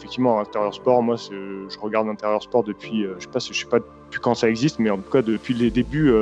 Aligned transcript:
effectivement, 0.00 0.40
intérieur 0.40 0.74
sport, 0.74 1.02
moi, 1.02 1.16
je 1.16 1.78
regarde 1.78 2.08
intérieur 2.08 2.42
sport 2.42 2.64
depuis, 2.64 3.04
je 3.18 3.38
sais 3.38 3.54
sais 3.54 3.66
pas 3.66 3.78
depuis 3.78 4.20
quand 4.20 4.34
ça 4.34 4.48
existe, 4.48 4.78
mais 4.78 4.90
en 4.90 4.98
tout 4.98 5.10
cas 5.10 5.22
depuis 5.22 5.54
les 5.54 5.70
débuts, 5.70 6.12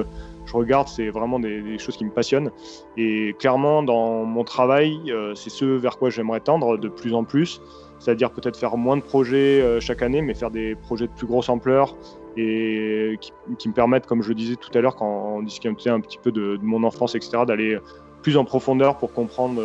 je 0.46 0.52
regarde, 0.52 0.88
c'est 0.88 1.10
vraiment 1.10 1.38
des, 1.38 1.78
choses 1.78 1.96
qui 1.96 2.04
me 2.04 2.10
passionnent. 2.10 2.50
Et 2.96 3.34
clairement, 3.38 3.82
dans 3.82 4.24
mon 4.24 4.44
travail, 4.44 5.12
c'est 5.34 5.50
ce 5.50 5.64
vers 5.64 5.96
quoi 5.96 6.10
j'aimerais 6.10 6.40
tendre 6.40 6.76
de 6.76 6.88
plus 6.88 7.14
en 7.14 7.24
plus, 7.24 7.60
c'est-à-dire 8.00 8.30
peut-être 8.30 8.56
faire 8.56 8.76
moins 8.76 8.96
de 8.96 9.02
projets 9.02 9.80
chaque 9.80 10.02
année, 10.02 10.22
mais 10.22 10.34
faire 10.34 10.50
des 10.50 10.74
projets 10.74 11.06
de 11.06 11.12
plus 11.12 11.26
grosse 11.26 11.48
ampleur 11.48 11.94
et 12.38 13.18
qui, 13.58 13.68
me 13.68 13.74
permettent, 13.74 14.06
comme 14.06 14.22
je 14.22 14.28
le 14.28 14.34
disais 14.34 14.56
tout 14.56 14.70
à 14.76 14.80
l'heure, 14.80 14.96
quand 14.96 15.36
on 15.36 15.42
discutait 15.42 15.90
un 15.90 16.00
petit 16.00 16.18
peu 16.18 16.30
de, 16.30 16.58
mon 16.62 16.84
enfance, 16.84 17.14
etc., 17.14 17.42
d'aller 17.46 17.78
plus 18.22 18.36
en 18.36 18.44
profondeur 18.44 18.96
pour 18.96 19.12
comprendre 19.12 19.60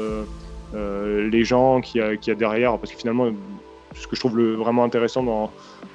euh, 0.76 1.30
les 1.30 1.44
gens 1.44 1.82
qu'il 1.82 2.02
y, 2.02 2.32
a 2.32 2.36
derrière. 2.36 2.78
Parce 2.78 2.92
que 2.92 2.98
finalement, 2.98 3.28
ce 3.96 4.08
que 4.08 4.16
je 4.16 4.20
trouve 4.20 4.40
vraiment 4.40 4.84
intéressant 4.84 5.24
dans, 5.24 5.52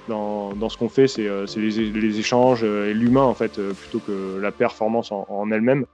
dans, 0.08 0.68
ce 0.68 0.76
qu'on 0.76 0.88
fait, 0.88 1.08
c'est 1.08 1.26
euh, 1.26 1.46
les, 1.56 2.18
échanges 2.18 2.64
et 2.64 2.94
l'humain, 2.94 3.22
en 3.22 3.34
fait, 3.34 3.58
euh, 3.58 3.72
plutôt 3.72 4.00
que 4.00 4.38
la 4.40 4.52
performance 4.52 5.12
en, 5.12 5.50
elle-même. 5.50 5.84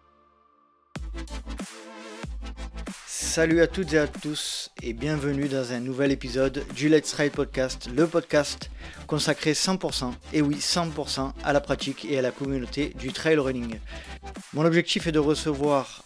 Salut 3.06 3.60
à 3.62 3.66
toutes 3.66 3.92
et 3.94 3.98
à 3.98 4.06
tous 4.06 4.70
et 4.80 4.92
bienvenue 4.92 5.48
dans 5.48 5.72
un 5.72 5.80
nouvel 5.80 6.12
épisode 6.12 6.64
du 6.76 6.88
Let's 6.88 7.12
Ride 7.14 7.32
Podcast, 7.32 7.90
le 7.92 8.06
podcast 8.06 8.70
consacré 9.08 9.54
100%, 9.54 10.12
et 10.32 10.40
oui 10.40 10.56
100% 10.56 11.32
à 11.42 11.52
la 11.52 11.60
pratique 11.60 12.04
et 12.04 12.16
à 12.16 12.22
la 12.22 12.30
communauté 12.30 12.92
du 12.96 13.12
trail 13.12 13.38
running. 13.38 13.80
Mon 14.52 14.64
objectif 14.64 15.08
est 15.08 15.12
de 15.12 15.18
recevoir 15.18 16.03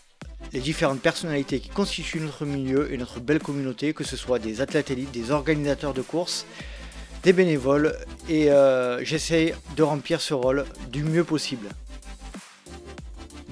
les 0.52 0.60
différentes 0.60 1.00
personnalités 1.00 1.60
qui 1.60 1.68
constituent 1.68 2.20
notre 2.20 2.44
milieu 2.44 2.92
et 2.92 2.96
notre 2.96 3.20
belle 3.20 3.40
communauté, 3.40 3.92
que 3.92 4.04
ce 4.04 4.16
soit 4.16 4.38
des 4.38 4.60
athlètes 4.60 4.90
élites, 4.90 5.10
des 5.10 5.30
organisateurs 5.30 5.94
de 5.94 6.02
courses, 6.02 6.46
des 7.22 7.32
bénévoles, 7.32 7.96
et 8.28 8.50
euh, 8.50 9.04
j'essaie 9.04 9.54
de 9.76 9.82
remplir 9.82 10.20
ce 10.20 10.34
rôle 10.34 10.64
du 10.90 11.02
mieux 11.02 11.24
possible. 11.24 11.68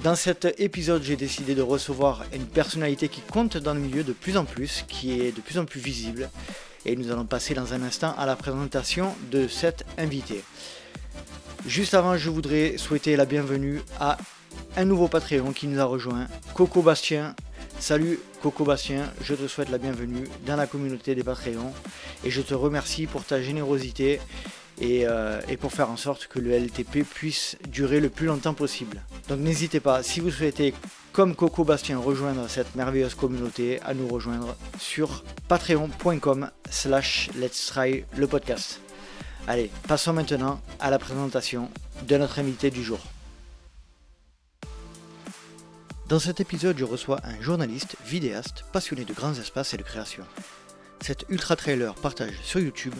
Dans 0.02 0.14
cet 0.14 0.46
épisode, 0.60 1.02
j'ai 1.02 1.16
décidé 1.16 1.54
de 1.54 1.62
recevoir 1.62 2.24
une 2.32 2.46
personnalité 2.46 3.08
qui 3.08 3.22
compte 3.22 3.56
dans 3.56 3.74
le 3.74 3.80
milieu 3.80 4.04
de 4.04 4.12
plus 4.12 4.36
en 4.36 4.44
plus, 4.44 4.84
qui 4.86 5.20
est 5.20 5.32
de 5.32 5.40
plus 5.40 5.58
en 5.58 5.64
plus 5.64 5.80
visible, 5.80 6.30
et 6.84 6.94
nous 6.94 7.10
allons 7.10 7.24
passer 7.24 7.54
dans 7.54 7.74
un 7.74 7.82
instant 7.82 8.14
à 8.16 8.24
la 8.24 8.36
présentation 8.36 9.14
de 9.32 9.48
cet 9.48 9.84
invité. 9.98 10.44
Juste 11.66 11.94
avant, 11.94 12.16
je 12.16 12.30
voudrais 12.30 12.76
souhaiter 12.78 13.16
la 13.16 13.24
bienvenue 13.24 13.82
à 13.98 14.16
un 14.76 14.84
nouveau 14.84 15.08
Patreon 15.08 15.52
qui 15.52 15.66
nous 15.66 15.80
a 15.80 15.84
rejoint, 15.84 16.26
Coco 16.54 16.82
Bastien. 16.82 17.34
Salut 17.78 18.20
Coco 18.42 18.64
Bastien, 18.64 19.10
je 19.22 19.34
te 19.34 19.46
souhaite 19.48 19.70
la 19.70 19.78
bienvenue 19.78 20.28
dans 20.46 20.56
la 20.56 20.66
communauté 20.66 21.14
des 21.14 21.24
Patreons 21.24 21.72
et 22.24 22.30
je 22.30 22.40
te 22.42 22.54
remercie 22.54 23.06
pour 23.06 23.24
ta 23.24 23.40
générosité 23.40 24.20
et, 24.80 25.06
euh, 25.06 25.40
et, 25.48 25.56
pour 25.56 25.72
faire 25.72 25.90
en 25.90 25.96
sorte 25.96 26.26
que 26.26 26.38
le 26.38 26.52
LTP 26.52 27.02
puisse 27.02 27.56
durer 27.68 28.00
le 28.00 28.10
plus 28.10 28.26
longtemps 28.26 28.54
possible. 28.54 29.02
Donc 29.28 29.40
n'hésitez 29.40 29.80
pas, 29.80 30.02
si 30.02 30.20
vous 30.20 30.30
souhaitez, 30.30 30.74
comme 31.12 31.34
Coco 31.34 31.64
Bastien, 31.64 31.98
rejoindre 31.98 32.46
cette 32.48 32.74
merveilleuse 32.74 33.14
communauté, 33.14 33.80
à 33.82 33.94
nous 33.94 34.06
rejoindre 34.06 34.56
sur 34.78 35.24
patreon.com 35.48 36.50
slash 36.70 37.30
let's 37.36 37.66
try 37.66 38.04
le 38.16 38.26
podcast. 38.26 38.80
Allez, 39.48 39.70
passons 39.88 40.12
maintenant 40.12 40.60
à 40.80 40.90
la 40.90 40.98
présentation 40.98 41.70
de 42.06 42.16
notre 42.16 42.38
invité 42.38 42.70
du 42.70 42.82
jour. 42.82 43.00
Dans 46.08 46.20
cet 46.20 46.40
épisode, 46.40 46.78
je 46.78 46.84
reçois 46.84 47.18
un 47.24 47.42
journaliste, 47.42 47.96
vidéaste, 48.06 48.64
passionné 48.72 49.04
de 49.04 49.12
grands 49.12 49.34
espaces 49.34 49.74
et 49.74 49.76
de 49.76 49.82
création. 49.82 50.24
Cet 51.00 51.26
ultra 51.28 51.56
trailer 51.56 51.94
partage 51.96 52.38
sur 52.44 52.60
YouTube 52.60 52.94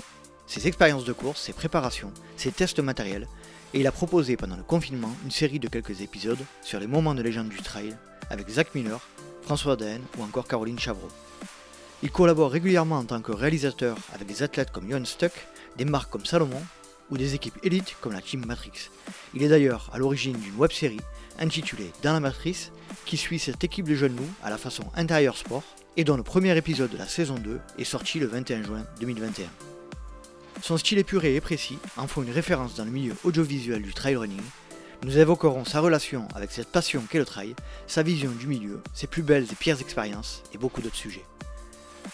ses 0.46 0.66
expériences 0.66 1.04
de 1.04 1.12
course, 1.12 1.40
ses 1.42 1.52
préparations, 1.52 2.12
ses 2.36 2.52
tests 2.52 2.78
matériels, 2.80 3.28
et 3.74 3.80
il 3.80 3.86
a 3.86 3.92
proposé 3.92 4.36
pendant 4.36 4.56
le 4.56 4.62
confinement 4.62 5.10
une 5.24 5.30
série 5.30 5.58
de 5.58 5.68
quelques 5.68 6.00
épisodes 6.00 6.44
sur 6.62 6.80
les 6.80 6.86
moments 6.86 7.14
de 7.14 7.22
légende 7.22 7.48
du 7.48 7.62
trail 7.62 7.96
avec 8.30 8.48
Zach 8.48 8.74
Miller, 8.74 9.00
François 9.42 9.76
Daen 9.76 10.00
ou 10.18 10.22
encore 10.22 10.48
Caroline 10.48 10.78
Chavreau. 10.78 11.08
Il 12.02 12.10
collabore 12.10 12.50
régulièrement 12.50 12.98
en 12.98 13.04
tant 13.04 13.20
que 13.20 13.32
réalisateur 13.32 13.96
avec 14.14 14.26
des 14.26 14.42
athlètes 14.42 14.70
comme 14.70 14.88
Johan 14.88 15.04
Stuck, 15.04 15.32
des 15.76 15.84
marques 15.84 16.10
comme 16.10 16.26
Salomon 16.26 16.62
ou 17.10 17.16
des 17.16 17.34
équipes 17.34 17.58
élites 17.62 17.96
comme 18.00 18.12
la 18.12 18.20
Team 18.20 18.44
Matrix. 18.46 18.90
Il 19.34 19.42
est 19.42 19.48
d'ailleurs 19.48 19.90
à 19.92 19.98
l'origine 19.98 20.38
d'une 20.38 20.56
web 20.56 20.72
série 20.72 21.00
intitulée 21.38 21.92
Dans 22.02 22.12
la 22.12 22.20
Matrice 22.20 22.72
qui 23.04 23.16
suit 23.16 23.38
cette 23.38 23.62
équipe 23.64 23.88
de 23.88 23.94
jeunes 23.94 24.16
loups 24.16 24.34
à 24.42 24.50
la 24.50 24.58
façon 24.58 24.84
intérieur 24.94 25.36
sport 25.36 25.64
et 25.96 26.04
dont 26.04 26.16
le 26.16 26.22
premier 26.22 26.56
épisode 26.56 26.90
de 26.90 26.98
la 26.98 27.06
saison 27.06 27.36
2 27.36 27.60
est 27.78 27.84
sorti 27.84 28.18
le 28.18 28.26
21 28.26 28.62
juin 28.62 28.84
2021. 29.00 29.46
Son 30.62 30.76
style 30.78 30.98
épuré 30.98 31.34
et 31.34 31.40
précis 31.40 31.78
en 31.96 32.06
font 32.06 32.22
une 32.22 32.30
référence 32.30 32.74
dans 32.74 32.84
le 32.84 32.90
milieu 32.90 33.14
audiovisuel 33.24 33.82
du 33.82 33.92
trail 33.92 34.16
running. 34.16 34.40
Nous 35.04 35.18
évoquerons 35.18 35.64
sa 35.64 35.80
relation 35.80 36.26
avec 36.34 36.50
cette 36.50 36.72
passion 36.72 37.02
qu'est 37.08 37.18
le 37.18 37.26
trail, 37.26 37.54
sa 37.86 38.02
vision 38.02 38.30
du 38.30 38.46
milieu, 38.46 38.80
ses 38.94 39.06
plus 39.06 39.22
belles 39.22 39.46
et 39.50 39.54
pires 39.54 39.80
expériences 39.80 40.42
et 40.54 40.58
beaucoup 40.58 40.80
d'autres 40.80 40.96
sujets. 40.96 41.24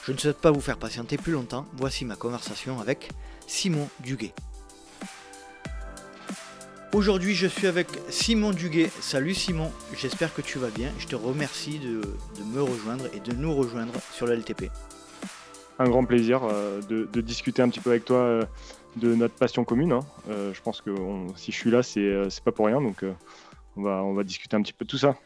Je 0.04 0.12
ne 0.12 0.18
souhaite 0.18 0.40
pas 0.40 0.50
vous 0.50 0.60
faire 0.60 0.78
patienter 0.78 1.16
plus 1.16 1.32
longtemps, 1.32 1.66
voici 1.74 2.04
ma 2.04 2.16
conversation 2.16 2.80
avec 2.80 3.10
Simon 3.46 3.88
Duguet. 4.00 4.34
Aujourd'hui, 6.94 7.34
je 7.34 7.46
suis 7.46 7.66
avec 7.66 7.86
Simon 8.10 8.50
Duguet. 8.50 8.90
Salut 9.00 9.32
Simon, 9.32 9.72
j'espère 9.96 10.34
que 10.34 10.42
tu 10.42 10.58
vas 10.58 10.68
bien. 10.68 10.92
Je 10.98 11.06
te 11.06 11.16
remercie 11.16 11.78
de, 11.78 12.02
me 12.52 12.60
rejoindre 12.60 13.06
et 13.14 13.20
de 13.20 13.32
nous 13.34 13.54
rejoindre 13.54 13.94
sur 14.12 14.26
le 14.26 14.34
LTP. 14.34 14.70
Un 15.78 15.88
grand 15.88 16.04
plaisir 16.04 16.42
euh, 16.44 16.82
de, 16.82 17.20
discuter 17.22 17.62
un 17.62 17.70
petit 17.70 17.80
peu 17.80 17.90
avec 17.90 18.04
toi 18.04 18.18
euh, 18.18 18.44
de 18.96 19.14
notre 19.14 19.34
passion 19.34 19.64
commune. 19.64 19.92
Hein. 19.92 20.00
Euh, 20.28 20.52
je 20.52 20.60
pense 20.60 20.82
que 20.82 20.90
si 21.34 21.50
je 21.50 21.56
suis 21.56 21.70
là, 21.70 21.82
c'est 21.82 22.44
pas 22.44 22.52
pour 22.52 22.66
rien. 22.66 22.82
Donc, 22.82 23.06
on, 23.76 23.82
va, 23.82 24.04
on 24.04 24.12
va 24.12 24.22
discuter 24.22 24.54
un 24.54 24.60
petit 24.60 24.74
peu 24.74 24.84
de 24.84 24.90
tout 24.90 24.98
ça. 24.98 25.16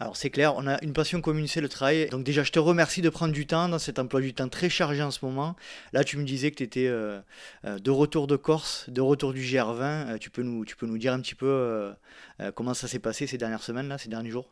Alors 0.00 0.16
c'est 0.16 0.30
clair, 0.30 0.54
on 0.56 0.66
a 0.68 0.80
une 0.84 0.92
passion 0.92 1.20
commune, 1.20 1.48
c'est 1.48 1.60
le 1.60 1.68
trail. 1.68 2.08
Donc 2.10 2.22
déjà, 2.22 2.44
je 2.44 2.52
te 2.52 2.60
remercie 2.60 3.02
de 3.02 3.08
prendre 3.08 3.32
du 3.32 3.46
temps 3.46 3.68
dans 3.68 3.80
cet 3.80 3.98
emploi 3.98 4.20
du 4.20 4.32
temps 4.32 4.48
très 4.48 4.68
chargé 4.68 5.02
en 5.02 5.10
ce 5.10 5.24
moment. 5.24 5.56
Là, 5.92 6.04
tu 6.04 6.18
me 6.18 6.24
disais 6.24 6.52
que 6.52 6.56
tu 6.56 6.62
étais 6.62 6.86
euh, 6.86 7.18
euh, 7.64 7.80
de 7.80 7.90
retour 7.90 8.28
de 8.28 8.36
Corse, 8.36 8.88
de 8.88 9.00
retour 9.00 9.32
du 9.32 9.40
GR20. 9.40 9.82
Euh, 9.82 10.18
tu, 10.18 10.30
peux 10.30 10.42
nous, 10.42 10.64
tu 10.64 10.76
peux 10.76 10.86
nous 10.86 10.98
dire 10.98 11.12
un 11.12 11.20
petit 11.20 11.34
peu 11.34 11.92
comment 12.54 12.74
ça 12.74 12.86
s'est 12.86 13.00
passé 13.00 13.26
ces 13.26 13.38
dernières 13.38 13.62
semaines, 13.62 13.88
là, 13.88 13.98
ces 13.98 14.08
derniers 14.08 14.30
jours? 14.30 14.48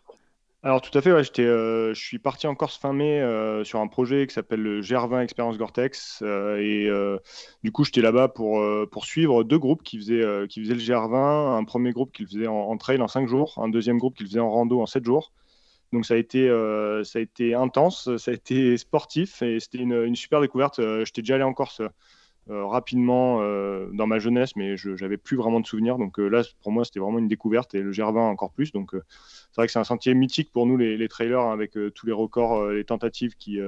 Alors 0.63 0.81
tout 0.81 0.97
à 0.99 1.01
fait, 1.01 1.13
ouais, 1.13 1.23
je 1.23 1.93
suis 1.95 2.19
parti 2.19 2.47
en 2.47 2.55
Corse 2.57 2.77
fin 2.77 2.93
mai 2.93 3.21
sur 3.65 3.79
un 3.79 3.87
projet 3.87 4.27
qui 4.27 4.35
s'appelle 4.35 4.61
le 4.61 4.81
GR20 4.81 5.23
Expérience 5.23 5.59
Gore-Tex 5.59 6.23
et 6.23 6.91
du 7.63 7.71
coup 7.71 7.85
j'étais 7.85 8.01
là-bas 8.01 8.29
pour, 8.29 9.05
suivre 9.05 9.45
deux 9.45 9.59
groupes 9.59 9.85
qui 9.85 9.99
faisaient, 9.99 10.25
qui 10.49 10.61
faisaient 10.63 10.75
le 10.75 10.81
GR20, 10.81 11.57
un 11.57 11.65
premier 11.65 11.93
groupe 11.93 12.11
qui 12.13 12.23
le 12.23 12.29
faisait 12.29 12.47
en, 12.49 12.77
trail 12.79 13.01
en 13.01 13.07
cinq 13.07 13.29
jours, 13.29 13.55
un 13.63 13.69
deuxième 13.69 13.99
groupe 13.99 14.17
qui 14.17 14.25
le 14.25 14.29
faisait 14.29 14.41
en 14.41 14.51
rando 14.51 14.81
en 14.81 14.87
sept 14.87 15.05
jours. 15.05 15.33
Donc 15.93 16.05
ça 16.05 16.15
a 16.15 16.17
été, 16.17 16.49
ça 17.05 17.19
a 17.19 17.23
été 17.23 17.55
intense, 17.55 18.17
ça 18.17 18.31
a 18.31 18.35
été 18.35 18.77
sportif 18.77 19.43
et 19.43 19.61
c'était 19.61 19.79
une, 19.79 20.03
une, 20.03 20.17
super 20.17 20.41
découverte. 20.41 20.81
J'étais 21.05 21.23
déjà 21.23 21.37
allé 21.37 21.45
en 21.45 21.55
Corse 21.55 21.81
euh, 21.81 21.89
rapidement 22.49 23.41
euh, 23.41 23.89
dans 23.93 24.07
ma 24.07 24.19
jeunesse, 24.19 24.55
mais 24.57 24.77
je 24.77 24.91
n'avais 24.91 25.17
plus 25.17 25.37
vraiment 25.37 25.61
de 25.61 25.67
souvenirs. 25.67 25.99
Donc 25.99 26.19
euh, 26.19 26.29
là, 26.29 26.43
pour 26.63 26.73
moi, 26.73 26.85
c'était 26.85 27.01
vraiment 27.01 27.19
une 27.19 27.29
découverte 27.29 27.75
et 27.75 27.81
le 27.81 27.91
GR20 27.91 28.19
encore 28.19 28.53
plus. 28.53 28.73
Donc 28.73 28.91
c'est 28.93 29.57
vrai 29.57 29.67
que 29.67 29.73
c'est 29.73 29.79
un 29.79 29.85
sentier 29.85 30.15
mythique 30.15 30.53
pour 30.53 30.67
nous, 30.67 30.77
les, 30.77 31.09
trailers, 31.09 31.41
hein, 31.41 31.53
avec 31.53 31.73
tous 31.73 32.07
les 32.07 32.13
records, 32.13 32.69
les 32.69 32.85
tentatives 32.85 33.35
qui, 33.37 33.59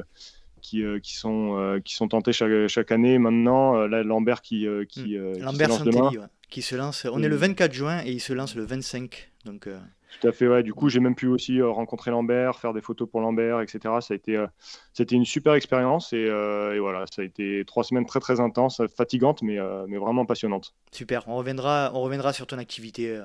qui, 0.60 0.82
qui, 1.02 1.16
sont, 1.16 1.80
qui 1.84 1.94
sont 1.94 2.08
tentées 2.08 2.32
chaque, 2.32 2.68
chaque 2.68 2.92
année. 2.92 3.18
Maintenant, 3.18 3.86
là, 3.86 4.02
Lambert 4.02 4.42
qui, 4.42 4.66
qui, 4.88 5.18
hmm. 5.18 5.40
Lambert 5.40 5.72
se 5.72 5.84
lance 5.84 5.84
demain. 5.84 6.28
qui 6.48 6.62
se 6.62 6.76
lance. 6.76 7.06
On 7.10 7.22
est 7.22 7.28
le 7.28 7.36
24 7.36 7.72
juin 7.72 8.02
et 8.04 8.12
il 8.12 8.20
se 8.20 8.32
lance 8.32 8.54
le 8.54 8.64
25. 8.64 9.30
Donc, 9.44 9.68
tout 10.10 10.26
à 10.26 10.32
fait, 10.32 10.48
ouais. 10.48 10.62
Du 10.62 10.72
coup, 10.72 10.88
j'ai 10.88 11.00
même 11.00 11.14
pu 11.14 11.26
aussi 11.26 11.60
euh, 11.60 11.69
rencontrer 11.69 12.10
Lambert, 12.10 12.58
faire 12.58 12.72
des 12.72 12.80
photos 12.80 13.08
pour 13.08 13.20
Lambert, 13.20 13.60
etc. 13.60 13.94
Ça 14.00 14.14
a 14.14 14.14
été, 14.14 14.37
euh, 14.37 14.46
c'était 14.93 15.14
une 15.14 15.25
super 15.25 15.55
expérience 15.55 16.10
euh, 16.14 16.75
et, 16.75 16.78
voilà, 16.78 17.05
ça 17.14 17.22
a 17.22 17.25
été 17.25 17.62
trois 17.66 17.84
semaines 17.84 18.06
très 18.06 18.20
très 18.20 18.40
intenses, 18.40 18.81
fatigantes, 18.96 19.43
mais, 19.43 19.58
mais 19.87 19.99
vraiment 19.99 20.25
passionnantes. 20.25 20.75
Super. 20.93 21.28
On 21.28 21.37
reviendra, 21.37 21.90
on 21.94 22.00
reviendra 22.00 22.32
sur 22.32 22.46
ton 22.46 22.58
activité 22.58 23.20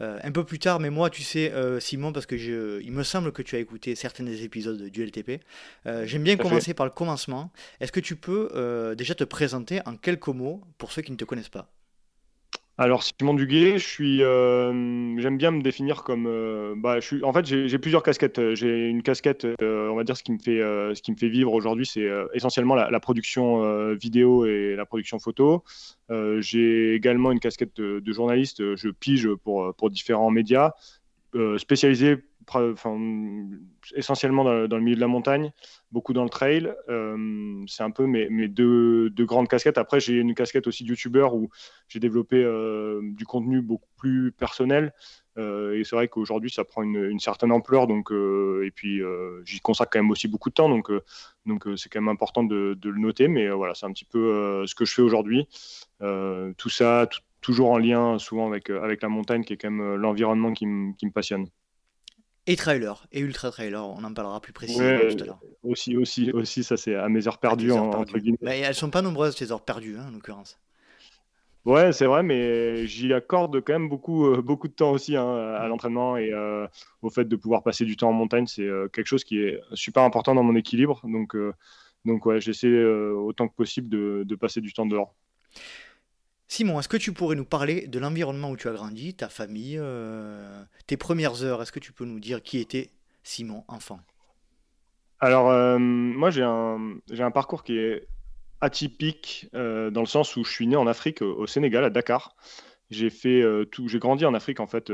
un 0.00 0.32
peu 0.32 0.44
plus 0.44 0.58
tard, 0.58 0.80
mais 0.80 0.90
moi, 0.90 1.10
tu 1.10 1.22
sais, 1.22 1.52
Simon, 1.80 2.12
parce 2.12 2.26
que 2.26 2.36
je, 2.36 2.80
il 2.82 2.92
me 2.92 3.02
semble 3.02 3.32
que 3.32 3.42
tu 3.42 3.56
as 3.56 3.58
écouté 3.58 3.94
certains 3.94 4.24
des 4.24 4.44
épisodes 4.44 4.82
du 4.82 5.04
LTP. 5.04 5.42
J'aime 5.84 6.22
bien 6.22 6.36
commencer 6.36 6.74
par 6.74 6.86
le 6.86 6.92
commencement. 6.92 7.50
Est-ce 7.80 7.92
que 7.92 8.00
tu 8.00 8.16
peux 8.16 8.94
déjà 8.96 9.14
te 9.14 9.24
présenter 9.24 9.80
en 9.86 9.96
quelques 9.96 10.28
mots 10.28 10.60
pour 10.78 10.92
ceux 10.92 11.02
qui 11.02 11.12
ne 11.12 11.16
te 11.16 11.24
connaissent 11.24 11.48
pas? 11.48 11.68
Alors 12.78 13.02
Simon 13.02 13.34
Duguet, 13.34 13.78
je 13.78 13.86
suis, 13.86 14.22
euh, 14.22 15.18
j'aime 15.18 15.36
bien 15.36 15.50
me 15.50 15.60
définir 15.60 16.02
comme, 16.04 16.26
euh, 16.26 16.74
bah, 16.76 16.98
en 17.22 17.32
fait, 17.32 17.44
j'ai 17.44 17.78
plusieurs 17.78 18.02
casquettes. 18.02 18.54
J'ai 18.54 18.88
une 18.88 19.02
casquette, 19.02 19.44
euh, 19.44 19.88
on 19.90 19.94
va 19.94 20.04
dire, 20.04 20.16
ce 20.16 20.22
qui 20.22 20.32
me 20.32 20.38
fait, 20.38 20.60
ce 20.94 21.02
qui 21.02 21.12
me 21.12 21.16
fait 21.16 21.28
vivre 21.28 21.52
aujourd'hui, 21.52 21.84
c'est 21.84 22.08
essentiellement 22.32 22.74
la, 22.74 23.00
production 23.00 23.92
vidéo 23.94 24.46
et 24.46 24.74
la 24.74 24.86
production 24.86 25.18
photo. 25.18 25.64
j'ai 26.38 26.94
également 26.94 27.30
une 27.30 27.40
casquette 27.40 27.76
de, 27.76 28.12
journaliste. 28.12 28.74
Je 28.76 28.88
pige 28.88 29.28
pour, 29.44 29.74
pour 29.74 29.90
différents 29.90 30.30
médias, 30.30 30.72
spécialisés 31.58 32.16
essentiellement 33.94 34.44
dans, 34.44 34.76
le 34.76 34.82
milieu 34.82 34.96
de 34.96 35.00
la 35.00 35.08
montagne, 35.08 35.52
beaucoup 35.90 36.12
dans 36.12 36.24
le 36.24 36.30
trail. 36.30 36.72
Euh, 36.88 37.64
c'est 37.66 37.82
un 37.82 37.90
peu 37.90 38.06
mes, 38.06 38.48
deux, 38.48 39.10
grandes 39.20 39.48
casquettes. 39.48 39.78
Après, 39.78 40.00
j'ai 40.00 40.14
une 40.14 40.34
casquette 40.34 40.66
aussi 40.66 40.84
youtubeur 40.84 41.34
où 41.34 41.50
j'ai 41.88 42.00
développé 42.00 42.36
euh, 42.36 43.00
du 43.02 43.24
contenu 43.24 43.60
beaucoup 43.62 43.88
plus 43.96 44.32
personnel. 44.32 44.92
Euh, 45.38 45.78
et 45.78 45.84
c'est 45.84 45.96
vrai 45.96 46.08
qu'aujourd'hui, 46.08 46.50
ça 46.50 46.64
prend 46.64 46.82
une, 46.82 47.18
certaine 47.20 47.52
ampleur. 47.52 47.86
Donc, 47.86 48.10
et 48.10 48.70
puis, 48.70 49.00
j'y 49.44 49.60
consacre 49.60 49.90
quand 49.92 50.00
même 50.00 50.10
aussi 50.10 50.28
beaucoup 50.28 50.50
de 50.50 50.54
temps. 50.54 50.68
Donc, 50.68 50.90
donc 51.46 51.66
c'est 51.76 51.88
quand 51.88 52.00
même 52.00 52.08
important 52.08 52.44
de, 52.44 52.74
de 52.80 52.90
le 52.90 53.00
noter. 53.00 53.28
Mais 53.28 53.48
voilà, 53.50 53.74
c'est 53.74 53.86
un 53.86 53.92
petit 53.92 54.06
peu 54.06 54.64
ce 54.66 54.74
que 54.74 54.84
je 54.84 54.94
fais 54.94 55.02
aujourd'hui. 55.02 55.46
tout 56.00 56.68
ça, 56.68 57.08
toujours 57.40 57.70
en 57.70 57.78
lien 57.78 58.18
souvent 58.18 58.48
avec, 58.48 58.70
avec 58.70 59.02
la 59.02 59.08
montagne, 59.08 59.44
qui 59.44 59.52
est 59.52 59.56
quand 59.56 59.70
même 59.70 59.96
l'environnement 59.96 60.52
qui, 60.52 60.66
qui 60.98 61.06
me 61.06 61.10
passionne. 61.10 61.48
Et 62.48 62.56
trailer, 62.56 63.06
et 63.12 63.20
ultra 63.20 63.50
trailer, 63.52 63.86
on 63.86 64.02
en 64.02 64.12
parlera 64.12 64.40
plus 64.40 64.52
précisément 64.52 64.98
tout 64.98 65.22
à 65.22 65.26
l'heure. 65.26 65.40
Aussi, 65.62 65.96
aussi, 65.96 66.32
aussi, 66.32 66.64
ça 66.64 66.76
c'est 66.76 66.96
à 66.96 67.08
mes 67.08 67.28
heures 67.28 67.38
perdues, 67.38 67.70
entre 67.70 68.18
guillemets. 68.18 68.38
Mais 68.42 68.60
elles 68.60 68.74
sont 68.74 68.90
pas 68.90 69.02
nombreuses 69.02 69.36
ces 69.36 69.52
heures 69.52 69.64
perdues, 69.64 69.96
hein, 69.96 70.06
en 70.08 70.10
l'occurrence. 70.10 70.58
Ouais, 71.64 71.92
c'est 71.92 72.06
vrai, 72.06 72.24
mais 72.24 72.88
j'y 72.88 73.12
accorde 73.12 73.60
quand 73.60 73.72
même 73.72 73.88
beaucoup, 73.88 74.26
euh, 74.26 74.42
beaucoup 74.42 74.66
de 74.66 74.72
temps 74.72 74.90
aussi 74.90 75.14
hein, 75.16 75.54
à 75.54 75.68
l'entraînement 75.68 76.16
et 76.16 76.32
euh, 76.32 76.66
au 77.02 77.10
fait 77.10 77.24
de 77.24 77.36
pouvoir 77.36 77.62
passer 77.62 77.84
du 77.84 77.96
temps 77.96 78.08
en 78.08 78.12
montagne. 78.12 78.48
C'est 78.48 78.66
euh, 78.66 78.88
quelque 78.88 79.06
chose 79.06 79.22
qui 79.22 79.38
est 79.38 79.60
super 79.74 80.02
important 80.02 80.34
dans 80.34 80.42
mon 80.42 80.56
équilibre. 80.56 81.00
Donc, 81.04 81.36
donc 82.04 82.26
ouais, 82.26 82.40
j'essaie 82.40 82.84
autant 82.84 83.46
que 83.46 83.54
possible 83.54 83.88
de, 83.88 84.24
de 84.26 84.34
passer 84.34 84.60
du 84.60 84.72
temps 84.72 84.86
dehors. 84.86 85.14
Simon, 86.52 86.78
est-ce 86.78 86.88
que 86.88 86.98
tu 86.98 87.14
pourrais 87.14 87.34
nous 87.34 87.46
parler 87.46 87.86
de 87.86 87.98
l'environnement 87.98 88.50
où 88.50 88.58
tu 88.58 88.68
as 88.68 88.72
grandi, 88.72 89.14
ta 89.14 89.30
famille, 89.30 89.78
euh, 89.80 90.62
tes 90.86 90.98
premières 90.98 91.42
heures? 91.44 91.62
Est-ce 91.62 91.72
que 91.72 91.78
tu 91.78 91.94
peux 91.94 92.04
nous 92.04 92.20
dire 92.20 92.42
qui 92.42 92.58
était 92.58 92.90
Simon, 93.22 93.64
enfant? 93.68 94.00
Alors, 95.18 95.48
euh, 95.48 95.78
moi, 95.78 96.28
j'ai 96.28 96.42
un, 96.42 97.30
parcours 97.30 97.64
qui 97.64 97.78
est 97.78 98.06
atypique 98.60 99.48
euh, 99.54 99.90
dans 99.90 100.02
le 100.02 100.06
sens 100.06 100.36
où 100.36 100.44
je 100.44 100.52
suis 100.52 100.66
né 100.66 100.76
en 100.76 100.86
Afrique, 100.86 101.22
au, 101.22 101.46
Sénégal, 101.46 101.84
à 101.84 101.88
Dakar. 101.88 102.36
J'ai 102.90 103.08
fait 103.08 103.42
tout, 103.70 103.88
j'ai 103.88 103.98
grandi 103.98 104.26
en 104.26 104.34
Afrique 104.34 104.60
en 104.60 104.66
fait 104.66 104.92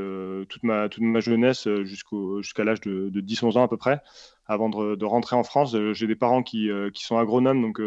toute 0.49 0.62
ma 0.62 0.88
jeunesse 1.19 1.66
jusqu'à 1.82 2.62
l'âge 2.62 2.81
de, 2.82 3.08
de 3.08 3.20
10-11 3.20 3.58
ans 3.58 3.64
à 3.64 3.69
peu 3.69 3.76
près 3.76 4.00
avant 4.49 4.69
de, 4.69 5.05
rentrer 5.05 5.37
en 5.37 5.45
France. 5.45 5.77
J'ai 5.93 6.06
des 6.06 6.17
parents 6.17 6.43
qui, 6.43 6.69
qui 6.95 7.05
sont 7.05 7.19
agronomes 7.19 7.62
donc 7.62 7.81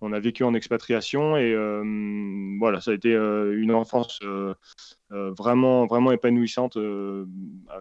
on 0.00 0.12
a 0.12 0.20
vécu 0.20 0.44
en 0.44 0.54
expatriation 0.54 1.36
et 1.36 1.52
euh, 1.52 2.56
voilà, 2.58 2.80
ça 2.80 2.90
a 2.90 2.94
été 2.94 3.12
euh, 3.12 3.60
une 3.60 3.72
enfance 3.72 4.18
euh, 4.22 4.54
vraiment, 5.10 5.86
vraiment 5.86 6.12
épanouissante 6.12 6.78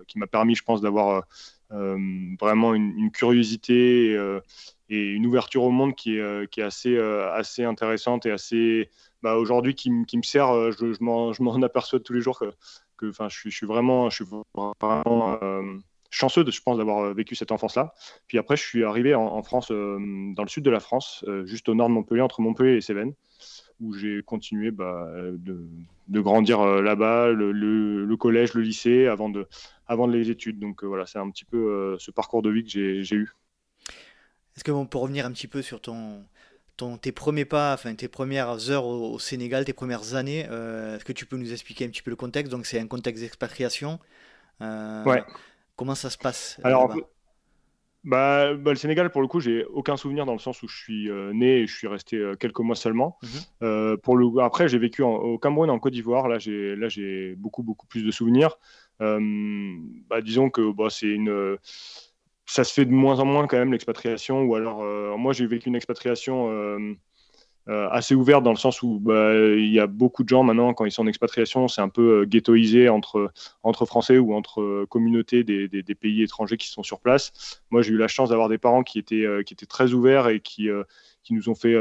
qui 0.08 0.20
m'a 0.20 0.28
permis, 0.28 0.56
je 0.56 0.64
pense, 0.64 0.82
d'avoir 0.82 1.24
vraiment 1.70 2.74
une, 2.74 3.12
curiosité 3.12 4.14
et, 4.90 5.02
une 5.12 5.26
ouverture 5.26 5.64
au 5.64 5.72
monde 5.72 5.96
qui 5.96 6.18
est, 6.18 6.62
assez, 6.62 6.98
assez 6.98 7.64
intéressante 7.64 8.26
et 8.26 8.32
assez, 8.32 8.90
bah, 9.22 9.36
aujourd'hui, 9.36 9.76
qui, 9.76 9.90
me 9.90 10.24
sert. 10.24 10.72
Je, 10.72 11.04
m'en 11.04 11.32
aperçois 11.64 12.00
tous 12.00 12.14
les 12.14 12.22
jours 12.22 12.40
que, 12.98 13.12
je 13.12 13.50
suis 13.50 13.66
vraiment 13.66 14.10
chanceux, 16.16 16.44
de, 16.44 16.52
je 16.52 16.62
pense, 16.62 16.78
d'avoir 16.78 17.00
euh, 17.00 17.14
vécu 17.14 17.36
cette 17.36 17.52
enfance-là. 17.52 17.94
Puis 18.28 18.38
après, 18.38 18.56
je 18.56 18.64
suis 18.64 18.84
arrivé 18.84 19.14
en, 19.16 19.44
France, 19.44 19.72
euh, 19.72 19.98
dans 20.34 20.44
le 20.44 20.50
sud 20.50 20.64
de 20.64 20.72
la 20.72 20.80
France, 20.80 21.26
euh, 21.28 21.46
juste 21.46 21.68
au 21.68 21.76
nord 21.76 21.90
de 21.90 21.94
Montpellier, 21.94 22.22
entre 22.22 22.42
Montpellier 22.42 22.78
et 22.78 22.82
Cévennes, 22.82 23.14
où 23.82 23.94
j'ai 23.94 24.24
continué 24.24 24.72
bah, 24.72 25.10
de, 25.34 26.22
grandir 26.22 26.66
là-bas, 26.66 27.32
le, 27.32 28.16
collège, 28.16 28.54
le 28.54 28.62
lycée, 28.62 29.08
avant, 29.08 29.30
de, 29.30 29.48
avant 29.88 30.08
les 30.08 30.30
études. 30.30 30.60
Donc 30.60 30.84
voilà, 30.86 31.06
c'est 31.06 31.20
un 31.20 31.30
petit 31.30 31.44
peu 31.44 31.98
ce 32.00 32.12
parcours 32.12 32.42
de 32.42 32.50
vie 32.50 32.64
que 32.64 32.70
j'ai 32.70 33.16
eu. 33.16 33.34
Est-ce 34.56 34.64
que 34.64 34.72
on 34.72 34.86
peut 34.86 34.98
revenir 34.98 35.26
un 35.26 35.32
petit 35.34 35.48
peu 35.48 35.62
sur 35.62 35.82
ton, 35.82 36.24
ton, 36.78 36.98
tes 36.98 37.12
premiers 37.12 37.44
pas, 37.44 37.74
enfin 37.74 37.94
tes 37.94 38.08
premières 38.08 38.70
heures 38.70 38.86
au, 38.86 39.20
Sénégal, 39.20 39.66
tes 39.66 39.74
premières 39.74 40.16
années 40.16 40.40
Est-ce 40.40 41.04
que 41.04 41.12
tu 41.12 41.26
peux 41.26 41.36
nous 41.36 41.52
expliquer 41.52 41.84
un 41.84 41.90
petit 41.90 42.02
peu 42.02 42.12
le 42.12 42.16
contexte? 42.16 42.54
Donc 42.54 42.66
c'est 42.66 42.80
un 42.80 42.88
contexte 42.88 43.22
d'expatriation. 43.22 44.00
ouais. 44.62 45.22
Comment 45.76 45.96
ça 45.96 46.10
se 46.10 46.18
passe 46.18 46.58
euh, 46.60 46.68
Alors, 46.68 46.96
bah, 48.04 48.54
bah, 48.54 48.72
le 48.72 48.76
Sénégal, 48.76 49.10
pour 49.10 49.22
le 49.22 49.28
coup, 49.28 49.40
j'ai 49.40 49.66
aucun 49.66 49.98
souvenir 49.98 50.26
dans 50.26 50.34
le 50.34 50.40
sens 50.40 50.62
où 50.64 50.68
je 50.68 50.78
suis 50.78 51.10
euh, 51.10 51.34
né 51.34 51.62
et 51.62 51.68
je 51.68 51.76
suis 51.76 51.88
resté 51.88 52.18
euh, 52.18 52.36
quelques 52.36 52.60
mois 52.60 52.76
seulement. 52.76 53.18
Mhm. 53.62 53.98
pour 53.98 54.16
le... 54.16 54.42
Après, 54.42 54.68
j'ai 54.68 54.78
vécu 54.78 55.02
au 55.02 55.38
Cameroun 55.38 55.70
et 55.70 55.72
en 55.72 55.80
Côte 55.80 55.94
d'Ivoire. 55.94 56.28
Là, 56.28 56.40
j'ai 56.40 56.76
là 56.76 56.88
j'ai 56.88 57.36
beaucoup 57.36 57.64
beaucoup 57.64 57.88
plus 57.88 58.04
de 58.04 58.12
souvenirs. 58.12 58.58
Bah, 59.00 60.22
disons 60.22 60.50
que 60.50 60.72
bah, 60.72 60.88
c'est 60.90 61.08
une 61.08 61.58
ça 62.48 62.64
se 62.64 62.74
fait 62.74 62.86
de 62.86 62.92
moins 62.92 63.20
en 63.20 63.26
moins 63.26 63.48
quand 63.48 63.58
même 63.58 63.72
l'expatriation. 63.72 64.44
Ou 64.44 64.56
alors, 64.56 64.84
moi, 65.18 65.34
j'ai 65.34 65.48
vécu 65.48 65.68
une 65.68 65.76
expatriation 65.76 66.78
euh, 67.68 67.90
assez 67.90 68.14
ouverte 68.14 68.44
dans 68.44 68.52
le 68.52 68.58
sens 68.58 68.84
où 68.84 69.00
bah, 69.00 69.34
il 69.34 69.72
y 69.72 69.80
a 69.80 69.88
beaucoup 69.88 70.24
de 70.24 70.30
gens 70.30 70.44
maintenant, 70.44 70.76
quand 70.76 70.86
ils 70.86 70.92
sont 70.92 71.02
en 71.02 71.08
expatriation, 71.08 71.68
c'est 71.68 71.82
un 71.82 71.90
peu 71.90 72.22
euh, 72.22 72.26
ghettoisé 72.26 72.90
entre, 72.90 73.32
entre 73.64 73.86
Français 73.86 74.20
ou 74.20 74.36
entre 74.36 74.62
euh, 74.62 74.86
communautés 74.88 75.44
des, 75.44 75.68
des, 75.68 75.96
pays 75.96 76.22
étrangers 76.22 76.58
qui 76.58 76.68
sont 76.68 76.84
sur 76.84 77.00
place. 77.00 77.62
Moi, 77.72 77.82
j'ai 77.82 77.94
eu 77.94 77.98
la 77.98 78.08
chance 78.08 78.30
d'avoir 78.30 78.50
des 78.50 78.60
parents 78.60 78.84
qui 78.84 79.00
étaient, 79.00 79.26
qui 79.46 79.54
étaient 79.54 79.66
très 79.66 79.94
ouverts 79.94 80.28
et 80.28 80.42
qui, 80.42 80.70
qui 81.24 81.34
nous 81.34 81.50
ont 81.50 81.56
fait 81.56 81.76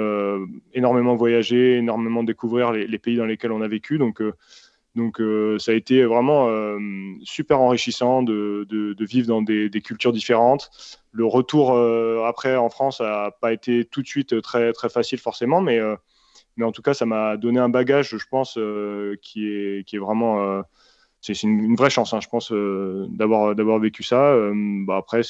énormément 0.72 1.16
voyager, 1.16 1.76
énormément 1.76 2.22
découvrir 2.22 2.72
les, 2.72 2.86
les, 2.86 2.98
pays 2.98 3.16
dans 3.16 3.26
lesquels 3.26 3.52
on 3.52 3.60
a 3.60 3.68
vécu. 3.68 3.98
Donc, 3.98 4.22
donc 4.94 5.20
ça 5.58 5.72
a 5.72 5.74
été 5.74 6.04
vraiment 6.04 6.48
super 7.24 7.60
enrichissant 7.60 8.22
de, 8.22 8.96
vivre 9.00 9.28
dans 9.28 9.42
des, 9.42 9.70
cultures 9.82 10.12
différentes 10.12 10.70
le 11.14 11.24
retour 11.24 11.72
euh, 11.72 12.24
après 12.26 12.56
en 12.56 12.68
France 12.68 13.00
n'a 13.00 13.30
pas 13.40 13.52
été 13.52 13.84
tout 13.84 14.02
de 14.02 14.06
suite 14.06 14.40
très, 14.42 14.72
très 14.72 14.88
facile 14.88 15.18
forcément, 15.18 15.60
mais, 15.60 15.78
euh, 15.78 15.94
mais 16.56 16.64
en 16.64 16.72
tout 16.72 16.82
cas, 16.82 16.92
ça 16.92 17.06
m'a 17.06 17.36
donné 17.36 17.60
un 17.60 17.68
bagage, 17.68 18.16
je 18.16 18.26
pense, 18.28 18.58
euh, 18.58 19.16
qui, 19.22 19.46
est, 19.46 19.86
qui 19.86 19.96
est 19.96 20.00
vraiment. 20.00 20.62
c'est 21.20 21.40
une, 21.44 21.76
vraie 21.76 21.90
chance, 21.90 22.12
hein, 22.12 22.20
je 22.20 22.28
pense, 22.28 22.52
d'avoir 23.16 23.54
d'avoir 23.54 23.78
vécu 23.78 24.02
ça. 24.02 24.36
Bah, 24.86 24.96
après, 24.96 25.22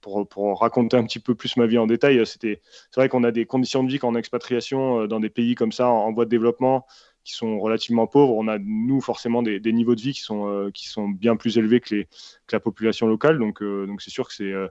pour, 0.00 0.60
raconter 0.60 0.96
un 0.96 1.04
petit 1.04 1.18
peu 1.18 1.34
plus 1.34 1.56
ma 1.56 1.66
vie 1.66 1.78
en 1.78 1.88
détail, 1.88 2.22
c'est 2.24 2.60
vrai 2.94 3.08
qu'on 3.08 3.24
a 3.24 3.32
des 3.32 3.44
conditions 3.44 3.82
de 3.82 3.90
vie 3.90 3.98
quand 3.98 4.08
on 4.08 4.12
est 4.12 4.16
en 4.16 4.20
expatriation 4.20 5.06
dans 5.06 5.20
des 5.20 5.30
pays 5.30 5.56
comme 5.56 5.72
ça, 5.72 5.88
en 5.88 6.12
voie 6.12 6.26
de 6.26 6.30
développement, 6.30 6.86
sont 7.34 7.58
relativement 7.58 8.06
pauvres. 8.06 8.34
On 8.34 8.48
a, 8.48 8.58
nous, 8.58 9.00
forcément, 9.00 9.42
des, 9.42 9.60
niveaux 9.72 9.94
de 9.94 10.00
vie 10.00 10.12
qui 10.12 10.20
sont, 10.20 10.48
euh, 10.48 10.70
qui 10.70 10.88
sont 10.88 11.08
bien 11.08 11.36
plus 11.36 11.58
élevés 11.58 11.80
que, 11.80 12.04
la 12.52 12.60
population 12.60 13.06
locale. 13.06 13.38
Donc, 13.38 13.62
euh, 13.62 13.86
donc 13.86 14.02
c'est 14.02 14.10
sûr 14.10 14.28
que 14.28 14.34
c'est, 14.34 14.52
euh, 14.52 14.68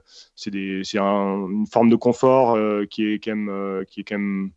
une 0.94 1.66
forme 1.66 1.90
de 1.90 1.96
confort 1.96 2.56
qui, 2.88 3.06
est 3.06 3.18
quand 3.22 3.36
même, 3.36 3.84
qui 3.86 4.00
est 4.00 4.04
quand 4.04 4.18
même 4.18 4.50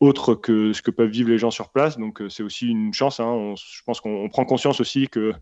autre 0.00 0.34
que 0.34 0.72
ce 0.72 0.82
que 0.82 0.90
peuvent 0.90 1.10
vivre 1.10 1.30
les 1.30 1.38
gens 1.38 1.50
sur 1.50 1.70
place. 1.70 1.98
Donc, 1.98 2.22
c'est 2.28 2.42
aussi 2.42 2.68
une 2.68 2.92
chance. 2.92 3.20
Hein. 3.20 3.54
je 3.56 3.82
pense 3.84 4.00
qu'on 4.00 4.28
prend 4.28 4.44
conscience 4.44 4.80
aussi 4.80 5.08
que, 5.08 5.32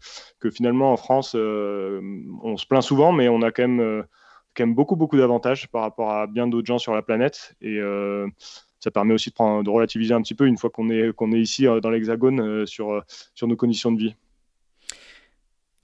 que 0.40 0.50
finalement, 0.50 0.92
en 0.92 0.96
France, 0.96 1.34
on 1.34 2.56
se 2.56 2.66
plaint 2.66 2.82
souvent, 2.82 3.12
mais 3.12 3.28
on 3.28 3.42
a 3.42 3.50
quand 3.50 3.68
même 3.68 4.04
quand 4.54 4.66
même 4.66 4.75
beaucoup 4.75 4.96
beaucoup 4.96 5.16
d'avantages 5.16 5.68
par 5.68 5.80
rapport 5.80 6.11
à 6.11 6.26
bien 6.26 6.46
d'autres 6.46 6.66
gens 6.66 6.78
sur 6.78 6.94
la 6.94 7.00
planète 7.00 7.54
ça 8.82 8.90
permet 8.90 9.14
aussi 9.14 9.30
de, 9.30 9.34
prendre, 9.34 9.62
de 9.62 9.70
relativiser 9.70 10.12
un 10.12 10.22
petit 10.22 10.34
peu 10.34 10.46
une 10.46 10.58
fois 10.58 10.68
qu'on 10.68 10.90
est, 10.90 11.12
qu'on 11.14 11.30
est 11.32 11.40
ici 11.40 11.68
euh, 11.68 11.80
dans 11.80 11.90
l'Hexagone 11.90 12.40
euh, 12.40 12.66
sur, 12.66 12.90
euh, 12.90 13.00
sur 13.34 13.46
nos 13.46 13.56
conditions 13.56 13.92
de 13.92 13.98
vie. 13.98 14.16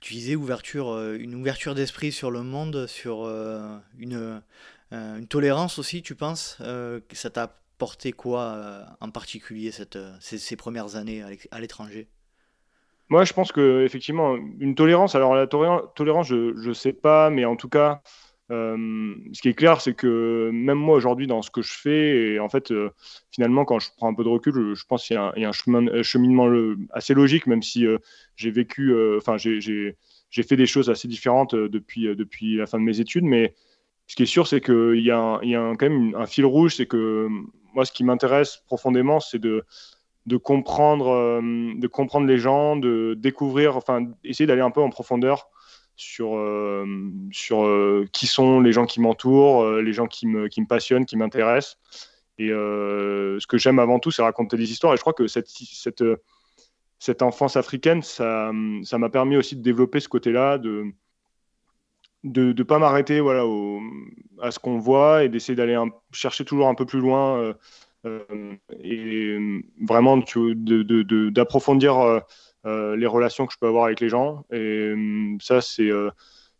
Tu 0.02 0.14
disais 0.14 0.34
ouverture, 0.34 0.96
une 1.14 1.34
ouverture 1.34 1.74
d'esprit 1.74 2.12
sur 2.12 2.30
le 2.30 2.42
monde, 2.42 2.86
sur 2.86 3.28
une, 3.98 4.40
une 4.92 5.26
tolérance 5.26 5.80
aussi, 5.80 6.02
tu 6.02 6.14
penses 6.14 6.62
Ça 7.12 7.30
t'a 7.30 7.42
apporté 7.42 8.12
quoi 8.12 8.86
en 9.00 9.10
particulier 9.10 9.72
cette, 9.72 9.98
ces, 10.20 10.56
premières 10.56 10.94
années 10.94 11.24
à 11.50 11.60
l'étranger? 11.60 12.06
Moi, 13.08 13.24
je 13.24 13.32
pense 13.32 13.50
que 13.50 13.84
effectivement 13.84 14.36
une 14.36 14.76
tolérance. 14.76 15.16
Alors 15.16 15.34
la 15.34 15.48
tolérance, 15.48 16.28
je 16.28 16.68
ne 16.68 16.72
sais 16.74 16.92
pas, 16.92 17.28
mais 17.28 17.44
en 17.44 17.56
tout 17.56 17.68
cas, 17.68 18.00
euh, 18.50 19.14
ce 19.32 19.42
qui 19.42 19.48
est 19.48 19.54
clair, 19.54 19.80
c'est 19.80 19.94
que 19.94 20.50
même 20.52 20.78
moi 20.78 20.96
aujourd'hui, 20.96 21.26
dans 21.26 21.42
ce 21.42 21.50
que 21.50 21.60
je 21.60 21.72
fais, 21.72 22.32
et 22.32 22.40
en 22.40 22.48
fait, 22.48 22.70
euh, 22.70 22.90
finalement, 23.30 23.64
quand 23.64 23.78
je 23.78 23.90
prends 23.96 24.08
un 24.08 24.14
peu 24.14 24.24
de 24.24 24.28
recul, 24.28 24.74
je, 24.74 24.84
pense 24.86 25.06
qu'il 25.06 25.14
y 25.14 25.18
a 25.18 25.48
un, 25.48 25.52
chemin, 25.52 26.02
cheminement 26.02 26.48
assez 26.92 27.12
logique, 27.12 27.46
même 27.46 27.62
si 27.62 27.86
euh, 27.86 27.98
j'ai 28.36 28.50
vécu, 28.50 28.94
enfin, 29.18 29.36
j'ai 29.36 29.96
fait 30.42 30.56
des 30.56 30.66
choses 30.66 30.88
assez 30.88 31.08
différentes 31.08 31.54
depuis, 31.54 32.56
la 32.56 32.66
fin 32.66 32.78
de 32.78 32.84
mes 32.84 33.00
études, 33.00 33.24
mais 33.24 33.54
ce 34.06 34.16
qui 34.16 34.22
est 34.22 34.26
sûr, 34.26 34.46
c'est 34.46 34.62
qu'il 34.62 35.02
y 35.02 35.10
a, 35.10 35.38
il 35.42 35.50
y 35.50 35.54
a 35.54 35.74
quand 35.78 35.88
même 35.88 36.14
un 36.14 36.26
fil 36.26 36.46
rouge, 36.46 36.76
c'est 36.76 36.86
que 36.86 37.28
moi, 37.74 37.84
ce 37.84 37.92
qui 37.92 38.02
m'intéresse 38.02 38.62
profondément, 38.66 39.20
c'est 39.20 39.38
de 39.38 39.64
comprendre, 40.38 41.42
de 41.42 41.86
comprendre 41.86 42.26
les 42.26 42.38
gens, 42.38 42.76
de 42.76 43.14
découvrir, 43.18 43.76
enfin, 43.76 44.06
essayer 44.24 44.46
d'aller 44.46 44.62
un 44.62 44.70
peu 44.70 44.80
en 44.80 44.88
profondeur 44.88 45.50
sur, 45.98 46.36
euh, 46.36 46.86
sur 47.32 47.64
euh, 47.64 48.06
qui 48.12 48.26
sont 48.28 48.60
les 48.60 48.72
gens 48.72 48.86
qui 48.86 49.00
m'entourent, 49.00 49.64
euh, 49.64 49.82
les 49.82 49.92
gens 49.92 50.06
qui 50.06 50.28
me, 50.28 50.46
qui 50.48 50.60
me 50.60 50.66
passionnent, 50.66 51.04
qui 51.04 51.16
m'intéressent. 51.16 51.76
Et 52.38 52.50
ce 52.50 53.46
que 53.48 53.58
j'aime 53.58 53.80
avant 53.80 53.98
tout, 53.98 54.12
c'est 54.12 54.22
raconter 54.22 54.56
des 54.56 54.70
histoires. 54.70 54.94
Et 54.94 54.96
je 54.96 55.00
crois 55.00 55.12
que 55.12 55.26
cette, 55.26 55.48
cette, 55.48 56.04
cette 57.00 57.22
enfance 57.22 57.56
africaine, 57.56 58.00
ça 58.02 58.52
m'a 58.52 59.08
permis 59.10 59.36
aussi 59.36 59.56
de 59.56 59.60
développer 59.60 59.98
ce 59.98 60.08
côté-là, 60.08 60.56
de, 60.56 60.84
de 62.22 62.52
ne 62.52 62.62
pas 62.62 62.78
m'arrêter 62.78 63.18
voilà, 63.18 63.44
à 64.40 64.52
ce 64.52 64.60
qu'on 64.60 64.78
voit 64.78 65.24
et 65.24 65.28
d'essayer 65.28 65.56
d'aller 65.56 65.76
chercher 66.12 66.44
toujours 66.44 66.68
un 66.68 66.76
peu 66.76 66.86
plus 66.86 67.00
loin 67.00 67.54
et 68.84 69.36
vraiment 69.80 70.18
d'approfondir 71.32 72.22
les 72.96 73.06
relations 73.06 73.46
que 73.46 73.52
je 73.52 73.58
peux 73.58 73.66
avoir 73.66 73.84
avec 73.84 74.00
les 74.00 74.08
gens. 74.08 74.44
Et 74.52 74.94
ça, 75.40 75.60
c'est 75.60 75.90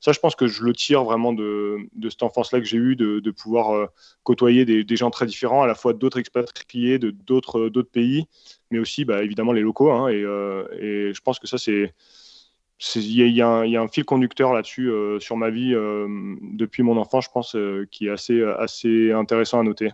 ça, 0.01 0.13
je 0.13 0.21
pense 0.21 0.37
que 0.37 0.47
je 0.47 0.63
le 0.63 0.73
tire 0.73 1.03
vraiment 1.05 1.33
de, 1.33 1.89
cette 2.09 2.23
enfance-là 2.23 2.61
que 2.61 2.67
j'ai 2.67 2.77
eue, 2.77 2.97
de, 2.97 3.31
pouvoir 3.31 3.75
euh, 3.75 3.87
côtoyer 4.23 4.65
des, 4.65 4.97
gens 4.97 5.11
très 5.11 5.27
différents, 5.27 5.63
à 5.63 5.67
la 5.67 5.75
fois 5.75 5.93
d'autres 5.93 6.19
expatriés, 6.19 6.99
de 6.99 7.11
d'autres 7.11 7.69
euh, 7.69 7.83
pays, 7.83 8.27
mais 8.71 8.79
aussi 8.79 9.05
bah, 9.05 9.23
évidemment 9.23 9.53
les 9.53 9.61
locaux. 9.61 9.91
Hein, 9.91 10.09
et, 10.09 10.23
euh, 10.23 10.67
et, 10.81 11.13
je 11.13 11.21
pense 11.21 11.39
que 11.39 11.47
ça, 11.47 11.59
c'est 11.59 11.95
il 12.95 13.11
y, 13.11 13.33
y, 13.33 13.43
a 13.43 13.83
un 13.83 13.89
fil 13.89 14.05
conducteur 14.05 14.53
là-dessus 14.53 14.93
sur 15.19 15.37
ma 15.37 15.51
vie 15.51 15.75
depuis 16.53 16.85
mon 16.85 16.97
enfance, 16.97 17.25
je 17.25 17.31
pense, 17.31 17.57
qui 17.91 18.07
est 18.07 18.11
assez, 18.11 18.41
assez 18.41 19.11
intéressant 19.11 19.59
à 19.59 19.65
noter. 19.65 19.91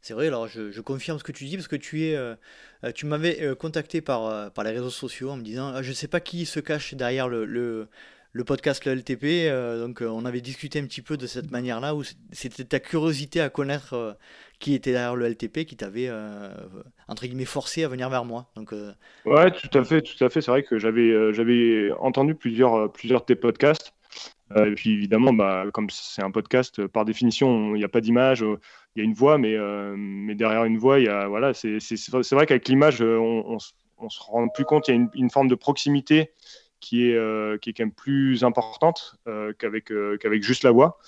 C'est 0.00 0.14
vrai, 0.14 0.28
alors 0.28 0.48
je, 0.48 0.70
je, 0.70 0.80
confirme 0.80 1.18
ce 1.18 1.24
que 1.24 1.32
tu 1.32 1.44
dis 1.44 1.56
parce 1.56 1.68
que 1.68 1.76
tu 1.76 2.04
es, 2.04 2.18
tu 2.94 3.06
m'avais 3.06 3.54
contacté 3.56 4.00
par, 4.00 4.52
par 4.52 4.64
les 4.64 4.70
réseaux 4.70 4.90
sociaux 4.90 5.30
en 5.30 5.36
me 5.36 5.42
disant 5.42 5.72
ah, 5.74 5.82
je 5.82 5.90
ne 5.90 5.94
sais 5.94 6.08
pas 6.08 6.20
qui 6.20 6.46
se 6.46 6.60
cache 6.60 6.94
derrière 6.94 7.28
le, 7.28 7.44
le, 8.32 8.44
podcast 8.44 8.84
Le 8.84 8.92
LTP. 8.92 9.24
Euh, 9.24 9.86
donc, 9.86 10.02
euh, 10.02 10.06
on 10.06 10.24
avait 10.24 10.40
discuté 10.40 10.78
un 10.78 10.84
petit 10.84 11.02
peu 11.02 11.16
de 11.16 11.26
cette 11.26 11.50
manière-là, 11.50 11.94
où 11.94 12.02
c'était 12.32 12.64
ta 12.64 12.80
curiosité 12.80 13.40
à 13.40 13.50
connaître 13.50 13.94
euh, 13.94 14.12
qui 14.58 14.74
était 14.74 14.92
derrière 14.92 15.16
le 15.16 15.26
LTP 15.26 15.64
qui 15.64 15.76
t'avait, 15.76 16.08
entre 17.08 17.26
guillemets, 17.26 17.44
forcé 17.44 17.82
à 17.82 17.88
venir 17.88 18.08
vers 18.08 18.24
moi. 18.24 18.50
Donc, 18.54 18.72
Ouais, 19.24 19.50
tout 19.50 19.76
à 19.76 19.82
fait, 19.82 20.02
tout 20.02 20.24
à 20.24 20.30
fait. 20.30 20.40
C'est 20.40 20.52
vrai 20.52 20.62
que 20.62 20.78
j'avais, 20.78 21.32
j'avais 21.32 21.90
entendu 21.98 22.36
plusieurs, 22.36 22.92
plusieurs 22.92 23.22
de 23.22 23.26
tes 23.26 23.34
podcasts. 23.34 23.92
Et 24.56 24.74
puis 24.74 24.92
évidemment, 24.92 25.32
bah, 25.32 25.64
comme 25.72 25.88
c'est 25.90 26.22
un 26.22 26.30
podcast, 26.30 26.86
par 26.86 27.04
définition, 27.04 27.74
il 27.74 27.78
n'y 27.78 27.84
a 27.84 27.88
pas 27.88 28.00
d'image, 28.00 28.44
il 28.94 28.98
y 28.98 29.00
a 29.00 29.04
une 29.04 29.14
voix, 29.14 29.38
mais, 29.38 29.56
derrière 30.34 30.64
une 30.64 30.78
voix, 30.78 31.00
y 31.00 31.08
a, 31.08 31.28
voilà, 31.28 31.54
c'est, 31.54 31.78
vrai 32.32 32.46
qu'avec 32.46 32.68
l'image, 32.68 33.02
on, 33.02 33.58
on, 33.98 34.08
se 34.08 34.20
rend 34.20 34.48
plus 34.48 34.64
compte, 34.64 34.88
il 34.88 34.94
y 34.94 34.98
a 34.98 35.06
une, 35.14 35.30
forme 35.30 35.48
de 35.48 35.54
proximité 35.54 36.30
qui 36.82 37.08
est, 37.08 37.16
euh, 37.16 37.56
quand 37.64 37.78
même 37.78 37.92
plus 37.92 38.44
importante 38.44 39.14
euh, 39.26 39.52
euh, 39.62 40.16
qu'avec 40.18 40.42
juste 40.42 40.64
la 40.64 40.72
voix. 40.72 40.98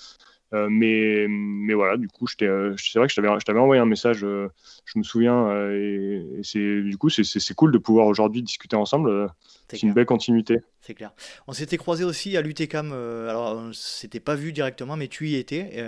Mais, 0.51 1.25
mais 1.27 1.73
voilà, 1.73 1.97
du 1.97 2.07
coup, 2.07 2.27
c'est 2.27 2.45
vrai 2.47 3.07
que 3.07 3.13
je 3.13 3.45
t'avais 3.45 3.59
envoyé 3.59 3.81
un 3.81 3.85
message, 3.85 4.19
je 4.19 4.97
me 4.99 5.03
souviens, 5.03 5.51
et, 5.71 6.39
c'est 6.43 6.81
du 6.81 6.97
coup, 6.97 7.09
c'est 7.09 7.53
cool 7.55 7.71
de 7.71 7.77
pouvoir 7.77 8.07
aujourd'hui 8.07 8.41
discuter 8.41 8.75
ensemble. 8.75 9.29
C'est 9.67 9.81
une 9.81 9.93
belle 9.93 10.05
continuité. 10.05 10.61
C'est 10.81 10.93
clair. 10.93 11.11
On 11.47 11.53
s'était 11.53 11.77
croisé 11.77 12.03
aussi 12.03 12.37
à 12.37 12.41
l'UTCAM. 12.41 12.93
alors, 12.93 13.57
on 13.57 13.73
s'était 13.73 14.19
pas 14.19 14.35
vu 14.35 14.53
directement, 14.53 14.95
mais 14.95 15.07
tu 15.07 15.27
y 15.27 15.35
étais. 15.35 15.83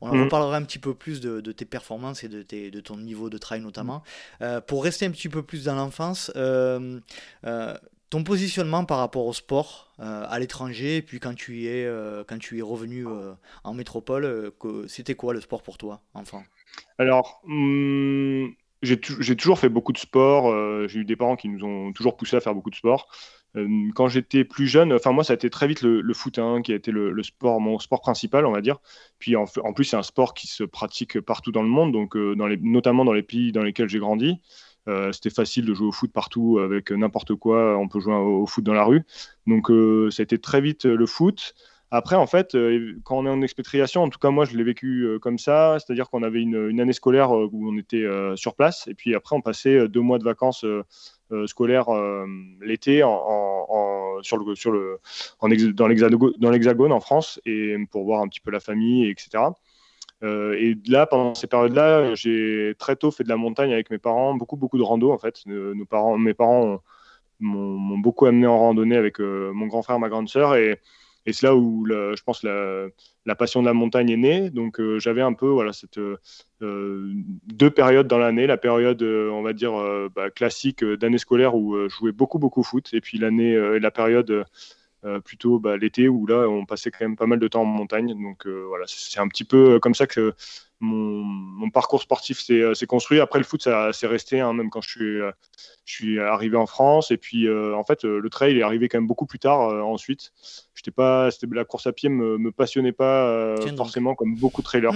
on 0.00 0.08
en 0.08 0.14
mhm. 0.14 0.24
reparlera 0.24 0.56
un 0.56 0.62
petit 0.62 0.78
peu 0.78 0.94
plus 0.94 1.20
de, 1.20 1.52
tes 1.52 1.64
performances 1.64 2.24
et 2.24 2.28
de, 2.28 2.42
tes, 2.42 2.70
de, 2.70 2.80
ton 2.80 2.96
niveau 2.96 3.30
de 3.30 3.38
travail 3.38 3.62
notamment. 3.62 4.02
pour 4.66 4.84
rester 4.84 5.06
un 5.06 5.10
petit 5.10 5.28
peu 5.28 5.42
plus 5.42 5.64
dans 5.64 5.74
l'enfance, 5.74 6.32
ton 8.10 8.24
positionnement 8.24 8.84
par 8.84 8.98
rapport 8.98 9.26
au 9.26 9.32
sport 9.32 9.92
euh, 10.00 10.24
à 10.28 10.38
l'étranger, 10.38 11.02
puis 11.02 11.20
quand 11.20 11.34
tu 11.34 11.66
es, 11.66 11.84
euh, 11.84 12.24
quand 12.26 12.38
tu 12.38 12.58
es 12.58 12.62
revenu 12.62 13.06
euh, 13.06 13.34
en 13.64 13.74
métropole, 13.74 14.52
c'était 14.86 15.14
quoi 15.14 15.34
le 15.34 15.40
sport 15.40 15.62
pour 15.62 15.78
toi, 15.78 16.00
enfant? 16.14 16.42
Alors, 16.98 17.40
hmm, 17.44 18.46
j'ai 18.82 18.98
toujours 19.36 19.58
fait 19.58 19.68
beaucoup 19.68 19.92
de 19.92 19.98
sport. 19.98 20.52
j'ai 20.88 21.00
eu 21.00 21.04
des 21.04 21.16
parents 21.16 21.36
qui 21.36 21.48
nous 21.48 21.64
ont 21.64 21.92
toujours 21.92 22.16
poussé 22.16 22.36
à 22.36 22.40
faire 22.40 22.54
beaucoup 22.54 22.70
de 22.70 22.76
sport. 22.76 23.08
quand 23.94 24.08
j'étais 24.08 24.44
plus 24.44 24.68
jeune, 24.68 24.92
enfin 24.92 25.12
moi, 25.12 25.24
ça 25.24 25.32
a 25.32 25.36
été 25.36 25.50
très 25.50 25.66
vite 25.66 25.82
le, 25.82 26.14
foot 26.14 26.38
hein, 26.38 26.62
qui 26.62 26.72
a 26.72 26.76
été 26.76 26.92
le, 26.92 27.22
sport, 27.22 27.60
mon 27.60 27.78
sport 27.78 28.00
principal, 28.00 28.46
on 28.46 28.52
va 28.52 28.60
dire. 28.60 28.78
Puis 29.18 29.34
en, 29.34 29.46
plus, 29.74 29.84
c'est 29.84 29.96
un 29.96 30.02
sport 30.02 30.32
qui 30.32 30.46
se 30.46 30.62
pratique 30.62 31.20
partout 31.20 31.50
dans 31.50 31.62
le 31.62 31.68
monde, 31.68 31.92
donc 31.92 32.14
notamment 32.14 33.04
dans 33.04 33.12
les 33.12 33.24
pays 33.24 33.52
dans 33.52 33.62
lesquels 33.62 33.88
j'ai 33.88 33.98
grandi. 33.98 34.40
Euh, 34.88 35.12
c'était 35.12 35.30
facile 35.30 35.66
de 35.66 35.74
jouer 35.74 35.86
au 35.86 35.92
foot 35.92 36.10
partout 36.12 36.58
avec 36.58 36.90
n'importe 36.90 37.34
quoi. 37.34 37.76
On 37.78 37.88
peut 37.88 38.00
jouer 38.00 38.14
au, 38.14 38.46
foot 38.46 38.64
dans 38.64 38.72
la 38.72 38.84
rue. 38.84 39.04
Donc 39.46 39.70
euh, 39.70 40.10
ça 40.10 40.22
a 40.22 40.24
été 40.24 40.38
très 40.38 40.60
vite 40.60 40.86
euh, 40.86 40.96
le 40.96 41.06
foot. 41.06 41.54
Après, 41.90 42.16
en 42.16 42.26
fait, 42.26 42.54
quand 43.04 43.16
on 43.16 43.24
est 43.24 43.30
en 43.30 43.40
expatriation, 43.40 44.02
en 44.02 44.10
tout 44.10 44.18
cas 44.18 44.28
moi 44.28 44.44
je 44.44 44.54
l'ai 44.54 44.62
vécu 44.62 45.08
comme 45.22 45.38
ça, 45.38 45.78
c'est-à-dire 45.78 46.10
qu'on 46.10 46.22
avait 46.22 46.42
une, 46.42 46.78
année 46.82 46.92
scolaire 46.92 47.30
où 47.30 47.66
on 47.66 47.78
était 47.78 48.04
sur 48.36 48.54
place, 48.56 48.86
et 48.88 48.94
puis 48.94 49.14
après 49.14 49.34
on 49.34 49.40
passait 49.40 49.88
deux 49.88 50.02
mois 50.02 50.18
de 50.18 50.24
vacances 50.24 50.66
scolaires 51.46 51.86
l'été 52.60 53.02
en, 53.02 54.18
sur 54.20 54.36
le, 54.36 55.00
dans 55.72 56.50
l'hexagone 56.50 56.92
en 56.92 57.00
France, 57.00 57.40
et 57.46 57.74
pour 57.90 58.04
voir 58.04 58.20
un 58.20 58.28
petit 58.28 58.40
peu 58.40 58.50
la 58.50 58.60
famille, 58.60 59.08
etc. 59.08 59.44
Euh, 60.22 60.54
et 60.58 60.76
là, 60.86 61.06
pendant 61.06 61.34
ces 61.34 61.46
périodes-là, 61.46 62.14
j'ai 62.14 62.74
très 62.78 62.96
tôt 62.96 63.10
fait 63.10 63.24
de 63.24 63.28
la 63.28 63.36
montagne 63.36 63.72
avec 63.72 63.90
mes 63.90 63.98
parents, 63.98 64.34
beaucoup, 64.34 64.56
beaucoup 64.56 64.78
de 64.78 64.82
rando 64.82 65.12
en 65.12 65.18
fait. 65.18 65.42
Euh, 65.48 65.74
mes 65.74 66.34
parents 66.34 66.80
m'ont 67.40 67.98
beaucoup 67.98 68.26
amené 68.26 68.46
en 68.46 68.58
randonnée 68.58 68.96
avec 68.96 69.20
euh, 69.20 69.52
mon 69.52 69.66
grand 69.66 69.82
frère, 69.82 69.98
ma 69.98 70.08
grande 70.08 70.28
sœur, 70.28 70.56
et, 70.56 70.80
et 71.26 71.32
c'est 71.32 71.46
là 71.46 71.54
où 71.54 71.86
je 71.86 72.22
pense 72.24 72.42
la, 72.42 72.88
la, 73.26 73.34
passion 73.36 73.60
de 73.60 73.66
la 73.66 73.74
montagne 73.74 74.10
est 74.10 74.16
née. 74.16 74.50
Donc 74.50 74.80
j'avais 74.98 75.22
un 75.22 75.34
peu 75.34 75.46
voilà 75.46 75.72
cette 75.72 76.00
deux 76.60 77.70
périodes 77.70 78.08
dans 78.08 78.18
l'année, 78.18 78.48
la 78.48 78.56
période 78.56 79.02
on 79.02 79.42
va 79.42 79.52
dire 79.52 79.72
bah, 80.16 80.30
classique 80.30 80.84
d'année 80.84 81.18
scolaire 81.18 81.54
où 81.54 81.76
je 81.76 81.94
jouais 81.94 82.12
beaucoup 82.12 82.40
beaucoup 82.40 82.64
foot, 82.64 82.88
et 82.92 83.00
puis 83.00 83.18
l'année 83.18 83.78
la 83.78 83.90
période 83.92 84.44
euh, 85.04 85.20
plutôt 85.20 85.60
bah, 85.60 85.76
l'été 85.76 86.08
où 86.08 86.26
là 86.26 86.48
on 86.48 86.66
passait 86.66 86.90
quand 86.90 87.04
même 87.04 87.14
pas 87.14 87.26
mal 87.26 87.38
de 87.38 87.46
temps 87.46 87.62
en 87.62 87.66
montagne. 87.66 88.20
Donc 88.20 88.46
euh, 88.46 88.64
voilà, 88.66 88.84
c'est 88.88 89.20
un 89.20 89.28
petit 89.28 89.44
peu 89.44 89.74
euh, 89.74 89.78
comme 89.78 89.94
ça 89.94 90.08
que 90.08 90.34
mon, 90.80 91.70
parcours 91.70 92.02
sportif 92.02 92.40
s'est 92.40 92.86
construit. 92.88 93.20
Après 93.20 93.38
le 93.38 93.44
foot, 93.44 93.62
ça 93.62 93.92
s'est 93.92 94.08
resté, 94.08 94.40
hein, 94.40 94.52
même 94.52 94.70
quand 94.70 94.80
je 94.80 94.88
suis, 94.88 95.18
je 95.84 95.94
suis 95.94 96.20
arrivé 96.20 96.56
en 96.56 96.66
France. 96.66 97.12
Et 97.12 97.16
puis 97.16 97.48
en 97.50 97.84
fait, 97.84 98.04
le 98.04 98.30
trail 98.30 98.58
est 98.58 98.62
arrivé 98.62 98.88
quand 98.88 98.98
même 98.98 99.06
beaucoup 99.06 99.26
plus 99.26 99.40
tard 99.40 99.60
ensuite. 99.84 100.32
J'étais 100.74 100.92
pas, 100.92 101.30
la 101.50 101.64
course 101.64 101.88
à 101.88 101.92
pied 101.92 102.08
me, 102.08 102.38
me 102.38 102.52
passionnait 102.52 102.92
pas 102.92 103.56
forcément 103.76 104.14
comme 104.14 104.36
beaucoup 104.36 104.62
de 104.62 104.66
trailers, 104.66 104.94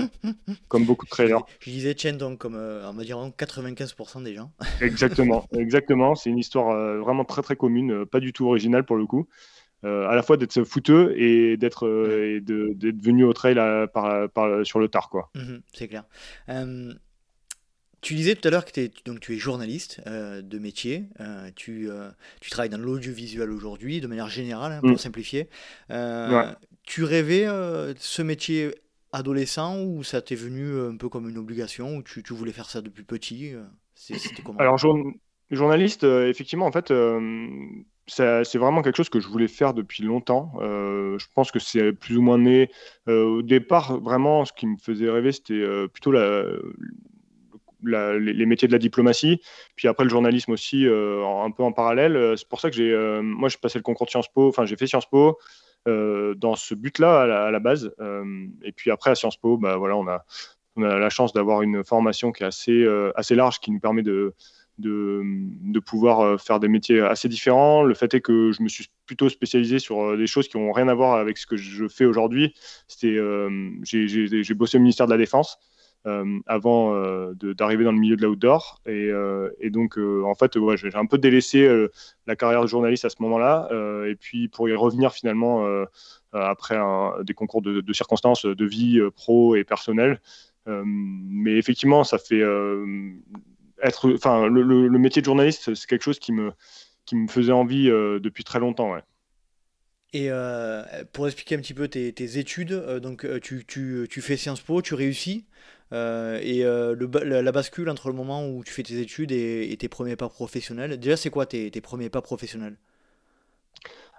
comme 0.68 0.84
beaucoup 0.84 1.04
de 1.04 1.10
trailers. 1.10 1.42
Je 1.58 1.70
disais 1.70 1.94
tiens 1.94 2.12
donc 2.12 2.38
comme 2.38 2.54
on 2.54 2.92
va 2.92 3.04
dire 3.04 3.18
95% 3.18 4.22
des 4.22 4.34
gens. 4.34 4.52
exactement, 4.80 5.48
exactement. 5.58 6.14
C'est 6.14 6.30
une 6.30 6.38
histoire 6.38 7.02
vraiment 7.02 7.24
très 7.24 7.42
très 7.42 7.56
commune, 7.56 8.06
pas 8.06 8.20
du 8.20 8.32
tout 8.32 8.46
originale 8.46 8.84
pour 8.84 8.96
le 8.96 9.06
coup. 9.06 9.28
Euh, 9.84 10.06
à 10.08 10.14
la 10.14 10.22
fois 10.22 10.36
d'être 10.36 10.62
fouteux 10.62 11.12
et 11.16 11.56
d'être 11.56 11.88
euh, 11.88 12.40
d'être 12.40 13.02
venu 13.02 13.24
au 13.24 13.32
trail 13.32 13.56
par, 13.92 14.28
par, 14.30 14.64
sur 14.64 14.78
le 14.78 14.86
tard 14.86 15.08
quoi. 15.08 15.30
Mhm, 15.34 15.60
c'est 15.72 15.88
clair. 15.88 16.04
Euh, 16.48 16.92
tu 18.00 18.14
disais 18.14 18.36
tout 18.36 18.46
à 18.46 18.50
l'heure 18.52 18.64
que 18.64 18.80
es, 18.80 18.92
donc 19.04 19.18
tu 19.18 19.34
es 19.34 19.38
journaliste 19.38 20.00
de 20.06 20.58
métier, 20.58 21.04
tu, 21.54 21.88
tu, 22.40 22.50
travailles 22.50 22.68
dans 22.68 22.78
l'audiovisuel 22.78 23.50
aujourd'hui 23.50 24.00
de 24.00 24.08
manière 24.08 24.28
générale, 24.28 24.72
hein, 24.72 24.80
pour 24.80 24.90
mm. 24.90 24.98
simplifier. 24.98 25.48
Tu 26.84 27.04
rêvais 27.04 27.46
ce 27.96 28.22
métier 28.22 28.74
adolescent 29.12 29.84
ou 29.84 30.02
ça 30.02 30.20
t'est 30.20 30.34
venu 30.34 30.80
un 30.80 30.96
peu 30.96 31.08
comme 31.08 31.28
une 31.28 31.38
obligation 31.38 31.96
ou 31.96 32.02
tu, 32.02 32.24
tu 32.24 32.32
voulais 32.32 32.50
faire 32.50 32.68
ça 32.68 32.80
depuis 32.80 33.04
petit 33.04 33.52
C'était 33.94 34.42
comment? 34.42 34.58
Alors, 34.58 34.78
journaliste, 35.52 36.02
effectivement, 36.02 36.66
en 36.66 36.72
fait, 36.72 36.92
c'est 38.14 38.58
vraiment 38.58 38.82
quelque 38.82 38.96
chose 38.96 39.08
que 39.08 39.20
je 39.20 39.28
voulais 39.28 39.48
faire 39.48 39.74
depuis 39.74 40.02
longtemps. 40.02 40.52
Euh, 40.60 41.18
je 41.18 41.26
pense 41.34 41.50
que 41.50 41.58
c'est 41.58 41.92
plus 41.92 42.16
ou 42.16 42.22
moins 42.22 42.38
né. 42.38 42.70
Euh, 43.08 43.24
au 43.24 43.42
départ, 43.42 43.98
vraiment, 44.00 44.44
ce 44.44 44.52
qui 44.52 44.66
me 44.66 44.76
faisait 44.76 45.08
rêver, 45.10 45.32
c'était 45.32 45.54
euh, 45.54 45.88
plutôt 45.88 46.12
les 47.82 48.46
métiers 48.46 48.68
de 48.68 48.72
la 48.72 48.78
diplomatie. 48.78 49.40
Puis 49.76 49.88
après, 49.88 50.04
le 50.04 50.10
journalisme 50.10 50.52
aussi, 50.52 50.86
un 50.86 51.50
peu 51.50 51.62
en 51.62 51.72
parallèle. 51.72 52.34
C'est 52.36 52.48
pour 52.48 52.60
ça 52.60 52.70
que 52.70 52.76
j'ai, 52.76 52.94
moi, 53.22 53.48
j'ai 53.48 53.58
passé 53.58 53.78
le 53.78 53.82
concours 53.82 54.06
de 54.06 54.10
Sciences 54.10 54.32
Po. 54.32 54.48
Enfin, 54.48 54.66
j'ai 54.66 54.76
fait 54.76 54.86
Sciences 54.86 55.08
Po 55.08 55.38
dans 55.86 56.54
ce 56.54 56.74
but-là 56.74 57.22
à, 57.46 57.50
la, 57.50 57.60
base. 57.60 57.94
et 58.62 58.72
puis 58.72 58.90
après, 58.90 59.10
à 59.10 59.14
Sciences 59.14 59.36
Po, 59.36 59.56
bah, 59.56 59.76
voilà, 59.76 59.96
on 59.96 60.06
a, 60.06 60.24
on 60.76 60.82
a 60.82 60.98
la 60.98 61.10
chance 61.10 61.32
d'avoir 61.32 61.62
une 61.62 61.82
formation 61.82 62.30
qui 62.30 62.44
est 62.44 62.46
assez, 62.46 62.86
assez 63.16 63.34
large, 63.34 63.58
qui 63.58 63.70
nous 63.72 63.80
permet 63.80 64.02
de 64.02 64.34
de, 64.78 65.80
pouvoir 65.80 66.20
euh, 66.20 66.36
faire 66.38 66.60
des 66.60 66.68
métiers 66.68 67.00
assez 67.00 67.28
différents. 67.28 67.82
Le 67.82 67.94
fait 67.94 68.14
est 68.14 68.20
que 68.20 68.52
je 68.52 68.62
me 68.62 68.68
suis 68.68 68.88
plutôt 69.06 69.28
spécialisé 69.28 69.78
sur 69.78 70.00
euh, 70.00 70.16
des 70.16 70.26
choses 70.26 70.48
qui 70.48 70.58
n'ont 70.58 70.72
rien 70.72 70.88
à 70.88 70.94
voir 70.94 71.16
avec 71.16 71.38
ce 71.38 71.46
que 71.46 71.56
je 71.56 71.88
fais 71.88 72.04
aujourd'hui. 72.04 72.54
C'était, 72.88 73.16
euh, 73.16 73.70
j'ai 73.82 74.54
bossé 74.54 74.78
au 74.78 74.80
ministère 74.80 75.06
de 75.06 75.12
la 75.12 75.18
Défense. 75.18 75.58
avant 76.46 76.92
d'arriver 77.56 77.84
dans 77.84 77.92
le 77.92 77.98
milieu 77.98 78.16
de 78.16 78.22
l'outdoor. 78.22 78.80
Et, 78.86 79.70
donc, 79.70 79.98
en 79.98 80.34
fait, 80.34 80.56
ouais, 80.56 80.76
j'ai 80.76 80.92
un 80.94 81.06
peu 81.06 81.16
délaissé 81.16 81.60
la 82.26 82.34
carrière 82.34 82.62
de 82.62 82.66
journaliste 82.66 83.04
à 83.04 83.08
ce 83.08 83.16
moment-là. 83.20 83.68
et 84.08 84.16
puis, 84.16 84.48
pour 84.48 84.68
y 84.68 84.74
revenir 84.74 85.12
finalement 85.12 85.64
après 86.32 86.78
des 87.22 87.34
concours 87.34 87.62
de, 87.62 87.92
circonstances 87.92 88.46
de 88.46 88.64
vie 88.64 89.00
pro 89.14 89.54
et 89.54 89.62
personnelle. 89.62 90.20
mais 90.66 91.52
effectivement, 91.52 92.02
ça 92.02 92.18
fait 92.18 92.42
être, 93.82 94.12
enfin, 94.14 94.46
le, 94.46 94.88
métier 94.98 95.22
de 95.22 95.26
journaliste, 95.26 95.74
c'est 95.74 95.86
quelque 95.86 96.02
chose 96.02 96.18
qui 96.18 96.32
me, 96.32 96.52
qui 97.04 97.16
me 97.16 97.28
faisait 97.28 97.52
envie 97.52 97.90
euh, 97.90 98.20
depuis 98.20 98.44
très 98.44 98.58
longtemps. 98.58 98.92
Ouais. 98.92 99.02
Et 100.14 100.30
pour 101.12 101.26
expliquer 101.26 101.54
un 101.54 101.60
petit 101.60 101.72
peu 101.72 101.88
tes, 101.88 102.38
études, 102.38 102.74
donc 103.00 103.26
tu, 103.40 103.64
tu, 103.64 104.06
tu, 104.10 104.20
fais 104.20 104.36
Sciences 104.36 104.60
Po, 104.60 104.82
tu 104.82 104.92
réussis, 104.92 105.46
et 105.90 106.62
le, 106.64 107.40
la, 107.40 107.52
bascule 107.52 107.88
entre 107.88 108.08
le 108.08 108.14
moment 108.14 108.46
où 108.46 108.62
tu 108.62 108.74
fais 108.74 108.82
tes 108.82 109.00
études 109.00 109.32
et, 109.32 109.74
tes 109.78 109.88
premiers 109.88 110.16
pas 110.16 110.28
professionnels. 110.28 111.00
Déjà, 111.00 111.16
c'est 111.16 111.30
quoi 111.30 111.46
tes, 111.46 111.70
tes, 111.70 111.80
premiers 111.80 112.10
pas 112.10 112.20
professionnels? 112.20 112.76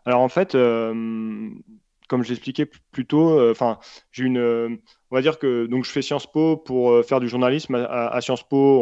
Alors 0.05 0.21
en 0.21 0.29
fait, 0.29 0.55
comme 2.13 2.23
j'expliquais 2.23 2.67
plus 2.91 3.05
tôt, 3.05 3.39
euh, 3.39 3.51
enfin, 3.51 3.79
j'ai 4.11 4.25
une, 4.25 4.37
euh, 4.37 4.69
on 5.13 5.15
va 5.15 5.21
dire 5.21 5.37
que 5.37 5.67
donc 5.67 5.85
je 5.85 5.91
fais 5.91 6.01
Sciences 6.01 6.25
Po 6.25 6.57
pour 6.57 6.89
euh, 6.89 7.03
faire 7.03 7.19
du 7.19 7.29
journalisme. 7.29 7.75
À, 7.75 8.19
Sciences 8.19 8.41
Po, 8.41 8.81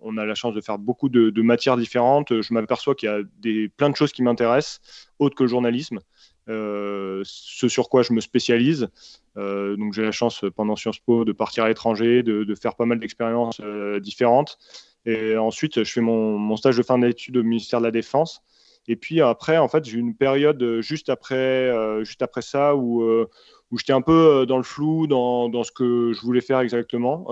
on, 0.00 0.16
a 0.16 0.24
la 0.24 0.34
chance 0.34 0.54
de 0.54 0.62
faire 0.62 0.78
beaucoup 0.78 1.10
de, 1.10 1.42
matières 1.42 1.76
différentes. 1.76 2.40
Je 2.40 2.54
m'aperçois 2.54 2.94
qu'il 2.94 3.10
y 3.10 3.12
a 3.12 3.18
des, 3.38 3.68
plein 3.68 3.90
de 3.90 3.96
choses 3.96 4.12
qui 4.12 4.22
m'intéressent, 4.22 4.80
autres 5.18 5.34
que 5.34 5.42
le 5.42 5.50
journalisme. 5.50 5.98
ce 6.46 7.68
sur 7.68 7.90
quoi 7.90 8.02
je 8.02 8.14
me 8.14 8.20
spécialise. 8.22 8.88
donc 9.36 9.92
j'ai 9.92 10.04
la 10.04 10.10
chance 10.10 10.42
pendant 10.56 10.74
Sciences 10.74 11.00
Po 11.00 11.26
de 11.26 11.32
partir 11.32 11.64
à 11.64 11.68
l'étranger, 11.68 12.22
de, 12.22 12.54
faire 12.54 12.74
pas 12.74 12.86
mal 12.86 12.98
d'expériences 12.98 13.60
différentes. 14.00 14.56
Et 15.04 15.36
ensuite, 15.36 15.84
je 15.84 15.92
fais 15.92 16.00
mon, 16.00 16.38
mon 16.38 16.56
stage 16.56 16.78
de 16.78 16.82
fin 16.82 16.98
d'études 16.98 17.36
au 17.36 17.42
ministère 17.42 17.80
de 17.80 17.84
la 17.84 17.90
Défense. 17.90 18.40
Et 18.88 18.96
puis 18.96 19.20
après, 19.20 19.58
en 19.58 19.68
fait, 19.68 19.84
j'ai 19.84 19.96
eu 19.96 20.00
une 20.00 20.14
période 20.14 20.62
euh, 20.62 20.80
juste 20.80 21.08
après, 21.08 21.34
euh, 21.34 22.04
juste 22.04 22.22
après 22.22 22.42
ça 22.42 22.76
où, 22.76 23.02
euh, 23.02 23.28
où 23.70 23.78
j'étais 23.78 23.92
un 23.92 24.00
peu 24.00 24.46
dans 24.46 24.58
le 24.58 24.62
flou 24.62 25.06
dans, 25.06 25.48
dans, 25.48 25.64
ce 25.64 25.72
que 25.72 26.12
je 26.12 26.20
voulais 26.20 26.40
faire 26.40 26.60
exactement. 26.60 27.26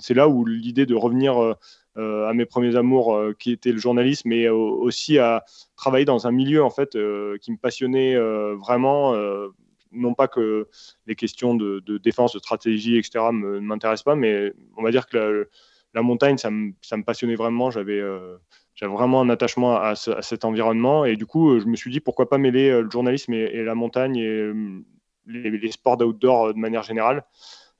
c'est 0.00 0.14
là 0.14 0.28
où 0.28 0.44
l'idée 0.44 0.86
de 0.86 0.94
revenir 0.94 1.36
à 1.96 2.32
mes 2.32 2.46
premiers 2.46 2.76
amours, 2.76 3.20
qui 3.40 3.50
était 3.50 3.72
le 3.72 3.78
journalisme, 3.78 4.30
et 4.30 4.48
aussi 4.48 5.18
à 5.18 5.44
travailler 5.74 6.04
dans 6.04 6.28
un 6.28 6.30
milieu 6.30 6.62
en 6.62 6.70
fait 6.70 6.90
qui 7.40 7.50
me 7.50 7.56
passionnait 7.56 8.16
vraiment. 8.54 9.16
non 9.90 10.14
pas 10.14 10.28
que 10.28 10.68
les 11.08 11.16
questions 11.16 11.56
de, 11.56 11.82
défense, 11.98 12.34
de 12.34 12.38
stratégie, 12.38 12.96
etc. 12.96 13.18
ne 13.32 13.58
m'intéressent 13.58 14.04
pas, 14.04 14.14
mais 14.14 14.52
on 14.76 14.84
va 14.84 14.92
dire 14.92 15.08
que 15.08 15.16
la, 15.16 15.44
la 15.94 16.02
montagne, 16.02 16.38
ça 16.38 16.52
me, 16.52 16.72
ça 16.82 16.96
me, 16.96 17.02
passionnait 17.02 17.34
vraiment. 17.34 17.72
J'avais 17.72 18.00
j'avais 18.78 18.92
vraiment 18.92 19.20
un 19.20 19.28
attachement 19.28 19.76
à, 19.76 19.96
cet 19.96 20.44
environnement. 20.44 21.04
Et 21.04 21.16
du 21.16 21.26
coup, 21.26 21.50
euh, 21.50 21.60
je 21.60 21.66
me 21.66 21.74
suis 21.74 21.90
dit 21.90 21.98
pourquoi 21.98 22.28
pas 22.28 22.38
mêler 22.38 22.70
euh, 22.70 22.82
le 22.82 22.90
journalisme 22.90 23.32
et, 23.32 23.64
la 23.64 23.74
montagne 23.74 24.16
et 24.16 24.28
euh, 24.28 24.84
les, 25.26 25.72
sports 25.72 25.96
d'outdoor 25.96 26.54
de 26.54 26.58
manière 26.58 26.84
générale. 26.84 27.24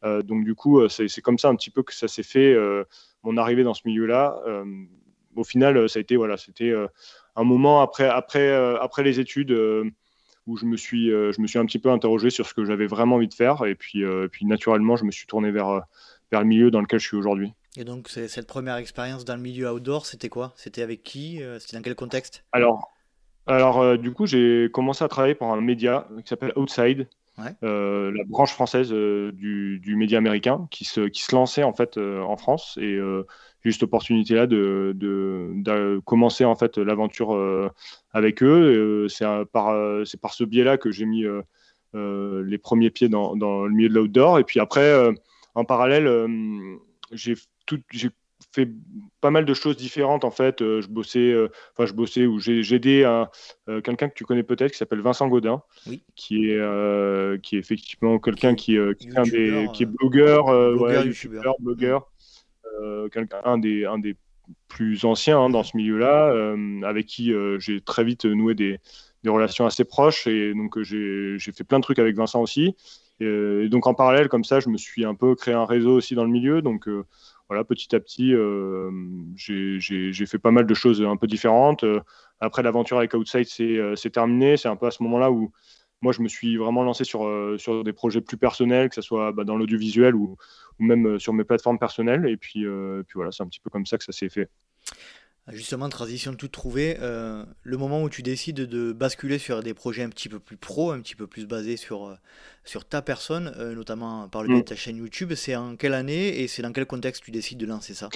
donc 0.02 0.44
du 0.44 0.54
coup, 0.54 0.86
c'est 0.88 1.22
comme 1.22 1.38
ça 1.38 1.48
un 1.48 1.54
petit 1.54 1.70
peu 1.70 1.82
que 1.82 1.94
ça 1.94 2.08
s'est 2.08 2.22
fait, 2.22 2.54
mon 3.22 3.36
arrivée 3.38 3.62
dans 3.62 3.74
ce 3.74 3.82
milieu-là. 3.86 4.38
au 5.34 5.44
final, 5.44 5.88
ça 5.88 5.98
a 5.98 6.02
été 6.02 6.16
voilà, 6.16 6.36
c'était 6.36 6.74
un 7.36 7.44
moment 7.44 7.80
après, 7.80 8.06
après, 8.06 8.52
après 8.80 9.02
les 9.02 9.18
études 9.18 9.52
où 10.46 10.56
je 10.58 10.66
me 10.66 10.76
suis, 10.76 11.08
je 11.08 11.40
me 11.40 11.46
suis 11.46 11.58
un 11.58 11.64
petit 11.64 11.78
peu 11.78 11.90
interrogé 11.90 12.28
sur 12.28 12.46
ce 12.46 12.52
que 12.52 12.66
j'avais 12.66 12.86
vraiment 12.86 13.16
envie 13.16 13.28
de 13.28 13.34
faire. 13.34 13.64
Et 13.64 13.74
puis, 13.74 14.04
puis 14.30 14.44
naturellement, 14.44 14.96
je 14.96 15.04
me 15.04 15.10
suis 15.10 15.26
tourné 15.26 15.50
vers, 15.50 15.80
vers 16.30 16.40
le 16.40 16.46
milieu 16.46 16.70
dans 16.70 16.82
lequel 16.82 17.00
je 17.00 17.06
suis 17.06 17.16
aujourd'hui. 17.16 17.54
Et 17.76 17.84
donc, 17.84 18.08
cette 18.08 18.46
première 18.46 18.76
expérience 18.76 19.24
dans 19.24 19.36
le 19.36 19.42
milieu 19.42 19.70
outdoor, 19.70 20.06
c'était 20.06 20.28
quoi? 20.28 20.52
C'était 20.56 20.82
avec 20.82 21.02
qui? 21.02 21.42
Euh, 21.42 21.58
C'était 21.58 21.76
dans 21.76 21.82
quel 21.82 21.94
contexte? 21.94 22.44
Alors, 22.52 22.92
alors 23.46 23.80
euh, 23.80 23.96
du 23.96 24.12
coup, 24.12 24.26
j'ai 24.26 24.70
commencé 24.72 25.04
à 25.04 25.08
travailler 25.08 25.34
pour 25.34 25.52
un 25.52 25.60
média 25.60 26.08
qui 26.24 26.28
s'appelle 26.28 26.52
Outside, 26.56 27.08
euh, 27.62 28.10
la 28.12 28.24
branche 28.24 28.52
française 28.52 28.90
du, 28.90 29.78
du, 29.78 29.96
média 29.96 30.18
américain, 30.18 30.66
qui 30.70 30.84
se, 30.84 31.02
qui 31.02 31.22
se 31.22 31.34
lançait 31.34 31.62
en 31.62 31.72
fait 31.72 31.98
en 31.98 32.36
France. 32.36 32.76
Et 32.80 32.98
j'ai 33.62 33.68
eu 33.68 33.72
cette 33.72 33.84
opportunité-là 33.84 34.48
de, 34.48 34.92
de, 34.96 36.00
commencer 36.04 36.44
en 36.44 36.56
fait 36.56 36.78
l'aventure 36.78 37.38
avec 38.12 38.42
eux. 38.42 39.06
c'est 39.08 39.24
par, 39.52 39.72
par 40.20 40.34
ce 40.34 40.42
biais-là 40.42 40.78
que 40.78 40.90
j'ai 40.90 41.06
mis 41.06 41.24
les 41.94 42.58
premiers 42.58 42.90
pieds 42.90 43.08
dans, 43.08 43.36
dans, 43.36 43.66
le 43.66 43.72
milieu 43.72 43.88
de 43.88 43.94
l'outdoor. 43.94 44.40
Et 44.40 44.44
puis 44.44 44.58
après, 44.58 44.92
en 45.54 45.64
parallèle, 45.64 46.28
j'ai 47.12 47.36
j'ai 47.90 48.10
fait 48.52 48.68
pas 49.20 49.30
mal 49.30 49.44
de 49.44 49.54
choses 49.54 49.76
différentes 49.76 50.24
en 50.24 50.30
fait. 50.30 50.62
Euh, 50.62 50.80
je 50.80 50.88
bossais, 50.88 51.32
euh, 51.32 51.48
enfin 51.72 51.86
je 51.86 51.92
bossais 51.92 52.26
ou 52.26 52.38
j'ai 52.38 52.74
aidé 52.74 53.02
euh, 53.04 53.80
quelqu'un 53.80 54.08
que 54.08 54.14
tu 54.14 54.24
connais 54.24 54.42
peut-être 54.42 54.72
qui 54.72 54.78
s'appelle 54.78 55.00
Vincent 55.00 55.28
Godin, 55.28 55.62
qui 56.14 56.50
est 56.50 57.40
qui 57.42 57.56
est 57.56 57.58
effectivement 57.58 58.18
quelqu'un 58.18 58.54
qui, 58.54 58.78
qui, 58.98 59.08
est 59.82 59.86
blogueur, 59.86 60.46
blogueur, 60.46 61.04
youtubeur, 61.04 61.54
blogueur, 61.60 62.10
un 63.44 63.58
des 63.58 63.84
un 63.84 63.98
des 63.98 64.16
plus 64.68 65.04
anciens 65.04 65.38
hein, 65.38 65.50
dans 65.50 65.62
ce 65.62 65.76
milieu-là, 65.76 66.54
avec 66.84 67.06
qui 67.06 67.32
j'ai 67.58 67.80
très 67.80 68.04
vite 68.04 68.24
noué 68.24 68.54
des, 68.54 68.78
des, 69.24 69.30
relations 69.30 69.66
assez 69.66 69.84
proches 69.84 70.26
et 70.26 70.54
donc 70.54 70.80
j'ai 70.82 71.38
fait 71.38 71.64
plein 71.64 71.78
de 71.78 71.84
trucs 71.84 71.98
avec 71.98 72.16
Vincent 72.16 72.40
aussi. 72.40 72.76
Et, 73.20 73.68
donc 73.68 73.88
en 73.88 73.94
parallèle 73.94 74.28
comme 74.28 74.44
ça, 74.44 74.60
je 74.60 74.68
me 74.68 74.78
suis 74.78 75.04
un 75.04 75.14
peu 75.14 75.34
créé 75.34 75.54
un 75.54 75.66
réseau 75.66 75.96
aussi 75.96 76.14
dans 76.14 76.24
le 76.24 76.30
milieu, 76.30 76.62
donc 76.62 76.88
voilà, 77.48 77.64
petit 77.64 77.94
à 77.96 78.00
petit, 78.00 78.34
euh, 78.34 78.90
j'ai 79.36 80.26
fait 80.26 80.38
pas 80.38 80.50
mal 80.50 80.66
de 80.66 80.74
choses 80.74 81.02
un 81.02 81.16
peu 81.16 81.26
différentes. 81.26 81.82
Euh, 81.82 82.00
après, 82.40 82.62
l'aventure 82.62 82.98
avec 82.98 83.14
Outside, 83.14 83.46
euh, 83.60 83.96
c'est 83.96 84.10
terminé. 84.10 84.56
C'est 84.56 84.68
un 84.68 84.76
peu 84.76 84.86
à 84.86 84.90
ce 84.90 85.02
moment-là 85.02 85.30
où 85.30 85.50
moi, 86.02 86.12
je 86.12 86.20
me 86.20 86.28
suis 86.28 86.56
vraiment 86.56 86.84
lancé 86.84 87.04
sur, 87.04 87.26
des 87.84 87.92
projets 87.92 88.20
plus 88.20 88.36
personnels, 88.36 88.88
que 88.90 88.94
ce 88.94 89.02
soit 89.02 89.32
bah, 89.32 89.44
dans 89.44 89.56
l'audiovisuel 89.56 90.14
ou, 90.14 90.36
ou, 90.78 90.84
même 90.84 91.18
sur 91.18 91.32
mes 91.32 91.42
plateformes 91.42 91.78
personnelles. 91.78 92.26
Et 92.28 92.36
puis, 92.36 92.64
puis 93.06 93.14
voilà, 93.14 93.32
c'est 93.32 93.42
un 93.42 93.48
petit 93.48 93.60
peu 93.60 93.70
comme 93.70 93.86
ça 93.86 93.98
que 93.98 94.04
ça 94.04 94.12
s'est 94.12 94.28
fait. 94.28 94.48
Justement, 95.52 95.88
transition 95.88 96.34
toute 96.34 96.52
trouvée, 96.52 96.96
euh, 97.00 97.42
le 97.62 97.76
moment 97.76 98.02
où 98.02 98.10
tu 98.10 98.22
décides 98.22 98.60
de 98.60 98.92
basculer 98.92 99.38
sur 99.38 99.62
des 99.62 99.72
projets 99.72 100.02
un 100.02 100.10
petit 100.10 100.28
peu 100.28 100.38
plus 100.38 100.56
pro, 100.56 100.90
un 100.90 101.00
petit 101.00 101.14
peu 101.14 101.26
plus 101.26 101.46
basés 101.46 101.76
sur, 101.76 102.06
euh, 102.06 102.14
sur 102.64 102.84
ta 102.84 103.00
personne, 103.00 103.54
euh, 103.58 103.74
notamment 103.74 104.28
par 104.28 104.42
le 104.42 104.48
biais 104.48 104.58
de 104.58 104.62
mm. 104.62 104.64
ta 104.64 104.76
chaîne 104.76 104.96
YouTube, 104.96 105.32
c'est 105.34 105.56
en 105.56 105.76
quelle 105.76 105.94
année 105.94 106.40
et 106.40 106.48
c'est 106.48 106.62
dans 106.62 106.72
quel 106.72 106.86
contexte 106.86 107.24
tu 107.24 107.30
décides 107.30 107.58
de 107.58 107.66
lancer 107.66 107.94
ça? 107.94 108.10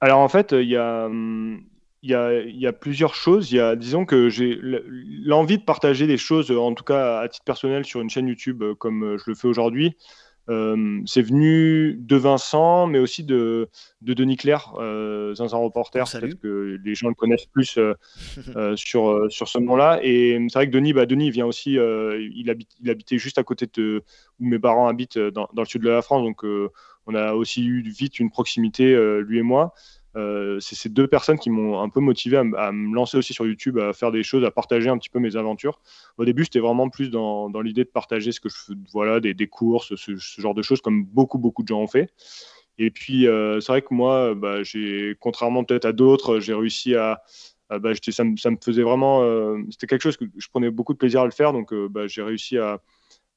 Alors 0.00 0.18
en 0.18 0.28
fait, 0.28 0.50
il 0.50 0.68
y 0.68 0.76
a, 0.76 1.08
y, 2.02 2.08
y 2.12 2.66
a, 2.66 2.72
plusieurs 2.72 3.14
choses. 3.14 3.52
Il 3.52 3.56
y 3.56 3.60
a, 3.60 3.76
disons 3.76 4.04
que 4.04 4.28
j'ai 4.28 4.58
l'envie 5.24 5.58
de 5.58 5.64
partager 5.64 6.08
des 6.08 6.18
choses, 6.18 6.50
en 6.50 6.74
tout 6.74 6.84
cas 6.84 7.20
à 7.20 7.28
titre 7.28 7.44
personnel, 7.44 7.84
sur 7.84 8.00
une 8.00 8.10
chaîne 8.10 8.26
YouTube 8.26 8.64
comme 8.78 9.16
je 9.16 9.24
le 9.30 9.36
fais 9.36 9.46
aujourd'hui. 9.46 9.96
Euh, 10.48 11.00
c'est 11.06 11.22
venu 11.22 11.94
de 11.94 12.16
Vincent, 12.16 12.86
mais 12.86 12.98
aussi 12.98 13.22
de, 13.22 13.68
de 14.00 14.14
Denis 14.14 14.36
Claire, 14.36 14.74
euh, 14.78 15.34
un 15.38 15.56
Reporter. 15.56 16.04
Peut-être 16.10 16.40
que 16.40 16.78
les 16.84 16.94
gens 16.94 17.08
le 17.08 17.14
connaissent 17.14 17.46
plus 17.46 17.78
euh, 17.78 17.94
euh, 18.56 18.76
sur, 18.76 19.30
sur 19.30 19.48
ce 19.48 19.58
nom-là. 19.58 20.00
Et 20.02 20.38
c'est 20.48 20.58
vrai 20.58 20.66
que 20.66 20.72
Denis, 20.72 20.92
bah, 20.92 21.06
Denis 21.06 21.30
vient 21.30 21.46
aussi, 21.46 21.72
il, 21.74 22.50
habite, 22.50 22.70
il 22.80 22.90
habitait 22.90 23.18
juste 23.18 23.38
à 23.38 23.44
côté 23.44 23.66
de 23.72 24.02
où 24.40 24.46
mes 24.46 24.58
parents 24.58 24.88
habitent, 24.88 25.18
dans, 25.18 25.48
dans 25.52 25.62
le 25.62 25.68
sud 25.68 25.82
de 25.82 25.90
la 25.90 26.02
France. 26.02 26.22
Donc, 26.22 26.44
on 27.06 27.14
a 27.14 27.32
aussi 27.34 27.64
eu 27.64 27.82
vite 27.82 28.18
une 28.18 28.30
proximité, 28.30 28.96
lui 29.22 29.38
et 29.38 29.42
moi. 29.42 29.74
Euh, 30.14 30.60
c'est 30.60 30.74
ces 30.74 30.88
deux 30.88 31.06
personnes 31.06 31.38
qui 31.38 31.48
m'ont 31.48 31.80
un 31.80 31.88
peu 31.88 32.00
motivé 32.00 32.36
à, 32.36 32.72
me 32.72 32.94
lancer 32.94 33.16
aussi 33.16 33.32
sur 33.32 33.46
YouTube, 33.46 33.78
à 33.78 33.92
faire 33.92 34.12
des 34.12 34.22
choses, 34.22 34.44
à 34.44 34.50
partager 34.50 34.88
un 34.88 34.98
petit 34.98 35.08
peu 35.08 35.18
mes 35.18 35.36
aventures. 35.36 35.80
Au 36.18 36.24
début, 36.24 36.44
c'était 36.44 36.58
vraiment 36.58 36.88
plus 36.88 37.10
dans, 37.10 37.48
l'idée 37.62 37.84
de 37.84 37.88
partager 37.88 38.32
ce 38.32 38.40
que 38.40 38.48
je 38.48 38.74
voilà, 38.92 39.20
des, 39.20 39.46
courses, 39.46 39.94
ce, 39.96 40.16
genre 40.16 40.54
de 40.54 40.62
choses, 40.62 40.80
comme 40.80 41.04
beaucoup, 41.04 41.38
beaucoup 41.38 41.62
de 41.62 41.68
gens 41.68 41.80
ont 41.80 41.86
fait. 41.86 42.10
Et 42.78 42.90
puis, 42.90 43.26
euh, 43.26 43.60
c'est 43.60 43.72
vrai 43.72 43.82
que 43.82 43.94
moi, 43.94 44.34
bah, 44.34 44.62
j'ai, 44.62 45.16
contrairement 45.20 45.64
peut-être 45.64 45.84
à 45.84 45.92
d'autres, 45.92 46.40
j'ai 46.40 46.54
réussi 46.54 46.94
à. 46.94 47.22
bah, 47.70 47.92
ça, 47.94 48.24
me, 48.24 48.36
ça, 48.36 48.50
me 48.50 48.56
faisait 48.62 48.82
vraiment. 48.82 49.22
Euh, 49.22 49.58
c'était 49.70 49.86
quelque 49.86 50.02
chose 50.02 50.16
que 50.16 50.24
je 50.36 50.48
prenais 50.48 50.70
beaucoup 50.70 50.92
de 50.92 50.98
plaisir 50.98 51.22
à 51.22 51.24
le 51.24 51.30
faire, 51.30 51.52
donc 51.52 51.72
bah, 51.90 52.06
j'ai 52.06 52.22
réussi 52.22 52.58
à, 52.58 52.80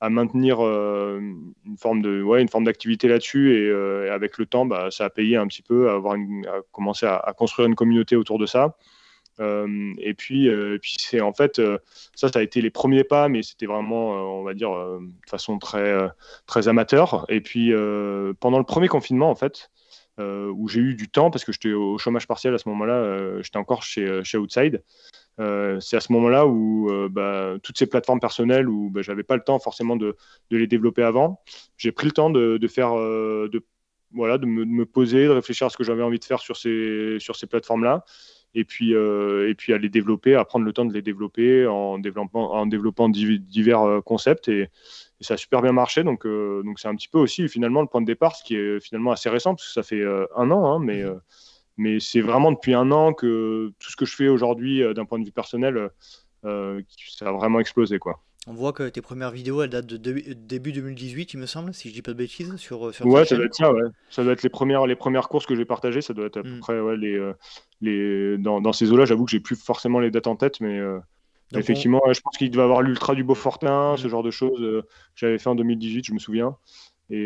à 0.02 0.10
maintenir 0.10 0.64
euh, 0.64 1.20
une 1.66 1.78
forme 1.78 2.02
de 2.02 2.22
ouais, 2.22 2.42
une 2.42 2.50
forme 2.50 2.66
d'activité 2.66 3.08
là-dessus. 3.08 3.56
Et, 3.56 3.70
euh, 3.70 4.14
avec 4.14 4.38
le 4.38 4.46
temps 4.46 4.66
bah, 4.66 4.90
ça 4.92 5.06
a 5.06 5.10
payé 5.10 5.38
un 5.38 5.48
petit 5.48 5.62
peu 5.62 5.90
à 5.90 5.94
avoir 5.94 6.16
une, 6.16 6.46
à 6.48 6.62
commencer 6.72 7.06
à, 7.06 7.34
construire 7.38 7.68
une 7.68 7.76
communauté 7.76 8.16
autour 8.16 8.40
de 8.40 8.46
ça. 8.46 8.76
Euh, 9.42 9.94
et 9.98 10.14
puis 10.14 10.50
puis 10.82 10.96
c'est 10.98 11.20
en 11.20 11.34
fait 11.34 11.62
ça 12.16 12.30
ça 12.30 12.40
a 12.40 12.42
été 12.42 12.62
les 12.62 12.70
premiers 12.70 13.04
pas 13.04 13.28
mais 13.28 13.44
c'était 13.44 13.66
vraiment 13.66 14.12
on 14.40 14.44
va 14.44 14.54
dire 14.54 14.72
de 14.72 15.30
façon 15.30 15.60
très 15.60 15.94
très 16.46 16.68
amateur. 16.68 17.26
Et 17.30 17.42
puis 17.42 17.74
pendant 18.40 18.60
le 18.60 18.64
premier 18.64 18.88
confinement 18.88 19.30
en 19.30 19.36
fait 19.36 19.72
où 20.20 20.70
j'ai 20.70 20.80
eu 20.80 20.96
du 20.96 21.10
temps 21.10 21.32
parce 21.32 21.44
que 21.44 21.52
j'étais 21.52 21.74
au 21.74 21.98
chômage 21.98 22.28
partiel 22.28 22.54
à 22.54 22.58
ce 22.58 22.70
moment-là 22.70 23.42
j'étais 23.42 23.58
encore 23.58 23.84
chez 23.84 24.24
chez 24.24 24.38
Outside 24.38 24.82
euh, 25.40 25.80
c'est 25.80 25.98
à 25.98 26.00
ce 26.00 26.14
moment-là 26.14 26.46
où 26.48 26.90
euh, 26.90 27.10
bah, 27.10 27.56
toutes 27.62 27.78
ces 27.78 27.88
plateformes 27.88 28.20
personnelles 28.20 28.70
où 28.70 28.90
bah, 28.90 29.02
j'avais 29.02 29.24
pas 29.24 29.36
le 29.36 29.44
temps 29.44 29.60
forcément 29.60 29.96
de, 29.96 30.16
de 30.50 30.58
les 30.58 30.68
développer 30.68 31.04
avant, 31.04 31.42
j'ai 31.78 31.92
pris 31.92 32.06
le 32.06 32.14
temps 32.14 32.30
de, 32.30 32.58
de 32.58 32.68
faire, 32.68 32.98
euh, 32.98 33.50
de, 33.52 33.66
voilà, 34.14 34.38
de 34.38 34.46
me, 34.46 34.66
de 34.66 34.70
me, 34.70 34.86
poser, 34.86 35.26
de 35.26 35.32
réfléchir 35.32 35.68
à 35.68 35.70
ce 35.70 35.78
que 35.78 35.84
j'avais 35.84 36.04
envie 36.04 36.20
de 36.20 36.24
faire 36.26 36.40
sur 36.40 36.56
ces, 36.56 37.18
sur 37.20 37.36
ces 37.36 37.48
plateformes-là, 37.48 38.06
et 38.58 38.64
puis, 38.64 38.94
et 38.94 39.54
puis 39.58 39.74
à 39.74 39.78
les 39.78 39.90
développer, 39.90 40.36
à 40.36 40.46
prendre 40.46 40.64
le 40.64 40.72
temps 40.72 40.86
de 40.86 40.94
les 40.94 41.02
développer 41.02 41.68
en 41.68 42.00
développant, 42.00 42.54
en 42.54 42.66
développant 42.66 43.10
divers 43.10 44.02
concepts, 44.06 44.48
et, 44.48 44.70
ça 45.20 45.34
a 45.34 45.38
super 45.38 45.62
bien 45.62 45.74
marché. 45.74 46.04
Donc, 46.04 46.26
donc 46.26 46.80
c'est 46.80 46.88
un 46.88 46.96
petit 46.96 47.10
peu 47.10 47.18
aussi 47.18 47.50
finalement 47.50 47.82
le 47.82 47.88
point 47.88 48.00
de 48.00 48.06
départ, 48.06 48.36
ce 48.38 48.46
qui 48.46 48.56
est 48.56 48.80
finalement 48.80 49.12
assez 49.12 49.28
récent 49.28 49.56
parce 49.56 49.68
que 49.68 49.74
ça 49.74 49.84
fait 49.84 50.04
un 50.38 50.52
an, 50.52 50.66
hein, 50.66 50.80
mais 50.80 51.04
mmh. 51.04 51.20
Mais 51.78 52.00
c'est 52.00 52.22
vraiment 52.22 52.52
depuis 52.52 52.74
un 52.74 52.92
an 52.92 53.14
que 53.14 53.72
tout 53.80 53.92
ce 53.92 53.96
que 53.96 54.06
je 54.06 54.16
fais 54.16 54.28
aujourd'hui, 54.28 54.82
euh, 54.82 54.94
d'un 54.94 55.06
point 55.06 55.20
de 55.20 55.26
vue 55.26 55.32
personnel, 55.32 55.90
ça 56.44 57.28
a 57.28 57.32
vraiment 57.32 57.60
explosé 57.60 57.98
quoi. 57.98 58.22
On 58.48 58.54
voit 58.54 58.74
que 58.74 58.88
tes 58.88 59.02
premières 59.02 59.32
vidéos, 59.32 59.64
elles 59.64 59.72
datent 59.72 59.88
de, 59.88 59.98
début 60.34 60.72
2018, 60.72 61.34
il 61.34 61.40
me 61.40 61.48
semble, 61.48 61.74
si 61.74 61.90
je 61.90 61.96
dis 61.96 62.04
pas 62.04 62.12
de 62.12 62.18
bêtises, 62.18 62.56
sur, 62.58 62.94
sur 62.94 63.08
Ouais, 63.08 63.26
ça 63.26 63.36
doit 63.36 63.46
être 63.46 63.56
ça, 63.56 63.74
ouais. 63.74 63.82
Ça 64.12 64.24
doit 64.24 64.34
être 64.34 64.44
les 64.44 64.50
premières, 64.50 64.86
les 64.86 64.96
premières 64.96 65.30
courses 65.30 65.48
que 65.48 65.56
j'ai 65.56 65.66
partagées, 65.66 66.02
ça 66.02 66.14
doit 66.14 66.28
être 66.28 66.38
à 66.38 66.44
peu 66.44 66.58
mm. 66.58 66.60
près 66.60 66.80
ouais, 66.80 66.96
les, 66.96 67.32
les... 67.82 68.38
Dans, 68.38 68.62
dans 68.62 68.72
ces 68.72 68.92
eaux-là, 68.92 69.06
j'avoue 69.06 69.26
que 69.26 69.32
j'ai 69.32 69.40
plus 69.40 69.56
forcément 69.56 70.00
les 70.00 70.12
dates 70.12 70.28
en 70.28 70.36
tête, 70.36 70.62
mais 70.62 70.80
effectivement, 71.56 72.02
je 72.14 72.22
pense 72.22 72.38
qu'il 72.38 72.52
devait 72.52 72.62
avoir 72.62 72.84
l'Ultra 72.84 73.16
du 73.16 73.24
Beaufortin, 73.24 73.94
mm. 73.94 73.98
ce 73.98 74.08
genre 74.10 74.22
de 74.22 74.30
choses 74.32 74.60
que 74.60 74.84
j'avais 75.16 75.40
fait 75.40 75.50
en 75.50 75.56
2018, 75.56 76.06
je 76.06 76.14
me 76.14 76.20
souviens. 76.20 76.56
Et, 77.12 77.26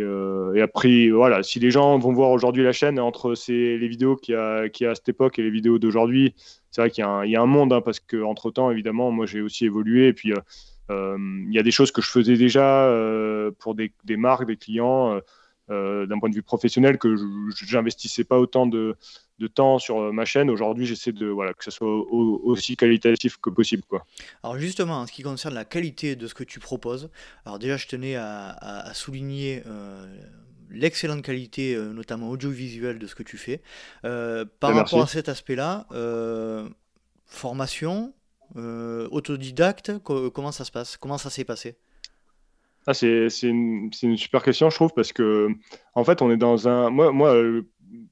et, 0.55 0.61
après, 0.61 1.09
voilà, 1.09 1.41
si 1.41 1.59
les 1.59 1.71
gens 1.71 1.97
vont 1.99 2.11
voir 2.11 2.31
aujourd'hui 2.31 2.63
la 2.63 2.73
chaîne, 2.73 2.99
entre 2.99 3.33
ces, 3.35 3.77
les 3.77 3.87
vidéos 3.87 4.17
qu'il 4.17 4.33
y, 4.33 4.37
a, 4.37 4.63
a 4.63 4.91
à 4.91 4.95
cette 4.95 5.09
époque 5.09 5.39
et 5.39 5.41
les 5.41 5.49
vidéos 5.49 5.79
d'aujourd'hui, 5.79 6.35
c'est 6.69 6.81
vrai 6.81 6.91
qu'il 6.91 7.05
y, 7.05 7.29
y, 7.29 7.35
a 7.35 7.41
un 7.41 7.45
monde, 7.45 7.71
hein, 7.71 7.81
parce 7.81 8.01
qu'entre 8.01 8.51
temps, 8.51 8.71
évidemment, 8.71 9.11
moi 9.11 9.25
j'ai 9.25 9.39
aussi 9.39 9.65
évolué. 9.65 10.07
Et 10.07 10.13
puis, 10.13 10.33
euh, 10.89 11.17
il 11.47 11.53
y 11.53 11.59
a 11.59 11.63
des 11.63 11.71
choses 11.71 11.91
que 11.91 12.01
je 12.01 12.09
faisais 12.09 12.35
déjà 12.35 12.85
euh, 12.85 13.51
pour 13.59 13.75
des, 13.75 13.91
marques, 14.09 14.45
des 14.45 14.57
clients, 14.57 15.13
euh, 15.13 15.19
d'un 15.69 16.19
point 16.19 16.29
de 16.29 16.35
vue 16.35 16.43
professionnel, 16.43 16.97
que 16.97 17.15
je 17.15 17.75
n'investissais 17.75 18.23
pas 18.23 18.39
autant 18.39 18.65
de, 18.65 18.97
temps 19.53 19.79
sur 19.79 20.11
ma 20.11 20.25
chaîne. 20.25 20.49
Aujourd'hui, 20.49 20.85
j'essaie 20.85 21.11
de 21.11 21.27
voilà 21.27 21.53
que 21.53 21.63
ça 21.63 21.71
soit 21.71 21.87
aussi 21.87 22.75
qualitatif 22.75 23.37
que 23.37 23.49
possible, 23.49 23.83
quoi. 23.87 24.05
Alors 24.43 24.57
justement, 24.57 25.01
en 25.01 25.07
ce 25.07 25.11
qui 25.11 25.23
concerne 25.23 25.53
la 25.53 25.65
qualité 25.65 26.15
de 26.15 26.27
ce 26.27 26.33
que 26.33 26.43
tu 26.43 26.59
proposes, 26.59 27.09
alors 27.45 27.59
déjà, 27.59 27.77
je 27.77 27.87
tenais 27.87 28.15
à, 28.15 28.91
souligner. 28.93 29.63
l'excellente 30.71 31.23
qualité, 31.23 31.75
notamment 31.93 32.29
audiovisuelle, 32.29 32.99
de 32.99 33.07
ce 33.07 33.15
que 33.15 33.23
tu 33.23 33.37
fais. 33.37 33.61
par 34.01 34.73
rapport 34.73 35.03
à 35.03 35.07
cet 35.07 35.29
aspect-là, 35.29 35.87
formation, 37.29 38.13
euh, 38.55 39.07
autodidacte 39.11 39.91
Comment 40.03 40.51
ça 40.51 40.65
se 40.65 40.71
passe? 40.71 40.97
Comment 40.97 41.17
ça 41.17 41.29
s'est 41.29 41.45
passé? 41.45 41.77
Ah, 42.87 42.93
c'est, 42.93 43.27
une, 43.43 43.89
une, 44.01 44.17
super 44.17 44.41
question, 44.41 44.69
je 44.69 44.75
trouve, 44.75 44.93
parce 44.93 45.13
que, 45.13 45.49
en 45.93 46.03
fait, 46.03 46.21
on 46.21 46.31
est 46.31 46.37
dans 46.37 46.67
un. 46.67 46.89
Moi, 46.89 47.11
moi 47.11 47.35
euh, 47.35 47.67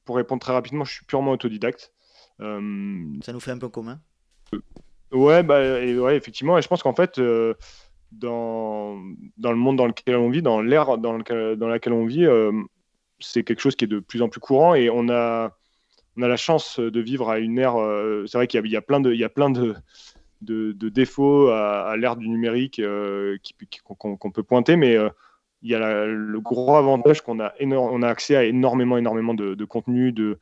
pour 0.05 0.17
répondre 0.17 0.41
très 0.41 0.53
rapidement, 0.53 0.85
je 0.85 0.93
suis 0.93 1.05
purement 1.05 1.31
autodidacte. 1.31 1.93
Euh, 2.41 3.03
ça 3.23 3.33
nous 3.33 3.39
fait 3.39 3.51
un 3.51 3.57
peu 3.57 3.69
commun 3.69 3.99
Ouais, 5.11 5.41
bah, 5.41 5.81
et, 5.81 5.97
ouais, 5.97 6.17
effectivement. 6.17 6.57
Et 6.57 6.61
je 6.61 6.67
pense 6.67 6.83
qu'en 6.83 6.93
fait, 6.93 7.19
dans, 8.11 9.01
dans 9.37 9.51
le 9.51 9.57
monde 9.57 9.77
dans 9.77 9.87
lequel 9.87 10.17
on 10.17 10.29
vit, 10.29 10.41
dans 10.41 10.61
l'ère 10.61 10.97
dans, 10.97 11.17
dans 11.17 11.67
laquelle 11.67 11.93
on 11.93 12.05
vit, 12.05 12.27
c'est 13.19 13.43
quelque 13.43 13.61
chose 13.61 13.75
qui 13.75 13.85
est 13.85 13.89
de 13.89 13.99
plus 13.99 14.21
en 14.21 14.29
plus 14.29 14.39
courant 14.39 14.75
et 14.75 14.89
on 14.89 15.09
a, 15.09 15.57
on 16.17 16.21
a 16.21 16.27
la 16.27 16.37
chance 16.37 16.79
de 16.79 16.99
vivre 16.99 17.29
à 17.29 17.39
une 17.39 17.57
ère. 17.57 17.75
c'est 18.27 18.37
vrai 18.37 18.47
qu'il 18.47 18.59
y 18.59 18.67
a, 18.67 18.67
y 18.67 18.75
a 18.75 18.81
plein 18.81 18.99
de. 18.99 19.13
Il 19.13 19.19
y 19.19 19.23
a 19.23 19.29
plein 19.29 19.49
de 19.49 19.75
de, 20.41 20.89
défauts 20.89 21.49
à, 21.49 21.95
l'ère 21.97 22.15
du 22.15 22.29
numérique 22.29 22.79
euh, 22.79 23.37
qu'on 23.83 24.31
peut 24.31 24.43
pointer, 24.43 24.75
mais 24.75 24.95
euh, 24.95 25.09
il 25.61 25.71
y 25.71 25.75
a 25.75 26.05
le 26.05 26.39
gros 26.39 26.75
avantage 26.75 27.21
qu'on 27.21 27.39
a, 27.39 27.53
on 27.59 28.01
a 28.03 28.07
accès 28.07 28.35
à 28.35 28.43
énormément, 28.43 28.97
énormément 28.97 29.33
de, 29.33 29.65
contenu, 29.65 30.11
de, 30.11 30.39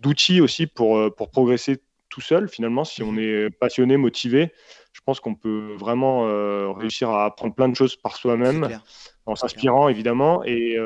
d'outils 0.00 0.40
aussi 0.40 0.66
pour, 0.66 0.98
euh, 0.98 1.10
pour 1.10 1.30
progresser 1.30 1.80
tout 2.08 2.20
seul 2.20 2.48
finalement. 2.48 2.84
Si 2.84 3.02
on 3.02 3.16
est 3.16 3.50
passionné, 3.50 3.96
motivé, 3.96 4.52
je 4.92 5.00
pense 5.04 5.20
qu'on 5.20 5.34
peut 5.34 5.74
vraiment 5.76 6.24
réussir 6.72 7.10
à 7.10 7.26
apprendre 7.26 7.54
plein 7.54 7.68
de 7.68 7.76
choses 7.76 7.94
par 7.96 8.16
soi-même 8.16 8.80
en 9.26 9.36
s'inspirant 9.36 9.88
évidemment. 9.88 10.42
Et, 10.44 10.78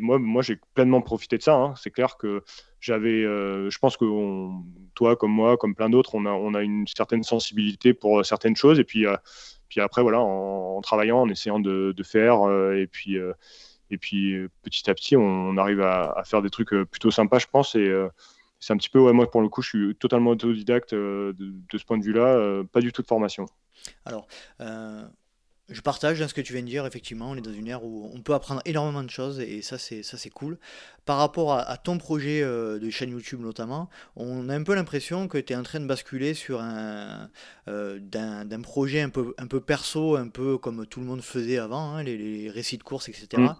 moi, 0.00 0.18
moi 0.18 0.42
j'ai 0.42 0.58
pleinement 0.74 1.02
profité 1.02 1.38
de 1.38 1.42
ça. 1.42 1.54
Hein. 1.54 1.74
C'est 1.76 1.90
clair 1.90 2.16
que 2.16 2.42
j'avais, 2.80 3.22
je 3.22 3.78
pense 3.78 3.96
que 3.96 4.06
toi, 5.00 5.16
comme 5.16 5.32
moi, 5.32 5.56
comme 5.56 5.74
plein 5.74 5.88
d'autres, 5.88 6.14
on 6.14 6.26
a, 6.26 6.30
on 6.30 6.52
a 6.52 6.60
une 6.60 6.86
certaine 6.86 7.22
sensibilité 7.22 7.94
pour 7.94 8.22
certaines 8.24 8.54
choses. 8.54 8.78
Et 8.78 8.84
puis, 8.84 9.06
euh, 9.06 9.16
puis 9.70 9.80
après, 9.80 10.02
voilà, 10.02 10.20
en, 10.20 10.78
travaillant, 10.82 11.22
en 11.22 11.28
essayant 11.30 11.58
de, 11.58 11.94
faire, 12.02 12.46
euh, 12.46 12.74
et 12.74 12.86
puis, 12.86 13.16
et 13.90 13.96
puis 13.96 14.36
petit 14.62 14.90
à 14.90 14.94
petit, 14.94 15.16
on, 15.16 15.56
arrive 15.56 15.80
à, 15.80 16.12
à, 16.12 16.24
faire 16.24 16.42
des 16.42 16.50
trucs 16.50 16.74
plutôt 16.90 17.10
sympas, 17.10 17.38
je 17.38 17.46
pense. 17.50 17.74
Et 17.76 17.90
c'est 18.58 18.74
un 18.74 18.76
petit 18.76 18.90
peu, 18.90 18.98
ouais, 18.98 19.14
moi, 19.14 19.30
pour 19.30 19.40
le 19.40 19.48
coup, 19.48 19.62
je 19.62 19.68
suis 19.68 19.94
totalement 19.94 20.32
autodidacte 20.32 20.92
de, 20.92 21.34
de 21.38 21.78
ce 21.78 21.84
point 21.86 21.96
de 21.96 22.04
vue-là, 22.04 22.62
pas 22.70 22.80
du 22.80 22.92
tout 22.92 23.00
de 23.00 23.06
formation. 23.06 23.46
Alors, 24.04 24.26
je 25.70 25.80
partage 25.82 26.18
dans 26.18 26.26
ce 26.26 26.34
que 26.34 26.40
tu 26.40 26.52
viens 26.52 26.62
de 26.62 26.66
dire, 26.66 26.84
effectivement, 26.84 27.30
on 27.30 27.36
est 27.36 27.40
dans 27.40 27.52
une 27.52 27.68
ère 27.68 27.84
où 27.84 28.10
on 28.12 28.20
peut 28.20 28.34
apprendre 28.34 28.60
énormément 28.64 29.02
de 29.02 29.10
choses 29.10 29.40
et 29.40 29.62
ça 29.62 29.78
c'est 29.78 30.02
ça 30.02 30.16
c'est 30.16 30.30
cool. 30.30 30.58
Par 31.06 31.18
rapport 31.18 31.54
à, 31.54 31.76
ton 31.76 31.98
projet 31.98 32.42
euh, 32.42 32.78
de 32.78 32.90
chaîne 32.90 33.10
YouTube 33.10 33.40
notamment, 33.40 33.88
on 34.16 34.48
a 34.48 34.54
un 34.54 34.62
peu 34.62 34.74
l'impression 34.74 35.28
que 35.28 35.38
tu 35.38 35.52
es 35.52 35.56
en 35.56 35.62
train 35.62 35.80
de 35.80 35.86
basculer 35.86 36.34
sur 36.34 36.60
un 36.60 37.30
euh, 37.68 37.98
d'un 38.00 38.60
projet 38.60 39.00
un 39.00 39.10
peu 39.10 39.34
un 39.38 39.46
peu 39.46 39.60
perso, 39.60 40.16
un 40.16 40.28
peu 40.28 40.58
comme 40.58 40.86
tout 40.86 41.00
le 41.00 41.06
monde 41.06 41.22
faisait 41.22 41.58
avant, 41.58 41.94
hein, 41.94 42.02
les, 42.02 42.50
récits 42.50 42.78
de 42.78 42.82
course, 42.82 43.08
etc. 43.08 43.26
Mm. 43.38 43.54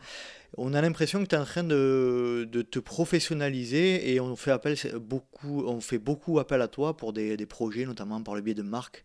On 0.57 0.75
a 0.75 0.83
l'impression 0.83 1.23
que 1.23 1.29
tu 1.29 1.37
es 1.37 1.39
en 1.39 1.45
train 1.45 1.63
de, 1.63 2.49
de, 2.51 2.63
te 2.63 2.81
professionnaliser 2.81 4.13
et 4.13 4.19
on 4.19 4.35
fait 4.35 4.51
appel 4.51 4.77
beaucoup, 4.97 5.65
on 5.65 5.81
fait 5.81 5.99
beaucoup 5.99 6.41
appel 6.41 6.61
à 6.61 6.67
toi 6.67 6.97
pour 6.97 7.13
des, 7.13 7.37
des 7.37 7.47
projets, 7.47 7.85
notamment 7.85 8.21
par 8.21 8.35
le 8.35 8.41
biais 8.41 8.55
de 8.55 8.63
marques. 8.63 9.05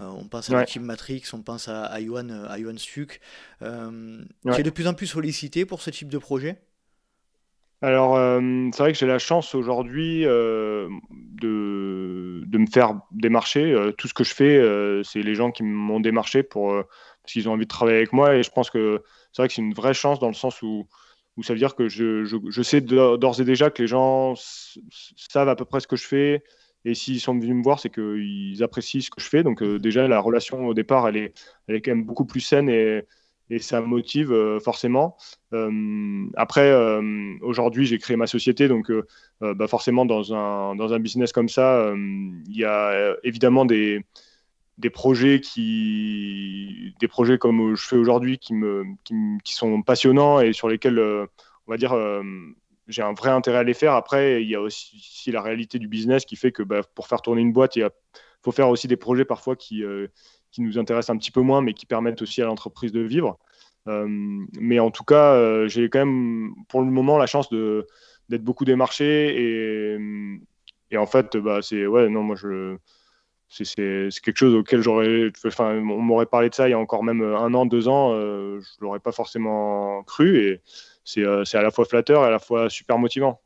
Euh, 0.00 0.06
on 0.06 0.26
pense 0.26 0.50
à 0.50 0.54
la 0.54 0.64
Team 0.64 0.82
Matrix, 0.82 1.22
on 1.32 1.42
pense 1.42 1.68
à, 1.68 1.84
à 1.84 2.00
Yuan, 2.00 2.30
à 2.30 2.56
Stuk. 2.76 3.20
Euh, 3.62 4.22
tu 4.44 4.60
es 4.60 4.62
de 4.62 4.70
plus 4.70 4.86
en 4.86 4.94
plus 4.94 5.06
sollicité 5.06 5.64
pour 5.64 5.82
ce 5.82 5.90
type 5.90 6.08
de 6.08 6.18
projet? 6.18 6.60
Alors, 7.80 8.16
euh, 8.16 8.40
c'est 8.72 8.82
vrai 8.82 8.92
que 8.92 8.98
j'ai 8.98 9.06
la 9.06 9.18
chance 9.18 9.56
aujourd'hui 9.56 10.22
de, 10.22 10.88
de, 11.40 12.58
me 12.58 12.66
faire 12.66 13.00
démarcher. 13.10 13.76
tout 13.98 14.06
ce 14.06 14.14
que 14.14 14.24
je 14.24 14.34
fais, 14.34 15.02
c'est 15.04 15.22
les 15.22 15.34
gens 15.34 15.50
qui 15.50 15.64
m'ont 15.64 16.00
démarché 16.00 16.42
pour, 16.42 16.72
parce 17.22 17.32
qu'ils 17.32 17.48
ont 17.48 17.52
envie 17.52 17.64
de 17.64 17.70
travailler 17.70 17.98
avec 17.98 18.12
moi. 18.12 18.36
Et 18.36 18.42
je 18.42 18.50
pense 18.50 18.70
que 18.70 19.02
c'est 19.32 19.42
vrai 19.42 19.48
que 19.48 19.54
c'est 19.54 19.62
une 19.62 19.74
vraie 19.74 19.94
chance 19.94 20.20
dans 20.20 20.28
le 20.28 20.34
sens 20.34 20.62
où, 20.62 20.86
où 21.36 21.42
ça 21.42 21.54
veut 21.54 21.58
dire 21.58 21.74
que 21.74 21.88
je, 21.88 22.24
je, 22.24 22.36
je 22.48 22.62
sais 22.62 22.80
d'ores 22.80 23.40
et 23.40 23.44
déjà 23.44 23.70
que 23.70 23.82
les 23.82 23.88
gens 23.88 24.34
savent 25.16 25.48
à 25.48 25.56
peu 25.56 25.64
près 25.64 25.80
ce 25.80 25.86
que 25.86 25.96
je 25.96 26.06
fais, 26.06 26.44
et 26.84 26.94
s'ils 26.94 27.20
sont 27.20 27.38
venus 27.38 27.54
me 27.54 27.62
voir, 27.62 27.78
c'est 27.78 27.90
qu'ils 27.90 28.62
apprécient 28.62 29.00
ce 29.00 29.10
que 29.10 29.20
je 29.20 29.28
fais. 29.28 29.42
Donc 29.42 29.62
euh, 29.62 29.78
déjà, 29.78 30.08
la 30.08 30.20
relation 30.20 30.66
au 30.66 30.74
départ, 30.74 31.08
elle 31.08 31.16
est, 31.16 31.34
elle 31.68 31.76
est 31.76 31.80
quand 31.80 31.92
même 31.92 32.04
beaucoup 32.04 32.24
plus 32.24 32.40
saine 32.40 32.68
et, 32.68 33.02
et 33.50 33.58
ça 33.60 33.80
motive 33.80 34.32
euh, 34.32 34.58
forcément. 34.58 35.16
Euh, 35.52 36.24
après, 36.36 36.72
aujourd'hui, 37.40 37.86
j'ai 37.86 37.98
créé 37.98 38.16
ma 38.16 38.26
société, 38.26 38.68
donc 38.68 38.90
bah, 39.40 39.66
forcément, 39.68 40.06
dans 40.06 40.34
un, 40.34 40.74
dans 40.74 40.92
un 40.92 40.98
business 40.98 41.32
comme 41.32 41.48
ça, 41.48 41.92
il 41.94 42.56
y 42.56 42.64
a 42.64 43.14
évidemment 43.22 43.64
des, 43.64 44.04
des 44.78 44.90
projets 44.90 45.40
qui, 45.40 46.94
des 47.00 47.08
projets 47.08 47.38
comme 47.38 47.74
je 47.76 47.86
fais 47.86 47.96
aujourd'hui, 47.96 48.38
qui 48.38 48.54
me, 48.54 48.84
qui, 49.04 49.14
qui, 49.44 49.54
sont 49.54 49.82
passionnants 49.82 50.40
et 50.40 50.52
sur 50.52 50.68
lesquels, 50.68 50.98
on 50.98 51.70
va 51.70 51.76
dire 51.76 51.94
j'ai 52.88 53.02
un 53.02 53.12
vrai 53.12 53.30
intérêt 53.30 53.58
à 53.58 53.62
les 53.62 53.74
faire. 53.74 53.94
Après, 53.94 54.42
il 54.42 54.48
y 54.48 54.54
a 54.54 54.60
aussi 54.60 55.30
la 55.30 55.42
réalité 55.42 55.78
du 55.78 55.88
business 55.88 56.24
qui 56.24 56.36
fait 56.36 56.52
que 56.52 56.62
bah, 56.62 56.80
pour 56.94 57.06
faire 57.06 57.22
tourner 57.22 57.40
une 57.40 57.52
boîte, 57.52 57.76
il 57.76 57.88
faut 58.42 58.52
faire 58.52 58.68
aussi 58.68 58.88
des 58.88 58.96
projets 58.96 59.24
parfois 59.24 59.56
qui, 59.56 59.84
euh, 59.84 60.08
qui 60.50 60.62
nous 60.62 60.78
intéressent 60.78 61.14
un 61.14 61.18
petit 61.18 61.30
peu 61.30 61.40
moins, 61.40 61.62
mais 61.62 61.74
qui 61.74 61.86
permettent 61.86 62.22
aussi 62.22 62.42
à 62.42 62.46
l'entreprise 62.46 62.92
de 62.92 63.00
vivre. 63.00 63.38
Euh, 63.88 64.06
mais 64.58 64.78
en 64.78 64.90
tout 64.90 65.04
cas, 65.04 65.34
euh, 65.34 65.68
j'ai 65.68 65.88
quand 65.88 66.00
même 66.00 66.54
pour 66.68 66.82
le 66.82 66.90
moment 66.90 67.18
la 67.18 67.26
chance 67.26 67.50
d'être 67.50 68.44
beaucoup 68.44 68.64
démarché 68.64 69.34
et, 69.36 69.98
et 70.90 70.96
en 70.96 71.06
fait, 71.06 71.36
bah, 71.36 71.60
c'est 71.62 71.86
ouais, 71.86 72.08
non, 72.08 72.22
moi 72.22 72.36
c'est 73.48 74.08
quelque 74.22 74.36
chose 74.36 74.54
auquel 74.54 74.82
j'aurais, 74.82 75.30
enfin, 75.44 75.74
on 75.76 76.00
m'aurait 76.00 76.26
parlé 76.26 76.48
de 76.48 76.54
ça 76.54 76.68
il 76.68 76.70
y 76.70 76.74
a 76.74 76.78
encore 76.78 77.02
même 77.02 77.22
un 77.22 77.52
an, 77.54 77.66
deux 77.66 77.88
ans, 77.88 78.14
je 78.14 78.80
l'aurais 78.80 79.00
pas 79.00 79.12
forcément 79.12 80.02
cru 80.04 80.60
c'est 81.04 81.24
à 81.24 81.62
la 81.62 81.70
fois 81.70 81.84
flatteur 81.84 82.24
et 82.24 82.26
à 82.26 82.30
la 82.30 82.38
fois 82.38 82.70
super 82.70 82.98
motivant. 82.98 83.40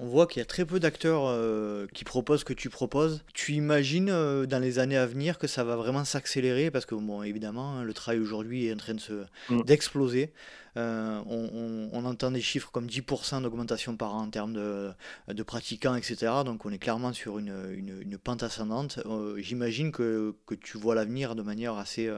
On 0.00 0.06
voit 0.06 0.28
qu'il 0.28 0.38
y 0.38 0.42
a 0.42 0.46
très 0.46 0.64
peu 0.64 0.78
d'acteurs 0.78 1.24
euh, 1.26 1.88
qui 1.92 2.04
proposent 2.04 2.40
ce 2.40 2.44
que 2.44 2.52
tu 2.52 2.70
proposes. 2.70 3.24
Tu 3.34 3.54
imagines 3.54 4.10
euh, 4.10 4.46
dans 4.46 4.60
les 4.60 4.78
années 4.78 4.96
à 4.96 5.06
venir 5.06 5.38
que 5.38 5.48
ça 5.48 5.64
va 5.64 5.74
vraiment 5.74 6.04
s'accélérer? 6.04 6.70
Parce 6.70 6.86
que, 6.86 6.94
bon, 6.94 7.24
évidemment, 7.24 7.82
le 7.82 7.92
travail 7.92 8.20
aujourd'hui 8.20 8.66
est 8.66 8.74
en 8.74 8.76
train 8.76 8.94
de 8.94 9.26
mm. 9.50 9.62
d'exploser. 9.62 10.32
on, 10.76 12.04
entend 12.04 12.30
des 12.30 12.40
chiffres 12.40 12.70
comme 12.70 12.86
10% 12.86 13.42
d'augmentation 13.42 13.96
par 13.96 14.14
an 14.14 14.22
en 14.22 14.30
termes 14.30 14.52
de, 14.52 14.92
de, 15.26 15.42
pratiquants, 15.42 15.96
etc. 15.96 16.32
Donc 16.44 16.64
on 16.64 16.70
est 16.70 16.78
clairement 16.78 17.12
sur 17.12 17.40
une, 17.40 17.52
une, 17.72 18.18
pente 18.18 18.44
ascendante. 18.44 19.00
J'imagine 19.38 19.90
que, 19.90 20.36
que, 20.46 20.54
tu 20.54 20.78
vois 20.78 20.94
l'avenir 20.94 21.34
de 21.34 21.42
manière 21.42 21.76
assez 21.76 22.08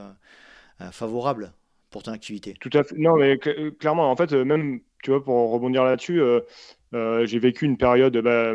favorable 0.93 1.55
pour 1.91 2.03
ton 2.03 2.13
activité. 2.13 2.55
Tout 2.61 2.71
à 2.73 2.85
fait. 2.85 2.97
Non, 2.97 3.17
mais 3.17 3.39
euh, 3.47 3.71
clairement, 3.73 4.11
en 4.11 4.17
fait, 4.17 4.33
euh, 4.33 4.45
même, 4.45 4.81
tu 5.03 5.11
vois, 5.11 5.23
pour 5.23 5.51
rebondir 5.51 5.85
là-dessus, 5.85 6.21
euh, 6.21 7.27
j'ai 7.27 7.39
vécu 7.39 7.65
une 7.65 7.77
période, 7.77 8.17
bah, 8.19 8.55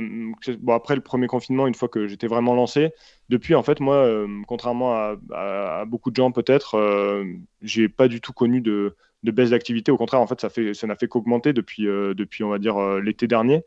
bon, 0.59 0.73
après 0.73 0.95
le 0.95 1.01
premier 1.01 1.27
confinement, 1.27 1.67
une 1.67 1.75
fois 1.75 1.89
que 1.89 2.07
j'étais 2.07 2.27
vraiment 2.27 2.55
lancé. 2.55 2.91
Depuis, 3.29 3.55
en 3.55 3.63
fait, 3.63 3.79
moi, 3.79 4.07
contrairement 4.47 4.93
à, 5.33 5.85
beaucoup 5.85 6.11
de 6.11 6.15
gens 6.15 6.31
peut-être, 6.31 6.77
j'ai 7.61 7.87
pas 7.87 8.07
du 8.07 8.19
tout 8.21 8.33
connu 8.33 8.61
de, 8.61 8.95
baisse 9.23 9.51
d'activité. 9.51 9.91
Au 9.91 9.97
contraire, 9.97 10.21
en 10.21 10.27
fait, 10.27 10.41
ça 10.41 10.49
fait, 10.49 10.73
ça 10.73 10.85
n'a 10.85 10.95
fait 10.95 11.07
qu'augmenter 11.07 11.53
depuis, 11.53 11.85
depuis, 11.85 12.43
on 12.43 12.49
va 12.49 12.59
dire, 12.59 12.77
l'été 12.99 13.25
dernier. 13.25 13.63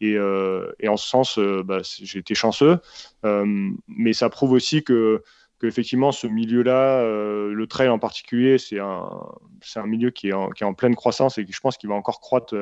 Et, 0.00 0.18
en 0.18 0.96
ce 0.96 1.08
sens, 1.08 1.38
bah, 1.38 1.80
j'ai 1.84 2.18
été 2.18 2.34
chanceux. 2.34 2.78
mais 3.22 4.14
ça 4.14 4.30
prouve 4.30 4.52
aussi 4.52 4.82
que 4.82 5.22
qu'effectivement, 5.60 6.12
ce 6.12 6.26
milieu-là, 6.26 7.02
le 7.02 7.66
trail 7.66 7.88
en 7.88 7.98
particulier, 7.98 8.58
c'est 8.58 8.78
un, 8.78 9.86
milieu 9.86 10.10
qui 10.10 10.28
est, 10.28 10.32
en, 10.32 10.74
pleine 10.74 10.94
croissance 10.94 11.38
et 11.38 11.44
qui, 11.44 11.52
je 11.52 11.60
pense, 11.60 11.76
qu'il 11.76 11.88
va 11.88 11.94
encore 11.94 12.20
croître 12.20 12.54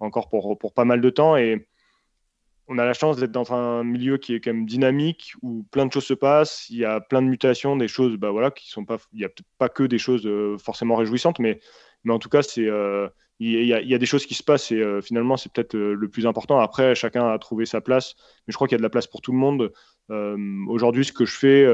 encore 0.00 0.28
pour, 0.28 0.72
pas 0.72 0.84
mal 0.84 1.00
de 1.00 1.10
temps. 1.10 1.36
Et, 1.36 1.66
on 2.68 2.78
a 2.78 2.84
la 2.84 2.92
chance 2.92 3.16
d'être 3.16 3.32
dans 3.32 3.52
un 3.52 3.82
milieu 3.82 4.18
qui 4.18 4.34
est 4.34 4.40
quand 4.40 4.52
même 4.52 4.66
dynamique, 4.66 5.32
où 5.42 5.64
plein 5.70 5.86
de 5.86 5.92
choses 5.92 6.04
se 6.04 6.14
passent, 6.14 6.66
il 6.68 6.76
y 6.76 6.84
a 6.84 7.00
plein 7.00 7.22
de 7.22 7.26
mutations, 7.26 7.76
des 7.76 7.88
choses, 7.88 8.16
bah 8.16 8.30
voilà, 8.30 8.50
qui 8.50 8.68
sont 8.68 8.84
pas, 8.84 8.98
il 9.14 9.24
a 9.24 9.30
pas 9.56 9.70
que 9.70 9.84
des 9.84 9.98
choses 9.98 10.26
euh, 10.26 10.58
forcément 10.58 10.96
réjouissantes, 10.96 11.38
mais, 11.38 11.60
en 12.06 12.18
tout 12.18 12.28
cas, 12.28 12.40
euh, 12.58 13.08
il, 13.38 13.64
y 13.64 13.94
a, 13.94 13.98
des 13.98 14.06
choses 14.06 14.26
qui 14.26 14.34
se 14.34 14.42
passent 14.42 14.70
et 14.70 14.80
euh, 14.80 15.00
finalement, 15.00 15.36
c'est 15.36 15.50
peut-être 15.50 15.76
le 15.76 16.08
plus 16.08 16.26
important. 16.26 16.58
Après, 16.58 16.94
chacun 16.94 17.28
a 17.28 17.38
trouvé 17.38 17.64
sa 17.64 17.80
place, 17.80 18.14
mais 18.46 18.52
je 18.52 18.56
crois 18.56 18.68
qu'il 18.68 18.74
y 18.74 18.76
a 18.76 18.78
de 18.78 18.82
la 18.82 18.90
place 18.90 19.06
pour 19.06 19.22
tout 19.22 19.32
le 19.32 19.38
monde. 19.38 19.72
Aujourd'hui, 20.08 21.04
ce 21.04 21.12
que 21.12 21.24
je 21.24 21.36
fais, 21.36 21.66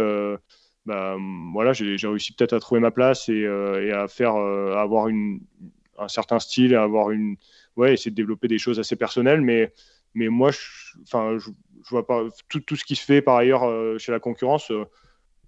bah, 0.87 1.16
voilà, 1.53 1.73
j'ai, 1.73 1.97
réussi 2.03 2.35
peut-être 2.35 2.53
à 2.53 2.61
trouver 2.61 2.81
ma 2.81 2.90
place 2.90 3.29
et, 3.29 3.42
et 3.42 3.92
à 3.92 4.09
faire, 4.09 4.35
avoir 4.35 5.07
un 5.07 6.09
certain 6.09 6.38
style, 6.38 6.75
à 6.75 6.83
avoir 6.83 7.11
une, 7.11 7.37
ouais, 7.77 7.94
essayer 7.94 8.11
de 8.11 8.16
développer 8.16 8.49
des 8.49 8.59
choses 8.59 8.79
assez 8.81 8.97
personnelles, 8.97 9.40
mais 9.40 9.73
mais 10.14 10.29
moi, 10.29 10.51
je, 10.51 10.59
enfin, 11.03 11.37
je, 11.38 11.51
vois 11.90 12.07
pas 12.07 12.25
tout, 12.49 12.77
ce 12.77 12.85
qui 12.85 12.97
se 12.97 13.05
fait 13.05 13.20
par 13.20 13.37
ailleurs 13.37 13.64
euh, 13.64 13.99
chez 13.99 14.12
la 14.12 14.20
concurrence. 14.20 14.70
Euh, 14.70 14.85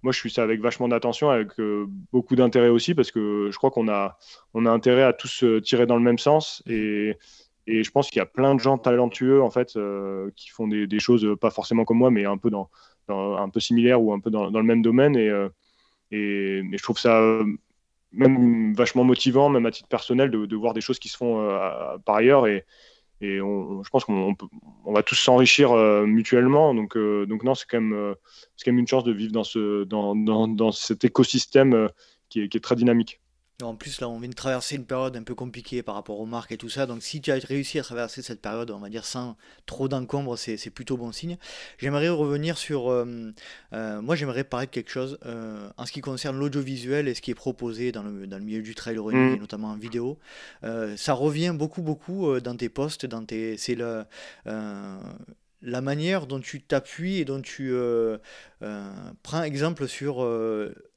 moi, 0.03 0.11
je 0.11 0.19
suis 0.19 0.29
ça 0.29 0.43
avec 0.43 0.61
vachement 0.61 0.87
d'attention, 0.87 1.29
avec 1.29 1.59
euh, 1.59 1.85
beaucoup 2.11 2.35
d'intérêt 2.35 2.69
aussi, 2.69 2.93
parce 2.93 3.11
que 3.11 3.49
je 3.51 3.57
crois 3.57 3.71
qu'on 3.71 3.87
a, 3.87 4.17
on 4.53 4.65
a 4.65 4.69
intérêt 4.69 5.03
à 5.03 5.13
tous 5.13 5.43
tirer 5.63 5.85
dans 5.85 5.95
le 5.95 6.03
même 6.03 6.19
sens. 6.19 6.61
Et, 6.67 7.17
et 7.67 7.83
je 7.83 7.91
pense 7.91 8.09
qu'il 8.09 8.19
y 8.19 8.21
a 8.21 8.25
plein 8.25 8.55
de 8.55 8.59
gens 8.59 8.77
talentueux, 8.77 9.41
en 9.41 9.51
fait, 9.51 9.77
qui 10.35 10.49
font 10.49 10.67
des, 10.67 10.99
choses 10.99 11.27
pas 11.39 11.51
forcément 11.51 11.85
comme 11.85 11.97
moi, 11.97 12.11
mais 12.11 12.25
un 12.25 12.37
peu, 12.37 12.49
dans, 12.49 12.69
un 13.09 13.49
peu 13.49 13.59
similaires 13.59 14.01
ou 14.01 14.13
un 14.13 14.19
peu 14.19 14.29
dans, 14.29 14.49
dans 14.51 14.59
le 14.59 14.65
même 14.65 14.81
domaine. 14.81 15.15
Et, 15.15 15.27
et, 16.11 16.63
je 16.71 16.83
trouve 16.83 16.97
ça 16.97 17.21
même 18.13 18.73
vachement 18.73 19.03
motivant, 19.03 19.49
même 19.49 19.65
à 19.65 19.71
titre 19.71 19.89
personnel, 19.89 20.31
de, 20.31 20.55
voir 20.55 20.73
des 20.73 20.81
choses 20.81 20.99
qui 20.99 21.09
se 21.09 21.17
font 21.17 21.35
par 22.05 22.15
ailleurs. 22.15 22.47
Et, 22.47 22.65
et 23.21 23.37
je 23.37 23.89
pense 23.89 24.05
qu'on 24.05 24.35
on 24.85 24.93
va 24.93 25.01
tous 25.01 25.15
s'enrichir 25.15 25.71
euh, 25.71 26.05
mutuellement. 26.05 26.73
Donc, 26.75 26.95
euh, 26.95 27.25
donc 27.25 27.43
non, 27.43 27.55
c'est 27.55 27.65
quand, 27.67 27.81
même, 27.81 27.93
euh, 27.93 28.13
quand 28.63 28.71
même 28.71 28.79
une 28.79 28.87
chance 28.87 29.03
de 29.03 29.11
vivre 29.11 29.31
dans, 29.31 29.43
ce, 29.43 29.85
dans, 29.85 30.15
dans, 30.15 30.47
dans 30.47 30.71
cet 30.71 31.03
écosystème 31.03 31.89
qui 32.29 32.41
est 32.41 32.63
très 32.63 32.75
dynamique. 32.75 33.21
En 33.63 33.73
plus, 33.73 34.01
là, 34.01 34.07
on 34.07 34.19
vient 34.19 34.29
de 34.29 34.35
traverser 34.35 34.75
une 34.75 34.85
période 34.85 35.17
un 35.17 35.23
peu 35.23 35.33
compliquée 35.33 35.81
par 35.81 35.95
rapport 35.95 36.19
aux 36.19 36.27
marques 36.27 36.51
et 36.51 36.57
tout 36.57 36.69
ça. 36.69 36.85
Donc, 36.85 37.01
si 37.01 37.21
tu 37.21 37.31
as 37.31 37.43
réussi 37.43 37.79
à 37.79 37.81
traverser 37.81 38.21
cette 38.21 38.39
période, 38.39 38.69
on 38.69 38.77
va 38.77 38.89
dire 38.89 39.03
sans 39.03 39.35
trop 39.65 39.87
d'encombre, 39.87 40.37
c'est 40.37 40.69
plutôt 40.69 40.95
bon 40.95 41.11
signe. 41.11 41.39
J'aimerais 41.79 42.09
revenir 42.09 42.59
sur. 42.59 42.91
Euh, 42.91 43.33
euh, 43.73 43.99
moi, 43.99 44.15
j'aimerais 44.15 44.43
parler 44.43 44.67
de 44.67 44.71
quelque 44.71 44.91
chose 44.91 45.17
euh, 45.25 45.71
en 45.75 45.87
ce 45.87 45.91
qui 45.91 46.01
concerne 46.01 46.37
l'audiovisuel 46.37 47.07
et 47.07 47.15
ce 47.15 47.21
qui 47.21 47.31
est 47.31 47.35
proposé 47.35 47.91
dans 47.91 48.03
le, 48.03 48.27
dans 48.27 48.37
le 48.37 48.43
milieu 48.43 48.61
du 48.61 48.75
trail 48.75 48.99
running, 48.99 49.31
mm. 49.31 49.35
et 49.37 49.39
notamment 49.39 49.69
en 49.69 49.75
vidéo. 49.75 50.19
ça 50.61 51.13
revient 51.13 51.53
beaucoup, 51.55 51.81
beaucoup 51.81 52.39
dans 52.39 52.55
tes 52.55 52.69
posts. 52.69 53.07
Dans 53.07 53.25
tes, 53.25 53.57
c'est 53.57 53.73
le 53.75 54.05
la 55.63 55.81
manière 55.81 56.27
dont 56.27 56.39
tu 56.39 56.61
t'appuies 56.61 57.17
et 57.17 57.25
dont 57.25 57.41
tu 57.41 57.73
prends 59.23 59.41
exemple 59.41 59.87
sur 59.87 60.21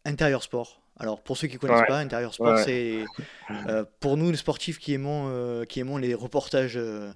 intérieur 0.05 0.43
sport. 0.43 0.80
Alors 1.01 1.23
pour 1.23 1.39
ceux 1.39 1.49
qui 1.49 1.55
ne 1.55 1.59
connaissent 1.59 1.89
pas, 1.89 1.99
Intérieur 1.99 2.35
Sport, 2.35 2.59
c'est 2.59 3.05
euh, 3.51 3.85
pour 4.01 4.19
nous 4.19 4.31
les 4.31 4.37
sportifs 4.37 4.79
qui 4.79 4.93
aimons, 4.93 5.29
euh, 5.31 5.65
qui 5.65 5.81
aimons 5.81 5.97
les 5.97 6.13
reportages 6.13 6.77
euh, 6.77 7.11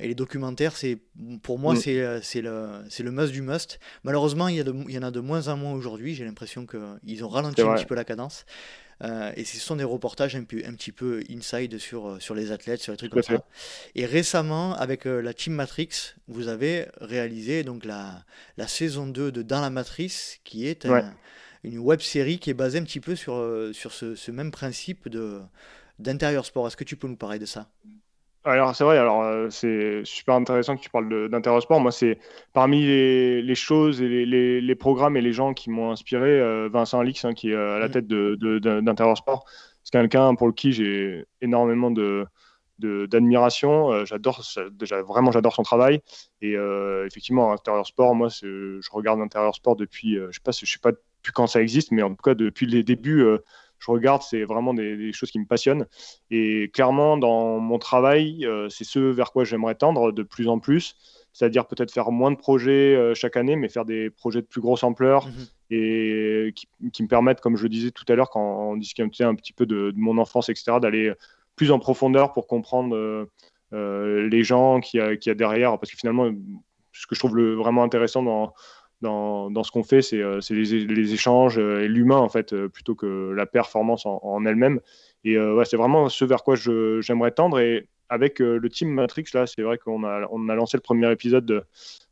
et 0.00 0.06
les 0.06 0.14
documentaires, 0.14 0.76
c'est 0.76 0.96
pour 1.42 1.58
moi 1.58 1.74
mm. 1.74 2.20
c'est 2.22 2.40
le, 2.40 2.82
le 3.00 3.10
must 3.10 3.32
du 3.32 3.42
must. 3.42 3.80
Malheureusement, 4.04 4.46
il 4.46 4.56
y, 4.56 4.60
a 4.60 4.64
il 4.64 4.94
y 4.94 4.98
en 4.98 5.02
a 5.02 5.10
de 5.10 5.18
moins 5.18 5.48
en 5.48 5.56
moins 5.56 5.72
aujourd'hui. 5.72 6.14
J'ai 6.14 6.24
l'impression 6.24 6.66
qu'ils 6.66 7.24
ont 7.24 7.28
ralenti 7.28 7.60
un 7.62 7.74
petit 7.74 7.84
peu 7.84 7.96
la 7.96 8.04
cadence. 8.04 8.46
et 9.02 9.44
ce 9.44 9.58
sont 9.58 9.74
des 9.74 9.84
reportages 9.84 10.36
un, 10.36 10.44
peu, 10.44 10.62
un 10.64 10.74
petit 10.74 10.92
peu 10.92 11.24
inside 11.28 11.78
sur, 11.78 12.22
sur 12.22 12.36
les 12.36 12.52
athlètes, 12.52 12.80
sur 12.80 12.92
les 12.92 12.96
trucs 12.96 13.10
comme 13.10 13.24
ça. 13.24 13.44
Et 13.96 14.06
récemment, 14.06 14.76
avec 14.76 15.04
la 15.04 15.34
Team 15.34 15.54
Matrix, 15.54 16.14
vous 16.28 16.46
avez 16.46 16.86
réalisé 17.00 17.64
donc 17.64 17.84
la, 17.84 18.24
la 18.56 18.68
saison 18.68 19.08
2 19.08 19.32
de 19.32 19.42
Dans 19.42 19.60
la 19.60 19.70
Matrice, 19.70 20.38
qui 20.44 20.68
est 20.68 20.86
un 20.86 21.12
une 21.64 21.78
web 21.78 22.00
série 22.00 22.38
qui 22.38 22.50
est 22.50 22.54
basée 22.54 22.78
un 22.78 22.84
petit 22.84 23.00
peu 23.00 23.14
sur, 23.14 23.34
euh, 23.34 23.72
sur 23.72 23.92
ce, 23.92 24.30
même 24.30 24.50
principe 24.50 25.08
de, 25.08 25.40
d'intérieur 25.98 26.44
sport. 26.44 26.66
Est-ce 26.66 26.76
que 26.76 26.84
tu 26.84 26.96
peux 26.96 27.08
nous 27.08 27.16
parler 27.16 27.38
de 27.38 27.46
ça? 27.46 27.68
Alors 28.42 28.74
c'est 28.74 28.84
vrai, 28.84 28.96
alors 28.96 29.22
euh, 29.22 29.50
c'est 29.50 30.00
super 30.04 30.34
intéressant 30.34 30.74
que 30.74 30.80
tu 30.80 30.88
parles 30.88 31.28
d'intérieur 31.28 31.60
sport. 31.60 31.78
Moi, 31.78 31.92
c'est 31.92 32.18
parmi 32.54 32.82
les, 32.86 33.54
choses 33.54 34.00
et 34.00 34.24
les, 34.24 34.74
programmes 34.74 35.18
et 35.18 35.20
les 35.20 35.34
gens 35.34 35.52
qui 35.52 35.68
m'ont 35.68 35.90
inspiré, 35.90 36.40
euh, 36.40 36.70
Vincent 36.72 36.98
Alix, 37.00 37.22
hein, 37.26 37.34
qui 37.34 37.50
est 37.50 37.54
à 37.54 37.78
la 37.78 37.90
tête 37.90 38.06
d'intérieur 38.06 39.18
sport. 39.18 39.44
C'est 39.84 39.92
quelqu'un 39.92 40.34
pour 40.34 40.54
qui 40.54 40.72
j'ai 40.72 41.26
énormément 41.42 41.90
de, 41.90 42.26
d'admiration. 42.78 44.06
j'adore, 44.06 44.40
déjà 44.72 45.02
vraiment 45.02 45.32
j'adore 45.32 45.54
son 45.54 45.62
travail. 45.62 46.00
Et 46.40 46.54
effectivement, 47.04 47.52
intérieur 47.52 47.86
sport, 47.86 48.14
moi, 48.14 48.28
je 48.30 48.90
regarde 48.90 49.20
intérieur 49.20 49.54
sport 49.54 49.76
depuis, 49.76 50.14
je 50.14 50.32
sais 50.32 50.40
pas, 50.42 50.52
je 50.52 50.64
sais 50.64 50.78
pas 50.78 50.92
plus 51.22 51.32
quand 51.32 51.46
ça 51.46 51.62
existe, 51.62 51.92
mais 51.92 52.02
en 52.02 52.10
tout 52.10 52.22
cas, 52.22 52.34
depuis 52.34 52.66
les 52.66 52.82
débuts, 52.82 53.22
euh, 53.22 53.38
je 53.78 53.90
regarde, 53.90 54.22
c'est 54.22 54.44
vraiment 54.44 54.74
des, 54.74 55.12
choses 55.12 55.30
qui 55.30 55.38
me 55.38 55.46
passionnent. 55.46 55.86
Et 56.30 56.70
clairement, 56.72 57.16
dans 57.16 57.58
mon 57.58 57.78
travail, 57.78 58.44
euh, 58.44 58.68
c'est 58.68 58.84
ce 58.84 58.98
vers 58.98 59.32
quoi 59.32 59.44
j'aimerais 59.44 59.74
tendre 59.74 60.12
de 60.12 60.22
plus 60.22 60.48
en 60.48 60.58
plus. 60.58 60.96
C'est-à-dire 61.32 61.66
peut-être 61.66 61.92
faire 61.92 62.10
moins 62.10 62.30
de 62.30 62.36
projets 62.36 62.94
euh, 62.94 63.14
chaque 63.14 63.36
année, 63.36 63.56
mais 63.56 63.68
faire 63.68 63.84
des 63.84 64.10
projets 64.10 64.42
de 64.42 64.46
plus 64.46 64.60
grosse 64.60 64.82
ampleur 64.82 65.26
mhm. 65.26 65.46
et 65.70 66.54
qui, 66.92 67.02
me 67.02 67.08
permettent, 67.08 67.40
comme 67.40 67.56
je 67.56 67.62
le 67.62 67.68
disais 67.68 67.90
tout 67.90 68.04
à 68.08 68.14
l'heure, 68.16 68.30
quand 68.30 68.72
on 68.72 68.76
discutait 68.76 69.24
un 69.24 69.34
petit 69.34 69.52
peu 69.52 69.64
de, 69.64 69.92
mon 69.96 70.18
enfance, 70.18 70.48
etc., 70.48 70.78
d'aller 70.80 71.12
plus 71.56 71.70
en 71.70 71.78
profondeur 71.78 72.32
pour 72.32 72.46
comprendre 72.46 73.28
les 73.72 74.42
gens 74.42 74.80
qu'il 74.80 75.00
y, 75.00 75.26
y, 75.26 75.30
a 75.30 75.34
derrière. 75.34 75.78
Parce 75.78 75.92
que 75.92 75.96
finalement, 75.96 76.30
ce 76.92 77.06
que 77.06 77.14
je 77.14 77.20
trouve 77.20 77.36
le, 77.36 77.54
vraiment 77.54 77.82
intéressant 77.82 78.22
dans, 78.22 78.52
dans, 79.00 79.62
ce 79.62 79.70
qu'on 79.70 79.82
fait, 79.82 80.02
c'est 80.02 80.20
euh, 80.20 80.40
les, 80.50 81.14
échanges 81.14 81.58
euh, 81.58 81.84
et 81.84 81.88
l'humain, 81.88 82.18
en 82.18 82.28
fait, 82.28 82.52
euh, 82.52 82.68
plutôt 82.68 82.94
que 82.94 83.32
la 83.34 83.46
performance 83.46 84.04
en, 84.04 84.44
elle-même. 84.44 84.80
Et 85.24 85.38
ouais, 85.38 85.64
c'est 85.64 85.76
vraiment 85.76 86.08
ce 86.08 86.24
vers 86.24 86.42
quoi 86.42 86.56
j'aimerais 86.56 87.30
tendre. 87.30 87.60
Et 87.60 87.88
avec 88.08 88.38
le 88.38 88.66
team 88.70 88.88
Matrix, 88.90 89.26
là, 89.34 89.46
c'est 89.46 89.60
vrai 89.60 89.76
qu'on 89.76 90.02
a, 90.04 90.54
lancé 90.54 90.78
le 90.78 90.82
premier 90.82 91.12
épisode 91.12 91.44
de, 91.44 91.62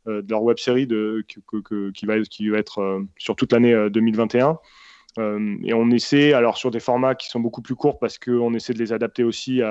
leur 0.05 0.43
web 0.43 0.57
série 0.57 0.87
qui 1.27 2.05
va 2.05 2.57
être 2.57 3.01
sur 3.17 3.35
toute 3.35 3.51
l'année 3.51 3.89
2021. 3.89 4.59
Et 5.17 5.73
on 5.73 5.89
essaie, 5.91 6.33
alors 6.33 6.57
sur 6.57 6.71
des 6.71 6.79
formats 6.79 7.15
qui 7.15 7.29
sont 7.29 7.39
beaucoup 7.39 7.61
plus 7.61 7.75
courts 7.75 7.99
parce 7.99 8.17
qu'on 8.17 8.53
essaie 8.53 8.73
de 8.73 8.79
les 8.79 8.93
adapter 8.93 9.23
aussi 9.23 9.61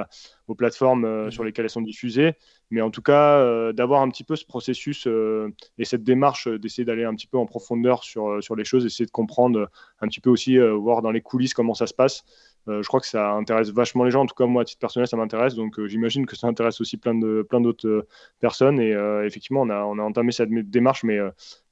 aux 0.46 0.55
plateformes 0.55 1.27
mmh. 1.27 1.31
sur 1.31 1.44
lesquelles 1.44 1.64
elles 1.66 1.70
sont 1.70 1.81
diffusées. 1.81 2.35
Mais 2.70 2.83
en 2.83 2.90
tout 2.90 3.01
cas, 3.01 3.38
euh, 3.38 3.72
d'avoir 3.72 4.03
un 4.03 4.11
petit 4.11 4.24
peu 4.24 4.37
ce 4.37 4.44
processus 4.44 5.07
euh, 5.07 5.55
et 5.79 5.85
cette 5.85 6.05
démarche 6.05 6.48
d'essayer 6.48 6.85
d'aller 6.85 7.05
un 7.05 7.14
petit 7.14 7.27
peu 7.27 7.38
en 7.38 7.46
profondeur 7.46 8.05
sur, 8.05 8.29
euh, 8.29 8.40
sur 8.42 8.57
les 8.57 8.64
choses, 8.64 8.85
essayer 8.85 9.07
de 9.07 9.11
comprendre 9.11 9.70
un 10.01 10.09
petit 10.09 10.20
peu 10.20 10.29
aussi, 10.29 10.59
voir 10.59 11.01
dans 11.01 11.11
les 11.11 11.22
coulisses 11.22 11.55
comment 11.55 11.74
ça 11.74 11.87
se 11.87 11.94
passe. 11.94 12.24
Je 12.68 12.87
crois 12.87 13.00
que 13.00 13.07
ça 13.07 13.33
intéresse 13.33 13.70
vachement 13.70 14.04
les 14.04 14.11
gens. 14.11 14.22
En 14.22 14.26
tout 14.26 14.35
cas, 14.35 14.46
moi, 14.46 14.62
à 14.62 14.64
titre 14.64 14.81
personnel, 14.81 15.07
ça 15.09 15.16
m'intéresse. 15.16 15.54
Donc, 15.54 15.85
j'imagine 15.87 16.26
que 16.26 16.37
ça 16.37 16.46
intéresse 16.46 16.81
aussi 16.81 16.96
plein 16.96 17.14
de 17.14 17.46
plein 17.48 17.61
d'autres 17.61 18.07
personnes. 18.40 18.81
Et 18.81 18.90
effectivement, 19.24 19.62
on 19.62 19.70
a, 19.70 19.83
on 19.85 19.98
a 19.98 20.02
entamé 20.02 20.33
cette 20.33 20.50
démarche, 20.50 21.04
mais 21.04 21.18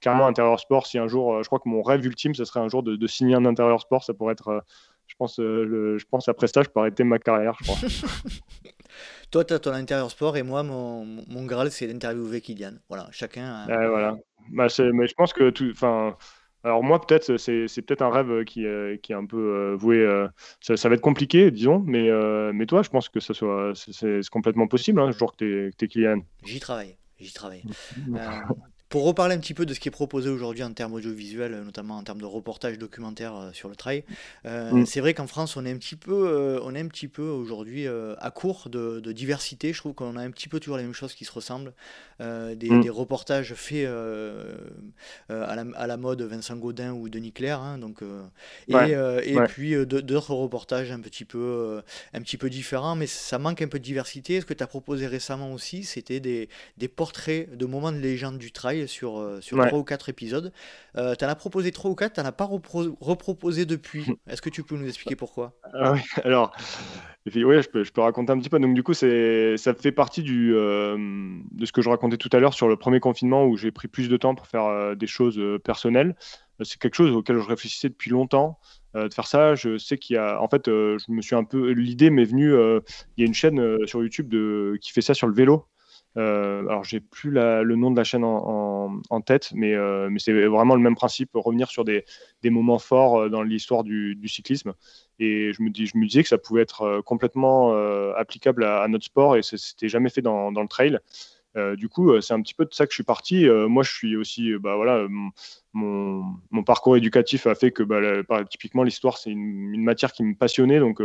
clairement, 0.01 0.27
intérieur 0.27 0.59
sport, 0.61 0.87
si 0.87 0.99
un 0.99 1.09
jour, 1.09 1.43
je 1.43 1.49
crois 1.49 1.59
que 1.59 1.69
mon 1.69 1.83
rêve 1.83 2.05
ultime, 2.05 2.35
ce 2.35 2.45
serait 2.45 2.61
un 2.61 2.69
jour 2.69 2.83
de, 2.83 2.97
de 2.97 3.07
signer 3.07 3.35
un 3.35 3.45
intérieur 3.45 3.81
sport, 3.81 4.05
ça 4.05 4.15
pourrait 4.15 4.33
être 4.33 4.63
je 5.07 5.15
pense, 5.17 5.39
le, 5.39 5.99
je 5.99 6.05
pense 6.05 6.29
après 6.29 6.47
ça, 6.49 6.63
je 6.63 6.69
peux 6.69 6.81
arrêter 6.81 7.05
ma 7.05 7.19
carrière, 7.19 7.57
je 7.61 7.65
crois. 7.65 7.89
Toi, 9.31 9.45
tu 9.45 9.55
as 9.55 9.59
ton 9.59 9.73
intérieur 9.73 10.11
sport 10.11 10.37
et 10.37 10.43
moi, 10.43 10.63
mon, 10.63 11.05
mon 11.05 11.45
Graal, 11.45 11.71
c'est 11.71 11.87
d'interviewer 11.87 12.41
Kylian. 12.41 12.75
Voilà, 12.89 13.09
chacun. 13.11 13.65
voilà. 13.67 14.17
Bah, 14.51 14.67
mais 14.79 15.07
je 15.07 15.15
pense 15.15 15.33
que 15.33 15.51
tout. 15.51 15.73
Alors 16.67 16.83
moi 16.83 17.01
peut-être 17.01 17.37
c'est, 17.37 17.69
c'est 17.69 17.83
peut-être 17.83 18.03
un 18.03 18.11
rêve 18.11 18.43
qui, 18.43 18.67
euh, 18.67 18.97
qui 18.97 19.13
est 19.13 19.15
un 19.15 19.25
peu 19.25 19.37
euh, 19.37 19.77
voué. 19.77 19.99
Euh, 19.99 20.27
ça, 20.61 20.77
ça, 20.77 20.89
va 20.89 20.97
être 20.97 21.01
compliqué, 21.01 21.53
disons, 21.53 21.79
mais, 21.87 22.11
mais 22.53 22.67
toi, 22.67 22.83
je 22.83 22.91
pense 22.91 23.09
que 23.09 23.21
ça 23.21 23.35
soit 23.35 23.73
c'est, 23.77 24.29
complètement 24.31 24.67
possible. 24.67 24.99
Hein, 24.99 25.07
le 25.07 25.13
jour 25.13 25.31
que 25.31 25.71
tu 25.71 25.85
es, 25.85 25.89
Kylian. 25.89 26.23
J'y 26.45 26.59
travaille, 26.59 26.97
j'y 27.21 27.33
travaille. 27.33 27.63
Pour 28.89 29.05
reparler 29.05 29.35
un 29.35 29.39
petit 29.39 29.55
peu 29.55 29.67
de 29.67 29.75
ce 29.75 29.81
qui 29.81 29.89
est 29.89 29.91
proposé 29.93 30.31
aujourd'hui 30.31 30.63
en 30.63 30.73
termes 30.73 30.93
audiovisuels, 30.93 31.61
notamment 31.65 31.97
en 31.97 32.05
termes 32.05 32.21
de 32.21 32.25
reportage 32.25 32.79
documentaire 32.79 33.35
euh, 33.35 33.53
sur 33.53 33.69
le 33.69 33.75
trail, 33.75 34.05
euh, 34.45 34.71
mm. 34.71 34.87
c'est 34.87 35.01
vrai 35.01 35.13
qu'en 35.13 35.27
France, 35.27 35.57
on 35.57 35.67
est 35.67 35.73
un 35.73 35.77
petit 35.77 35.97
peu, 35.97 36.29
euh, 36.29 36.61
on 36.63 36.73
est 36.73 36.81
un 36.81 36.87
petit 36.87 37.09
peu 37.09 37.25
aujourd'hui 37.25 37.89
à 37.89 38.31
court 38.31 38.69
de, 38.69 39.01
diversité. 39.11 39.73
Je 39.73 39.79
trouve 39.79 39.95
qu'on 39.95 40.17
a 40.17 40.23
un 40.23 40.31
petit 40.31 40.49
peu 40.49 40.61
toujours 40.61 40.77
les 40.77 40.85
mêmes 40.85 40.93
choses 40.93 41.15
qui 41.15 41.25
se 41.25 41.33
ressemblent. 41.33 41.73
Des, 42.19 42.71
mm. 42.71 42.89
reportages 42.89 43.55
faits 43.55 43.87
à 45.29 45.87
la, 45.87 45.97
mode 45.97 46.23
Vincent 46.23 46.57
Godin 46.57 46.93
ou 46.93 47.09
Denis 47.09 47.33
Claire, 47.33 47.61
hein, 47.61 47.79
donc, 47.79 48.03
et, 48.69 49.37
puis 49.49 49.75
d'autres 49.85 50.35
reportages 50.35 50.93
un 50.93 51.01
petit, 51.01 51.25
peu, 51.25 51.83
un 52.15 52.21
petit 52.21 52.37
peu 52.37 52.49
différents, 52.49 52.95
mais 52.95 53.07
ça 53.07 53.39
manque 53.39 53.63
un 53.63 53.69
peu 53.69 53.79
de 53.79 53.85
diversité. 53.85 54.41
Ce 54.41 54.47
que 54.47 54.55
tu 54.55 54.63
as 54.63 54.67
proposé 54.67 55.07
récemment 55.07 55.53
aussi, 55.53 55.85
c'était 55.85 56.21
des, 56.21 56.49
des 56.79 56.89
portraits 56.89 57.55
de 57.55 57.67
moments 57.67 57.93
de 57.93 57.99
légende 57.99 58.39
du 58.39 58.53
trail 58.53 58.76
sur, 58.87 59.19
euh, 59.19 59.41
sur 59.41 59.57
3 59.57 59.79
ou 59.79 59.85
4 59.85 60.09
épisodes. 60.09 60.53
Euh, 60.97 61.15
tu 61.15 61.25
en 61.25 61.29
as 61.29 61.35
proposé 61.35 61.73
3 61.73 61.91
ou 61.91 61.95
4, 61.95 62.13
tu 62.15 62.21
n'en 62.21 62.27
as 62.27 62.33
pas 62.33 62.45
reproposé 62.45 63.65
depuis. 63.65 64.05
Est-ce 64.29 64.43
que 64.43 64.51
tu 64.51 64.63
peux 64.63 64.77
nous 64.77 64.87
expliquer 64.87 65.17
pourquoi? 65.17 65.55
Ah 65.73 65.95
Alors, 66.25 66.53
oui, 67.27 67.33
je 67.35 67.69
peux, 67.69 67.85
je 67.85 67.93
peux, 67.93 68.03
raconter 68.03 68.33
un 68.33 68.39
petit 68.39 68.51
peu. 68.51 68.59
Donc, 68.59 68.75
du 68.75 68.83
coup, 68.83 68.95
ça 68.95 69.07
fait 69.07 69.93
partie 69.93 70.23
du, 70.23 70.55
euh, 70.55 70.97
de 71.53 71.65
ce 71.65 71.73
que 71.73 71.81
je 71.81 71.89
racontais 71.89 72.19
tout 72.19 72.31
à 72.33 72.39
l'heure 72.39 72.55
sur 72.55 72.69
le 72.69 72.77
premier 72.77 73.01
confinement 73.01 73.47
où 73.47 73.57
j'ai 73.57 73.71
pris 73.71 73.89
plus 73.89 74.09
de 74.09 74.17
temps 74.17 74.35
pour 74.35 74.47
faire 74.47 74.95
des 74.97 75.07
choses 75.07 75.41
personnelles. 75.65 76.15
C'est 76.63 76.79
quelque 76.79 76.95
chose 76.95 77.13
auquel 77.13 77.37
je 77.39 77.47
réfléchissais 77.47 77.89
depuis 77.89 78.11
longtemps 78.11 78.59
de 78.95 79.13
faire 79.13 79.27
ça. 79.27 79.55
Je 79.55 79.79
sais 79.79 79.99
qu'il 79.99 80.15
y 80.15 80.19
a, 80.19 80.41
en 80.41 80.49
fait, 80.49 80.67
je 80.67 81.13
me 81.13 81.23
suis 81.23 81.37
un 81.37 81.45
peu, 81.45 81.71
l'idée 81.71 82.11
m'est 82.11 82.25
venue. 82.25 82.53
il 82.53 83.21
y 83.21 83.23
a 83.23 83.27
une 83.27 83.35
chaîne 83.35 83.87
sur 83.87 84.03
YouTube 84.03 84.29
de, 84.29 84.79
qui 84.81 84.93
fait 84.93 85.03
ça 85.03 85.15
sur 85.15 85.27
le 85.27 85.35
vélo. 85.35 85.67
Euh, 86.17 86.61
alors, 86.69 86.85
j'ai 86.85 87.01
plus 87.01 87.31
le 87.31 87.75
nom 87.75 87.91
de 87.91 87.97
la 87.97 88.05
chaîne 88.05 88.25
en, 88.25 89.21
tête, 89.25 89.51
mais, 89.55 89.75
euh, 89.75 90.09
mais 90.11 90.19
c'est 90.19 90.33
vraiment 90.47 90.75
le 90.75 90.81
même 90.81 90.95
principe, 90.95 91.31
revenir 91.35 91.69
sur 91.69 91.85
des, 91.85 92.05
moments 92.45 92.79
forts 92.79 93.23
euh, 93.23 93.29
dans 93.29 93.43
l'histoire 93.43 93.85
du, 93.85 94.19
cyclisme. 94.27 94.73
Et 95.19 95.53
je 95.53 95.63
me, 95.63 95.71
disais 95.71 96.23
que 96.23 96.29
ça 96.29 96.39
pouvait 96.39 96.63
être 96.63 97.01
complètement 97.05 97.73
applicable 98.15 98.65
à, 98.65 98.87
notre 98.89 99.05
sport 99.05 99.37
et 99.37 99.43
c'était 99.43 99.89
jamais 99.89 100.11
fait 100.11 100.23
dans 100.23 100.51
le 100.51 100.69
trail. 100.69 100.99
Euh, 101.57 101.75
du 101.75 101.89
coup, 101.89 102.11
euh, 102.11 102.21
c'est 102.21 102.35
un 102.35 102.43
petit 102.43 102.55
peu 102.55 102.65
de 102.65 102.75
ça 102.75 102.87
que 102.87 102.93
je 102.93 102.97
suis 102.97 103.05
parti. 103.05 103.49
Euh, 103.49 103.69
moi, 103.69 103.83
je 103.83 103.91
suis 103.93 104.17
aussi, 104.17 104.53
bah 104.59 104.77
voilà, 104.77 105.07
mon, 105.73 106.63
parcours 106.65 106.97
éducatif 106.97 107.47
a 107.47 107.55
fait 107.55 107.71
que, 107.71 107.83
bah, 107.83 108.45
typiquement, 108.45 108.83
l'histoire, 108.83 109.17
c'est 109.19 109.31
une, 109.31 109.83
matière 109.83 110.13
qui 110.13 110.25
me 110.25 110.35
passionnait. 110.35 110.81
Donc, 110.81 111.01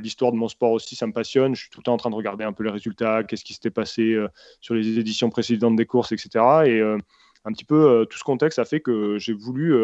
l'histoire 0.00 0.32
de 0.32 0.36
mon 0.36 0.48
sport 0.48 0.72
aussi, 0.72 0.96
ça 0.96 1.06
me 1.06 1.12
passionne. 1.12 1.54
Je 1.54 1.62
suis 1.62 1.70
tout 1.70 1.80
le 1.80 1.84
temps 1.84 1.94
en 1.94 1.98
train 1.98 2.10
de 2.10 2.14
regarder 2.14 2.44
un 2.44 2.52
peu 2.52 2.64
les 2.64 2.70
résultats, 2.70 3.24
qu'est-ce 3.24 3.44
qui 3.44 3.54
s'était 3.54 3.70
passé 3.70 4.16
sur 4.60 4.74
les 4.74 4.98
éditions 4.98 5.30
précédentes 5.30 5.76
des 5.76 5.86
courses, 5.86 6.12
etc. 6.12 6.44
Et 6.66 6.80
un 6.80 7.52
petit 7.52 7.64
peu 7.64 8.06
tout 8.08 8.18
ce 8.18 8.24
contexte 8.24 8.58
a 8.58 8.64
fait 8.64 8.80
que 8.80 9.18
j'ai 9.18 9.32
voulu 9.32 9.74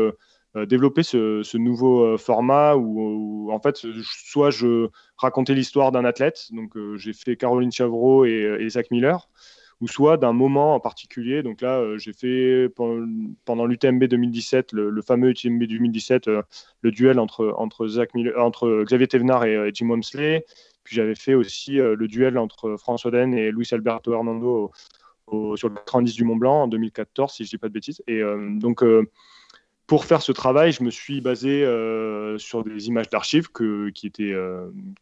développer 0.55 1.03
ce, 1.03 1.57
nouveau 1.57 2.17
format 2.19 2.77
où, 2.77 3.51
en 3.51 3.61
fait, 3.61 3.85
soit 4.03 4.51
je 4.51 4.89
racontais 5.17 5.55
l'histoire 5.55 5.93
d'un 5.93 6.05
athlète, 6.05 6.47
donc 6.53 6.73
j'ai 6.97 7.13
fait 7.13 7.37
Caroline 7.37 7.73
Chavreau 7.73 8.25
et, 8.25 8.59
et 8.61 8.69
Zach 8.69 8.91
Miller, 8.91 9.29
ou 9.81 9.89
soit 9.89 10.17
d'un 10.17 10.33
moment 10.33 10.75
en 10.75 10.81
particulier. 10.81 11.43
Donc 11.43 11.61
là, 11.61 11.79
euh, 11.79 11.99
j'ai 11.99 12.13
fait 12.13 12.69
pendant 13.45 13.67
l'UTMB 13.67 14.05
2017, 14.05 14.73
le, 14.73 15.03
fameux 15.03 15.31
UTMB 15.31 15.65
2017, 15.65 16.29
euh, 16.29 16.43
le 16.83 16.91
duel 16.91 17.19
entre, 17.19 17.55
entre, 17.57 17.89
entre 18.39 18.85
Xavier 18.85 19.09
Thévenard 19.09 19.45
et, 19.45 19.71
Jim 19.75 19.89
Wamsley. 19.89 20.45
Puis 20.85 20.97
j'avais 20.97 21.15
fait 21.15 21.35
aussi 21.35 21.81
euh, 21.81 21.97
le 21.97 22.09
duel 22.09 22.39
entre 22.39 22.77
François 22.77 23.11
Den 23.11 23.35
et 23.35 23.51
Luis 23.51 23.69
Alberto 23.73 24.13
Hernando 24.13 24.71
sur 25.55 25.69
le 25.69 25.77
90 25.77 26.15
du 26.15 26.25
Mont 26.25 26.35
Blanc 26.35 26.63
en 26.63 26.67
2014, 26.67 27.33
si 27.33 27.45
je 27.45 27.49
ne 27.49 27.51
dis 27.51 27.59
pas 27.59 27.69
de 27.69 27.73
bêtises. 27.73 28.03
Et 28.09 28.21
donc, 28.21 28.83
pour 29.87 30.05
faire 30.05 30.23
ce 30.23 30.33
travail, 30.33 30.73
je 30.73 30.83
me 30.83 30.91
suis 30.91 31.21
basé 31.21 31.61
sur 32.39 32.65
des 32.65 32.89
images 32.89 33.09
d'archives 33.11 33.47
qui, 33.95 34.09
étaient, 34.09 34.35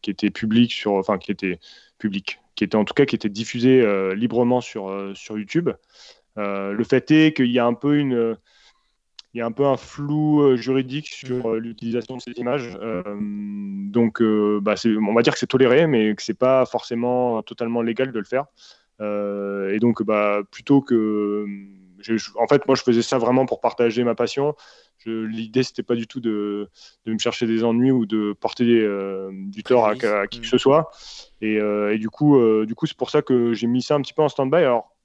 qui 0.03 0.11
étaient 0.11 0.29
publiques, 0.29 0.71
sur, 0.71 0.93
enfin 0.93 1.17
qui 1.17 1.31
étaient 1.31 1.57
publiques, 1.97 2.39
qui 2.59 2.65
était 2.65 2.75
en 2.75 2.83
tout 2.83 2.93
cas 2.93 3.05
qui 3.05 3.15
était 3.15 3.29
diffusé 3.29 3.81
euh, 3.81 4.13
librement 4.13 4.59
sur, 4.59 4.89
euh, 4.89 5.13
sur 5.15 5.37
YouTube. 5.39 5.69
Euh, 6.37 6.73
le 6.73 6.83
fait 6.83 7.09
est 7.09 7.33
qu'il 7.33 7.51
y 7.51 7.57
a 7.57 7.65
un 7.65 7.73
peu 7.73 7.97
une 7.97 8.35
il 9.33 9.37
y 9.37 9.41
a 9.41 9.45
un 9.45 9.51
peu 9.51 9.65
un 9.65 9.77
flou 9.77 10.57
juridique 10.57 11.07
sur 11.07 11.53
l'utilisation 11.53 12.17
de 12.17 12.21
ces 12.21 12.31
images. 12.31 12.75
donc, 13.13 14.23
bah, 14.23 14.73
on 14.85 15.13
va 15.13 15.21
dire 15.21 15.33
que 15.33 15.39
c'est 15.39 15.45
toléré, 15.45 15.85
mais 15.85 16.15
que 16.15 16.23
c'est 16.23 16.33
pas 16.33 16.65
forcément 16.65 17.43
totalement 17.43 17.83
légal 17.83 18.11
de 18.11 18.17
le 18.17 18.25
faire. 18.25 18.45
et 18.99 19.77
donc, 19.79 20.01
bah, 20.01 20.41
plutôt 20.49 20.81
que, 20.81 21.45
en 22.39 22.47
fait, 22.47 22.65
moi, 22.65 22.75
je 22.75 22.81
faisais 22.81 23.03
ça 23.03 23.19
vraiment 23.19 23.45
pour 23.45 23.61
partager 23.61 24.03
ma 24.03 24.15
passion. 24.15 24.55
L'idée, 25.05 25.63
c'était 25.63 25.83
pas 25.83 25.95
du 25.95 26.07
tout 26.07 26.19
de, 26.19 26.69
de, 27.05 27.13
me 27.13 27.17
chercher 27.19 27.47
des 27.47 27.63
ennuis 27.63 27.91
ou 27.91 28.05
de 28.05 28.33
porter 28.33 28.65
du 29.31 29.63
tort 29.63 29.85
à, 29.87 29.91
à, 29.91 30.27
qui 30.27 30.41
que 30.41 30.47
ce 30.47 30.57
soit. 30.57 30.91
Euh, 31.43 31.91
et, 31.91 31.97
du 31.97 32.09
coup, 32.09 32.37
euh, 32.37 32.65
du 32.65 32.75
coup, 32.75 32.85
c'est 32.85 32.97
pour 32.97 33.09
ça 33.09 33.21
que 33.21 33.53
j'ai 33.53 33.67
mis 33.67 33.81
ça 33.81 33.95
un 33.95 34.01
petit 34.01 34.13
peu 34.13 34.21
en 34.21 34.29
stand-by. 34.29 34.57
Alors, 34.57 34.95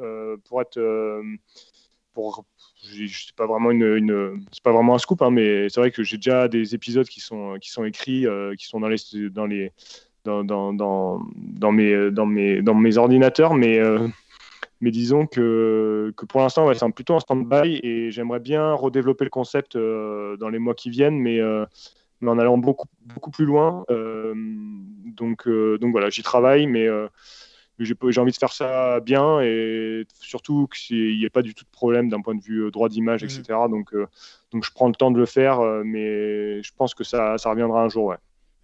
euh, 0.00 0.36
pour 0.44 0.60
être, 0.60 0.78
pour, 2.14 2.44
c'est 2.82 3.34
pas 3.36 3.46
vraiment 3.46 3.70
une, 3.70 4.44
c'est 4.52 4.62
pas 4.62 4.72
vraiment 4.72 4.94
un 4.94 4.98
scoop, 4.98 5.22
hein, 5.22 5.30
mais 5.30 5.68
c'est 5.68 5.80
vrai 5.80 5.90
que 5.90 6.02
j'ai 6.02 6.16
déjà 6.16 6.48
des 6.48 6.74
épisodes 6.74 7.08
qui 7.08 7.20
sont 7.20 7.56
qui 7.60 7.70
sont 7.70 7.84
écrits, 7.84 8.26
qui 8.58 8.66
sont 8.66 8.80
dans 8.80 8.88
les 8.88 8.98
dans 9.30 9.46
les 9.46 9.72
dans, 10.24 10.44
dans, 10.44 10.72
dans, 10.72 11.20
dans 11.36 11.72
mes 11.72 12.10
dans 12.10 12.26
mes 12.26 12.62
dans 12.62 12.74
mes 12.74 12.96
ordinateurs, 12.96 13.54
mais 13.54 13.80
mais 14.80 14.90
disons 14.90 15.26
que, 15.26 16.12
que 16.16 16.24
pour 16.26 16.40
l'instant, 16.40 16.72
c'est 16.72 16.92
plutôt 16.92 17.14
en 17.14 17.20
stand-by 17.20 17.80
et 17.82 18.10
j'aimerais 18.10 18.40
bien 18.40 18.72
redévelopper 18.72 19.24
le 19.24 19.30
concept 19.30 19.76
dans 19.76 20.48
les 20.48 20.58
mois 20.58 20.74
qui 20.74 20.90
viennent, 20.90 21.18
mais 21.18 21.40
mais 22.20 22.30
en 22.30 22.38
allant 22.38 22.58
beaucoup, 22.58 22.88
beaucoup 23.02 23.30
plus 23.30 23.44
loin. 23.44 23.84
Euh, 23.90 24.34
donc, 24.36 25.46
euh, 25.46 25.78
donc 25.78 25.92
voilà, 25.92 26.10
j'y 26.10 26.22
travaille, 26.22 26.66
mais 26.66 26.86
euh, 26.86 27.08
j'ai 27.78 27.94
envie 28.20 28.32
de 28.32 28.36
faire 28.36 28.52
ça 28.52 29.00
bien 29.00 29.40
et 29.40 30.04
surtout 30.20 30.66
qu'il 30.66 31.16
n'y 31.16 31.24
ait 31.24 31.30
pas 31.30 31.42
du 31.42 31.54
tout 31.54 31.64
de 31.64 31.70
problème 31.70 32.08
d'un 32.08 32.20
point 32.20 32.34
de 32.34 32.42
vue 32.42 32.70
droit 32.70 32.88
d'image, 32.88 33.22
etc. 33.22 33.42
Mmh. 33.50 33.70
Donc, 33.70 33.94
donc 34.50 34.64
je 34.64 34.72
prends 34.72 34.88
le 34.88 34.94
temps 34.94 35.10
de 35.10 35.18
le 35.18 35.26
faire, 35.26 35.60
mais 35.84 36.62
je 36.62 36.72
pense 36.76 36.94
que 36.94 37.04
ça, 37.04 37.38
ça 37.38 37.50
reviendra 37.50 37.82
un 37.82 37.88
jour. 37.88 38.06
Ouais. 38.06 38.16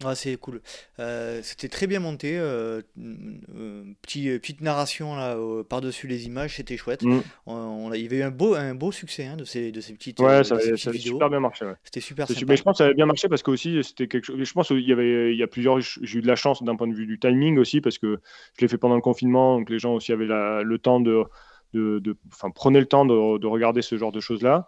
Ah, 0.04 0.14
c'est 0.14 0.36
cool. 0.36 0.60
Euh, 1.00 1.40
c'était 1.42 1.68
très 1.68 1.86
bien 1.86 2.00
monté. 2.00 2.38
Euh, 2.38 2.82
euh, 2.98 3.84
petit, 4.02 4.38
petite 4.38 4.60
narration 4.60 5.16
là, 5.16 5.36
par-dessus 5.68 6.06
les 6.06 6.26
images, 6.26 6.56
c'était 6.56 6.76
chouette. 6.76 7.02
Mm. 7.02 7.20
On, 7.46 7.92
il 7.94 8.02
y 8.02 8.06
avait 8.06 8.18
eu 8.18 8.22
un 8.22 8.30
beau, 8.30 8.54
un 8.54 8.74
beau 8.74 8.92
succès 8.92 9.26
hein, 9.26 9.36
de, 9.36 9.44
ces, 9.44 9.72
de 9.72 9.80
ces 9.80 9.94
petites, 9.94 10.20
ouais, 10.20 10.44
ça, 10.44 10.56
avait, 10.56 10.76
super 10.76 11.30
bien 11.30 11.40
marché. 11.40 11.66
C'était 11.84 12.00
super 12.00 12.28
sympa. 12.28 12.40
Mais 12.46 12.56
je 12.56 12.62
pense 12.62 12.74
que 12.74 12.78
ça 12.78 12.84
avait 12.84 12.94
bien 12.94 13.06
marché 13.06 13.28
parce 13.28 13.42
que 13.42 13.50
aussi 13.50 13.82
c'était 13.82 14.08
quelque 14.08 14.24
chose. 14.24 14.42
Je 14.42 14.52
pense 14.52 14.68
qu'il 14.68 14.80
y 14.80 14.92
avait, 14.92 15.32
il 15.32 15.38
y 15.38 15.42
a 15.42 15.46
plusieurs. 15.46 15.80
J'ai 15.80 16.18
eu 16.18 16.22
de 16.22 16.26
la 16.26 16.36
chance 16.36 16.62
d'un 16.62 16.76
point 16.76 16.88
de 16.88 16.94
vue 16.94 17.06
du 17.06 17.18
timing 17.18 17.58
aussi 17.58 17.80
parce 17.80 17.98
que 17.98 18.20
je 18.56 18.60
l'ai 18.60 18.68
fait 18.68 18.78
pendant 18.78 18.96
le 18.96 19.00
confinement, 19.00 19.58
donc 19.58 19.70
les 19.70 19.78
gens 19.78 19.94
aussi 19.94 20.12
avaient 20.12 20.26
le 20.26 20.76
temps 20.78 21.00
de, 21.00 21.24
de, 21.72 21.98
de, 21.98 22.16
enfin, 22.32 22.50
prenaient 22.50 22.80
le 22.80 22.86
temps 22.86 23.04
de, 23.04 23.38
de 23.38 23.46
regarder 23.46 23.82
ce 23.82 23.96
genre 23.96 24.12
de 24.12 24.20
choses 24.20 24.42
là. 24.42 24.66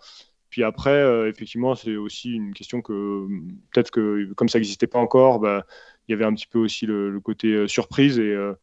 Puis 0.51 0.63
après, 0.63 0.91
euh, 0.91 1.29
effectivement, 1.29 1.75
c'est 1.75 1.97
aussi 1.97 2.33
une 2.33 2.55
question 2.55 2.81
que 2.81 3.27
peut-être 3.73 3.91
que 3.91 4.33
comme 4.35 4.49
ça 4.49 4.59
n'existait 4.59 4.87
pas 4.87 4.99
encore, 4.99 5.41
bah, 5.41 5.67
il 6.09 6.13
y 6.13 6.15
avait 6.15 6.25
un 6.25 6.35
petit 6.35 6.47
peu 6.47 6.59
aussi 6.59 6.87
le, 6.87 7.19
côté 7.21 7.49
euh, 7.49 7.69
surprise. 7.69 8.19
Et 8.19 8.33
euh, 8.33 8.55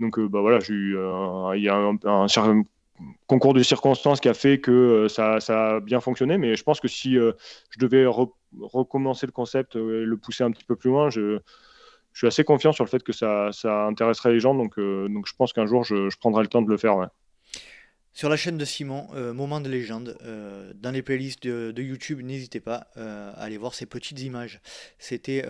donc, 0.00 0.18
bah, 0.20 0.40
voilà, 0.40 0.58
il 0.68 1.62
y 1.62 1.68
a 1.68 1.76
un, 1.76 2.62
concours 3.26 3.54
de 3.54 3.62
circonstances 3.62 4.20
qui 4.20 4.28
a 4.28 4.34
fait 4.34 4.60
que 4.60 5.08
ça, 5.08 5.38
a 5.48 5.80
bien 5.80 6.00
fonctionné. 6.00 6.36
Mais 6.36 6.56
je 6.56 6.62
pense 6.62 6.80
que 6.80 6.88
si 6.88 7.14
je 7.14 7.78
devais 7.78 8.04
recommencer 8.06 9.26
le 9.26 9.32
concept 9.32 9.76
et 9.76 10.04
le 10.04 10.16
pousser 10.18 10.44
un 10.44 10.50
petit 10.50 10.64
peu 10.64 10.76
plus 10.76 10.90
loin, 10.90 11.08
je, 11.08 11.38
suis 12.12 12.26
assez 12.26 12.44
confiant 12.44 12.72
sur 12.72 12.84
le 12.84 12.90
fait 12.90 13.02
que 13.02 13.12
ça, 13.12 13.50
intéresserait 13.64 14.32
les 14.32 14.40
gens. 14.40 14.54
Donc 14.54 14.74
je 14.76 15.32
pense 15.38 15.54
qu'un 15.54 15.66
jour, 15.66 15.84
je, 15.84 16.14
prendrai 16.18 16.42
le 16.42 16.48
temps 16.48 16.62
de 16.62 16.68
le 16.68 16.76
faire. 16.76 17.08
Sur 18.12 18.28
la 18.28 18.36
chaîne 18.36 18.58
de 18.58 18.64
Simon, 18.64 19.06
euh, 19.14 19.32
Moment 19.32 19.60
de 19.60 19.68
légende, 19.68 20.18
euh, 20.22 20.72
dans 20.74 20.90
les 20.90 21.02
playlists 21.02 21.46
de, 21.46 21.82
YouTube, 21.82 22.20
n'hésitez 22.22 22.60
pas 22.60 22.88
euh, 22.96 23.32
à 23.34 23.42
aller 23.42 23.56
voir 23.56 23.74
ces 23.74 23.86
petites 23.86 24.20
images. 24.20 24.60
C'était 24.98 25.42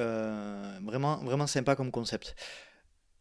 vraiment, 0.82 1.16
vraiment 1.24 1.46
sympa 1.46 1.74
comme 1.74 1.90
concept. 1.90 2.34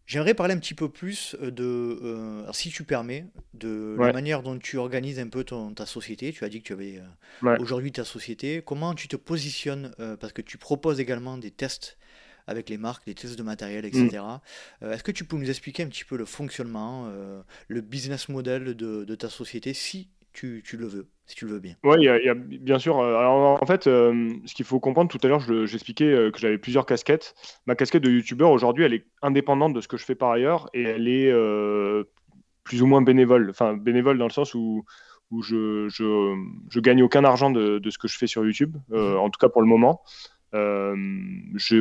J'aimerais 0.05 0.33
parler 0.33 0.55
un 0.55 0.59
petit 0.59 0.73
peu 0.73 0.89
plus 0.89 1.35
de, 1.39 2.43
si 2.51 2.71
tu 2.71 2.83
permets, 2.83 3.27
de 3.53 3.95
la 3.99 4.11
manière 4.11 4.41
dont 4.41 4.57
tu 4.57 4.77
organises 4.77 5.19
un 5.19 5.27
peu 5.27 5.43
ton, 5.43 5.73
ta 5.73 5.85
société. 5.85 6.33
Tu 6.33 6.43
as 6.43 6.49
dit 6.49 6.61
que 6.61 6.67
tu 6.67 6.73
avais 6.73 6.99
aujourd'hui 7.59 7.91
ta 7.91 8.03
société. 8.03 8.63
Comment 8.65 8.95
tu 8.95 9.07
te 9.07 9.15
positionnes 9.15 9.93
Parce 10.19 10.33
que 10.33 10.41
tu 10.41 10.57
proposes 10.57 10.99
également 10.99 11.37
des 11.37 11.51
tests 11.51 11.97
avec 12.49 12.69
les 12.69 12.77
marques, 12.77 13.03
les 13.05 13.13
tests 13.13 13.37
de 13.37 13.43
matériel, 13.43 13.85
etc. 13.85 14.07
Mm. 14.09 14.85
Euh, 14.85 14.93
est-ce 14.93 15.03
que 15.03 15.11
tu 15.11 15.23
peux 15.23 15.37
nous 15.37 15.49
expliquer 15.49 15.83
un 15.83 15.87
petit 15.87 16.03
peu 16.03 16.17
le 16.17 16.25
fonctionnement, 16.25 17.05
euh, 17.07 17.41
le 17.67 17.81
business 17.81 18.27
model 18.27 18.75
de, 18.75 19.15
ta 19.15 19.29
société, 19.29 19.73
si 19.73 20.09
tu, 20.33 20.63
le 20.73 20.85
veux, 20.85 21.07
si 21.27 21.35
tu 21.35 21.45
le 21.45 21.53
veux 21.53 21.59
bien? 21.59 21.75
Oui, 21.83 21.97
il 21.99 22.03
y, 22.03 22.29
a 22.29 22.33
bien 22.33 22.79
sûr. 22.79 22.99
Euh, 22.99 23.17
alors 23.17 23.61
en 23.61 23.65
fait, 23.65 23.83
ce 23.83 24.53
qu'il 24.53 24.65
faut 24.65 24.79
comprendre, 24.79 25.09
tout 25.09 25.19
à 25.23 25.27
l'heure, 25.27 25.41
j'expliquais 25.65 26.31
que 26.33 26.39
j'avais 26.39 26.57
plusieurs 26.57 26.85
casquettes. 26.85 27.35
Ma 27.67 27.75
casquette 27.75 28.03
de 28.03 28.11
youtubeur, 28.11 28.51
aujourd'hui, 28.51 28.83
elle 28.83 28.93
est 28.93 29.05
indépendante 29.21 29.73
de 29.73 29.81
ce 29.81 29.87
que 29.87 29.97
je 29.97 30.05
fais 30.05 30.15
par 30.15 30.31
ailleurs 30.31 30.69
et 30.73 30.83
elle 30.83 31.07
est 31.07 31.31
plus 32.63 32.81
ou 32.81 32.87
moins 32.87 33.01
bénévole. 33.01 33.49
Enfin, 33.49 33.75
bénévole 33.75 34.17
dans 34.17 34.27
le 34.27 34.33
sens 34.33 34.55
où 34.55 34.85
où 35.31 35.41
je, 35.41 35.87
je, 35.89 36.79
gagne 36.79 37.03
aucun 37.03 37.23
argent 37.23 37.51
de, 37.51 37.81
ce 37.89 37.97
que 37.97 38.07
je 38.07 38.17
fais 38.17 38.27
sur 38.27 38.43
YouTube, 38.43 38.75
euh, 38.91 39.15
en 39.17 39.29
tout 39.29 39.37
cas 39.39 39.49
pour 39.49 39.61
le 39.61 39.67
moment. 39.67 40.01
Euh, 40.53 40.95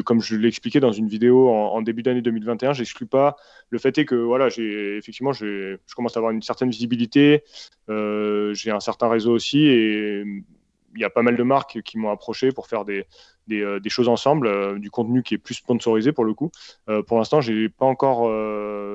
comme 0.04 0.20
je 0.20 0.36
l'ai 0.36 0.48
expliqué 0.48 0.80
dans 0.80 0.92
une 0.92 1.08
vidéo 1.08 1.48
en, 1.48 1.80
début 1.82 2.02
d'année 2.02 2.20
2021, 2.20 2.72
j'exclus 2.72 3.06
pas 3.06 3.36
le 3.70 3.78
fait 3.78 3.96
est 3.98 4.04
que 4.04 4.14
voilà, 4.14 4.48
j'ai 4.48 4.96
effectivement, 4.96 5.32
je 5.32 5.76
commence 5.96 6.16
à 6.16 6.20
avoir 6.20 6.32
une 6.32 6.42
certaine 6.42 6.70
visibilité, 6.70 7.44
euh, 7.88 8.52
j'ai 8.54 8.70
un 8.70 8.80
certain 8.80 9.08
réseau 9.08 9.32
aussi, 9.32 9.66
et 9.66 10.22
il 10.94 11.00
y 11.00 11.04
a 11.04 11.10
pas 11.10 11.22
mal 11.22 11.36
de 11.36 11.42
marques 11.42 11.80
qui 11.82 11.98
m'ont 11.98 12.10
approché 12.10 12.50
pour 12.52 12.66
faire 12.66 12.84
des, 12.84 13.04
des, 13.46 13.78
des 13.80 13.90
choses 13.90 14.08
ensemble, 14.08 14.80
du 14.80 14.90
contenu 14.90 15.22
qui 15.22 15.34
est 15.34 15.38
plus 15.38 15.54
sponsorisé 15.54 16.12
pour 16.12 16.24
le 16.24 16.34
coup. 16.34 16.50
pour 17.06 17.18
l'instant, 17.18 17.40
j'ai 17.40 17.68
pas 17.68 17.86
encore 17.86 18.24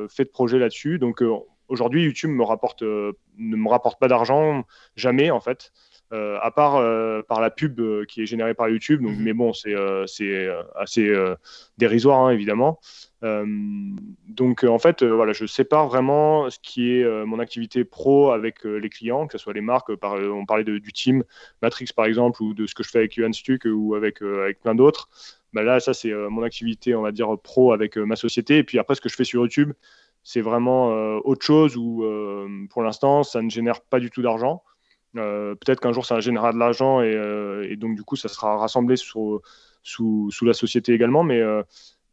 fait 0.09 0.26
de 0.26 0.30
projet 0.30 0.59
là-dessus, 0.59 0.99
donc 0.99 1.21
aujourd'hui, 1.67 2.03
YouTube 2.03 2.32
me 2.32 2.43
rapporte, 2.43 2.84
euh, 2.84 3.13
ne 3.38 3.55
me 3.55 3.69
rapporte 3.69 3.99
pas 3.99 4.07
d'argent, 4.07 4.63
jamais 4.95 5.32
en 5.32 5.39
fait. 5.39 5.71
Euh, 6.14 6.38
à 6.41 6.51
part 6.51 6.76
euh, 6.76 7.24
par 7.24 7.41
la 7.41 7.49
pub 7.49 7.82
qui 8.05 8.22
est 8.22 8.26
générée 8.28 8.53
par 8.53 8.70
YouTube. 8.70 9.01
Donc, 9.01 9.18
mhm. 9.18 9.24
Mais 9.24 9.34
bon, 9.34 9.51
c'est 9.51 9.76
assez 10.76 11.16
dérisoire, 11.78 12.20
hein, 12.20 12.30
évidemment. 12.32 12.80
donc, 13.22 14.64
en 14.64 14.80
fait, 14.80 15.03
voilà, 15.03 15.34
je 15.34 15.45
sépare 15.45 15.88
vraiment 15.88 16.49
ce 16.49 16.59
qui 16.59 16.91
est 16.91 17.26
mon 17.26 17.39
activité 17.39 17.84
pro 17.84 18.32
avec 18.32 18.64
les 18.64 18.89
clients, 18.89 19.28
que 19.28 19.38
ce 19.38 19.43
soit 19.43 19.53
les 19.53 19.61
marques. 19.61 19.95
Par, 19.95 20.14
on 20.14 20.45
parlait 20.45 20.64
du 20.64 20.93
team 20.93 21.24
Matrix, 21.61 21.88
par 21.95 22.05
exemple, 22.05 22.43
ou 22.43 22.53
de 22.53 22.68
ce 22.68 22.76
que 22.76 22.84
je 22.84 22.89
fais 22.89 22.99
avec 22.99 23.16
Yuan 23.16 23.34
Stuck 23.34 23.66
ou 23.66 23.95
avec, 23.95 24.22
avec 24.22 24.61
plein 24.61 24.76
d'autres. 24.76 25.09
Bah 25.53 25.64
là, 25.64 25.80
ça, 25.80 25.93
c'est 25.93 26.11
mon 26.11 26.43
activité, 26.43 26.95
on 26.95 27.01
va 27.01 27.11
dire, 27.11 27.38
pro 27.41 27.74
avec 27.74 27.97
ma 27.97 28.16
société. 28.16 28.57
Et 28.57 28.64
puis 28.64 28.78
après, 28.78 28.95
ce 28.95 29.01
que 29.01 29.09
je 29.09 29.16
fais 29.16 29.24
sur 29.24 29.41
YouTube, 29.41 29.72
c'est 30.24 30.41
vraiment 30.41 30.91
euh, 30.91 31.20
autre 31.24 31.45
chose 31.45 31.76
où 31.78 32.03
euh, 32.03 32.47
pour 32.70 32.82
l'instant 32.82 33.24
ça 33.24 33.41
ne 33.41 33.49
génère 33.49 33.82
pas 33.82 33.99
du 33.99 34.09
tout 34.09 34.22
d'argent. 34.22 34.64
Euh, 35.16 35.55
peut-être 35.55 35.80
qu'un 35.80 35.93
jour 35.93 36.05
ça 36.05 36.20
générera 36.20 36.53
de 36.53 36.57
l'argent 36.57 37.01
et, 37.01 37.76
donc 37.78 37.95
du 37.95 38.03
coup 38.03 38.16
ça 38.16 38.28
sera 38.28 38.57
rassemblé 38.57 38.95
sous, 38.95 39.41
la 40.41 40.53
société 40.53 40.93
également. 40.93 41.24
Mais, 41.24 41.41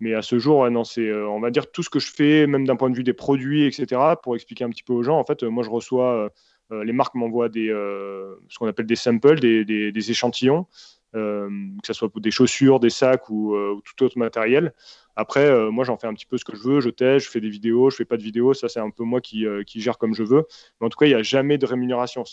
mais 0.01 0.15
à 0.15 0.23
ce 0.23 0.39
jour, 0.39 0.71
non, 0.71 0.85
c'est 0.85 1.13
on 1.13 1.41
va 1.41 1.51
dire 1.51 1.71
tout 1.71 1.83
ce 1.83 1.91
que 1.91 1.99
je 1.99 2.11
fais, 2.13 2.47
même 2.47 2.67
d'un 2.67 2.77
point 2.77 2.91
de 2.91 2.97
vue 2.97 3.05
des 3.05 3.13
produits, 3.13 3.65
etc. 3.65 4.01
Pour 4.23 4.35
expliquer 4.35 4.65
un 4.65 4.71
petit 4.71 4.83
peu 4.83 4.93
aux 4.93 5.03
gens, 5.03 5.19
en 5.19 5.25
fait, 5.25 5.43
moi 5.43 5.63
je 5.63 5.71
reçois, 5.71 6.31
les 6.71 6.93
marques 6.93 7.15
m'envoient 7.15 7.51
ce 7.53 8.59
qu'on 8.59 8.67
appelle 8.67 8.87
des 8.87 8.97
samples, 8.97 9.41
des 9.41 10.11
échantillons. 10.11 10.67
Que 11.13 11.87
ce 11.87 11.93
soit 11.93 12.09
pour 12.09 12.21
des 12.21 12.31
chaussures, 12.31 12.81
des 12.81 12.91
sacs 12.91 13.29
ou, 13.31 13.57
ou 13.57 13.81
tout 13.83 14.05
autre 14.05 14.19
matériel. 14.19 14.73
Après, 15.21 15.45
euh, 15.45 15.71
moi, 15.71 15.85
j'en 15.85 15.99
fais 15.99 16.07
un 16.07 16.15
petit 16.15 16.25
peu 16.25 16.39
ce 16.39 16.47
que 16.47 16.57
je 16.57 16.63
veux. 16.63 16.81
Je 16.81 16.89
teste, 16.89 17.27
je 17.27 17.31
fais 17.31 17.43
des 17.43 17.51
vidéos, 17.51 17.91
je 17.91 17.97
fais 17.97 18.07
pas 18.07 18.17
de 18.17 18.23
vidéos. 18.23 18.55
Ça, 18.55 18.71
c'est 18.71 18.81
un 18.81 18.89
peu 18.89 19.05
moi 19.05 19.21
qui, 19.21 19.47
euh, 19.47 19.63
gère 19.67 19.99
comme 19.99 20.15
je 20.15 20.23
veux. 20.23 20.47
Mais 20.81 20.87
en 20.87 20.89
tout 20.89 20.97
cas, 20.97 21.05
il 21.05 21.11
n'y 21.11 21.15
a 21.15 21.23
jamais 21.23 21.59
de 21.59 21.67
rémunération. 21.67 22.25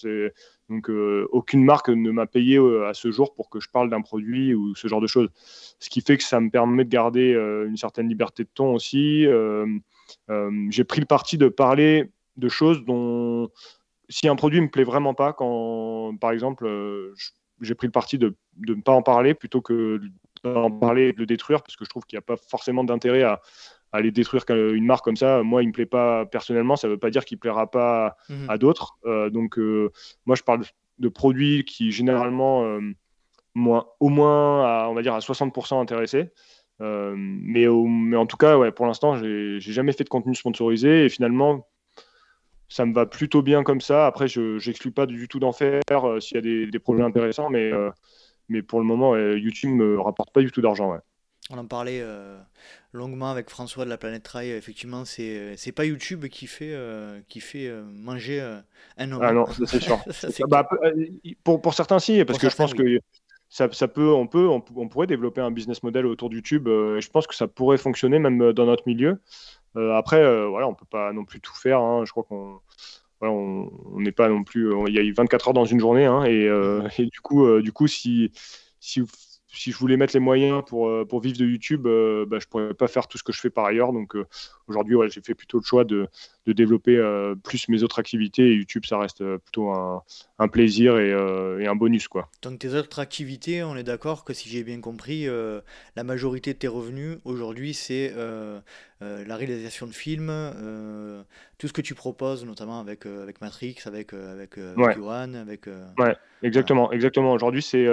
Donc, 0.69 0.89
euh, 0.89 1.27
aucune 1.31 1.65
marque 1.65 1.89
ne 1.89 2.11
m'a 2.11 2.27
payé 2.27 2.57
à 2.87 2.93
ce 2.93 3.11
jour 3.11 3.33
pour 3.33 3.49
que 3.49 3.59
je 3.59 3.69
parle 3.69 3.89
d'un 3.89 4.01
produit 4.01 4.53
ou 4.53 4.73
ce 4.75 4.87
genre 4.87 5.01
de 5.01 5.07
choses. 5.07 5.27
Ce 5.79 5.89
qui 5.89 5.99
fait 5.99 6.15
que 6.15 6.23
ça 6.23 6.39
me 6.39 6.49
permet 6.49 6.85
de 6.85 6.89
garder 6.89 7.33
une 7.67 7.75
certaine 7.75 8.07
liberté 8.07 8.43
de 8.43 8.49
ton 8.53 8.73
aussi. 8.73 9.25
J'ai 10.69 10.83
pris 10.85 11.01
le 11.01 11.05
parti 11.05 11.37
de 11.37 11.49
parler 11.49 12.09
de 12.37 12.47
choses 12.47 12.85
dont, 12.85 13.49
si 14.07 14.29
un 14.29 14.35
produit 14.37 14.61
me 14.61 14.69
plaît 14.69 14.85
vraiment 14.85 15.13
pas, 15.13 15.33
quand, 15.33 16.15
par 16.21 16.31
exemple, 16.31 16.65
j'ai 17.61 17.75
pris 17.75 17.87
le 17.87 17.91
parti 17.91 18.17
de 18.17 18.35
ne 18.67 18.81
pas 18.81 18.91
en 18.91 19.01
parler 19.01 19.33
plutôt 19.33 19.61
que 19.61 19.99
en 20.43 20.71
parler 20.71 21.09
et 21.09 21.13
de 21.13 21.19
le 21.19 21.25
détruire 21.25 21.61
parce 21.63 21.75
que 21.75 21.83
je 21.83 21.89
trouve 21.89 22.05
qu'il 22.05 22.17
n'y 22.17 22.19
a 22.19 22.21
pas 22.21 22.37
forcément 22.37 22.83
d'intérêt 22.83 23.23
à, 23.23 23.41
aller 23.91 24.11
détruire 24.11 24.43
une 24.49 24.85
marque 24.85 25.03
comme 25.03 25.15
ça. 25.15 25.43
Moi, 25.43 25.63
il 25.63 25.67
me 25.67 25.73
plaît 25.73 25.85
pas 25.85 26.25
personnellement, 26.25 26.75
ça 26.75 26.87
ne 26.87 26.93
veut 26.93 26.99
pas 26.99 27.09
dire 27.09 27.25
qu'il 27.25 27.37
plaira 27.37 27.69
pas 27.69 28.17
à 28.47 28.53
mhm. 28.53 28.57
d'autres. 28.57 28.97
Euh, 29.05 29.29
donc, 29.29 29.57
euh, 29.57 29.91
moi, 30.25 30.35
je 30.35 30.43
parle 30.43 30.63
de 30.99 31.09
produits 31.09 31.63
qui 31.63 31.91
généralement, 31.91 32.65
euh, 32.65 32.79
moins, 33.55 33.87
au 33.99 34.09
moins, 34.09 34.65
à, 34.65 34.87
on 34.89 34.93
va 34.93 35.01
dire 35.01 35.13
à 35.13 35.19
60% 35.19 35.79
intéressés. 35.79 36.29
mais, 36.79 37.65
mais 37.67 38.17
en 38.17 38.25
tout 38.25 38.37
cas, 38.37 38.57
ouais, 38.57 38.71
pour 38.71 38.85
l'instant, 38.85 39.17
j'ai 39.17 39.59
jamais 39.59 39.93
fait 39.93 40.03
de 40.03 40.09
contenu 40.09 40.35
sponsorisé 40.35 41.05
et 41.05 41.09
finalement, 41.09 41.67
ça 42.69 42.85
me 42.85 42.93
va 42.93 43.05
plutôt 43.05 43.41
bien 43.41 43.63
comme 43.63 43.81
ça. 43.81 44.07
Après, 44.07 44.27
je 44.27 44.65
n'exclus 44.65 44.91
pas 44.91 45.05
du 45.05 45.27
tout 45.27 45.39
d'en 45.39 45.53
faire 45.53 45.81
s'il 46.19 46.35
y 46.35 46.37
a 46.37 46.41
des, 46.41 46.67
des, 46.67 46.79
projets 46.79 47.03
intéressants, 47.03 47.49
mais 47.49 47.71
mais 48.49 48.61
pour 48.61 48.79
le 48.79 48.85
moment, 48.85 49.17
YouTube 49.17 49.71
me 49.71 49.99
rapporte 49.99 50.31
pas 50.31 50.41
du 50.41 50.51
tout 50.51 50.61
d'argent. 50.61 50.97
On 51.49 51.57
en 51.57 51.65
parlait 51.65 52.01
euh, 52.01 52.37
longuement 52.91 53.31
avec 53.31 53.49
François 53.49 53.85
de 53.85 53.89
la 53.89 53.97
Planète 53.97 54.23
Trail. 54.23 54.51
Effectivement, 54.51 55.05
c'est 55.05 55.55
c'est 55.55 55.71
pas 55.71 55.85
YouTube 55.85 56.25
qui 56.27 56.45
fait 56.45 56.73
euh, 56.73 57.21
qui 57.29 57.39
fait 57.39 57.67
euh, 57.67 57.83
manger 57.85 58.41
un 58.97 59.11
homme. 59.11 59.21
Ah 59.23 59.31
non, 59.31 59.45
c'est 59.65 59.81
sûr. 59.81 59.99
Bah, 60.49 60.67
pour, 61.43 61.61
pour 61.61 61.73
certains 61.73 61.99
si, 61.99 62.23
parce 62.25 62.39
que 62.39 62.49
je 62.49 62.55
pense 62.55 62.73
que 62.73 62.99
ça, 63.49 63.71
ça, 63.71 63.87
peut, 63.87 64.09
on 64.09 64.27
peut, 64.27 64.47
on, 64.47 64.59
pourrait 64.59 65.07
développer 65.07 65.39
un 65.39 65.51
business 65.51 65.83
model 65.83 66.05
autour 66.05 66.29
de 66.29 66.35
YouTube. 66.35 66.67
et 66.67 66.99
je 66.99 67.09
pense 67.09 67.27
que 67.27 67.35
ça 67.35 67.47
pourrait 67.47 67.77
fonctionner 67.77 68.19
même 68.19 68.51
dans 68.51 68.65
notre 68.65 68.83
milieu. 68.85 69.19
Après, 69.95 70.47
voilà, 70.47 70.67
on 70.67 70.73
peut 70.73 70.85
pas 70.89 71.13
non 71.13 71.25
plus 71.25 71.39
tout 71.39 71.55
faire. 71.55 71.79
Hein. 71.79 72.03
Je 72.05 72.11
crois 72.11 72.23
qu'on 72.23 72.59
on 73.21 73.99
n'est 73.99 74.11
pas 74.11 74.29
non 74.29 74.43
plus. 74.43 74.71
Il 74.87 74.93
y 74.93 74.99
a 74.99 75.03
eu 75.03 75.13
24 75.13 75.49
heures 75.49 75.53
dans 75.53 75.65
une 75.65 75.79
journée, 75.79 76.05
hein, 76.05 76.23
et, 76.23 76.47
euh, 76.47 76.87
et, 76.97 77.05
du 77.05 77.21
coup, 77.21 77.45
euh, 77.45 77.61
du 77.61 77.71
coup, 77.71 77.87
si, 77.87 78.31
si 78.79 79.01
si 79.57 79.71
je 79.71 79.77
voulais 79.77 79.97
mettre 79.97 80.13
les 80.13 80.19
moyens 80.19 80.63
pour, 80.65 80.87
euh, 80.87 81.05
pour 81.05 81.19
vivre 81.19 81.37
de 81.37 81.45
YouTube, 81.45 81.87
euh, 81.87 82.25
bah, 82.25 82.37
je 82.39 82.45
ne 82.45 82.49
pourrais 82.49 82.73
pas 82.73 82.87
faire 82.87 83.07
tout 83.07 83.17
ce 83.17 83.23
que 83.23 83.33
je 83.33 83.39
fais 83.39 83.49
par 83.49 83.65
ailleurs. 83.65 83.91
Donc 83.91 84.15
euh, 84.15 84.25
aujourd'hui, 84.67 84.97
j'ai 85.09 85.21
fait 85.21 85.33
plutôt 85.33 85.57
le 85.57 85.63
choix 85.63 85.83
de, 85.83 86.07
de 86.45 86.53
développer 86.53 86.97
plus 87.43 87.67
mes 87.69 87.83
autres 87.83 87.99
activités. 87.99 88.43
Et 88.43 88.53
YouTube, 88.53 88.85
ça 88.85 88.97
reste 88.97 89.23
plutôt 89.37 89.69
un, 89.69 90.03
un 90.39 90.47
plaisir 90.47 90.97
et, 90.97 91.09
et, 91.09 91.67
un 91.67 91.75
bonus. 91.75 92.07
Quoi. 92.07 92.29
Donc 92.41 92.59
tes 92.59 92.73
autres 92.73 92.99
activités, 92.99 93.63
on 93.63 93.75
est 93.75 93.83
d'accord 93.83 94.23
que 94.23 94.33
si 94.33 94.49
j'ai 94.49 94.63
bien 94.63 94.79
compris, 94.79 95.27
la 95.95 96.03
majorité 96.03 96.53
de 96.53 96.59
tes 96.59 96.67
revenus 96.67 97.17
aujourd'hui, 97.25 97.73
c'est 97.73 98.13
la 99.01 99.35
réalisation 99.35 99.87
de 99.87 99.93
films, 99.93 100.31
tout 101.57 101.67
ce 101.67 101.73
que 101.73 101.81
tu 101.81 101.95
proposes, 101.95 102.45
notamment 102.45 102.79
avec, 102.79 103.05
avec 103.05 103.41
Matrix, 103.41 103.77
avec, 103.85 104.13
avec, 104.13 104.57
avec 104.57 104.97
avec... 105.35 105.69
Ouais, 105.97 106.15
exactement. 106.43 106.91
exactement. 106.91 107.31
Aujourd'hui, 107.31 107.61
c'est 107.61 107.87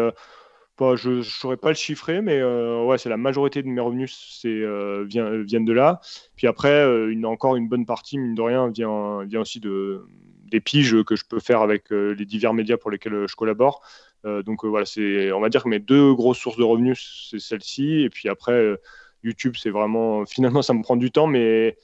je 0.78 1.10
ne 1.10 1.22
saurais 1.22 1.56
pas 1.56 1.68
le 1.68 1.74
chiffrer, 1.74 2.20
mais 2.20 2.38
euh, 2.40 2.84
ouais, 2.84 2.98
c'est 2.98 3.08
la 3.08 3.16
majorité 3.16 3.62
de 3.62 3.68
mes 3.68 3.80
revenus 3.80 4.38
c'est, 4.40 4.48
euh, 4.48 5.04
viennent 5.04 5.64
de 5.64 5.72
là. 5.72 6.00
Puis 6.36 6.46
après, 6.46 6.84
euh, 6.84 7.22
encore 7.24 7.56
une 7.56 7.68
bonne 7.68 7.86
partie, 7.86 8.18
mine 8.18 8.34
de 8.34 8.42
rien, 8.42 8.70
vient, 8.70 9.40
aussi 9.40 9.60
de, 9.60 10.04
des 10.50 10.60
piges 10.60 11.02
que 11.04 11.16
je 11.16 11.24
peux 11.24 11.40
faire 11.40 11.60
avec 11.60 11.90
les 11.90 12.24
divers 12.24 12.54
médias 12.54 12.76
pour 12.76 12.90
lesquels 12.90 13.26
je 13.28 13.36
collabore. 13.36 13.82
donc 14.24 14.64
voilà, 14.64 14.84
c'est, 14.84 15.32
on 15.32 15.40
va 15.40 15.48
dire 15.48 15.62
que 15.62 15.68
mes 15.68 15.78
deux 15.78 16.12
grosses 16.14 16.38
sources 16.38 16.58
de 16.58 16.64
revenus, 16.64 17.28
c'est 17.30 17.40
celle-ci. 17.40 18.02
Et 18.02 18.10
puis 18.10 18.28
après, 18.28 18.76
YouTube, 19.22 19.54
c'est 19.56 19.70
vraiment, 19.70 20.26
finalement, 20.26 20.62
ça 20.62 20.74
me 20.74 20.82
prend 20.82 20.96
du 20.96 21.10
temps, 21.10 21.26
mais, 21.26 21.76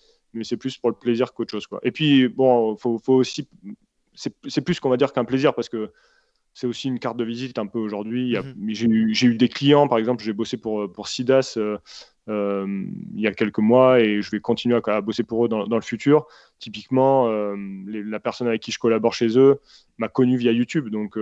c'est 0.42 0.56
plus 0.56 0.78
pour 0.78 0.90
le 0.90 0.96
plaisir 0.96 1.32
qu'autre 1.32 1.50
chose. 1.50 1.66
Et 1.82 1.90
puis, 1.90 2.28
bon, 2.28 2.76
faut, 2.76 2.98
faut 2.98 3.14
aussi, 3.14 3.48
c'est 4.14 4.60
plus 4.60 4.78
qu'on 4.80 4.90
va 4.90 4.96
dire 4.96 5.12
qu'un 5.12 5.24
plaisir 5.24 5.54
parce 5.54 5.68
que 5.68 5.90
c'est 6.54 6.66
aussi 6.66 6.88
une 6.88 6.98
carte 6.98 7.16
de 7.16 7.24
visite 7.24 7.58
un 7.58 7.66
peu 7.66 7.78
aujourd'hui. 7.78 8.36
Mhm. 8.36 8.74
J'ai 9.12 9.26
eu, 9.26 9.34
des 9.34 9.48
clients, 9.48 9.88
par 9.88 9.98
exemple, 9.98 10.22
j'ai 10.24 10.32
bossé 10.32 10.56
pour, 10.56 10.90
pour 10.92 11.08
SIDAS 11.08 11.54
euh, 11.56 11.78
euh, 12.28 12.84
il 13.14 13.20
y 13.20 13.26
a 13.26 13.32
quelques 13.32 13.58
mois 13.58 14.00
et 14.00 14.22
je 14.22 14.30
vais 14.30 14.40
continuer 14.40 14.78
à, 14.84 15.00
bosser 15.00 15.22
pour 15.22 15.44
eux 15.44 15.48
dans, 15.48 15.64
le 15.64 15.80
futur. 15.80 16.26
Typiquement, 16.58 17.28
euh, 17.28 17.56
la 17.86 18.20
personne 18.20 18.46
avec 18.46 18.62
qui 18.62 18.72
je 18.72 18.78
collabore 18.78 19.14
chez 19.14 19.38
eux 19.38 19.60
m'a 19.98 20.08
connu 20.08 20.36
via 20.36 20.52
YouTube. 20.52 20.88
Donc, 20.90 21.18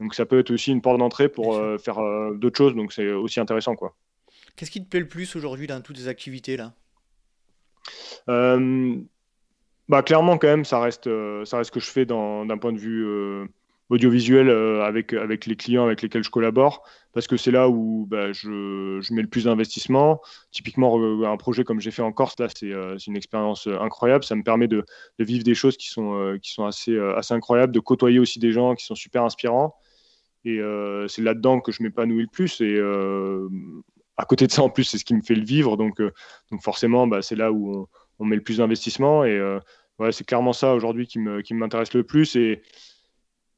donc 0.00 0.14
ça 0.14 0.24
peut 0.24 0.38
être 0.38 0.50
aussi 0.50 0.72
une 0.72 0.80
porte 0.80 0.98
d'entrée 0.98 1.28
pour 1.28 1.60
faire 1.78 2.00
d'autres 2.34 2.56
choses. 2.56 2.74
Donc 2.74 2.92
c'est 2.92 3.12
aussi 3.12 3.40
intéressant. 3.40 3.74
quoi. 3.76 3.94
Qu'est-ce 4.56 4.70
qui 4.70 4.82
te 4.82 4.88
plaît 4.88 5.00
le 5.00 5.08
plus 5.08 5.36
aujourd'hui 5.36 5.66
dans 5.66 5.80
toutes 5.80 5.98
ces 5.98 6.08
activités-là 6.08 6.74
bah, 8.26 10.02
Clairement, 10.02 10.38
quand 10.38 10.48
même, 10.48 10.64
ça 10.64 10.80
reste, 10.80 11.08
ça 11.44 11.58
reste 11.58 11.68
ce 11.68 11.72
que 11.72 11.80
je 11.80 11.90
fais 11.90 12.06
d'un 12.06 12.58
point 12.58 12.72
de 12.72 12.78
vue 12.78 13.46
audiovisuel 13.90 14.48
euh, 14.48 14.84
avec, 14.84 15.12
avec 15.12 15.46
les 15.46 15.56
clients 15.56 15.84
avec 15.84 16.00
lesquels 16.00 16.22
je 16.22 16.30
collabore, 16.30 16.84
parce 17.12 17.26
que 17.26 17.36
c'est 17.36 17.50
là 17.50 17.68
où 17.68 18.06
bah, 18.08 18.32
je, 18.32 19.00
je, 19.02 19.12
mets 19.12 19.22
le 19.22 19.28
plus 19.28 19.44
d'investissement. 19.44 20.20
Typiquement, 20.52 20.96
un 21.26 21.36
projet 21.36 21.64
comme 21.64 21.80
j'ai 21.80 21.90
fait 21.90 22.02
en 22.02 22.12
Corse, 22.12 22.38
là, 22.38 22.46
c'est 22.48 22.72
euh, 22.72 22.96
une 23.06 23.16
expérience 23.16 23.66
euh, 23.66 23.78
incroyable. 23.80 24.22
Ça 24.24 24.36
me 24.36 24.44
permet 24.44 24.68
de, 24.68 24.84
de 25.18 25.24
vivre 25.24 25.42
des 25.42 25.54
choses 25.54 25.76
qui 25.76 25.88
sont, 25.88 26.38
qui 26.40 26.52
sont 26.52 26.64
assez, 26.64 26.98
assez 27.16 27.34
incroyables, 27.34 27.72
de 27.72 27.80
côtoyer 27.80 28.20
aussi 28.20 28.38
des 28.38 28.52
gens 28.52 28.74
qui 28.76 28.86
sont 28.86 28.94
super 28.94 29.24
inspirants. 29.24 29.74
Et 30.44 30.58
c'est 31.08 31.20
là-dedans 31.20 31.60
que 31.60 31.70
je 31.70 31.82
m'épanouis 31.82 32.22
le 32.22 32.28
plus. 32.28 32.62
Et 32.62 32.80
à 34.16 34.24
côté 34.24 34.46
de 34.46 34.52
ça, 34.52 34.62
en 34.62 34.70
plus, 34.70 34.84
c'est 34.84 34.96
ce 34.96 35.04
qui 35.04 35.14
me 35.14 35.20
fait 35.20 35.34
le 35.34 35.44
vivre. 35.44 35.76
Donc, 35.76 36.00
donc 36.50 36.62
forcément, 36.62 37.06
bah, 37.06 37.20
c'est 37.20 37.36
là 37.36 37.52
où 37.52 37.86
on, 38.18 38.24
met 38.24 38.36
le 38.36 38.42
plus 38.42 38.58
d'investissement. 38.58 39.24
Et 39.24 39.38
ouais, 39.98 40.12
c'est 40.12 40.24
clairement 40.24 40.54
ça 40.54 40.74
aujourd'hui 40.74 41.06
qui 41.06 41.18
m'intéresse 41.18 41.90
qui 41.90 41.98
le 41.98 42.04
plus. 42.04 42.36
Et, 42.36 42.62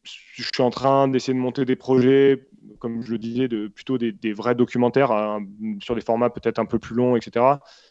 je 0.04 0.42
suis 0.42 0.62
en 0.62 0.70
train 0.70 1.08
d'essayer 1.08 1.34
de 1.34 1.38
monter 1.38 1.64
des 1.64 1.76
projets, 1.76 2.48
comme 2.78 3.02
je 3.02 3.12
le 3.12 3.18
disais, 3.18 3.48
de, 3.48 3.68
plutôt 3.68 3.98
des, 3.98 4.32
vrais 4.32 4.54
documentaires 4.54 5.12
hein, 5.12 5.44
sur 5.80 5.94
des 5.94 6.00
formats 6.00 6.30
peut-être 6.30 6.58
un 6.58 6.64
peu 6.64 6.78
plus 6.78 6.94
longs, 6.94 7.16
etc. 7.16 7.46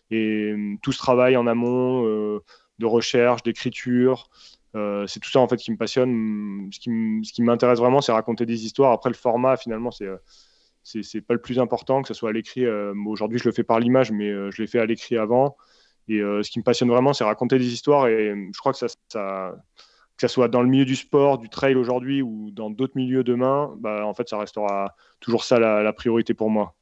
Et 0.10 0.52
euh, 0.52 0.76
tout 0.82 0.92
ce 0.92 0.98
travail 0.98 1.38
en 1.38 1.48
amont 1.48 2.06
euh, 2.06 2.40
de 2.80 2.86
recherche, 2.86 3.44
d'écriture, 3.44 4.30
c'est 4.74 5.20
tout 5.20 5.30
ça 5.30 5.40
en 5.40 5.48
fait 5.48 5.58
qui 5.58 5.72
me 5.72 5.78
passionne. 5.78 6.70
Ce 6.72 6.80
qui 6.80 7.42
m'intéresse 7.42 7.80
vraiment, 7.80 8.02
c'est 8.02 8.14
raconter 8.14 8.46
des 8.46 8.66
histoires. 8.66 8.92
Après, 8.92 9.10
le 9.10 9.16
format, 9.16 9.58
finalement, 9.58 9.92
c'est 9.92 10.08
c'est 10.84 11.22
pas 11.22 11.36
le 11.36 11.42
plus 11.42 11.60
important, 11.60 12.02
que 12.02 12.08
ce 12.08 12.14
soit 12.14 12.30
à 12.30 12.34
l'écrit. 12.34 12.66
Aujourd'hui, 13.06 13.38
je 13.38 13.46
le 13.46 13.52
fais 13.52 13.64
par 13.64 13.80
l'image, 13.80 14.12
mais 14.12 14.30
je 14.52 14.62
l'ai 14.62 14.68
fait 14.68 14.80
à 14.80 14.86
l'écrit 14.86 15.18
avant. 15.18 15.58
Et 16.08 16.20
ce 16.20 16.50
qui 16.50 16.60
me 16.60 16.64
passionne 16.64 16.90
vraiment, 16.90 17.12
c'est 17.12 17.26
raconter 17.26 17.58
des 17.60 17.74
histoires. 17.74 18.08
Et 18.08 18.34
je 18.54 18.60
crois 18.60 18.72
que 18.72 18.80
ça 18.80 18.88
que 20.22 20.28
ce 20.28 20.34
soit 20.36 20.50
dans 20.50 20.62
le 20.62 20.68
milieu 20.68 20.86
du 20.86 20.96
sport, 20.96 21.40
du 21.40 21.50
trail 21.50 21.74
aujourd'hui 21.74 22.22
ou 22.22 22.52
dans 22.52 22.70
d'autres 22.70 22.96
milieux 22.96 23.24
demain, 23.24 23.74
bah, 23.80 24.06
en 24.06 24.14
fait, 24.14 24.30
ça 24.30 24.38
restera 24.38 24.96
toujours 25.20 25.44
ça 25.44 25.58
la, 25.58 25.94
priorité 25.94 26.36
pour 26.36 26.52
moi. 26.52 26.76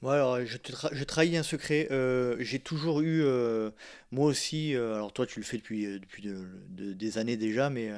Moi, 0.00 0.14
alors, 0.14 0.42
je, 0.42 0.56
te 0.56 0.72
je 0.90 1.04
trahis 1.04 1.36
un 1.36 1.42
secret. 1.42 1.88
Euh, 1.90 2.36
j'ai 2.40 2.58
toujours 2.58 3.02
eu, 3.02 3.22
euh, 3.24 3.70
moi 4.10 4.26
aussi, 4.26 4.74
euh, 4.74 4.94
alors 4.94 5.12
toi, 5.12 5.26
tu 5.26 5.38
le 5.38 5.44
fais 5.44 5.58
depuis, 5.58 5.84
depuis 6.00 6.26
des 6.70 7.18
années 7.18 7.36
déjà, 7.36 7.68
mais 7.68 7.90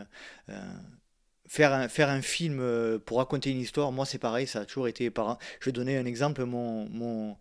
faire, 1.46 1.72
un, 1.72 1.86
faire 1.86 2.08
un 2.10 2.20
film 2.20 2.60
pour 3.06 3.18
raconter 3.18 3.52
une 3.52 3.60
histoire, 3.60 3.92
moi, 3.92 4.06
c'est 4.06 4.18
pareil, 4.18 4.48
ça 4.48 4.60
a 4.60 4.64
toujours 4.64 4.88
été 4.88 5.08
par. 5.08 5.38
Je 5.60 5.66
vais 5.66 5.72
donner 5.72 5.96
un 5.98 6.04
exemple. 6.04 6.44
Mon, 6.44 6.88
mon, 6.90 7.36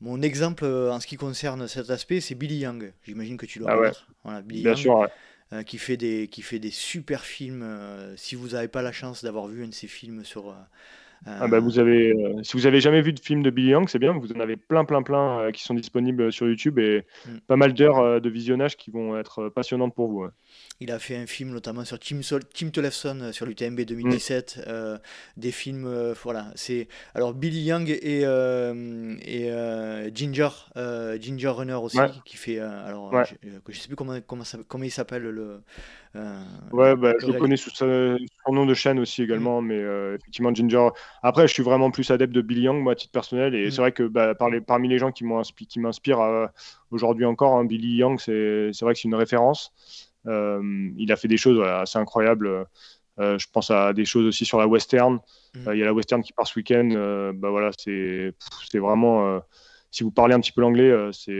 mon 0.00 0.22
exemple 0.22 0.64
en 0.64 0.98
ce 1.00 1.06
qui 1.06 1.16
concerne 1.16 1.68
cet 1.68 1.90
aspect, 1.90 2.22
c'est 2.22 2.34
Billy 2.34 2.60
Young. 2.60 2.94
J'imagine 3.04 3.36
que 3.36 3.44
tu 3.44 3.58
dois 3.58 3.72
ah 3.72 3.78
ouais. 3.78 4.42
Bien 4.42 4.74
sûr, 4.74 5.06
euh, 5.52 5.62
qui, 5.62 5.78
fait 5.78 5.96
des, 5.96 6.28
qui 6.28 6.42
fait 6.42 6.58
des 6.58 6.70
super 6.70 7.24
films. 7.24 7.62
Euh, 7.62 8.14
si 8.16 8.34
vous 8.34 8.48
n'avez 8.48 8.68
pas 8.68 8.82
la 8.82 8.92
chance 8.92 9.24
d'avoir 9.24 9.46
vu 9.46 9.64
un 9.64 9.68
de 9.68 9.74
ses 9.74 9.86
films 9.86 10.22
sur. 10.24 10.50
Euh, 10.50 10.54
ah 11.26 11.48
bah 11.48 11.58
vous 11.58 11.80
avez, 11.80 12.14
si 12.42 12.56
vous 12.56 12.66
avez 12.66 12.80
jamais 12.80 13.00
vu 13.00 13.12
de 13.12 13.18
film 13.18 13.42
de 13.42 13.50
Billy 13.50 13.70
Young, 13.70 13.88
c'est 13.88 13.98
bien, 13.98 14.12
vous 14.12 14.30
en 14.32 14.38
avez 14.38 14.56
plein, 14.56 14.84
plein, 14.84 15.02
plein 15.02 15.50
qui 15.50 15.64
sont 15.64 15.74
disponibles 15.74 16.30
sur 16.30 16.46
YouTube 16.46 16.78
et 16.78 17.04
mm. 17.26 17.38
pas 17.48 17.56
mal 17.56 17.72
d'heures 17.74 18.20
de 18.20 18.28
visionnage 18.28 18.76
qui 18.76 18.92
vont 18.92 19.18
être 19.18 19.48
passionnantes 19.48 19.96
pour 19.96 20.06
vous. 20.06 20.28
Il 20.80 20.92
a 20.92 21.00
fait 21.00 21.16
un 21.16 21.26
film 21.26 21.50
notamment 21.50 21.84
sur 21.84 21.98
Tim, 21.98 22.22
Sol 22.22 22.42
Tim 22.44 22.70
euh, 22.76 23.32
sur 23.32 23.46
l'UTMB 23.46 23.80
2017, 23.80 24.58
mm. 24.58 24.62
euh, 24.68 24.98
des 25.36 25.50
films, 25.50 25.86
euh, 25.86 26.14
voilà, 26.22 26.52
c'est 26.54 26.86
alors 27.16 27.34
Billy 27.34 27.62
Young 27.62 27.90
et, 27.90 28.20
et 28.20 29.50
Ginger, 30.14 30.50
Ginger 31.20 31.48
Runner 31.48 31.74
aussi, 31.74 31.98
qui 32.24 32.36
fait, 32.36 32.60
alors 32.60 33.12
je, 33.12 33.72
sais 33.72 33.88
plus 33.88 33.96
comment, 33.96 34.20
comment, 34.24 34.44
comment 34.68 34.84
il 34.84 34.92
s'appelle 34.92 35.24
le. 35.24 35.60
ouais, 36.70 36.94
bah, 36.94 37.14
je 37.18 37.26
le 37.26 37.32
connais 37.32 37.56
sous 37.56 37.70
son 37.70 38.16
nom 38.52 38.64
de 38.64 38.74
chaîne 38.74 39.00
aussi 39.00 39.24
également, 39.24 39.60
mm. 39.60 39.66
mais 39.66 40.14
effectivement 40.14 40.54
Ginger. 40.54 40.90
Après, 41.24 41.48
je 41.48 41.54
suis 41.54 41.64
vraiment 41.64 41.90
plus 41.90 42.08
adepte 42.12 42.32
de 42.32 42.40
Billy 42.40 42.62
Young, 42.62 42.80
moi, 42.80 42.92
à 42.92 42.94
titre 42.94 43.10
personnel, 43.10 43.56
et 43.56 43.66
mm. 43.66 43.70
c'est 43.72 43.80
vrai 43.80 43.90
que 43.90 44.04
bah, 44.04 44.36
par 44.36 44.48
les, 44.48 44.60
parmi 44.60 44.86
les 44.86 44.98
gens 44.98 45.10
qui 45.10 45.24
m'inspirent 45.24 46.48
aujourd'hui 46.92 47.24
encore, 47.24 47.56
hein, 47.56 47.64
Billy 47.64 47.96
Young, 47.96 48.20
c'est 48.20 48.70
vrai 48.80 48.94
que 48.94 49.00
c'est 49.00 49.08
une 49.08 49.16
référence. 49.16 49.72
Euh, 50.26 50.90
il 50.96 51.12
a 51.12 51.16
fait 51.16 51.28
des 51.28 51.36
choses 51.36 51.60
assez 51.60 51.98
incroyables. 51.98 52.66
Euh, 53.18 53.36
je 53.38 53.46
pense 53.52 53.70
à 53.70 53.92
des 53.92 54.04
choses 54.04 54.26
aussi 54.26 54.44
sur 54.44 54.58
la 54.58 54.66
western. 54.66 55.20
Mm. 55.54 55.68
Euh, 55.68 55.76
il 55.76 55.78
y 55.78 55.82
a 55.82 55.86
la 55.86 55.94
western 55.94 56.22
qui 56.22 56.32
part 56.32 56.46
ce 56.46 56.58
week-end. 56.58 57.32
bah 57.34 57.50
voilà, 57.50 57.70
c'est 57.76 58.34
vraiment 58.74 59.40
si 59.90 60.04
vous 60.04 60.10
parlez 60.10 60.34
un 60.34 60.40
petit 60.40 60.52
peu 60.52 60.60
l'anglais, 60.60 60.94
c'est 61.12 61.32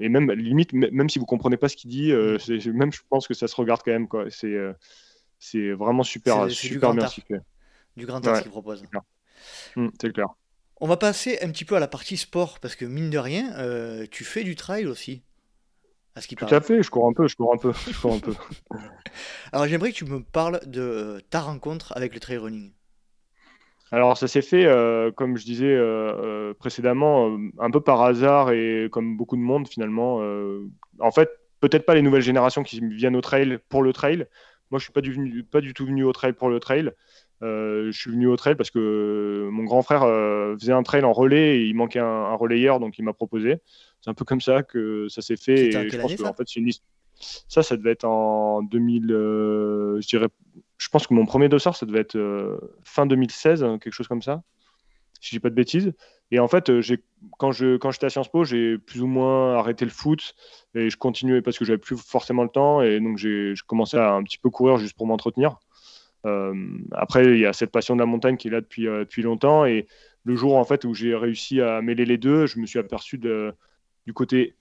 et 0.00 0.08
même 0.08 0.30
limite 0.32 0.72
même 0.72 1.10
si 1.10 1.18
vous 1.18 1.26
comprenez 1.26 1.56
pas 1.56 1.68
ce 1.68 1.76
qu'il 1.76 1.90
dit, 1.90 2.12
mm. 2.12 2.72
même 2.72 2.92
je 2.92 3.00
pense 3.08 3.26
que 3.26 3.34
ça 3.34 3.48
se 3.48 3.56
regarde 3.56 3.80
quand 3.84 3.92
même 3.92 4.08
quoi. 4.08 4.24
C'est 4.30 4.56
c'est 5.38 5.72
vraiment 5.72 6.02
super 6.02 6.50
super 6.50 6.94
bien 6.94 7.08
fait. 7.08 7.40
Du 7.96 8.06
grand 8.06 8.24
art 8.26 8.42
qu'il 8.42 8.50
propose. 8.50 8.84
Mm, 9.76 9.88
c'est 10.00 10.12
clair. 10.12 10.28
On 10.80 10.86
va 10.86 10.96
passer 10.96 11.38
un 11.42 11.50
petit 11.50 11.64
peu 11.64 11.74
à 11.74 11.80
la 11.80 11.88
partie 11.88 12.16
sport 12.16 12.60
parce 12.60 12.76
que 12.76 12.84
mine 12.84 13.10
de 13.10 13.18
rien, 13.18 14.06
tu 14.10 14.24
fais 14.24 14.44
du 14.44 14.54
trail 14.54 14.86
aussi. 14.86 15.22
Tout 16.36 16.54
à 16.54 16.60
fait, 16.60 16.82
je 16.82 16.90
cours 16.90 17.06
un 17.06 17.12
peu, 17.12 17.28
je 17.28 17.36
cours 17.36 17.52
un 17.52 17.58
peu, 17.58 17.72
je 17.72 18.00
cours 18.00 18.14
un 18.14 18.18
peu. 18.18 18.34
Alors 19.52 19.66
j'aimerais 19.66 19.92
que 19.92 19.96
tu 19.96 20.04
me 20.04 20.20
parles 20.20 20.60
de 20.66 21.22
ta 21.30 21.40
rencontre 21.40 21.92
avec 21.96 22.14
le 22.14 22.20
trail 22.20 22.38
running. 22.38 22.72
Alors 23.90 24.18
ça 24.18 24.28
s'est 24.28 24.42
fait, 24.42 24.66
euh, 24.66 25.10
comme 25.10 25.36
je 25.36 25.44
disais 25.44 25.74
euh, 25.74 26.12
euh, 26.50 26.54
précédemment, 26.54 27.38
un 27.58 27.70
peu 27.70 27.80
par 27.80 28.02
hasard 28.02 28.50
et 28.50 28.88
comme 28.92 29.16
beaucoup 29.16 29.36
de 29.36 29.40
monde 29.40 29.66
finalement. 29.68 30.20
en 31.00 31.10
fait, 31.10 31.30
peut-être 31.60 31.86
pas 31.86 31.94
les 31.94 32.02
nouvelles 32.02 32.22
générations 32.22 32.62
qui 32.62 32.80
viennent 32.80 33.16
au 33.16 33.20
trail 33.20 33.58
pour 33.68 33.82
le 33.82 33.92
trail. 33.92 34.26
Moi, 34.70 34.78
je 34.78 34.84
suis 34.84 34.92
pas 34.92 35.00
du, 35.00 35.44
pas 35.44 35.62
du 35.62 35.72
tout 35.72 35.86
venu 35.86 36.04
au 36.04 36.12
trail 36.12 36.34
pour 36.34 36.50
le 36.50 36.60
trail. 36.60 36.92
je 37.40 37.90
suis 37.92 38.10
venu 38.10 38.26
au 38.26 38.36
trail 38.36 38.56
parce 38.56 38.70
que 38.70 39.48
mon 39.50 39.64
grand 39.64 39.82
frère 39.82 40.02
faisait 40.58 40.72
un 40.72 40.82
trail 40.82 41.04
en 41.04 41.12
relais 41.12 41.58
et 41.58 41.64
il 41.64 41.74
manquait 41.74 42.00
un, 42.00 42.04
un 42.04 42.34
relayeur, 42.34 42.80
donc 42.80 42.98
il 42.98 43.04
m'a 43.04 43.14
proposé 43.14 43.62
c'est 44.08 44.12
un 44.12 44.14
peu 44.14 44.24
comme 44.24 44.40
ça 44.40 44.62
que 44.62 45.06
ça 45.08 45.20
s'est 45.20 45.36
fait. 45.36 45.66
Et 45.66 45.90
je 45.90 45.98
pense 45.98 46.14
que 46.14 46.22
en 46.22 46.32
fait, 46.32 46.44
c'est 46.46 46.60
une. 46.60 46.70
Ça, 47.20 47.62
ça 47.62 47.76
devait 47.76 47.90
être 47.90 48.04
en 48.04 48.62
2000. 48.62 49.12
Euh, 49.12 50.00
je 50.00 50.08
dirais. 50.08 50.28
Je 50.78 50.88
pense 50.88 51.06
que 51.06 51.12
mon 51.12 51.26
premier 51.26 51.48
dossard, 51.48 51.76
ça 51.76 51.84
devait 51.84 52.00
être 52.00 52.16
euh, 52.16 52.56
fin 52.84 53.04
2016, 53.04 53.64
hein, 53.64 53.78
quelque 53.78 53.92
chose 53.92 54.08
comme 54.08 54.22
ça, 54.22 54.42
si 55.20 55.30
je 55.30 55.36
dis 55.36 55.40
pas 55.40 55.50
de 55.50 55.54
bêtises. 55.54 55.92
Et 56.30 56.38
en 56.38 56.48
fait, 56.48 56.70
euh, 56.70 56.80
j'ai 56.80 57.02
quand 57.38 57.52
je 57.52 57.76
quand 57.76 57.90
j'étais 57.90 58.06
à 58.06 58.10
Sciences 58.10 58.30
Po, 58.30 58.44
j'ai 58.44 58.78
plus 58.78 59.02
ou 59.02 59.06
moins 59.06 59.56
arrêté 59.56 59.84
le 59.84 59.90
foot 59.90 60.34
et 60.74 60.88
je 60.88 60.96
continuais 60.96 61.42
parce 61.42 61.58
que 61.58 61.64
j'avais 61.64 61.78
plus 61.78 61.96
forcément 61.96 62.44
le 62.44 62.48
temps 62.48 62.80
et 62.80 63.00
donc 63.00 63.18
j'ai 63.18 63.54
commencé 63.66 63.96
à 63.96 64.12
un 64.12 64.22
petit 64.22 64.38
peu 64.38 64.48
courir 64.48 64.78
juste 64.78 64.96
pour 64.96 65.06
m'entretenir. 65.06 65.56
après, 66.92 67.24
il 67.24 67.38
y 67.38 67.46
a 67.46 67.52
cette 67.52 67.72
passion 67.72 67.94
de 67.94 68.00
la 68.00 68.06
montagne 68.06 68.36
qui 68.36 68.48
est 68.48 68.50
là 68.50 68.60
depuis 68.60 68.84
depuis 68.84 69.22
longtemps 69.22 69.64
et 69.64 69.86
le 70.24 70.36
jour 70.36 70.56
en 70.56 70.64
fait 70.64 70.84
où 70.84 70.94
j'ai 70.94 71.14
réussi 71.14 71.60
à 71.60 71.80
mêler 71.82 72.04
les 72.04 72.18
deux, 72.18 72.46
je 72.46 72.60
me 72.60 72.66
suis 72.66 72.78
aperçu 72.78 73.18
de 73.18 73.54
du 74.08 74.14
côté 74.14 74.54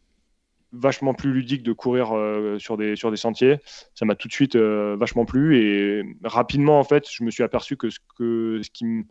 vachement 0.73 1.13
plus 1.13 1.31
ludique 1.31 1.63
de 1.63 1.71
courir 1.71 2.13
euh, 2.13 2.59
sur, 2.59 2.75
des, 2.75 2.97
sentiers. 3.15 3.59
Ça 3.95 4.03
m'a 4.03 4.13
tout 4.13 4.27
de 4.27 4.33
suite 4.33 4.57
euh, 4.57 4.97
vachement 4.99 5.23
plu 5.23 5.57
et 5.57 6.03
rapidement, 6.25 6.81
en 6.81 6.83
fait, 6.83 7.09
je 7.09 7.23
me 7.23 7.31
suis 7.31 7.43
aperçu 7.43 7.77
que 7.77 7.89
ce, 7.89 7.99
que, 8.17 8.59
ce, 8.61 8.69
qui, 8.69 8.83
me, 8.83 9.03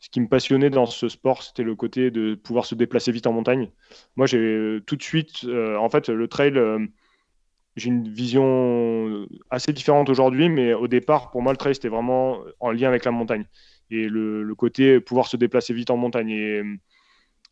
ce 0.00 0.08
qui 0.08 0.22
me 0.22 0.26
passionnait 0.26 0.70
dans 0.70 0.86
ce 0.86 1.10
sport, 1.10 1.42
c'était 1.42 1.64
le 1.64 1.74
côté 1.74 2.10
de 2.10 2.34
pouvoir 2.34 2.64
se 2.64 2.74
déplacer 2.74 3.12
vite 3.12 3.26
en 3.26 3.34
montagne. 3.34 3.70
Moi, 4.16 4.26
j'ai 4.26 4.38
euh, 4.38 4.80
tout 4.86 4.96
de 4.96 5.02
suite, 5.02 5.44
en 5.44 5.90
fait, 5.90 6.08
le 6.08 6.28
trail, 6.28 6.58
j'ai 7.76 7.88
une 7.88 8.08
vision 8.08 9.28
assez 9.50 9.74
différente 9.74 10.08
aujourd'hui, 10.08 10.48
mais 10.48 10.72
au 10.72 10.88
départ, 10.88 11.30
pour 11.30 11.42
moi, 11.42 11.52
le 11.52 11.58
trail, 11.58 11.74
c'était 11.74 11.90
vraiment 11.90 12.38
en 12.58 12.70
lien 12.70 12.88
avec 12.88 13.04
la 13.04 13.10
montagne 13.10 13.44
et 13.90 14.08
le, 14.08 14.42
le 14.44 14.54
côté 14.54 14.98
pouvoir 14.98 15.26
se 15.26 15.36
déplacer 15.36 15.74
vite 15.74 15.90
en 15.90 15.98
montagne. 15.98 16.30
Et, 16.30 16.62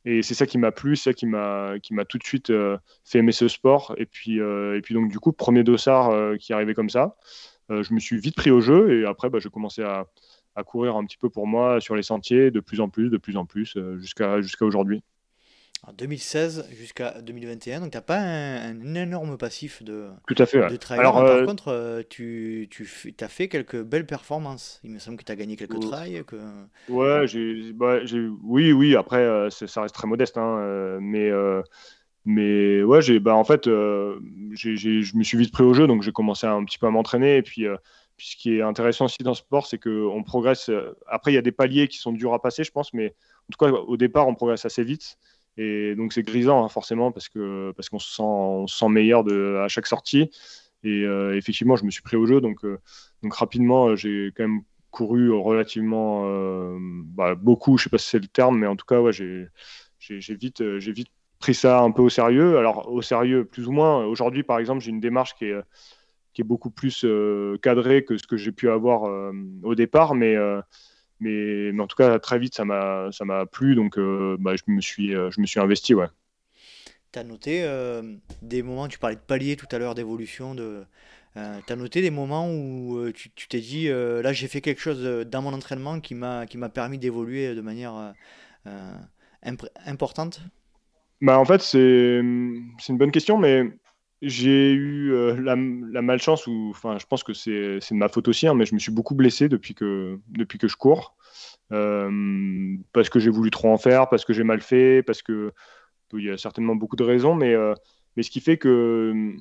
et 0.05 0.23
c'est 0.23 0.35
ça 0.35 0.47
qui 0.47 0.59
m'a 0.59 0.73
plu, 0.73 0.97
c'est 0.97 1.11
ça 1.11 1.15
qui 1.15 1.27
m'a 1.27 1.75
qui 1.83 1.95
m'a 1.95 2.05
tout 2.05 2.19
de 2.19 2.25
suite 2.25 2.51
euh, 2.51 2.79
fait 3.05 3.19
aimer 3.19 3.33
ce 3.33 3.49
sport. 3.49 3.95
Et 3.99 4.07
puis 4.07 4.41
euh, 4.41 4.77
et 4.77 4.81
puis 4.81 4.95
donc 4.95 5.11
du 5.11 5.19
coup 5.19 5.33
premier 5.33 5.63
dossard 5.63 6.11
euh, 6.11 6.37
qui 6.37 6.53
arrivait 6.53 6.75
comme 6.75 6.91
ça, 6.91 7.17
je 7.69 7.95
me 7.95 8.01
suis 8.01 8.19
vite 8.19 8.35
pris 8.35 8.51
au 8.51 8.61
jeu 8.61 9.01
et 9.01 9.07
après 9.07 9.31
bah, 9.31 9.39
j'ai 9.41 9.49
commencé 9.49 9.83
à, 9.83 10.07
à, 10.57 10.65
courir 10.65 10.97
un 10.97 11.05
petit 11.05 11.19
peu 11.19 11.31
pour 11.31 11.47
moi 11.47 11.81
sur 11.81 11.95
les 11.95 12.03
sentiers, 12.03 12.51
de 12.51 12.59
plus 12.59 12.81
en 12.81 12.89
plus, 12.89 13.11
de 13.11 13.17
plus 13.17 13.37
en 13.37 13.47
plus, 13.47 13.79
jusqu'à 13.99 14.41
jusqu'à 14.41 14.65
aujourd'hui. 14.65 15.03
En 15.87 15.95
2016 15.95 16.69
jusqu'à 16.79 17.23
2021, 17.23 17.81
donc 17.81 17.93
tu 17.93 17.97
n'as 17.97 18.03
pas 18.03 18.19
un, 18.19 18.95
énorme 18.95 19.39
passif 19.39 19.83
de, 19.83 20.09
Tout 20.27 20.35
à 20.37 20.45
fait, 20.45 20.59
Alors, 20.91 21.15
Par 21.15 21.25
euh, 21.25 21.47
contre, 21.47 21.69
euh, 21.69 22.03
tu, 22.07 22.69
tu 22.71 23.15
as 23.19 23.29
fait 23.29 23.49
quelques 23.49 23.83
belles 23.83 24.05
performances. 24.05 24.79
Il 24.85 24.91
me 24.91 24.99
semble 24.99 25.17
que 25.17 25.25
tu 25.25 25.33
as 25.33 25.37
gagné 25.37 25.57
quelques 25.57 25.81
trails. 25.81 26.23
Que... 26.27 26.37
Ouais, 26.91 27.27
j'ai, 27.27 27.73
bah, 27.73 28.01
oui, 28.43 28.73
oui, 28.73 28.95
après, 28.95 29.23
euh, 29.23 29.49
ça 29.49 29.81
reste 29.81 29.95
très 29.95 30.07
modeste. 30.07 30.37
Hein, 30.37 30.99
mais, 31.01 31.31
mais 32.27 32.83
ouais, 32.83 33.01
j'ai, 33.01 33.19
bah, 33.19 33.35
en 33.35 33.45
fait, 33.45 33.65
je 33.65 35.17
me 35.17 35.23
suis 35.23 35.39
vite 35.39 35.53
pris 35.53 35.65
au 35.65 35.73
jeu, 35.73 35.87
donc 35.87 36.03
j'ai 36.03 36.13
commencé 36.13 36.47
un 36.47 36.63
petit 36.67 36.79
peu 36.79 36.89
à 36.89 36.91
m'entraîner. 36.91 37.39
Et 37.39 37.43
puis, 37.43 37.65
puis, 38.19 38.29
ce 38.29 38.37
qui 38.37 38.59
est 38.59 38.63
intéressant 38.63 39.07
aussi 39.07 39.23
dans 39.23 39.33
ce 39.33 39.41
sport, 39.41 39.67
c'est 39.67 39.79
qu'on 39.79 40.23
progresse. 40.25 40.71
Après, 41.07 41.33
il 41.33 41.37
y 41.37 41.39
a 41.39 41.43
des 41.43 41.53
paliers 41.53 41.89
qui 41.89 41.97
sont 41.97 42.13
durs 42.13 42.35
à 42.35 42.43
passer, 42.43 42.65
je 42.65 42.71
pense, 42.71 42.93
mais 42.93 43.15
en 43.49 43.53
tout 43.57 43.65
cas, 43.65 43.73
au 43.73 43.97
départ, 43.97 44.29
on 44.29 44.35
progresse 44.35 44.67
assez 44.67 44.85
vite. 44.85 45.17
Et 45.57 45.95
donc 45.95 46.13
c'est 46.13 46.23
grisant 46.23 46.65
hein, 46.65 46.69
forcément 46.69 47.13
parce 47.13 47.29
que 47.29 47.73
parce 47.77 47.89
qu'on 47.89 47.99
se 47.99 48.11
sent, 48.11 48.73
se 48.73 48.79
sent 48.79 48.89
meilleur 48.89 49.25
à 49.63 49.69
chaque 49.69 49.87
sortie. 49.87 50.31
Et 50.83 51.05
euh, 51.05 51.37
effectivement, 51.37 51.77
je 51.77 51.85
me 51.85 51.91
suis 51.91 52.03
pris 52.03 52.17
au 52.17 52.27
jeu, 52.27 52.41
donc, 52.41 52.65
euh, 52.65 52.79
donc 53.23 53.35
rapidement, 53.35 53.89
euh, 53.89 53.97
j'ai 53.97 54.33
quand 54.35 54.45
même 54.45 54.63
couru 54.91 55.31
relativement 55.31 56.25
bah, 57.15 57.37
beaucoup, 57.37 57.79
je 57.79 57.85
sais 57.85 57.91
pas 57.91 57.99
si 57.99 58.09
c'est 58.09 58.19
le 58.19 58.27
terme, 58.27 58.59
mais 58.59 58.67
en 58.67 58.75
tout 58.75 58.87
cas, 58.87 59.01
ouais, 59.01 59.13
j'ai 59.13 59.49
vite, 60.35 60.63
vite 60.63 61.09
pris 61.39 61.55
ça 61.55 61.81
un 61.83 61.93
peu 61.93 62.03
au 62.03 62.09
sérieux. 62.09 62.59
Alors 62.59 62.91
au 62.91 63.01
sérieux, 63.01 63.45
plus 63.45 63.69
ou 63.69 63.73
moins. 63.73 64.05
Aujourd'hui, 64.05 64.43
par 64.43 64.59
exemple, 64.59 64.81
j'ai 64.83 64.91
une 64.91 64.99
démarche 64.99 65.37
qui 65.37 65.45
est, 65.45 65.61
qui 66.33 66.41
est 66.41 66.45
beaucoup 66.45 66.71
plus 66.71 67.07
cadrée 67.63 68.05
que 68.05 68.19
ce 68.19 68.27
que 68.27 68.37
j'ai 68.37 68.51
pu 68.51 68.69
avoir 68.69 69.33
au 69.63 69.75
départ, 69.77 70.17
mais 70.17 70.35
mais, 71.21 71.79
en 71.79 71.87
tout 71.87 71.97
cas, 71.97 72.19
très 72.19 72.39
vite, 72.39 72.55
ça 72.55 72.65
m'a, 72.65 73.11
ça 73.13 73.25
m'a 73.25 73.47
plu, 73.47 73.75
donc 73.75 73.99
euh, 73.99 74.37
bah, 74.41 74.57
je, 74.57 74.63
me 74.67 74.81
suis, 74.81 75.15
euh, 75.15 75.31
je 75.31 75.41
me 75.41 75.47
suis 75.47 75.61
investi. 75.61 75.95
Ouais. 75.95 76.07
Tu 77.13 77.19
as 77.19 77.25
noté 77.25 77.63
euh, 77.63 78.03
des 78.43 78.63
moments, 78.63 78.89
tu 78.89 78.99
parlais 78.99 79.17
de 79.17 79.21
palier 79.21 79.57
tout 79.57 79.67
à 79.71 79.79
l'heure, 79.79 79.95
d'évolution, 79.95 80.55
de, 80.55 80.85
tu 81.35 81.73
as 81.73 81.77
noté 81.77 82.03
des 82.03 82.11
moments 82.11 82.51
où 82.51 83.11
tu, 83.13 83.31
t'es 83.49 83.61
dit, 83.61 83.89
là 83.89 84.33
j'ai 84.33 84.49
fait 84.49 84.61
quelque 84.61 84.81
chose 84.81 85.27
dans 85.27 85.43
mon 85.43 85.53
entraînement 85.53 86.01
qui 86.01 86.15
m'a, 86.15 86.47
permis 86.73 86.99
d'évoluer 86.99 87.55
de 87.55 87.61
manière 87.61 88.15
importante? 89.87 90.41
Bah, 91.21 91.39
En 91.39 91.45
fait, 91.45 91.63
c'est 91.63 92.19
une 92.19 92.99
bonne 92.99 93.11
question, 93.11 93.39
mais 93.39 93.65
j'ai 94.23 94.73
eu 94.73 95.13
la, 95.41 95.57
malchance, 95.57 96.47
ou 96.47 96.69
enfin, 96.71 96.99
je 96.99 97.07
pense 97.07 97.23
que 97.23 97.33
c'est 97.33 97.79
de 97.79 97.95
ma 97.95 98.09
faute 98.09 98.29
aussi, 98.29 98.47
hein, 98.47 98.55
mais 98.55 98.67
je 98.67 98.75
me 98.75 98.79
suis 98.79 98.93
beaucoup 98.93 99.15
blessé 99.15 99.49
depuis 99.49 99.75
que, 99.75 100.19
je 100.37 100.77
cours. 100.77 101.17
parce 101.69 103.09
que 103.09 103.19
j'ai 103.19 103.31
voulu 103.31 103.51
trop 103.51 103.71
en 103.71 103.79
faire, 103.79 104.09
parce 104.09 104.25
que 104.25 104.33
j'ai 104.33 104.45
mal 104.45 104.61
fait, 104.61 105.03
parce 105.03 105.23
que 105.23 105.53
il 106.13 106.25
y 106.25 106.31
a 106.31 106.37
certainement 106.37 106.75
beaucoup 106.75 106.97
de 106.97 107.05
raisons, 107.05 107.35
mais, 107.35 107.55
mais 108.17 108.23
ce 108.23 108.31
qui 108.31 108.41
fait 108.41 108.59
que 108.59 109.37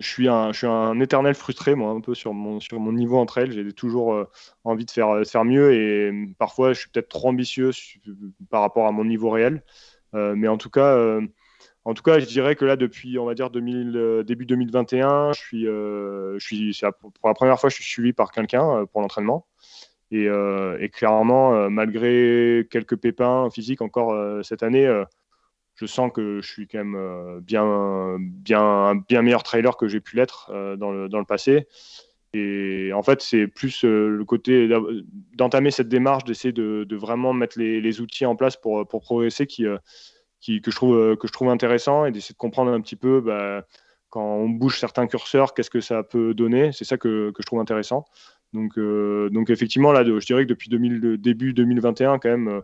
je 0.00 0.06
suis 0.06 0.28
un, 0.28 1.00
éternel 1.00 1.34
frustré, 1.34 1.74
moi, 1.74 1.90
un 1.90 2.00
peu 2.00 2.14
sur 2.14 2.32
mon, 2.32 2.92
niveau 2.92 3.18
entre 3.18 3.38
elles. 3.38 3.52
J'ai 3.52 3.72
toujours 3.72 4.14
euh, 4.14 4.30
envie 4.64 4.84
de 4.84 4.90
faire, 4.90 5.44
mieux 5.44 5.72
et 5.72 6.10
euh, 6.10 6.26
parfois 6.38 6.72
je 6.72 6.80
suis 6.80 6.90
peut-être 6.90 7.08
trop 7.08 7.28
ambitieux 7.28 7.70
par 8.50 8.60
rapport 8.60 8.86
à 8.86 8.92
mon 8.92 9.04
niveau 9.04 9.30
réel. 9.30 9.62
Euh, 10.14 10.34
mais 10.36 10.48
en 10.48 10.56
tout 10.56 10.70
cas, 10.70 11.20
en 11.88 11.94
tout 11.94 12.02
cas, 12.02 12.18
je 12.18 12.26
dirais 12.26 12.54
que 12.54 12.64
là, 12.64 12.76
depuis, 12.76 13.18
on 13.18 13.24
va 13.24 13.34
dire, 13.34 13.50
2000, 13.50 14.24
début 14.26 14.46
2021, 14.46 15.32
je 15.32 15.38
suis, 15.38 15.64
je 15.64 16.36
suis, 16.38 16.80
pour 17.00 17.28
la 17.28 17.34
première 17.34 17.58
fois, 17.58 17.70
je 17.70 17.76
suis 17.76 17.84
suivi 17.84 18.12
par 18.12 18.30
quelqu'un 18.30 18.84
pour 18.92 19.00
l'entraînement. 19.00 19.46
Et, 20.10 20.28
clairement, 20.92 21.70
malgré 21.70 22.66
quelques 22.70 22.96
pépins 22.96 23.48
physiques 23.50 23.80
encore 23.80 24.14
cette 24.44 24.62
année, 24.62 24.86
je 25.78 25.86
sens 25.86 26.10
que 26.12 26.40
je 26.40 26.46
suis 26.46 26.66
quand 26.66 26.78
même 26.78 26.96
euh, 26.96 27.40
bien, 27.40 28.16
bien, 28.20 28.96
bien 29.08 29.22
meilleur 29.22 29.42
trailer 29.42 29.76
que 29.76 29.86
j'ai 29.86 30.00
pu 30.00 30.16
l'être 30.16 30.50
euh, 30.52 30.76
dans, 30.76 30.90
le, 30.90 31.24
passé. 31.24 31.68
Et 32.32 32.90
en 32.92 33.02
fait, 33.02 33.22
c'est 33.22 33.46
plus 33.46 33.84
euh, 33.84 34.08
le 34.08 34.24
côté 34.24 34.68
d'entamer 35.34 35.70
cette 35.70 35.88
démarche, 35.88 36.24
d'essayer 36.24 36.52
de, 36.52 36.96
vraiment 36.96 37.32
mettre 37.32 37.58
les, 37.58 37.80
les, 37.80 38.00
outils 38.00 38.26
en 38.26 38.34
place 38.34 38.56
pour, 38.56 38.86
pour 38.88 39.02
progresser 39.02 39.46
qui, 39.46 39.64
que, 40.46 40.70
je 40.70 40.76
trouve, 40.76 41.16
que 41.16 41.26
je 41.26 41.32
trouve 41.32 41.48
intéressant 41.48 42.04
et 42.04 42.12
d'essayer 42.12 42.32
de 42.32 42.38
comprendre 42.38 42.72
un 42.72 42.80
petit 42.80 42.96
peu 42.96 43.20
bah, 43.20 43.66
quand 44.10 44.24
on 44.24 44.48
bouge 44.48 44.78
certains 44.78 45.06
curseurs, 45.06 45.54
qu'est-ce 45.54 45.70
que 45.70 45.80
ça 45.80 46.02
peut 46.02 46.34
donner. 46.34 46.72
C'est 46.72 46.84
ça 46.84 46.96
que, 46.96 47.30
que, 47.30 47.42
je 47.42 47.46
trouve 47.46 47.60
intéressant. 47.60 48.04
Donc, 48.52 48.78
donc 48.78 49.50
effectivement, 49.50 49.92
là, 49.92 50.04
je 50.04 50.24
dirais 50.24 50.44
que 50.44 50.48
depuis 50.48 50.70
2000, 50.70 51.18
début 51.18 51.52
2021, 51.52 52.18
quand 52.18 52.30
même, 52.30 52.62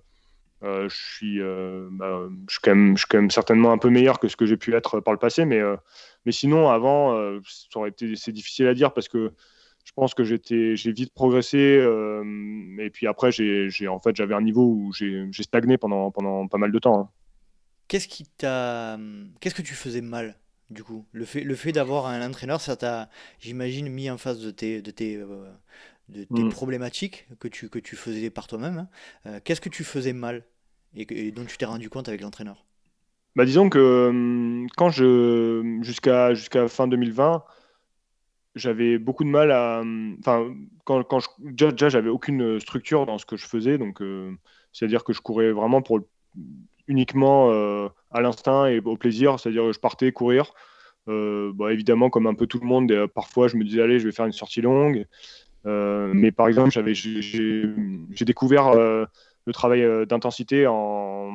euh, 0.64 0.88
je, 0.88 0.96
suis, 0.96 1.40
euh, 1.42 1.88
bah, 1.90 2.26
je, 2.48 2.54
suis 2.54 2.60
quand 2.62 2.74
même, 2.74 2.96
je 2.96 3.00
suis 3.00 3.08
quand 3.08 3.18
même 3.18 3.30
certainement 3.30 3.72
un 3.72 3.78
peu 3.78 3.90
meilleur 3.90 4.18
que 4.18 4.28
ce 4.28 4.36
que 4.36 4.46
j'ai 4.46 4.56
pu 4.56 4.74
être 4.74 5.00
par 5.00 5.12
le 5.12 5.18
passé, 5.18 5.44
mais, 5.44 5.58
euh, 5.58 5.76
mais 6.24 6.32
sinon, 6.32 6.70
avant, 6.70 7.12
ça 7.42 7.78
aurait 7.78 7.90
été, 7.90 8.16
c'est 8.16 8.32
difficile 8.32 8.66
à 8.68 8.74
dire 8.74 8.92
parce 8.94 9.08
que 9.08 9.32
je 9.84 9.92
pense 9.92 10.14
que 10.14 10.24
j'étais, 10.24 10.76
j'ai 10.76 10.92
vite 10.92 11.12
progressé. 11.12 11.86
et 12.78 12.90
puis 12.90 13.06
après, 13.06 13.30
j'ai, 13.30 13.88
en 13.88 14.00
fait, 14.00 14.16
j'avais 14.16 14.34
un 14.34 14.40
niveau 14.40 14.62
où 14.64 14.92
j'ai, 14.94 15.26
j'ai 15.30 15.42
stagné 15.42 15.76
pendant, 15.76 16.10
pendant 16.10 16.48
pas 16.48 16.58
mal 16.58 16.72
de 16.72 16.78
temps. 16.78 17.00
Hein. 17.00 17.08
Qu'est-ce 17.88 18.08
qui 18.08 18.24
t'a, 18.24 18.98
qu'est-ce 19.40 19.54
que 19.54 19.62
tu 19.62 19.74
faisais 19.74 20.00
mal 20.00 20.36
du 20.70 20.82
coup? 20.82 21.06
Le 21.12 21.24
fait, 21.24 21.42
le 21.42 21.54
fait 21.54 21.72
d'avoir 21.72 22.06
un 22.06 22.26
entraîneur, 22.26 22.60
ça 22.60 22.76
t'a, 22.76 23.10
j'imagine, 23.40 23.88
mis 23.88 24.10
en 24.10 24.18
face 24.18 24.38
de 24.40 24.50
tes, 24.50 24.82
de 24.82 24.90
tes, 24.90 25.16
de 26.08 26.24
tes 26.24 26.42
mm. 26.42 26.50
problématiques 26.50 27.26
que 27.38 27.48
tu, 27.48 27.68
que 27.68 27.78
tu 27.78 27.96
faisais 27.96 28.30
par 28.30 28.46
toi-même. 28.46 28.88
Hein. 29.24 29.40
qu'est-ce 29.44 29.60
que 29.60 29.68
tu 29.68 29.84
faisais 29.84 30.12
mal 30.12 30.44
et, 30.96 31.32
dont 31.32 31.44
tu 31.44 31.56
t'es 31.56 31.64
rendu 31.64 31.90
compte 31.90 32.08
avec 32.08 32.20
l'entraîneur? 32.20 32.64
Bah, 33.36 33.44
Disons 33.44 33.68
que 33.68 34.08
hum, 34.08 34.66
quand 34.76 34.90
je 34.90 35.80
jusqu'à 35.82 36.34
jusqu'à 36.34 36.68
fin 36.68 36.86
2020, 36.86 37.44
j'avais 38.54 38.98
beaucoup 38.98 39.24
de 39.24 39.28
mal 39.28 39.50
à. 39.50 39.80
Hum, 39.80 40.16
enfin, 40.20 40.54
quand, 40.84 41.02
quand 41.04 41.20
je, 41.20 41.28
déjà, 41.40 41.88
j'avais 41.88 42.10
aucune 42.10 42.60
structure 42.60 43.06
dans 43.06 43.18
ce 43.18 43.26
que 43.26 43.36
je 43.36 43.46
faisais, 43.46 43.78
donc 43.78 44.00
euh, 44.02 44.32
c'est-à-dire 44.72 45.04
que 45.04 45.12
je 45.12 45.20
courais 45.20 45.50
vraiment 45.52 45.82
pour 45.82 46.00
uniquement 46.86 47.50
euh, 47.50 47.88
à 48.10 48.20
l'instinct 48.20 48.66
et 48.66 48.80
au 48.80 48.96
plaisir, 48.96 49.38
c'est-à-dire 49.38 49.64
que 49.64 49.72
je 49.72 49.80
partais 49.80 50.12
courir. 50.12 50.52
Euh, 51.08 51.52
bah, 51.54 51.72
évidemment, 51.72 52.10
comme 52.10 52.26
un 52.26 52.34
peu 52.34 52.46
tout 52.46 52.60
le 52.60 52.66
monde, 52.66 53.06
parfois 53.14 53.48
je 53.48 53.56
me 53.56 53.64
disais 53.64 53.82
allez, 53.82 53.98
je 53.98 54.06
vais 54.06 54.12
faire 54.12 54.26
une 54.26 54.32
sortie 54.32 54.60
longue. 54.60 55.06
mais 55.64 56.32
par 56.32 56.48
exemple, 56.48 56.70
j'avais 56.70 56.94
j'ai 56.94 58.24
découvert 58.24 58.74
le 59.46 59.52
travail 59.52 59.82
euh, 59.82 60.06
d'intensité 60.06 60.66
en, 60.66 61.30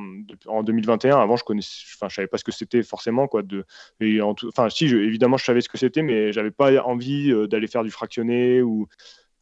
en 0.47 0.63
2021. 0.63 1.17
Avant, 1.19 1.35
je 1.35 1.43
connaissais, 1.43 1.83
enfin, 1.95 2.09
je 2.09 2.15
savais 2.15 2.27
pas 2.27 2.37
ce 2.37 2.43
que 2.43 2.51
c'était 2.51 2.83
forcément 2.83 3.27
quoi. 3.27 3.43
De, 3.43 3.65
et 3.99 4.21
enfin, 4.21 4.69
si, 4.69 4.85
évidemment, 4.85 5.37
je 5.37 5.45
savais 5.45 5.61
ce 5.61 5.69
que 5.69 5.77
c'était, 5.77 6.01
mais 6.01 6.33
j'avais 6.33 6.51
pas 6.51 6.83
envie 6.83 7.31
euh, 7.31 7.47
d'aller 7.47 7.67
faire 7.67 7.83
du 7.83 7.91
fractionné 7.91 8.61
ou 8.61 8.87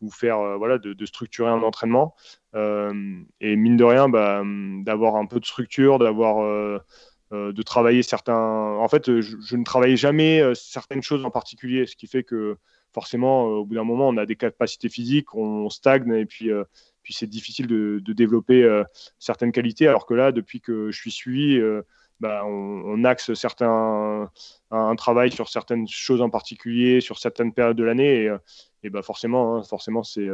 ou 0.02 0.12
faire 0.12 0.40
euh, 0.40 0.58
voilà 0.58 0.78
de, 0.78 1.06
structurer 1.06 1.50
un 1.50 1.62
entraînement. 1.64 2.16
et 2.54 3.56
mine 3.56 3.78
de 3.78 3.84
rien, 3.84 4.10
bah, 4.10 4.42
d'avoir 4.84 5.16
un 5.16 5.26
peu 5.26 5.40
de 5.40 5.46
structure, 5.46 6.00
d'avoir 6.00 6.82
de 7.32 7.62
travailler 7.62 8.04
certains. 8.04 8.36
En 8.36 8.88
fait, 8.88 9.20
je, 9.22 9.56
ne 9.56 9.64
travaillais 9.64 9.98
jamais 9.98 10.42
certaines 10.56 11.04
choses 11.04 11.26
en 11.26 11.32
particulier, 11.32 11.86
ce 11.86 11.96
qui 11.96 12.08
fait 12.08 12.24
que 12.24 12.58
forcément, 12.94 13.44
au 13.44 13.66
bout 13.66 13.76
d'un 13.76 13.84
moment, 13.84 14.08
on 14.08 14.18
a 14.18 14.26
des 14.26 14.36
capacités 14.36 14.90
physiques, 14.90 15.36
on 15.36 15.70
stagne 15.70 16.12
et 16.14 16.26
puis 16.26 16.52
puis 17.08 17.14
c'est 17.14 17.28
difficile 17.28 17.68
de, 17.68 18.02
développer 18.06 18.64
euh, 18.64 18.84
certaines 19.18 19.54
qualités, 19.54 19.88
alors 19.88 20.06
que 20.06 20.14
là, 20.14 20.34
depuis 20.34 20.60
que 20.60 20.92
je 20.92 21.00
suis 21.00 21.10
suivi, 21.10 21.58
euh, 21.58 21.82
bah, 22.20 22.44
on, 22.46 23.04
axe 23.04 23.34
certains, 23.34 24.30
un, 24.72 24.96
travail 24.96 25.32
sur 25.32 25.50
certaines 25.50 25.88
choses 25.88 26.22
en 26.22 26.30
particulier, 26.30 27.02
sur 27.02 27.20
certaines 27.20 27.54
périodes 27.54 27.78
de 27.78 27.84
l'année, 27.84 28.24
et, 28.24 28.30
euh, 28.30 28.38
bah 28.90 29.02
forcément, 29.02 29.58
hein, 29.58 29.64
forcément 29.64 30.04
c'est, 30.04 30.28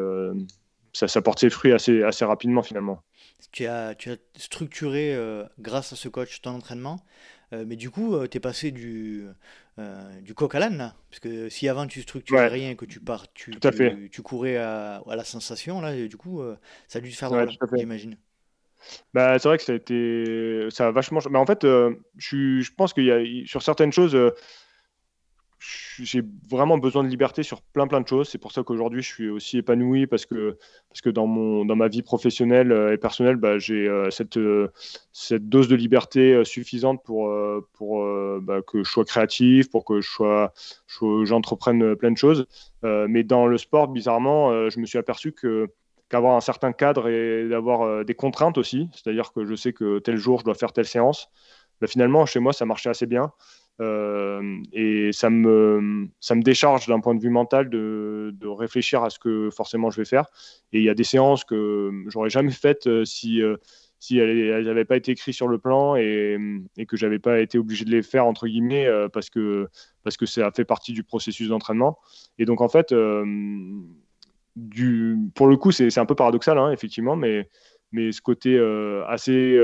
ça, 0.94 1.08
ça, 1.08 1.22
porte 1.22 1.40
ses 1.40 1.50
fruits 1.50 1.74
assez, 1.74 2.04
assez 2.04 2.24
rapidement 2.24 2.62
finalement. 2.62 3.02
Tu 3.52 3.66
as, 3.66 3.96
tu 3.96 4.12
as 4.12 4.18
structuré, 4.36 5.18
grâce 5.60 5.94
à 5.94 5.96
ce 5.96 6.08
coach, 6.08 6.42
ton 6.42 6.52
entraînement. 6.52 7.00
Euh, 7.54 7.66
mais 7.68 7.76
du 7.76 7.90
coup, 7.90 8.16
euh, 8.16 8.28
tu 8.28 8.38
es 8.38 8.40
passé 8.40 8.72
du, 8.72 9.26
euh, 9.80 10.22
du 10.22 10.34
coq 10.34 10.54
à 10.56 10.60
l'âne, 10.60 10.94
Parce 11.10 11.20
que 11.20 11.50
si 11.50 11.70
avant 11.70 11.86
tu 11.88 12.02
structurais 12.02 12.48
rien, 12.48 12.76
que 12.76 12.86
tu 12.86 13.00
pars, 13.00 13.32
tu, 13.34 13.52
tu, 14.12 14.22
courais 14.22 14.58
à, 14.58 15.04
la 15.08 15.24
sensation, 15.24 15.80
là, 15.82 15.96
du 16.08 16.18
coup, 16.18 16.42
ça 16.88 17.00
a 17.00 17.02
dû 17.02 17.12
te 17.12 17.16
faire 17.16 17.30
drôle, 17.30 17.50
j'imagine. 17.78 18.18
Bah, 19.14 19.40
c'est 19.40 19.48
vrai 19.48 19.58
que 19.58 19.64
ça 19.64 19.74
a 19.74 19.76
été. 19.76 20.68
Vachement. 20.80 21.20
Mais 21.30 21.40
en 21.40 21.46
fait, 21.46 21.64
je, 21.64 22.62
je 22.62 22.72
pense 22.76 22.94
qu'il 22.94 23.06
y 23.06 23.12
a 23.12 23.46
sur 23.46 23.62
certaines 23.62 23.92
choses 23.92 24.16
j'ai 26.00 26.24
vraiment 26.50 26.78
besoin 26.78 27.04
de 27.04 27.08
liberté 27.08 27.44
sur 27.44 27.62
plein 27.62 27.88
plein 27.88 28.02
de 28.02 28.08
choses. 28.08 28.30
C'est 28.30 28.38
pour 28.38 28.52
ça 28.52 28.64
qu'aujourd'hui 28.64 29.02
je 29.02 29.08
suis 29.08 29.30
aussi 29.30 29.58
épanoui 29.60 30.08
parce 30.08 30.26
que, 30.26 30.58
parce 30.90 31.02
que 31.02 31.10
dans, 31.10 31.28
mon, 31.28 31.66
dans 31.66 31.76
ma 31.76 31.88
vie 31.88 32.02
professionnelle 32.02 32.72
euh, 32.72 32.94
et 32.94 32.98
personnelle, 32.98 33.36
bah, 33.36 33.58
j'ai 33.60 33.88
euh, 33.88 34.10
cette, 34.10 34.38
euh, 34.38 34.72
cette 35.12 35.48
dose 35.50 35.68
de 35.68 35.76
liberté 35.76 36.44
suffisante 36.44 37.04
pour, 37.04 37.34
pour 37.74 38.06
bah, 38.42 38.62
que 38.62 38.84
je 38.84 38.90
sois 38.90 39.06
créatif, 39.06 39.70
pour 39.70 39.86
que 39.86 40.02
je 40.02 40.10
sois, 40.10 40.54
j'entreprenne 41.24 41.96
plein 41.96 42.12
de 42.12 42.18
choses. 42.18 42.48
mais 42.84 43.24
dans 43.24 43.48
le 43.48 43.58
sport, 43.58 43.88
bizarrement, 43.88 44.70
je 44.70 44.80
me 44.80 44.86
suis 44.86 44.98
aperçu 44.98 45.32
que 45.32 45.70
qu'avoir 46.14 46.36
un 46.36 46.42
certain 46.42 46.72
cadre 46.72 47.10
et 47.10 47.48
d'avoir 47.50 48.06
des 48.06 48.16
contraintes 48.16 48.58
aussi, 48.58 48.90
c'est-à-dire 48.94 49.34
que 49.34 49.46
je 49.46 49.56
sais 49.56 49.74
que 49.74 50.00
tel 50.00 50.18
jour 50.18 50.40
je 50.40 50.46
dois 50.46 50.56
faire 50.56 50.72
telle 50.72 50.86
séance, 50.86 51.30
finalement 51.88 52.26
chez 52.26 52.40
moi 52.40 52.54
ça 52.54 52.66
marchait 52.66 52.90
assez 52.90 53.06
bien. 53.06 53.32
Euh, 53.82 54.62
et 54.72 55.12
ça 55.14 55.32
me, 55.32 56.08
ça 56.20 56.36
me 56.36 56.44
décharge 56.44 56.88
d'un 56.88 57.00
point 57.00 57.16
de 57.16 57.22
vue 57.22 57.32
mental 57.32 57.70
de, 57.70 58.32
de, 58.40 58.48
réfléchir 58.48 59.04
à 59.04 59.10
ce 59.10 59.18
que 59.18 59.50
forcément 59.50 59.90
je 59.90 59.98
vais 59.98 60.06
faire. 60.06 60.26
Et 60.74 60.80
il 60.80 60.84
y 60.84 60.90
a 60.90 60.94
des 60.94 61.04
séances 61.04 61.44
que 61.44 61.92
j'aurais 62.08 62.30
jamais 62.30 62.52
faites 62.52 62.86
euh, 62.86 63.04
si, 63.04 63.42
euh, 63.42 63.58
si 64.00 64.20
elles 64.20 64.66
n'avaient 64.66 64.86
pas 64.86 64.98
été 64.98 65.12
écrites 65.12 65.34
sur 65.34 65.48
le 65.48 65.58
plan 65.58 65.96
et, 65.96 66.38
et 66.78 66.86
que 66.86 66.98
j'avais 66.98 67.18
pas 67.18 67.40
été 67.40 67.58
obligé 67.58 67.84
de 67.84 67.90
les 67.90 68.04
faire 68.04 68.28
entre 68.28 68.48
guillemets 68.48 68.88
parce 69.12 69.32
que 69.32 69.68
parce 70.04 70.18
que 70.18 70.28
ça 70.28 70.52
fait 70.52 70.66
partie 70.66 70.94
du 70.94 71.04
processus 71.04 71.48
d'entraînement. 71.48 71.98
Et 72.38 72.46
donc 72.46 72.62
en 72.62 72.70
fait, 72.70 72.94
pour 75.36 75.48
le 75.48 75.58
coup, 75.58 75.72
c'est 75.72 75.98
un 75.98 76.06
peu 76.06 76.16
paradoxal 76.16 76.58
hein, 76.58 76.72
effectivement, 76.72 77.16
mais 77.16 77.48
ce 77.94 78.22
côté 78.22 78.60
assez 79.08 79.58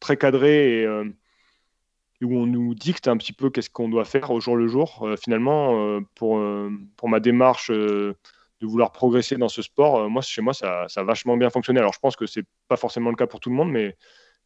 très 0.00 0.16
cadré 0.16 0.82
et 0.82 2.24
où 2.24 2.36
on 2.36 2.46
nous 2.46 2.74
dicte 2.74 3.08
un 3.08 3.16
petit 3.16 3.32
peu 3.32 3.50
qu'est-ce 3.50 3.70
qu'on 3.70 3.88
doit 3.88 4.04
faire 4.04 4.30
au 4.30 4.40
jour 4.40 4.56
le 4.56 4.66
jour. 4.66 5.02
Euh, 5.02 5.16
finalement, 5.16 5.78
euh, 5.78 6.00
pour, 6.14 6.38
euh, 6.38 6.70
ma 7.04 7.20
démarche 7.20 7.70
de 7.70 8.16
vouloir 8.62 8.92
progresser 8.92 9.36
dans 9.36 9.48
ce 9.48 9.62
sport, 9.62 10.08
moi, 10.08 10.22
chez 10.22 10.42
moi, 10.42 10.54
ça, 10.54 10.86
a 10.94 11.02
vachement 11.02 11.36
bien 11.36 11.50
fonctionné. 11.50 11.80
Alors, 11.80 11.92
je 11.92 11.98
pense 11.98 12.16
que 12.16 12.26
c'est 12.26 12.46
pas 12.68 12.76
forcément 12.76 13.10
le 13.10 13.16
cas 13.16 13.26
pour 13.26 13.40
tout 13.40 13.50
le 13.50 13.56
monde, 13.56 13.70
mais, 13.70 13.96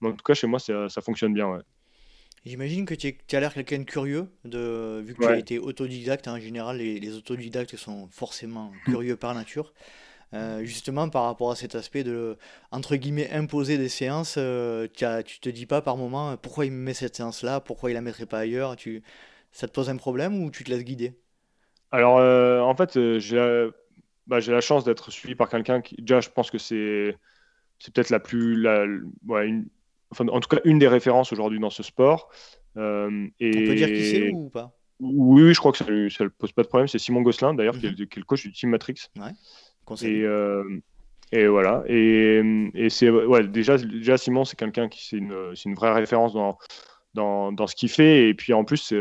en 0.03 0.13
tout 0.13 0.25
cas, 0.25 0.35
chez 0.35 0.47
moi, 0.47 0.59
ça 0.59 1.01
fonctionne 1.03 1.35
bien. 1.35 1.61
J'imagine 2.49 2.87
que 2.87 2.95
tu 2.95 3.15
as 3.33 3.41
l'air 3.41 3.53
quelqu'un 3.53 3.81
de 3.81 3.85
curieux, 3.85 4.27
de, 4.47 5.03
vu 5.05 5.15
que 5.15 5.21
tu 5.21 5.29
as 5.29 5.37
été 5.37 5.59
autodidacte. 5.59 6.29
En 6.29 6.39
général, 6.39 6.79
les, 6.79 6.99
les, 6.99 7.15
autodidactes 7.15 7.77
sont 7.77 8.09
forcément 8.11 8.73
curieux 8.87 9.17
par 9.17 9.35
nature. 9.35 9.75
Euh, 10.35 10.63
justement 10.63 11.09
par 11.09 11.25
rapport 11.25 11.51
à 11.51 11.57
cet 11.57 11.75
aspect 11.75 12.05
de 12.05 12.37
entre 12.71 12.97
guillemets 12.97 13.31
imposer 13.33 13.79
des 13.79 13.89
séances 13.89 14.35
euh, 14.37 14.87
tu, 14.95 15.41
te 15.41 15.49
dis 15.49 15.65
pas 15.65 15.81
par 15.81 15.97
moment 15.97 16.37
pourquoi 16.37 16.67
il 16.67 16.73
me 16.73 16.77
met 16.77 16.93
cette 16.93 17.17
séance 17.17 17.43
là 17.43 17.61
pourquoi 17.61 17.91
il 17.91 17.95
la 17.95 18.03
mettrait 18.03 18.27
pas 18.27 18.41
ailleurs 18.41 18.77
tu 18.77 19.03
ça 19.53 19.67
te 19.67 19.73
pose 19.73 19.89
un 19.89 19.97
problème 19.97 20.43
ou 20.43 20.51
tu 20.51 20.65
te 20.65 20.71
laisses 20.71 20.85
guider? 20.85 21.15
Alors 21.93 22.19
euh, 22.19 22.61
en 22.61 22.77
fait 22.77 23.19
j'ai 23.19 23.37
la... 23.37 23.71
Bah, 24.27 24.41
j'ai 24.41 24.53
la 24.53 24.61
chance 24.61 24.85
d'être 24.85 25.11
suivi 25.11 25.35
par 25.35 25.49
quelqu'un 25.49 25.81
qui 25.81 25.97
déjà 25.97 26.21
je 26.21 26.29
pense 26.29 26.51
que 26.51 26.59
c'est 26.59 27.17
peut-être 27.95 28.11
la 28.11 28.21
plus 28.21 28.61
la 28.61 28.85
une... 29.45 29.67
enfin, 30.11 30.27
en 30.29 30.41
tout 30.41 30.49
cas 30.49 30.61
une 30.65 30.79
des 30.79 30.89
références 30.89 31.33
aujourd'hui 31.33 31.61
dans 31.61 31.71
ce 31.71 31.83
sport 31.83 32.31
et... 32.77 32.81
on 32.81 33.31
peut 33.41 33.75
dire 33.75 33.89
qui 33.89 34.05
c'est 34.05 34.31
ou 34.31 34.51
pas? 34.51 34.73
Oui, 35.01 35.43
oui, 35.43 35.55
je 35.55 35.59
crois 35.59 35.73
que 35.73 35.79
ça 35.79 35.85
ne 35.85 36.29
pose 36.29 36.53
pas 36.53 36.63
de 36.63 36.69
problème. 36.69 36.89
C'est 36.89 36.99
Simon 36.99 37.23
Gosselin, 37.23 37.55
d'ailleurs, 37.55 37.79
qui, 37.79 37.87
est 37.87 37.91
mhm. 37.91 38.07
le 38.17 38.25
coach 38.25 38.43
du 38.43 38.53
Team 38.53 38.71
Matrix. 38.71 39.09
Ouais, 39.17 39.31
et, 40.03 40.25
et 41.31 41.47
voilà. 41.47 41.85
Et, 41.87 42.43
et 42.75 42.91
c'est 42.91 43.09
ouais, 43.11 43.47
déjà, 43.47 43.79
déjà 43.79 44.17
Simon, 44.17 44.45
c'est 44.45 44.59
quelqu'un 44.59 44.89
qui 44.89 45.07
c'est 45.07 45.19
une, 45.19 45.53
une, 45.65 45.75
vraie 45.75 45.93
référence 45.93 46.33
dans, 46.33 46.59
dans, 47.15 47.53
dans 47.53 47.67
ce 47.67 47.77
qu'il 47.77 47.89
fait. 47.91 48.29
Et 48.29 48.35
puis 48.35 48.53
en 48.53 48.65
plus, 48.65 48.93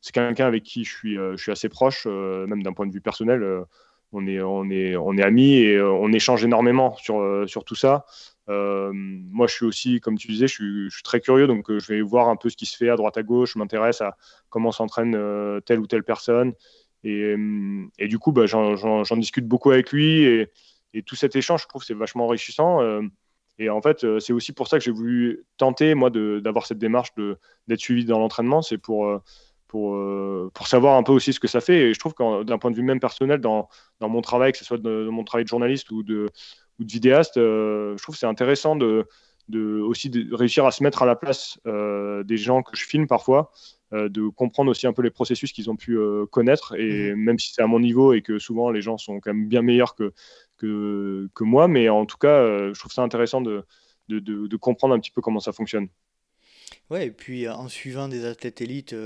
c'est 0.00 0.12
quelqu'un 0.12 0.46
avec 0.46 0.64
qui 0.64 0.84
je 0.84 0.92
suis, 0.92 1.14
je 1.16 1.36
suis 1.36 1.52
assez 1.52 1.68
proche, 1.68 2.06
même 2.06 2.62
d'un 2.62 2.72
point 2.72 2.86
de 2.86 2.92
vue 2.92 3.00
personnel. 3.00 3.64
on 4.12 4.26
est, 4.26 4.40
on 4.40 4.68
est, 4.70 4.96
on 4.96 5.16
est 5.16 5.22
amis 5.22 5.58
et 5.58 5.80
on 5.80 6.12
échange 6.12 6.44
énormément 6.44 6.96
sur, 6.96 7.48
sur 7.48 7.64
tout 7.64 7.76
ça. 7.76 8.06
Euh, 8.48 8.90
moi, 8.94 9.46
je 9.46 9.54
suis 9.54 9.66
aussi, 9.66 10.00
comme 10.00 10.18
tu 10.18 10.28
disais, 10.28 10.46
je 10.46 10.88
suis, 10.88 11.02
très 11.02 11.20
curieux, 11.20 11.46
donc 11.46 11.66
je 11.70 11.92
vais 11.92 12.02
voir 12.02 12.28
un 12.28 12.36
peu 12.36 12.50
ce 12.50 12.56
qui 12.56 12.66
se 12.66 12.76
fait 12.76 12.88
à 12.88 12.96
droite 12.96 13.16
à 13.16 13.22
gauche. 13.22 13.54
Je 13.54 13.58
m'intéresse 13.58 14.00
à 14.00 14.16
comment 14.50 14.72
s'entraîne 14.72 15.12
telle 15.64 15.80
ou 15.80 15.86
telle 15.86 16.04
personne. 16.04 16.54
Et, 17.04 18.08
du 18.08 18.18
coup, 18.18 18.32
bah, 18.32 18.46
j'en 18.46 19.16
discute 19.16 19.46
beaucoup 19.46 19.70
avec 19.70 19.92
lui. 19.92 20.24
Et, 20.24 21.02
tout 21.06 21.16
cet 21.16 21.34
échange, 21.36 21.62
je 21.62 21.68
trouve, 21.68 21.82
c'est 21.82 21.94
vachement 21.94 22.26
enrichissant. 22.26 22.80
Euh, 22.80 23.02
et 23.58 23.68
en 23.68 23.82
fait, 23.82 24.04
euh, 24.04 24.20
c'est 24.20 24.32
aussi 24.32 24.52
pour 24.52 24.68
ça 24.68 24.78
que 24.78 24.84
j'ai 24.84 24.92
voulu 24.92 25.44
tenter, 25.56 25.94
moi, 25.94 26.08
d'avoir 26.10 26.66
cette 26.66 26.78
démarche 26.78 27.12
d'être 27.66 27.80
suivi 27.80 28.04
dans 28.04 28.20
l'entraînement. 28.20 28.62
C'est 28.62 28.78
pour, 28.78 29.06
euh, 29.06 29.20
pour, 29.66 29.98
pour 30.52 30.68
savoir 30.68 30.96
un 30.96 31.02
peu 31.02 31.12
aussi 31.12 31.32
ce 31.32 31.40
que 31.40 31.48
ça 31.48 31.60
fait. 31.60 31.90
Et 31.90 31.94
je 31.94 31.98
trouve 31.98 32.14
que 32.14 32.44
d'un 32.44 32.58
point 32.58 32.70
de 32.70 32.76
vue 32.76 32.82
même 32.82 33.00
personnel, 33.00 33.40
dans, 33.40 33.68
dans 33.98 34.08
mon 34.08 34.20
travail, 34.20 34.52
que 34.52 34.58
ce 34.58 34.64
soit 34.64 34.78
de, 34.78 35.08
mon 35.10 35.24
travail 35.24 35.44
de 35.44 35.48
journaliste 35.48 35.90
ou 35.90 36.04
de, 36.04 36.30
ou 36.78 36.84
de 36.84 36.92
vidéaste, 36.92 37.34
je 37.36 38.02
trouve 38.02 38.16
c'est 38.16 38.26
intéressant 38.26 38.76
de, 38.76 39.06
de, 39.48 39.80
aussi 39.80 40.10
de 40.10 40.34
réussir 40.34 40.66
à 40.66 40.70
se 40.70 40.82
mettre 40.82 41.02
à 41.02 41.06
la 41.06 41.16
place 41.16 41.58
des 41.64 42.36
gens 42.36 42.62
que 42.62 42.76
je 42.76 42.84
filme 42.84 43.06
parfois 43.06 43.52
euh, 43.94 44.08
de 44.08 44.28
comprendre 44.28 44.70
aussi 44.72 44.88
un 44.88 44.92
peu 44.92 45.02
les 45.02 45.10
processus 45.10 45.52
qu'ils 45.52 45.70
ont 45.70 45.76
pu 45.76 45.96
euh, 45.96 46.26
connaître. 46.26 46.74
Et 46.76 47.12
mhm. 47.12 47.20
même 47.20 47.38
si 47.38 47.52
c'est 47.52 47.62
à 47.62 47.66
mon 47.66 47.78
niveau 47.78 48.12
et 48.12 48.22
que 48.22 48.38
souvent 48.38 48.70
les 48.70 48.80
gens 48.80 48.98
sont 48.98 49.20
quand 49.20 49.32
même 49.32 49.46
bien 49.46 49.62
meilleurs 49.62 49.94
que, 49.94 50.12
que, 50.56 51.28
que 51.34 51.44
moi, 51.44 51.68
mais 51.68 51.88
en 51.88 52.04
tout 52.04 52.16
cas, 52.16 52.40
euh, 52.40 52.74
je 52.74 52.80
trouve 52.80 52.92
ça 52.92 53.02
intéressant 53.02 53.40
de, 53.40 53.64
de, 54.08 54.18
de, 54.18 54.56
comprendre 54.56 54.94
un 54.94 54.98
petit 54.98 55.12
peu 55.12 55.20
comment 55.20 55.38
ça 55.38 55.52
fonctionne. 55.52 55.88
Ouais, 56.90 57.06
et 57.06 57.10
puis 57.10 57.48
en 57.48 57.68
suivant 57.68 58.08
des 58.08 58.24
athlètes 58.24 58.60
élites 58.60 58.96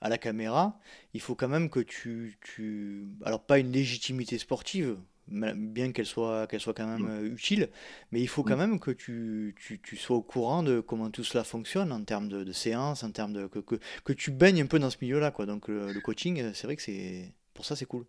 à 0.00 0.08
la 0.08 0.18
caméra, 0.18 0.78
il 1.14 1.20
faut 1.20 1.34
quand 1.34 1.48
même 1.48 1.70
que 1.70 1.80
tu, 1.80 2.38
tu... 2.42 3.08
Alors 3.24 3.44
pas 3.44 3.58
une 3.58 3.72
légitimité 3.72 4.36
sportive, 4.36 4.96
bien 5.28 5.92
qu'elle 5.92 6.06
soit, 6.06 6.46
qu'elle 6.46 6.60
soit 6.60 6.74
quand 6.74 6.86
même 6.86 7.06
mm. 7.06 7.10
euh, 7.10 7.32
utile, 7.32 7.68
mais 8.12 8.20
il 8.20 8.28
faut 8.28 8.42
quand 8.42 8.56
mm. 8.56 8.60
même 8.60 8.80
que 8.80 8.90
tu, 8.90 9.54
tu, 9.58 9.80
tu, 9.80 9.96
sois 9.96 10.16
au 10.16 10.22
courant 10.22 10.62
de 10.62 10.80
comment 10.80 11.10
tout 11.10 11.24
cela 11.24 11.44
fonctionne 11.44 11.92
en 11.92 12.02
termes 12.04 12.28
de, 12.28 12.44
de 12.44 12.52
séances, 12.52 13.02
en 13.02 13.10
termes 13.10 13.32
de 13.32 13.46
que, 13.46 13.58
que, 13.58 13.76
que, 14.04 14.12
tu 14.12 14.30
baignes 14.30 14.62
un 14.62 14.66
peu 14.66 14.78
dans 14.78 14.90
ce 14.90 14.98
milieu-là, 15.00 15.30
quoi. 15.30 15.46
Donc 15.46 15.68
le, 15.68 16.00
coaching, 16.00 16.40
euh, 16.40 16.50
c'est 16.54 16.66
vrai 16.66 16.76
que 16.76 16.82
c'est 16.82 17.32
pour 17.54 17.64
ça 17.64 17.76
c'est 17.76 17.86
cool. 17.86 18.04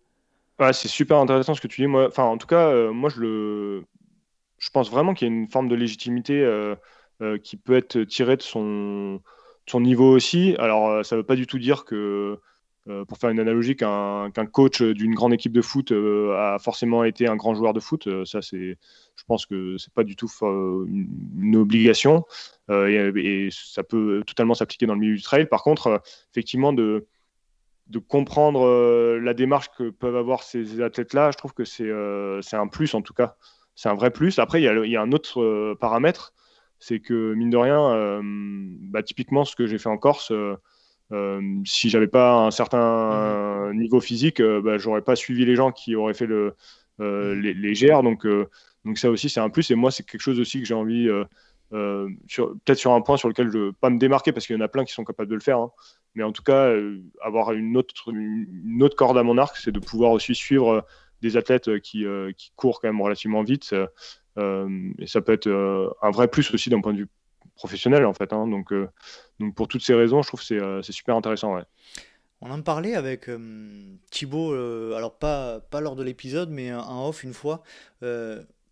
Ouais, 0.58 0.72
c'est 0.72 0.88
super 0.88 1.18
intéressant 1.18 1.54
ce 1.54 1.60
que 1.60 1.68
tu 1.68 1.82
dis. 1.82 1.86
Moi, 1.86 2.06
enfin, 2.08 2.24
en 2.24 2.38
tout 2.38 2.46
cas, 2.46 2.68
euh, 2.68 2.92
moi 2.92 3.10
je 3.10 3.20
le, 3.20 3.84
je 4.58 4.70
pense 4.70 4.90
vraiment 4.90 5.14
qu'il 5.14 5.28
y 5.28 5.30
a 5.30 5.34
une 5.34 5.48
forme 5.48 5.68
de 5.68 5.74
légitimité 5.74 6.44
qui 7.42 7.56
peut 7.56 7.76
être 7.76 8.00
tirée 8.04 8.36
de 8.36 8.42
son, 8.42 9.20
son 9.66 9.80
niveau 9.80 10.12
aussi. 10.12 10.54
Alors, 10.58 11.04
ça 11.04 11.16
ne 11.16 11.20
veut 11.20 11.26
pas 11.26 11.34
du 11.34 11.48
tout 11.48 11.58
dire 11.58 11.84
que 11.84 12.38
euh, 12.88 13.04
pour 13.04 13.18
faire 13.18 13.28
une 13.28 13.40
analogie, 13.40 13.76
qu'un 13.76 14.30
coach 14.50 14.80
d'une 14.80 15.14
grande 15.14 15.34
équipe 15.34 15.52
de 15.52 15.60
foot 15.60 15.92
euh, 15.92 16.34
a 16.38 16.58
forcément 16.58 17.04
été 17.04 17.26
un 17.26 17.36
grand 17.36 17.54
joueur 17.54 17.74
de 17.74 17.80
foot. 17.80 18.06
Euh, 18.06 18.24
ça, 18.24 18.40
c'est, 18.40 18.78
je 19.16 19.24
pense 19.26 19.44
que 19.44 19.76
c'est 19.76 19.92
pas 19.92 20.04
du 20.04 20.16
tout 20.16 20.30
une, 20.40 21.56
obligation 21.56 22.24
et, 22.70 23.48
ça 23.50 23.82
peut 23.82 24.22
totalement 24.26 24.54
s'appliquer 24.54 24.86
dans 24.86 24.94
le 24.94 25.00
milieu 25.00 25.16
du 25.16 25.22
trail. 25.22 25.46
Par 25.46 25.62
contre, 25.62 26.02
effectivement, 26.32 26.72
de, 26.72 27.06
de 27.88 27.98
comprendre 27.98 29.18
la 29.18 29.34
démarche 29.34 29.68
que 29.76 29.90
peuvent 29.90 30.16
avoir 30.16 30.42
ces 30.42 30.80
athlètes-là, 30.80 31.30
je 31.30 31.36
trouve 31.36 31.52
que 31.52 31.64
c'est 31.64 32.56
un 32.56 32.68
plus 32.68 32.94
en 32.94 33.02
tout 33.02 33.14
cas. 33.14 33.36
C'est 33.74 33.88
un 33.88 33.94
vrai 33.94 34.10
plus. 34.10 34.38
Après, 34.38 34.62
il 34.62 34.64
y 34.64 34.90
y 34.90 34.96
a 34.96 35.02
un 35.02 35.12
autre 35.12 35.74
paramètre, 35.80 36.32
c'est 36.78 37.00
que 37.00 37.34
mine 37.34 37.50
de 37.50 37.56
rien, 37.56 38.20
bah, 38.90 39.02
typiquement 39.02 39.44
ce 39.44 39.56
que 39.56 39.66
j'ai 39.66 39.78
fait 39.78 39.88
en 39.88 39.98
Corse, 39.98 40.32
si 41.64 41.88
j'avais 41.88 42.06
pas 42.08 42.34
un 42.34 42.50
certain 42.50 43.68
mhm. 43.68 43.78
niveau 43.78 44.00
physique, 44.00 44.40
euh, 44.40 44.60
bah, 44.60 44.78
j'aurais 44.78 45.02
pas 45.02 45.16
suivi 45.16 45.44
les 45.44 45.56
gens 45.56 45.72
qui 45.72 45.94
auraient 45.94 46.14
fait 46.14 46.26
le, 46.26 46.54
euh, 47.00 47.34
mhm. 47.34 47.40
les, 47.40 47.54
les 47.54 47.72
GR. 47.72 48.02
Donc, 48.02 48.26
donc 48.84 48.98
ça 48.98 49.10
aussi, 49.10 49.28
c'est 49.28 49.40
un 49.40 49.50
plus. 49.50 49.70
Et 49.70 49.74
moi, 49.74 49.90
c'est 49.90 50.04
quelque 50.04 50.20
chose 50.20 50.40
aussi 50.40 50.60
que 50.60 50.66
j'ai 50.66 50.74
envie, 50.74 51.08
peut-être 51.70 52.78
sur 52.78 52.92
un 52.92 53.00
point 53.00 53.16
sur 53.16 53.28
lequel 53.28 53.50
je 53.50 53.58
ne 53.58 53.70
pas 53.70 53.90
me 53.90 53.98
démarquer, 53.98 54.32
parce 54.32 54.46
qu'il 54.46 54.56
y 54.56 54.58
en 54.58 54.64
a 54.64 54.68
plein 54.68 54.84
qui 54.84 54.92
sont 54.92 55.04
capables 55.04 55.30
de 55.30 55.34
le 55.34 55.40
faire. 55.40 55.58
Hein. 55.58 55.70
Mais 56.14 56.22
en 56.22 56.32
tout 56.32 56.42
cas, 56.42 56.72
avoir 57.20 57.52
une 57.52 57.76
autre, 57.76 57.94
une 58.10 58.82
autre 58.82 58.96
corde 58.96 59.18
à 59.18 59.22
mon 59.22 59.38
arc, 59.38 59.56
c'est 59.56 59.72
de 59.72 59.80
pouvoir 59.80 60.12
aussi 60.12 60.34
suivre 60.34 60.84
des 61.20 61.36
athlètes 61.36 61.80
qui, 61.80 62.04
qui, 62.36 62.52
courent 62.54 62.80
quand 62.80 62.88
même 62.88 63.00
relativement 63.00 63.42
vite. 63.42 63.74
et 64.36 65.06
ça 65.06 65.20
peut 65.20 65.32
être 65.32 65.48
un 66.02 66.10
vrai 66.10 66.28
plus 66.28 66.52
aussi 66.52 66.70
d'un 66.70 66.80
point 66.80 66.92
de 66.92 66.98
vue 66.98 67.08
professionnel 67.58 68.06
en 68.06 68.14
fait. 68.14 68.32
Hein. 68.32 68.46
donc, 68.46 68.72
euh, 68.72 68.88
donc 69.38 69.54
pour 69.54 69.68
toutes 69.68 69.82
ces 69.82 69.94
raisons, 69.94 70.22
je 70.22 70.28
trouve 70.28 70.40
que 70.40 70.46
c'est 70.46 70.62
euh, 70.62 70.80
super 70.82 71.14
intéressant. 71.14 71.54
Ouais. 71.54 71.64
On 72.40 72.50
en 72.50 72.62
parlait 72.62 72.94
avec 72.94 73.28
euh, 73.28 73.38
Thibaut, 74.10 74.54
alors 74.94 75.18
pas, 75.18 75.60
pas 75.60 75.80
lors 75.80 75.96
de 75.96 76.04
l'épisode, 76.04 76.50
mais 76.50 76.72
en 76.72 77.08
off 77.08 77.24
une 77.24 77.34
fois, 77.34 77.62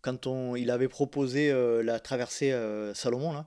quand 0.01 0.25
on, 0.25 0.55
il 0.55 0.71
avait 0.71 0.87
proposé 0.87 1.53
la 1.83 1.99
traversée 1.99 2.57
Salomon. 2.93 3.33
Là, 3.33 3.45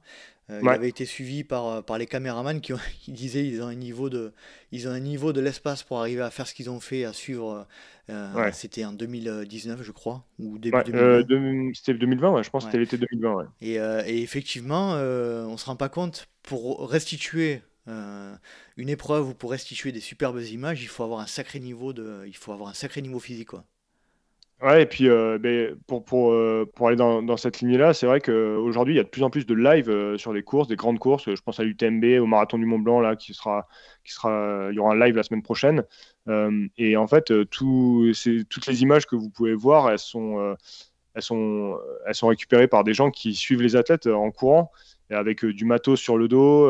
il 0.62 0.68
avait 0.68 0.88
été 0.88 1.04
suivi 1.04 1.44
par, 1.44 1.84
par 1.84 1.98
les 1.98 2.06
caméramans 2.06 2.60
qui, 2.60 2.72
qui 3.00 3.12
disaient 3.12 3.46
ils 3.46 3.62
ont 3.62 3.66
un 3.66 3.74
niveau 3.74 4.10
de 4.10 4.32
ils 4.72 4.88
ont 4.88 4.90
un 4.90 5.00
niveau 5.00 5.32
de 5.32 5.40
l'espace 5.40 5.82
pour 5.82 5.98
arriver 5.98 6.22
à 6.22 6.30
faire 6.30 6.46
ce 6.46 6.54
qu'ils 6.54 6.70
ont 6.70 6.80
fait, 6.80 7.04
à 7.04 7.12
suivre. 7.12 7.66
C'était 8.52 8.84
en 8.84 8.92
2019, 8.92 9.82
je 9.82 9.92
crois, 9.92 10.24
ou 10.40 10.58
début 10.58 10.76
ouais, 10.76 11.22
2020. 11.24 11.70
c'était 11.74 11.94
2020, 11.94 12.42
je 12.42 12.50
pense 12.50 12.64
que 12.64 12.70
c'était 12.70 12.78
l'été 12.78 12.98
2020. 12.98 13.52
Et, 13.60 13.74
et, 13.74 14.22
effectivement, 14.22 14.94
on 14.94 15.56
se 15.56 15.66
rend 15.66 15.76
pas 15.76 15.88
compte 15.88 16.28
pour 16.42 16.90
restituer 16.90 17.62
une 17.86 18.88
épreuve 18.88 19.28
ou 19.28 19.34
pour 19.34 19.50
restituer 19.50 19.92
des 19.92 20.00
superbes 20.00 20.40
images, 20.40 20.82
il 20.82 20.88
faut 20.88 21.04
avoir 21.04 21.20
un 21.20 21.26
sacré 21.26 21.60
niveau 21.60 21.92
de, 21.92 22.24
il 22.26 22.36
faut 22.36 22.52
avoir 22.52 22.70
un 22.70 22.74
sacré 22.74 23.02
niveau 23.02 23.20
physique, 23.20 23.48
quoi. 23.48 23.64
Ouais, 24.62 24.82
et 24.82 24.86
puis 24.86 25.08
euh, 25.08 25.38
ben, 25.38 25.74
pour, 25.86 26.04
pour, 26.04 26.32
euh, 26.32 26.70
pour 26.74 26.88
aller 26.88 26.96
dans, 26.96 27.22
dans 27.22 27.38
cette 27.38 27.60
ligne-là, 27.60 27.94
c'est 27.94 28.04
vrai 28.06 28.20
qu'aujourd'hui, 28.20 28.92
il 28.92 28.96
y 28.98 29.00
a 29.00 29.04
de 29.04 29.08
plus 29.08 29.22
en 29.22 29.30
plus 29.30 29.46
de 29.46 29.54
live 29.54 29.88
euh, 29.88 30.18
sur 30.18 30.34
les 30.34 30.42
courses, 30.42 30.68
des 30.68 30.76
grandes 30.76 30.98
courses. 30.98 31.34
Je 31.34 31.40
pense 31.40 31.58
à 31.60 31.64
l'UTMB, 31.64 32.20
au 32.20 32.26
Marathon 32.26 32.58
du 32.58 32.66
Mont 32.66 32.78
Blanc, 32.78 33.00
là, 33.00 33.16
qui 33.16 33.32
sera, 33.32 33.66
qui 34.04 34.12
sera, 34.12 34.68
il 34.70 34.74
y 34.74 34.78
aura 34.78 34.92
un 34.92 35.00
live 35.00 35.16
la 35.16 35.22
semaine 35.22 35.42
prochaine. 35.42 35.82
et 36.76 36.96
en 36.96 37.06
fait, 37.06 37.32
tout, 37.48 38.12
toutes 38.50 38.66
les 38.66 38.82
images 38.82 39.06
que 39.06 39.16
vous 39.16 39.30
pouvez 39.30 39.54
voir, 39.54 39.90
elles 39.90 39.98
sont, 39.98 40.56
elles, 41.14 41.22
sont, 41.22 41.78
elles 42.06 42.14
sont 42.14 42.28
récupérées 42.28 42.68
par 42.68 42.84
des 42.84 42.92
gens 42.94 43.10
qui 43.10 43.34
suivent 43.34 43.62
les 43.62 43.76
athlètes 43.76 44.06
en 44.06 44.30
courant, 44.30 44.70
avec 45.10 45.44
du 45.44 45.64
matos 45.64 46.00
sur 46.00 46.18
le 46.18 46.28
dos, 46.28 46.66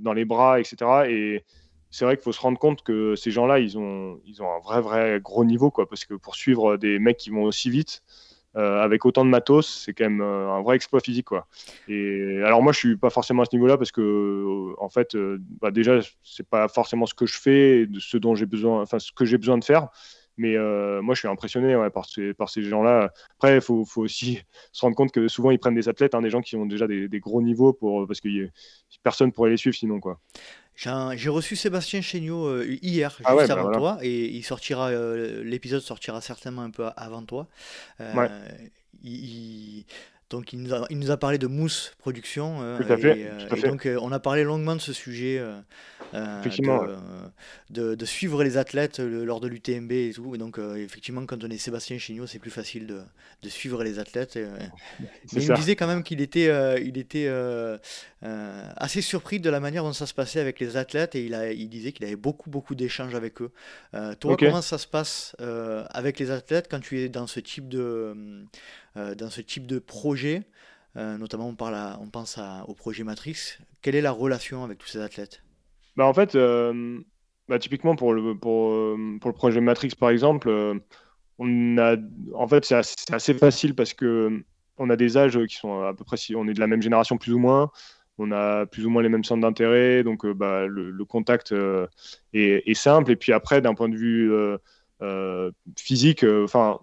dans 0.00 0.12
les 0.12 0.24
bras, 0.24 0.60
etc. 0.60 0.76
Et 1.08 1.44
c'est 1.90 2.04
vrai 2.04 2.16
qu'il 2.16 2.24
faut 2.24 2.32
se 2.32 2.40
rendre 2.40 2.58
compte 2.58 2.82
que 2.82 3.14
ces 3.16 3.30
gens-là, 3.30 3.58
ils 3.58 3.78
ont, 3.78 4.20
ils 4.26 4.42
ont 4.42 4.52
un 4.52 4.60
vrai, 4.60 4.80
vrai 4.80 5.20
gros 5.22 5.44
niveau, 5.44 5.70
quoi, 5.70 5.88
parce 5.88 6.04
que 6.04 6.14
pour 6.14 6.36
suivre 6.36 6.76
des 6.76 6.98
mecs 6.98 7.16
qui 7.16 7.30
vont 7.30 7.44
aussi 7.44 7.70
vite, 7.70 8.02
euh, 8.56 8.82
avec 8.82 9.04
autant 9.04 9.24
de 9.24 9.30
matos, 9.30 9.82
c'est 9.84 9.92
quand 9.92 10.04
même 10.04 10.20
euh, 10.22 10.50
un 10.50 10.62
vrai 10.62 10.76
exploit 10.76 11.00
physique, 11.00 11.26
quoi. 11.26 11.46
Et 11.86 12.40
alors 12.42 12.62
moi, 12.62 12.72
je 12.72 12.78
suis 12.78 12.96
pas 12.96 13.10
forcément 13.10 13.42
à 13.42 13.44
ce 13.44 13.54
niveau-là 13.54 13.76
parce 13.76 13.92
que, 13.92 14.00
euh, 14.00 14.74
en 14.78 14.88
fait, 14.88 15.16
bah 15.60 15.70
déjà, 15.70 16.00
c'est 16.24 16.48
pas 16.48 16.66
forcément 16.68 17.06
ce 17.06 17.14
que 17.14 17.26
je 17.26 17.38
fais, 17.38 17.86
de 17.86 18.00
ce 18.00 18.16
dont 18.16 18.34
j'ai 18.34 18.46
besoin, 18.46 18.82
enfin, 18.82 18.98
ce 18.98 19.12
que 19.12 19.24
j'ai 19.24 19.38
besoin 19.38 19.58
de 19.58 19.64
faire. 19.64 19.88
Mais 20.38 20.56
moi, 21.02 21.14
je 21.14 21.20
suis 21.20 21.28
impressionné 21.28 21.76
par 21.92 22.06
ces, 22.06 22.32
par 22.32 22.48
ces 22.48 22.62
gens-là. 22.62 23.12
Après, 23.36 23.56
il 23.56 23.60
faut, 23.60 23.84
aussi 23.96 24.40
se 24.72 24.82
rendre 24.82 24.96
compte 24.96 25.12
que 25.12 25.26
souvent, 25.28 25.50
ils 25.50 25.58
prennent 25.58 25.74
des 25.74 25.88
athlètes, 25.88 26.14
hein, 26.14 26.22
des 26.22 26.30
gens 26.30 26.40
qui 26.40 26.56
ont 26.56 26.66
déjà 26.66 26.86
des, 26.86 27.08
gros 27.20 27.42
niveaux, 27.42 27.72
pour, 27.72 28.06
parce 28.06 28.20
que 28.20 28.28
personne 29.02 29.32
pourrait 29.32 29.50
les 29.50 29.56
suivre 29.56 29.76
sinon. 29.76 30.00
Quoi. 30.00 30.20
J'ai 30.78 31.28
reçu 31.28 31.56
Sébastien 31.56 32.00
Chéniaud 32.00 32.46
euh, 32.46 32.78
hier, 32.82 33.18
ah 33.24 33.36
juste 33.36 33.48
bah 33.48 33.60
avant 33.60 33.72
toi, 33.72 33.98
et 34.00 34.26
il 34.26 34.44
sortira, 34.44 34.90
euh, 34.90 35.42
l'épisode 35.42 35.82
sortira 35.82 36.20
certainement 36.20 36.62
un 36.62 36.70
peu 36.70 36.86
avant 36.96 37.24
toi. 37.24 37.48
Euh, 38.00 38.28
il, 39.02 39.84
donc 40.30 40.52
il 40.52 40.60
nous, 40.62 40.74
a, 40.74 40.86
il 40.90 40.98
nous, 40.98 41.10
a, 41.10 41.16
parlé 41.16 41.38
de 41.38 41.46
Mousse 41.46 41.94
Production. 41.98 42.58
Euh, 42.60 42.78
tout 42.78 42.92
à 42.92 42.98
fait. 42.98 43.20
Et, 43.20 43.26
euh, 43.26 43.68
donc 43.68 43.86
euh, 43.86 43.98
on 44.02 44.12
a 44.12 44.20
parlé 44.20 44.44
longuement 44.44 44.76
de 44.76 44.80
ce 44.80 44.92
sujet, 44.92 45.42
effectivement, 46.12 46.84
de, 47.70 47.94
de, 47.94 48.04
suivre 48.04 48.44
les 48.44 48.58
athlètes 48.58 48.98
lors 48.98 49.40
de 49.40 49.48
l'UTMB 49.48 49.90
et 49.92 50.12
tout. 50.14 50.34
Et 50.34 50.38
donc 50.38 50.58
effectivement 50.76 51.24
quand 51.24 51.42
on 51.44 51.48
est 51.48 51.56
Sébastien 51.56 51.96
Chignot, 51.98 52.26
c'est 52.26 52.38
plus 52.38 52.50
facile 52.50 52.86
de, 52.86 53.00
de, 53.42 53.48
suivre 53.48 53.82
les 53.82 53.98
athlètes. 53.98 54.36
mais 55.32 55.42
il 55.42 55.50
me 55.50 55.56
disait 55.56 55.76
quand 55.76 55.86
même 55.86 56.02
qu'il 56.02 56.20
était, 56.20 56.50
il 56.82 56.98
était 56.98 57.30
assez 58.22 59.00
surpris 59.00 59.40
de 59.40 59.48
la 59.48 59.60
manière 59.60 59.82
dont 59.82 59.94
ça 59.94 60.06
se 60.06 60.14
passait 60.14 60.40
avec 60.40 60.60
les 60.60 60.76
athlètes 60.76 61.14
et 61.14 61.24
il, 61.24 61.34
a, 61.34 61.52
il 61.52 61.70
disait 61.70 61.92
qu'il 61.92 62.04
avait 62.04 62.16
beaucoup 62.16 62.50
beaucoup 62.50 62.74
d'échanges 62.74 63.14
avec 63.14 63.40
eux. 63.40 63.50
toi, 64.20 64.36
comment 64.36 64.62
ça 64.62 64.76
se 64.76 64.86
passe 64.86 65.34
avec 65.38 66.18
les 66.18 66.30
athlètes 66.30 66.68
quand 66.70 66.80
tu 66.80 67.00
es 67.00 67.08
dans 67.08 67.26
ce 67.26 67.40
type 67.40 67.68
de 67.68 68.44
dans 68.96 69.30
ce 69.30 69.40
type 69.40 69.66
de 69.66 69.78
projet, 69.78 70.44
euh, 70.98 71.16
notamment 71.16 71.48
on, 71.48 71.54
pense 72.10 72.40
au 72.66 72.74
projet 72.74 73.04
Matrix, 73.04 73.58
quelle 73.82 73.94
est 73.94 74.00
la 74.00 74.10
relation 74.10 74.64
avec 74.64 74.78
tous 74.78 74.88
ces 74.88 75.00
athlètes? 75.00 75.42
Bah 75.96 76.06
En 76.06 76.14
fait, 76.14 76.34
euh, 76.34 76.98
bah, 77.48 77.58
typiquement 77.58 77.94
pour 77.94 78.12
le, 78.12 78.36
projet 79.32 79.60
Matrix, 79.60 79.90
par 79.98 80.10
exemple, 80.10 80.50
on 81.38 81.78
a, 81.78 81.96
en 82.34 82.48
fait, 82.48 82.64
c'est 82.64 82.74
assez, 83.14 83.34
facile 83.34 83.74
parce 83.74 83.94
que 83.94 84.42
on 84.78 84.90
a 84.90 84.96
des 84.96 85.16
âges 85.16 85.38
qui 85.46 85.56
sont 85.56 85.82
à 85.82 85.94
peu 85.94 86.04
près, 86.04 86.16
on 86.34 86.48
est 86.48 86.54
de 86.54 86.60
la 86.60 86.66
même 86.66 86.82
génération 86.82 87.16
plus 87.16 87.32
ou 87.32 87.38
moins, 87.38 87.70
on 88.16 88.32
a 88.32 88.66
plus 88.66 88.86
ou 88.86 88.90
moins 88.90 89.02
les 89.02 89.08
mêmes 89.08 89.24
centres 89.24 89.42
d'intérêt, 89.42 90.02
donc 90.02 90.26
bah, 90.26 90.66
le, 90.66 91.04
contact 91.04 91.54
est, 92.32 92.74
simple. 92.74 93.12
Et 93.12 93.16
puis 93.16 93.32
après, 93.32 93.60
d'un 93.60 93.74
point 93.74 93.88
de 93.88 93.96
vue 93.96 94.32
physique, 95.76 96.24
enfin, 96.24 96.80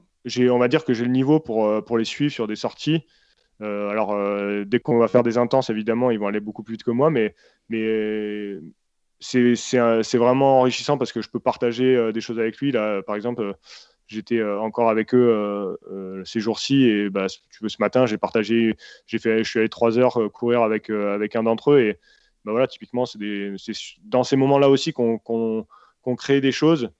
on 0.50 0.58
va 0.60 0.68
dire 0.68 0.86
que 0.86 0.94
j'ai 0.94 1.06
le 1.06 1.12
niveau 1.12 1.40
pour, 1.40 1.84
pour 1.86 1.98
les 1.98 2.06
suivre 2.06 2.32
sur 2.32 2.48
des 2.48 2.56
sorties. 2.56 3.06
Euh, 3.62 3.90
alors, 3.90 4.14
euh, 4.14 4.66
dès 4.66 4.80
qu'on 4.80 4.98
va 4.98 5.08
faire 5.08 5.24
des 5.24 5.38
intenses, 5.38 5.70
évidemment, 5.70 6.12
ils 6.12 6.20
vont 6.20 6.28
aller 6.28 6.40
beaucoup 6.40 6.64
plus 6.64 6.74
vite 6.74 6.84
que 6.84 6.92
moi, 6.92 7.10
mais, 7.10 7.36
mais 7.70 8.60
c'est 9.20 10.18
vraiment 10.18 10.60
enrichissant 10.62 10.98
parce 10.98 11.12
que 11.12 11.22
je 11.22 11.30
peux 11.30 11.40
partager 11.40 11.96
euh, 11.96 12.12
des 12.12 12.22
choses 12.22 12.40
avec 12.40 12.58
lui. 12.58 12.72
Là, 12.72 13.02
par 13.02 13.16
exemple, 13.16 13.56
j'étais 14.08 14.44
encore 14.44 14.90
avec 14.90 15.16
eux 15.16 15.78
ces 16.26 16.40
jours-ci 16.40 16.84
et 16.86 17.10
bah, 17.10 17.28
tu 17.50 17.64
veux, 17.64 17.70
ce 17.70 17.78
matin, 17.80 18.06
j'ai 18.06 18.18
partagé, 18.18 18.76
j'ai 19.08 19.20
fait, 19.20 19.44
je 19.44 19.50
suis 19.50 19.60
allé 19.60 19.70
trois 19.70 19.98
heures 19.98 20.20
courir 20.32 20.62
avec, 20.62 20.90
avec 20.90 21.36
un 21.36 21.44
d'entre 21.44 21.72
eux 21.72 21.80
et 21.80 22.00
bah, 22.44 22.52
voilà, 22.52 22.68
typiquement, 22.68 23.06
c'est 23.06 23.18
dans 24.04 24.24
ces 24.24 24.36
moments-là 24.36 24.70
aussi 24.70 24.94
qu'on 24.94 25.66
crée 26.18 26.42
des 26.42 26.52
choses 26.52 26.92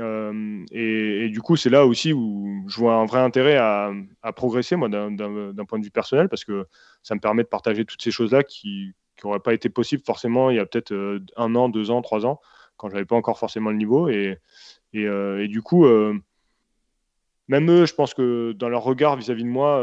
euh, 0.00 0.64
et, 0.70 1.28
du 1.28 1.40
coup, 1.40 1.56
c'est 1.56 1.70
là 1.70 1.86
aussi 1.86 2.12
où 2.12 2.64
je 2.68 2.76
vois 2.76 2.94
un 2.94 3.04
vrai 3.04 3.20
intérêt 3.20 3.56
à, 3.56 3.92
progresser, 4.34 4.76
moi, 4.76 4.88
d'un 4.88 5.64
point 5.66 5.78
de 5.78 5.84
vue 5.84 5.90
personnel, 5.90 6.28
parce 6.28 6.44
que 6.44 6.66
ça 7.02 7.14
me 7.14 7.20
permet 7.20 7.42
de 7.42 7.48
partager 7.48 7.84
toutes 7.84 8.02
ces 8.02 8.10
choses-là 8.10 8.42
qui 8.42 8.92
n'auraient 9.22 9.40
pas 9.40 9.54
été 9.54 9.68
possibles 9.68 10.02
forcément 10.04 10.50
il 10.50 10.56
y 10.56 10.58
a 10.58 10.66
peut-être 10.66 10.92
euh, 10.92 11.20
un 11.36 11.54
an, 11.54 11.68
deux 11.68 11.92
ans, 11.92 12.02
trois 12.02 12.26
ans, 12.26 12.40
quand 12.76 12.88
j'avais 12.88 13.04
pas 13.04 13.14
encore 13.14 13.38
forcément 13.38 13.70
le 13.70 13.76
niveau. 13.76 14.08
Et, 14.08 14.38
et, 14.92 15.06
euh, 15.06 15.46
du 15.46 15.62
coup, 15.62 15.86
même 17.48 17.70
eux, 17.70 17.86
je 17.86 17.94
pense 17.94 18.14
que 18.14 18.52
dans 18.52 18.68
leur 18.68 18.82
regard 18.82 19.16
vis-à-vis 19.16 19.44
de 19.44 19.48
moi, 19.48 19.78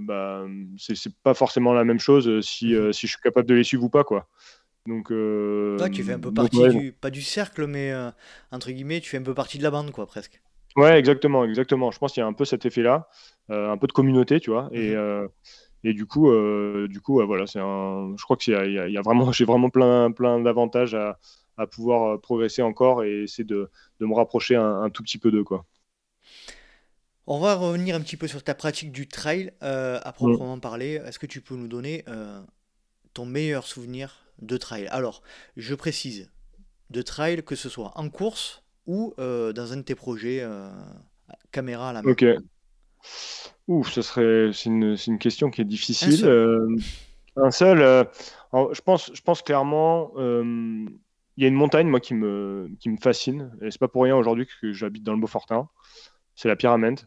bah, 0.00 0.46
c'est 0.78 1.14
pas 1.22 1.34
forcément 1.34 1.74
la 1.74 1.84
même 1.84 2.00
chose 2.00 2.40
si, 2.40 2.74
mmh 2.74 2.92
si 2.92 3.06
je 3.06 3.12
suis 3.12 3.22
capable 3.22 3.48
de 3.48 3.54
les 3.54 3.64
suivre 3.64 3.84
ou 3.84 3.90
pas, 3.90 4.04
quoi. 4.04 4.26
Donc, 4.90 5.12
euh, 5.12 5.78
tu 5.90 6.02
fais 6.02 6.14
un 6.14 6.18
peu 6.18 6.34
partie 6.34 6.68
du, 6.68 6.92
pas 6.92 7.10
du 7.10 7.22
cercle, 7.22 7.68
mais 7.68 7.92
euh, 7.92 8.10
entre 8.50 8.72
guillemets, 8.72 9.00
tu 9.00 9.08
fais 9.08 9.18
un 9.18 9.22
peu 9.22 9.34
partie 9.34 9.56
de 9.56 9.62
la 9.62 9.70
bande, 9.70 9.92
quoi, 9.92 10.04
presque. 10.04 10.42
Ouais, 10.74 10.98
exactement, 10.98 11.44
exactement. 11.44 11.92
Je 11.92 11.98
pense 12.00 12.12
qu'il 12.12 12.22
y 12.22 12.24
a 12.24 12.26
un 12.26 12.32
peu 12.32 12.44
cet 12.44 12.66
effet-là, 12.66 13.08
euh, 13.50 13.70
un 13.70 13.78
peu 13.78 13.86
de 13.86 13.92
communauté, 13.92 14.40
tu 14.40 14.50
vois. 14.50 14.68
Et, 14.72 14.96
mhm. 14.96 15.28
et 15.84 15.94
du 15.94 16.06
coup, 16.06 16.28
du 16.88 17.00
coup, 17.00 17.24
voilà, 17.24 17.46
c'est 17.46 17.60
un. 17.60 18.14
Je 18.16 18.24
crois 18.24 18.36
que 18.36 18.50
y, 18.50 18.92
y 18.92 18.98
a, 18.98 19.00
vraiment, 19.02 19.30
j'ai 19.32 19.44
vraiment 19.44 19.70
plein, 19.70 20.10
plein 20.10 20.40
d'avantages 20.40 20.94
à, 20.94 21.20
à, 21.56 21.68
pouvoir 21.68 22.20
progresser 22.20 22.62
encore 22.62 23.04
et 23.04 23.22
essayer 23.22 23.44
de, 23.44 23.70
de 24.00 24.06
me 24.06 24.14
rapprocher 24.14 24.56
un, 24.56 24.90
tout 24.90 25.04
petit 25.04 25.18
peu 25.18 25.30
d'eux, 25.30 25.44
quoi. 25.44 25.66
On 27.28 27.38
va 27.38 27.54
revenir 27.54 27.94
un 27.94 28.00
petit 28.00 28.16
peu 28.16 28.26
sur 28.26 28.42
ta 28.42 28.56
pratique 28.56 28.90
du 28.90 29.06
trail 29.06 29.52
à 29.60 30.00
mm. 30.08 30.12
proprement 30.14 30.58
parler. 30.58 31.00
Est-ce 31.06 31.20
que 31.20 31.26
tu 31.26 31.40
peux 31.40 31.54
nous 31.54 31.68
donner 31.68 32.04
ton 33.14 33.24
meilleur 33.24 33.66
souvenir 33.66 34.24
de 34.40 34.56
trail. 34.56 34.86
Alors, 34.88 35.22
je 35.56 35.74
précise, 35.74 36.30
de 36.90 37.02
trail, 37.02 37.42
que 37.44 37.54
ce 37.54 37.68
soit 37.68 37.92
en 37.94 38.08
course 38.08 38.62
ou 38.86 39.14
euh, 39.18 39.52
dans 39.52 39.72
un 39.72 39.78
de 39.78 39.82
tes 39.82 39.94
projets 39.94 40.40
euh, 40.40 40.70
caméra 41.52 41.90
à 41.90 41.92
la 41.92 42.02
main. 42.02 42.10
Ok. 42.10 42.24
Ouf, 43.68 43.90
ce 43.92 44.02
serait, 44.02 44.50
c'est 44.52 44.68
une, 44.68 44.96
une, 45.06 45.18
question 45.18 45.50
qui 45.50 45.60
est 45.60 45.64
difficile. 45.64 46.26
Un 47.36 47.50
seul, 47.52 47.80
euh, 47.80 48.04
je, 48.52 48.80
pense, 48.80 49.10
je 49.14 49.22
pense 49.22 49.42
clairement, 49.42 50.12
il 50.18 51.42
y 51.42 51.44
a 51.44 51.48
une 51.48 51.54
montagne, 51.54 51.86
moi, 51.86 52.00
qui 52.00 52.14
me, 52.14 52.68
qui 52.80 52.90
me 52.90 52.96
fascine. 52.96 53.52
Et 53.62 53.70
c'est 53.70 53.78
pas 53.78 53.88
pour 53.88 54.02
rien 54.02 54.16
aujourd'hui 54.16 54.46
que 54.60 54.72
j'habite 54.72 55.04
dans 55.04 55.14
le 55.14 55.20
Beaufortin. 55.20 55.68
C'est 56.34 56.48
la 56.48 56.56
Pyramide. 56.56 57.00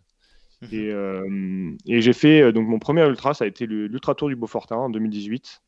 Mhm. 0.61 0.69
Et, 0.71 1.93
et 1.93 2.01
j'ai 2.01 2.13
fait, 2.13 2.53
donc 2.53 2.67
mon 2.67 2.79
premier 2.79 3.05
ultra, 3.05 3.34
ça 3.34 3.43
a 3.43 3.47
été 3.47 3.65
l'Ultra 3.65 4.15
Tour 4.15 4.29
du 4.29 4.38
Beaufortin 4.38 4.77
en 4.77 4.89
2018. 4.89 5.61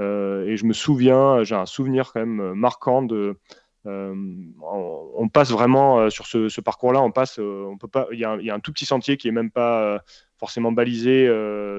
Euh, 0.00 0.46
et 0.46 0.56
je 0.56 0.64
me 0.64 0.72
souviens, 0.72 1.42
j'ai 1.44 1.54
un 1.54 1.66
souvenir 1.66 2.12
quand 2.12 2.20
même 2.20 2.40
euh, 2.40 2.54
marquant 2.54 3.02
de. 3.02 3.38
Euh, 3.86 4.14
on, 4.62 5.28
passe 5.28 5.50
vraiment 5.50 6.08
sur 6.08 6.26
ce, 6.26 6.60
parcours-là, 6.60 7.02
on 7.02 7.10
passe, 7.10 7.40
on 7.40 7.76
peut 7.76 7.88
pas. 7.88 8.06
Il 8.12 8.18
y, 8.20 8.24
a 8.24 8.54
un 8.54 8.60
tout 8.60 8.72
petit 8.72 8.86
sentier 8.86 9.16
qui 9.16 9.26
est 9.26 9.32
même 9.32 9.50
pas 9.50 10.00
forcément 10.38 10.70
balisé 10.70 11.26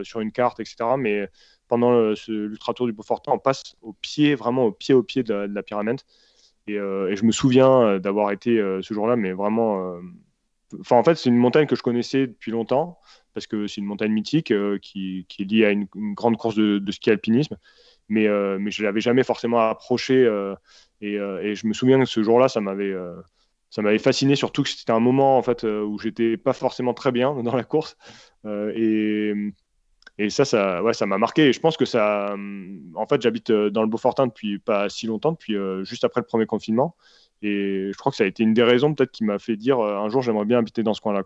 sur 0.03 0.20
une 0.20 0.34
carte, 0.34 0.59
etc. 0.59 0.76
Mais 0.97 1.30
pendant 1.70 2.11
l'ultra 2.28 2.74
tour 2.74 2.88
du 2.88 2.91
Beaufortin, 2.91 3.32
on 3.32 3.39
passe 3.39 3.78
au 3.82 3.93
pied, 3.93 4.36
vraiment 4.36 4.66
au 4.66 4.74
pied, 4.74 4.93
au 4.93 5.01
pied 5.01 5.24
de 5.24 5.34
la, 5.34 5.64
pyramide. 5.64 6.01
Et, 6.68 6.74
je 6.74 7.24
me 7.24 7.32
souviens 7.32 7.99
d'avoir 7.99 8.32
été 8.32 8.57
ce 8.57 8.93
jour-là, 8.93 9.16
mais 9.16 9.32
vraiment. 9.32 9.95
Enfin, 10.82 10.97
en 10.97 11.03
fait, 11.05 11.16
c'est 11.16 11.30
une 11.30 11.38
montagne 11.38 11.68
que 11.68 11.78
je 11.78 11.84
connaissais 11.84 12.28
depuis 12.28 12.51
longtemps 12.51 12.99
parce 13.34 13.47
que 13.47 13.66
c'est 13.68 13.80
une 13.80 13.88
montagne 13.88 14.11
mythique 14.11 14.53
qui, 14.82 15.26
est 15.39 15.43
liée 15.43 15.66
à 15.66 15.72
une, 15.72 15.88
grande 15.93 16.36
course 16.36 16.55
de, 16.55 16.80
de 16.80 16.91
ski 16.91 17.11
alpinisme 17.11 17.57
mais, 18.10 18.28
euh, 18.28 18.58
mais 18.60 18.72
je 18.72 18.84
l'avais 18.84 19.01
jamais 19.01 19.24
forcément 19.24 19.60
approché. 19.70 20.16
Euh, 20.16 20.56
euh, 21.04 21.41
et, 21.41 21.56
je 21.56 21.68
me 21.68 21.74
souviens 21.74 21.99
que 21.99 22.06
ce 22.06 22.24
jour-là, 22.24 22.47
ça 22.47 22.62
m'avait 22.62 22.93
ça 23.70 23.82
m'avait 23.82 23.99
fasciné, 23.99 24.36
surtout 24.36 24.62
que 24.62 24.70
c'était 24.70 24.91
un 24.91 24.99
moment 24.99 25.38
en 25.38 25.41
fait 25.41 25.64
où 25.64 25.97
j'étais 25.97 26.38
pas 26.38 26.54
forcément 26.54 26.93
très 26.93 27.12
bien 27.12 27.34
dans 27.43 27.56
la 27.56 27.64
course. 27.64 27.97
et, 28.45 29.34
ça, 30.30 30.45
ça, 30.45 30.84
ouais, 30.84 30.93
ça 30.93 31.08
m'a 31.08 31.18
marqué. 31.18 31.47
Et 31.47 31.54
je 31.54 31.60
pense 31.60 31.76
que 31.76 31.86
ça, 31.86 32.36
en 32.95 33.08
fait, 33.08 33.22
j'habite 33.22 33.51
dans 33.51 33.82
le 33.82 33.88
Beaufortin 33.88 34.28
depuis 34.28 34.60
pas 34.60 34.89
si 34.89 35.08
longtemps, 35.08 35.32
depuis 35.32 35.56
juste 35.84 36.04
après 36.04 36.22
le 36.22 36.28
premier 36.28 36.45
confinement. 36.45 36.95
Et 37.41 37.89
je 37.91 37.97
crois 37.97 38.12
que 38.12 38.16
ça 38.16 38.24
a 38.24 38.28
été 38.28 38.43
une 38.43 38.54
des 38.54 38.64
raisons 38.64 38.93
peut-être 38.93 39.12
qui 39.12 39.24
m'a 39.24 39.39
fait 39.39 39.58
dire 39.58 39.80
un 39.80 40.08
jour 40.10 40.22
j'aimerais 40.22 40.45
bien 40.45 40.60
habiter 40.60 40.84
dans 40.84 40.93
ce 40.93 41.01
coin-là. 41.01 41.24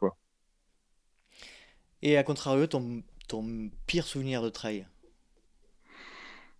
Et 2.02 2.18
à 2.18 2.24
contrario, 2.24 2.66
ton, 2.68 3.04
ton 3.28 3.70
pire 3.88 4.06
souvenir 4.06 4.42
de 4.42 4.50
trail? 4.50 4.88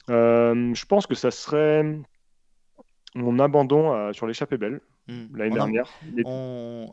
Euh, 0.10 0.74
je 0.74 0.86
pense 0.86 1.08
que 1.08 1.16
ça 1.16 1.32
serait 1.32 1.86
mon 3.16 3.40
abandon 3.40 3.94
euh, 3.94 4.14
sur 4.14 4.28
l'échappée 4.28 4.58
belle 4.58 4.80
hmm. 5.08 5.36
l'année 5.36 5.56
dernière. 5.56 5.90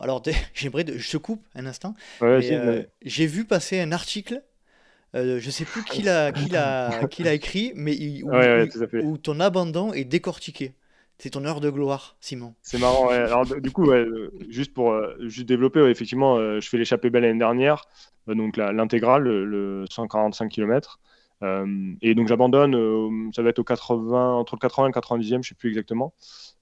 Alors, 0.01 0.23
j'aimerais, 0.53 0.85
je 0.87 1.11
te 1.11 1.17
coupe 1.17 1.43
un 1.55 1.65
instant. 1.65 1.93
Euh, 2.21 2.83
j'ai 3.01 3.27
vu 3.27 3.45
passer 3.45 3.79
un 3.79 3.91
article. 3.91 4.41
je 5.13 5.39
je 5.39 5.49
sais 5.49 5.65
plus 5.65 5.83
qui 5.83 6.01
l'a, 6.01 6.31
qui 6.31 6.49
l'a, 6.49 7.01
qui 7.09 7.23
l'a 7.23 7.33
écrit, 7.33 7.71
mais 7.75 8.21
où, 8.23 9.17
ton 9.17 9.39
abandon 9.39 9.93
est 9.93 10.05
décortiqué. 10.05 10.73
C'est 11.17 11.29
ton 11.29 11.45
heure 11.45 11.61
de 11.61 11.69
gloire, 11.69 12.17
Simon. 12.19 12.55
C'est 12.61 12.77
marrant. 12.77 13.07
Alors, 13.07 13.45
du 13.45 13.71
coup, 13.71 13.89
juste 14.49 14.73
pour 14.73 14.93
juste 15.19 15.47
développer, 15.47 15.79
effectivement, 15.85 16.59
je 16.59 16.67
fais 16.67 16.77
l'échappée 16.77 17.09
belle 17.09 17.23
l'année 17.23 17.39
dernière, 17.39 17.85
donc 18.27 18.57
l'intégrale, 18.57 19.23
le, 19.23 19.85
145 19.89 20.49
km. 20.49 20.99
Euh, 21.45 21.93
et 22.01 22.15
donc 22.15 22.27
j'abandonne, 22.27 22.75
euh, 22.75 23.29
ça 23.35 23.43
va 23.43 23.49
être 23.49 23.59
au 23.59 23.63
80, 23.63 24.33
entre 24.33 24.55
le 24.55 24.59
80 24.59 24.87
et 24.87 24.91
le 24.93 24.99
90e, 24.99 25.43
je 25.43 25.49
sais 25.49 25.55
plus 25.55 25.69
exactement. 25.69 26.13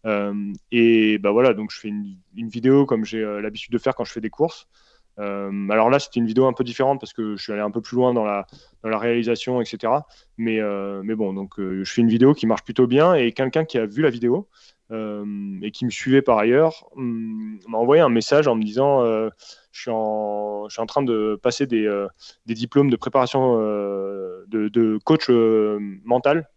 Euh, 0.06 0.34
et 0.72 1.18
bah 1.20 1.32
voilà, 1.32 1.54
donc 1.54 1.72
je 1.72 1.80
fais 1.80 1.88
une, 1.88 2.18
vidéo 2.36 2.86
comme 2.86 3.06
j'ai 3.06 3.24
l'habitude 3.42 3.72
de 3.72 3.78
faire 3.78 3.96
quand 3.96 4.04
je 4.04 4.12
fais 4.12 4.22
des 4.22 4.30
courses. 4.30 4.68
alors 5.18 5.90
là, 5.90 6.00
c'était 6.00 6.20
une 6.20 6.26
vidéo 6.26 6.46
un 6.46 6.54
peu 6.54 6.64
différente 6.64 7.00
parce 7.00 7.14
que 7.14 7.36
je 7.38 7.44
suis 7.44 7.54
allé 7.54 7.62
un 7.62 7.72
peu 7.72 7.82
plus 7.82 7.96
loin 7.96 8.14
dans 8.14 8.26
la, 8.26 8.46
dans 8.84 8.90
la 8.90 8.98
réalisation, 8.98 9.62
etc. 9.62 9.94
Mais, 10.38 10.60
mais 11.04 11.16
bon, 11.16 11.34
donc 11.34 11.54
je 11.58 11.84
fais 11.86 12.02
une 12.02 12.10
vidéo 12.10 12.34
qui 12.34 12.48
marche 12.48 12.64
plutôt 12.64 12.88
bien 12.88 13.14
et 13.14 13.32
quelqu'un 13.32 13.64
qui 13.66 13.78
a 13.78 13.86
vu 13.86 14.02
la 14.02 14.10
vidéo 14.10 14.48
et 14.92 15.72
qui 15.72 15.86
me 15.86 15.90
suivait 15.90 16.22
par 16.22 16.38
ailleurs 16.38 16.86
hum, 16.96 17.60
m'a 17.68 17.78
envoyé 17.78 18.02
un 18.02 18.10
message 18.10 18.48
en 18.48 18.56
me 18.56 18.64
disant 18.64 19.02
je 19.74 19.82
suis, 19.82 19.92
en, 19.92 20.70
je 20.70 20.82
train 20.86 21.02
de 21.02 21.38
passer 21.42 21.66
des, 21.66 21.86
euh, 21.86 22.08
diplômes 22.46 22.92
de 22.92 22.96
préparation 22.96 23.58
euh, 23.60 24.46
de, 24.48 25.00
coach 25.04 25.30
euh, 25.30 25.80
mental. 26.06 26.48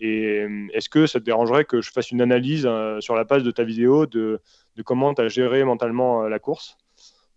Et 0.00 0.44
est-ce 0.74 0.90
que 0.90 1.06
ça 1.06 1.20
te 1.20 1.24
dérangerait 1.24 1.64
que 1.64 1.80
je 1.80 1.90
fasse 1.90 2.10
une 2.10 2.20
analyse 2.20 2.68
sur 3.00 3.14
la 3.14 3.24
page 3.24 3.44
de 3.44 3.50
ta 3.50 3.64
vidéo 3.64 4.04
de, 4.04 4.42
comment 4.84 5.14
tu 5.14 5.22
as 5.22 5.28
géré 5.28 5.64
mentalement 5.64 6.24
la 6.28 6.38
course? 6.38 6.76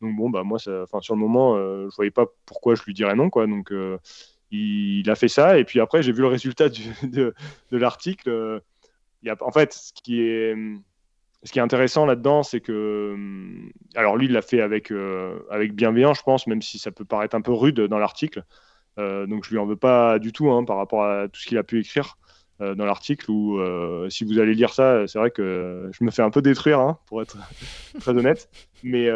Donc 0.01 0.17
bon, 0.17 0.29
bah 0.29 0.43
moi, 0.43 0.59
ça, 0.59 0.85
sur 0.99 1.13
le 1.13 1.21
moment, 1.21 1.55
je 1.55 1.85
ne 1.85 1.95
voyais 1.95 2.11
pas 2.11 2.25
pourquoi 2.45 2.75
je 2.75 2.83
lui 2.83 2.93
dirais 2.93 3.15
non. 3.15 3.29
Quoi. 3.29 3.47
Donc 3.47 3.71
il, 4.51 5.09
a 5.09 5.15
fait 5.15 5.29
ça. 5.29 5.57
Et 5.57 5.63
puis 5.63 5.79
après, 5.79 6.03
j'ai 6.03 6.11
vu 6.11 6.19
le 6.19 6.27
résultat 6.27 6.67
de 7.03 7.33
l'article. 7.71 8.61
en 9.39 9.51
fait, 9.51 9.71
ce 9.71 9.93
qui 9.93 10.19
est 10.19 10.53
ce 11.43 11.51
qui 11.51 11.59
est 11.59 11.61
intéressant 11.61 12.05
là-dedans, 12.05 12.43
c'est 12.43 12.59
que, 12.59 13.11
hum, 13.13 13.71
alors 13.95 14.17
lui, 14.17 14.25
il 14.25 14.33
l'a 14.33 14.41
fait 14.41 14.61
avec, 14.61 14.91
euh, 14.91 15.39
avec 15.49 15.79
je 15.79 16.23
pense, 16.23 16.47
même 16.47 16.61
si 16.61 16.79
ça 16.79 16.91
peut 16.91 17.05
paraître 17.05 17.35
un 17.35 17.41
peu 17.41 17.53
rude 17.53 17.79
dans 17.79 17.99
l'article. 17.99 18.43
Euh, 18.97 19.25
donc 19.27 19.45
je 19.45 19.51
lui 19.51 19.57
en 19.57 19.65
veux 19.65 19.77
pas 19.77 20.19
du 20.19 20.33
tout 20.33 20.51
hein, 20.51 20.65
par 20.65 20.75
rapport 20.75 21.05
à 21.05 21.29
tout 21.29 21.39
ce 21.39 21.47
qu'il 21.47 21.57
a 21.57 21.63
pu 21.63 21.79
écrire 21.79 22.17
euh, 22.59 22.75
dans 22.75 22.85
l'article. 22.85 23.31
Ou 23.31 23.59
si 24.09 24.25
vous 24.25 24.39
allez 24.39 24.53
lire 24.53 24.73
ça, 24.73 25.07
c'est 25.07 25.17
vrai 25.17 25.31
que 25.31 25.89
je 25.97 26.03
me 26.03 26.11
fais 26.11 26.21
un 26.21 26.29
peu 26.29 26.41
détruire, 26.41 26.79
hein, 26.79 26.99
pour 27.07 27.21
être 27.21 27.37
très 27.99 28.11
honnête. 28.11 28.49
Mais, 28.83 29.09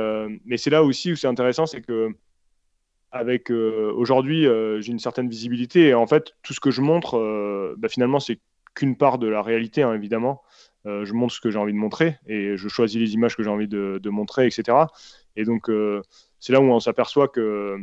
mais 0.46 0.58
c'est 0.58 0.70
là 0.70 0.84
aussi 0.84 1.12
où 1.12 1.16
c'est 1.16 1.28
intéressant, 1.28 1.66
c'est 1.66 1.82
que 1.82 2.10
avec 3.12 3.52
aujourd'hui, 3.52 4.48
j'ai 4.80 4.92
une 4.92 5.00
certaine 5.00 5.30
visibilité 5.30 5.90
et 5.90 5.94
en 5.94 6.08
fait, 6.08 6.32
tout 6.42 6.54
ce 6.54 6.60
que 6.60 6.72
je 6.72 6.82
montre, 6.82 7.76
bah, 7.78 7.90
finalement, 7.90 8.20
c'est 8.20 8.40
qu'une 8.76 8.96
part 8.96 9.20
de 9.20 9.28
la 9.28 9.42
réalité, 9.42 9.84
hein, 9.84 9.94
évidemment. 9.94 10.42
Je 10.86 11.14
montre 11.14 11.34
ce 11.34 11.42
que 11.42 11.50
j'ai 11.50 11.60
envie 11.60 11.74
de 11.74 11.78
montrer 11.78 12.18
et 12.28 12.58
je 12.58 12.68
choisis 12.68 13.00
les 13.00 13.14
images 13.14 13.36
que 13.36 13.44
j'ai 13.44 13.50
envie 13.50 13.68
de, 13.68 14.10
montrer, 14.10 14.48
etc. 14.48 14.78
Et 15.36 15.46
donc, 15.46 15.70
c'est 16.40 16.54
là 16.54 16.60
où 16.60 16.66
on 16.66 16.80
s'aperçoit 16.80 17.28
que 17.28 17.78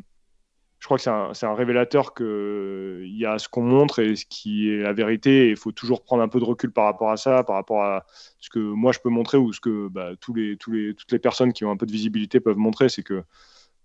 je 0.80 0.86
crois 0.86 0.96
que 0.96 1.34
c'est 1.34 1.46
un, 1.46 1.55
révélateur 1.55 2.14
qu'il 2.14 3.16
y 3.16 3.26
a 3.26 3.38
ce 3.38 3.48
qu'on 3.51 3.62
montre 3.62 3.98
et 3.98 4.16
ce 4.16 4.24
qui 4.24 4.70
est 4.70 4.78
la 4.78 4.94
vérité. 4.94 5.51
Il 5.51 5.57
faut 5.57 5.72
toujours 5.72 6.03
prendre 6.03 6.22
un 6.22 6.28
peu 6.28 6.40
de 6.40 6.44
recul 6.44 6.72
par 6.72 6.86
rapport 6.86 7.11
à 7.11 7.18
ça, 7.18 7.44
par 7.44 7.57
rapport 7.57 7.82
à 7.82 8.07
ce 8.38 8.48
que 8.48 8.59
moi 8.59 8.90
je 8.92 8.98
peux 8.98 9.11
montrer 9.11 9.36
ou 9.36 9.53
ce 9.53 9.61
que 9.61 9.88
bah, 9.88 10.12
toutes 10.18 10.36
les 10.36 11.18
personnes 11.18 11.53
qui 11.53 11.66
ont 11.66 11.70
un 11.70 11.76
peu 11.76 11.84
de 11.84 11.92
visibilité 11.92 12.40
peuvent 12.40 12.57
montrer. 12.57 12.88
C'est 12.88 13.03
que 13.03 13.22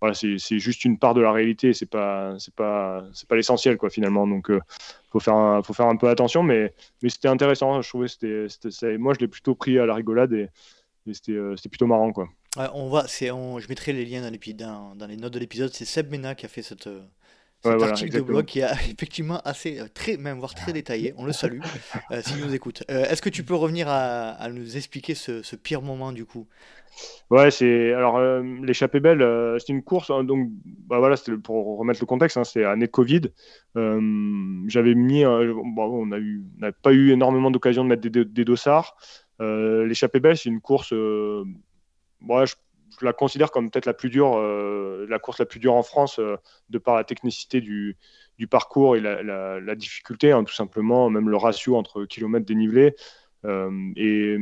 voilà, 0.00 0.14
c'est 0.14 0.58
juste 0.58 0.84
une 0.84 0.98
part 0.98 1.14
de 1.14 1.20
la 1.20 1.32
réalité. 1.32 1.72
C'est 1.72 1.86
pas, 1.86 2.36
pas, 2.54 3.04
pas 3.28 3.36
l'essentiel 3.36 3.76
quoi 3.76 3.90
finalement. 3.90 4.26
Donc, 4.26 4.50
euh, 4.50 4.60
faut 5.10 5.20
faire, 5.20 5.34
un, 5.34 5.62
faut 5.62 5.72
faire 5.72 5.86
un 5.86 5.96
peu 5.96 6.08
attention. 6.08 6.42
Mais, 6.42 6.74
c'était 7.08 7.28
intéressant. 7.28 7.80
Je 7.80 7.88
trouvais 7.88 8.08
c'était, 8.08 8.98
moi 8.98 9.14
je 9.14 9.20
l'ai 9.20 9.28
plutôt 9.28 9.54
pris 9.54 9.78
à 9.78 9.86
la 9.86 9.94
rigolade 9.94 10.32
et, 10.32 10.48
c'était, 11.12 11.32
euh, 11.32 11.56
c'était 11.56 11.68
plutôt 11.68 11.86
marrant 11.86 12.12
quoi 12.12 12.28
on 12.72 12.88
va, 12.88 13.04
je 13.06 13.68
mettrai 13.68 13.92
les 13.92 14.06
liens 14.06 14.22
dans, 14.22 14.94
dans, 14.94 15.06
les 15.06 15.18
notes 15.18 15.34
de 15.34 15.38
l'épisode. 15.38 15.74
C'est 15.74 15.84
Seb 15.84 16.10
Mena 16.10 16.34
qui 16.34 16.46
a 16.46 16.48
fait 16.48 16.62
cette, 16.62 16.88
euh, 17.66 17.78
cet 17.78 17.88
article 17.88 18.16
de 18.16 18.20
blog 18.20 18.44
qui 18.44 18.60
est 18.60 18.64
effectivement 18.92 19.40
assez, 19.44 19.80
euh, 19.80 19.86
très, 19.92 20.16
même 20.16 20.38
voire 20.38 20.54
très 20.54 20.72
détaillé. 20.72 21.14
On 21.16 21.24
le 21.24 21.32
salue 21.32 21.60
euh, 22.10 22.20
s'il 22.22 22.44
nous 22.44 22.54
écoute. 22.54 22.84
est-ce 22.88 23.22
que 23.22 23.28
tu 23.28 23.42
peux 23.44 23.54
revenir 23.54 23.86
à, 23.88 24.48
nous 24.50 24.76
expliquer 24.76 25.14
ce, 25.14 25.56
pire 25.56 25.82
moment 25.82 26.12
du 26.12 26.24
coup? 26.24 26.46
Ouais, 27.28 27.50
c'est 27.50 27.92
alors 27.92 28.20
l'échappée 28.62 29.00
belle, 29.00 29.20
c'est 29.58 29.72
une 29.72 29.82
course. 29.82 30.10
Hein, 30.10 30.24
donc, 30.24 30.48
bah 30.86 30.98
voilà, 30.98 31.16
c'était 31.16 31.36
pour 31.36 31.78
remettre 31.78 32.00
le 32.00 32.06
contexte. 32.06 32.38
Hein, 32.38 32.44
c'est 32.44 32.64
année 32.64 32.86
de 32.86 32.90
Covid. 32.90 33.22
J'avais 33.74 34.94
mis, 34.94 35.24
bon, 35.24 35.74
on 35.76 36.12
a 36.12 36.18
eu, 36.18 36.44
n'a 36.58 36.72
pas 36.72 36.92
eu 36.92 37.10
énormément 37.10 37.50
d'occasion 37.50 37.84
de 37.84 37.90
mettre 37.90 38.08
des, 38.08 38.24
des 38.24 38.44
dossards. 38.44 38.96
l'échappée 39.40 40.20
belle, 40.20 40.38
c'est 40.38 40.48
une 40.48 40.60
course 40.60 40.94
moi, 42.20 42.44
je, 42.44 42.54
la 43.02 43.12
considère 43.12 43.50
comme 43.50 43.70
peut-être 43.70 43.86
la 43.86 43.94
plus 43.94 44.10
dure, 44.10 44.36
euh, 44.36 45.06
la 45.08 45.18
course 45.18 45.38
la 45.38 45.46
plus 45.46 45.60
dure 45.60 45.74
en 45.74 45.82
France, 45.82 46.18
euh, 46.18 46.36
de 46.70 46.78
par 46.78 46.96
la 46.96 47.04
technicité 47.04 47.60
du, 47.60 47.96
parcours 48.50 48.96
et 48.96 49.00
la, 49.00 49.74
difficulté, 49.74 50.32
hein, 50.32 50.44
tout 50.44 50.54
simplement, 50.54 51.10
même 51.10 51.28
le 51.28 51.36
ratio 51.36 51.76
entre 51.76 52.04
kilomètres 52.04 52.46
dénivelés. 52.46 52.94
Euh, 53.44 53.70
et 53.96 54.36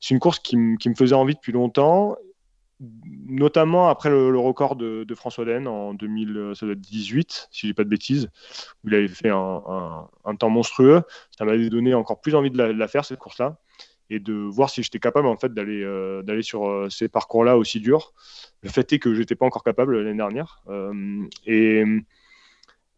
c'est 0.00 0.14
une 0.14 0.20
course 0.20 0.38
qui, 0.38 0.56
me 0.56 0.94
faisait 0.96 1.14
envie 1.14 1.34
depuis 1.34 1.52
longtemps, 1.52 2.16
notamment 3.26 3.88
après 3.88 4.08
le, 4.10 4.38
record 4.38 4.76
de, 4.76 5.14
François 5.14 5.44
Den 5.44 5.68
en 5.68 5.94
2018, 5.94 7.48
si 7.50 7.60
je 7.60 7.66
dis 7.68 7.74
pas 7.74 7.84
de 7.84 7.88
bêtises, 7.88 8.30
où 8.84 8.88
il 8.88 8.94
avait 8.94 9.08
fait 9.08 9.30
un, 9.30 10.08
temps 10.38 10.50
monstrueux. 10.50 11.02
Ça 11.36 11.44
m'avait 11.44 11.70
donné 11.70 11.94
encore 11.94 12.20
plus 12.20 12.34
envie 12.34 12.50
de 12.50 12.62
la 12.62 12.88
faire, 12.88 13.04
cette 13.04 13.18
course-là 13.18 13.58
et 14.10 14.18
de 14.18 14.34
voir 14.34 14.68
si 14.68 14.82
j'étais 14.82 14.98
capable 14.98 15.28
en 15.28 15.36
fait 15.36 15.54
d'aller 15.54 15.82
euh, 15.82 16.22
d'aller 16.22 16.42
sur 16.42 16.68
euh, 16.68 16.90
ces 16.90 17.08
parcours-là 17.08 17.56
aussi 17.56 17.80
durs. 17.80 18.12
Le 18.62 18.68
fait 18.68 18.92
est 18.92 18.98
que 18.98 19.14
j'étais 19.14 19.36
pas 19.36 19.46
encore 19.46 19.62
capable 19.62 19.98
l'année 20.02 20.16
dernière. 20.16 20.62
Euh, 20.68 21.24
et, 21.46 21.84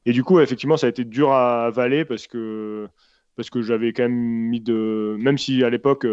et 0.06 0.12
du 0.12 0.24
coup, 0.24 0.40
effectivement, 0.40 0.78
ça 0.78 0.86
a 0.86 0.90
été 0.90 1.04
dur 1.04 1.30
à 1.30 1.66
avaler 1.66 2.04
parce 2.04 2.26
que 2.26 2.88
parce 3.36 3.48
que 3.50 3.62
j'avais 3.62 3.92
quand 3.92 4.02
même 4.02 4.12
mis 4.12 4.60
de 4.60 5.16
même 5.18 5.38
si 5.38 5.62
à 5.64 5.70
l'époque 5.70 6.06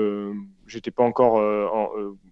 j'étais 0.68 0.92
pas 0.92 1.04
encore 1.04 1.42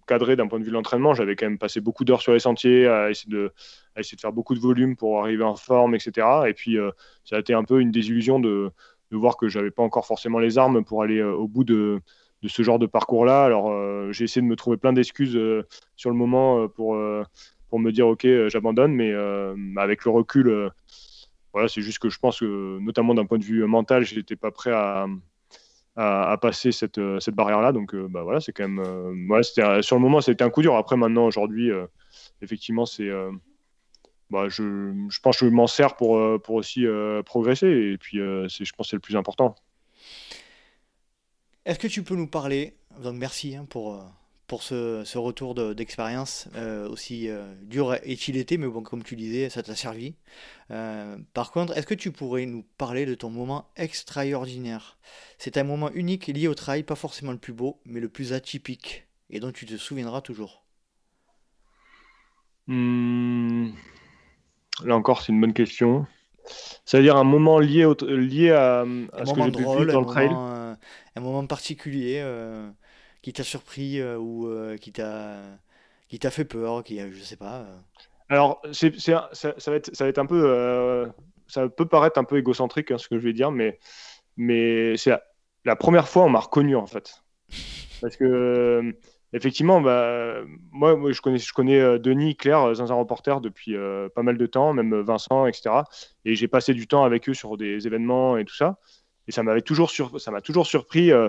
cadré 0.06 0.34
d'un 0.36 0.46
point 0.46 0.58
de 0.58 0.64
vue 0.64 0.70
de 0.70 0.74
l'entraînement, 0.74 1.12
j'avais 1.12 1.36
quand 1.36 1.46
même 1.46 1.58
passé 1.58 1.80
beaucoup 1.80 2.04
d'heures 2.04 2.22
sur 2.22 2.32
les 2.32 2.38
sentiers 2.38 2.86
à 2.86 3.10
essayer 3.10 3.30
de 3.30 3.52
à 3.96 4.00
essayer 4.00 4.16
de 4.16 4.20
faire 4.20 4.32
beaucoup 4.32 4.54
de 4.54 4.60
volume 4.60 4.96
pour 4.96 5.20
arriver 5.20 5.44
en 5.44 5.56
forme, 5.56 5.94
etc. 5.94 6.26
Et 6.48 6.54
puis 6.54 6.78
ça 7.24 7.36
a 7.36 7.38
été 7.40 7.52
un 7.52 7.64
peu 7.64 7.80
une 7.80 7.90
désillusion 7.90 8.40
de 8.40 8.70
de 9.10 9.16
voir 9.16 9.36
que 9.36 9.48
j'avais 9.48 9.70
pas 9.70 9.82
encore 9.82 10.06
forcément 10.06 10.38
les 10.38 10.56
armes 10.58 10.84
pour 10.84 11.02
aller 11.02 11.22
au 11.22 11.48
bout 11.48 11.64
de 11.64 12.00
de 12.42 12.48
ce 12.48 12.62
genre 12.62 12.78
de 12.78 12.86
parcours-là. 12.86 13.44
Alors, 13.44 13.70
euh, 13.70 14.12
j'ai 14.12 14.24
essayé 14.24 14.42
de 14.42 14.46
me 14.46 14.56
trouver 14.56 14.76
plein 14.76 14.92
d'excuses 14.92 15.36
euh, 15.36 15.66
sur 15.96 16.10
le 16.10 16.16
moment 16.16 16.62
euh, 16.62 16.68
pour, 16.68 16.96
pour 17.68 17.78
me 17.78 17.90
dire, 17.92 18.06
OK, 18.08 18.26
j'abandonne, 18.48 18.92
mais 18.94 19.12
avec 19.76 20.04
le 20.04 20.10
recul, 20.10 20.70
voilà, 21.52 21.68
c'est 21.68 21.82
juste 21.82 21.98
que 21.98 22.08
je 22.08 22.18
pense 22.18 22.40
que, 22.40 22.78
notamment 22.78 23.14
d'un 23.14 23.26
point 23.26 23.38
de 23.38 23.44
vue 23.44 23.64
mental, 23.66 24.04
je 24.04 24.14
n'étais 24.14 24.36
pas 24.36 24.50
prêt 24.50 24.70
à, 24.72 25.06
à, 25.96 26.36
passer 26.40 26.72
cette, 26.72 27.00
cette 27.20 27.34
barrière-là. 27.34 27.72
Donc, 27.72 27.94
bah, 27.94 28.22
voilà, 28.22 28.40
c'est 28.40 28.52
quand 28.52 28.68
même. 28.68 29.42
sur 29.82 29.96
le 29.96 30.02
moment, 30.02 30.20
été 30.20 30.44
un 30.44 30.50
coup 30.50 30.62
dur. 30.62 30.76
Après, 30.76 30.96
maintenant, 30.96 31.26
aujourd'hui, 31.26 31.70
effectivement, 32.42 32.86
c'est. 32.86 33.10
Bah, 34.30 34.48
je, 34.48 34.92
je, 35.08 35.20
pense 35.20 35.38
que 35.38 35.46
je 35.46 35.50
m'en 35.50 35.66
sers 35.66 35.96
pour, 35.96 36.20
pour 36.42 36.54
aussi 36.54 36.86
progresser. 37.26 37.68
Et 37.68 37.98
puis, 37.98 38.18
c'est, 38.48 38.64
je 38.64 38.72
pense 38.72 38.86
que 38.86 38.90
c'est 38.90 38.96
le 38.96 39.00
plus 39.00 39.16
important. 39.16 39.56
Est-ce 41.68 41.78
que 41.78 41.86
tu 41.86 42.02
peux 42.02 42.14
nous 42.14 42.26
parler, 42.26 42.72
donc 43.02 43.16
merci 43.16 43.54
hein, 43.54 43.66
pour, 43.68 43.92
euh, 43.92 44.02
pour 44.46 44.62
ce, 44.62 45.18
retour 45.18 45.54
d'expérience, 45.74 46.48
euh, 46.54 46.88
aussi 46.88 47.28
euh, 47.28 47.44
dur 47.60 47.92
est-il 47.92 48.38
été, 48.38 48.56
mais 48.56 48.66
bon, 48.66 48.82
comme 48.82 49.02
tu 49.02 49.16
disais, 49.16 49.50
ça 49.50 49.62
t'a 49.62 49.74
servi. 49.74 50.14
par 51.34 51.52
contre, 51.52 51.76
est-ce 51.76 51.86
que 51.86 51.92
tu 51.92 52.10
pourrais 52.10 52.46
nous 52.46 52.64
parler 52.78 53.04
de 53.04 53.14
ton 53.14 53.28
moment 53.28 53.68
extraordinaire? 53.76 54.96
C'est 55.36 55.58
un 55.58 55.64
moment 55.64 55.90
unique 55.92 56.28
lié 56.28 56.48
au 56.48 56.54
trail, 56.54 56.84
pas 56.84 56.94
forcément 56.94 57.32
le 57.32 57.38
plus 57.38 57.52
beau, 57.52 57.82
mais 57.84 58.00
le 58.00 58.08
plus 58.08 58.32
atypique, 58.32 59.06
et 59.28 59.38
dont 59.38 59.52
tu 59.52 59.66
te 59.66 59.76
souviendras 59.76 60.22
toujours. 60.22 60.64
Hmm. 62.66 63.72
Là 64.84 64.96
encore, 64.96 65.20
c'est 65.20 65.32
une 65.32 65.40
bonne 65.42 65.52
question. 65.52 66.06
C'est-à-dire 66.86 67.16
un 67.16 67.24
moment 67.24 67.58
lié, 67.58 67.84
au, 67.84 67.94
lié 68.06 68.52
à, 68.52 68.86
ce 69.22 69.34
que 69.34 69.42
j'ai 69.42 69.50
pu 69.50 69.64
dans 69.64 70.00
le 70.00 70.06
trail 70.06 70.30
un 71.18 71.20
moment 71.20 71.46
particulier 71.46 72.20
euh, 72.24 72.70
qui 73.22 73.32
t'a 73.32 73.42
surpris 73.42 74.00
euh, 74.00 74.16
ou 74.16 74.46
euh, 74.46 74.76
qui 74.76 74.92
t'a 74.92 75.40
qui 76.08 76.18
t'a 76.18 76.30
fait 76.30 76.44
peur, 76.44 76.82
qui 76.84 76.98
je 76.98 77.22
sais 77.22 77.36
pas. 77.36 77.66
Alors 78.30 78.62
c'est, 78.72 78.98
ça, 78.98 79.30
va 79.32 79.76
être, 79.76 79.94
ça 79.94 80.04
va 80.04 80.08
être 80.08 80.18
un 80.18 80.26
peu 80.26 81.10
ça 81.46 81.68
peut 81.68 81.86
paraître 81.86 82.18
un 82.18 82.24
peu 82.24 82.38
égocentrique 82.38 82.90
hein, 82.90 82.98
ce 82.98 83.08
que 83.08 83.18
je 83.18 83.24
vais 83.24 83.32
dire, 83.32 83.50
mais 83.50 83.78
mais 84.36 84.96
c'est 84.96 85.12
la, 85.64 85.76
première 85.76 86.08
fois 86.08 86.24
on 86.24 86.30
m'a 86.30 86.40
reconnu 86.40 86.76
en 86.76 86.86
fait. 86.86 87.22
Parce 88.00 88.16
que 88.16 88.94
effectivement, 89.32 89.80
bah, 89.80 90.36
moi, 90.70 90.96
je 91.10 91.20
connais, 91.20 91.38
je 91.38 91.52
connais 91.52 91.98
Denis, 91.98 92.36
Claire, 92.36 92.60
un 92.60 92.94
Reporter 92.94 93.40
depuis 93.40 93.76
pas 94.14 94.22
mal 94.22 94.38
de 94.38 94.46
temps, 94.46 94.72
même 94.72 95.00
Vincent, 95.00 95.46
etc. 95.46 95.82
Et 96.24 96.36
j'ai 96.36 96.48
passé 96.48 96.74
du 96.74 96.86
temps 96.86 97.04
avec 97.04 97.28
eux 97.28 97.34
sur 97.34 97.56
des 97.56 97.86
événements 97.86 98.36
et 98.38 98.44
tout 98.44 98.54
ça. 98.54 98.78
Et 99.28 99.32
ça 99.32 99.42
m'avait 99.42 99.62
toujours 99.62 99.90
ça 99.90 100.30
m'a 100.30 100.40
toujours 100.40 100.66
surpris 100.66 101.12
euh, 101.12 101.28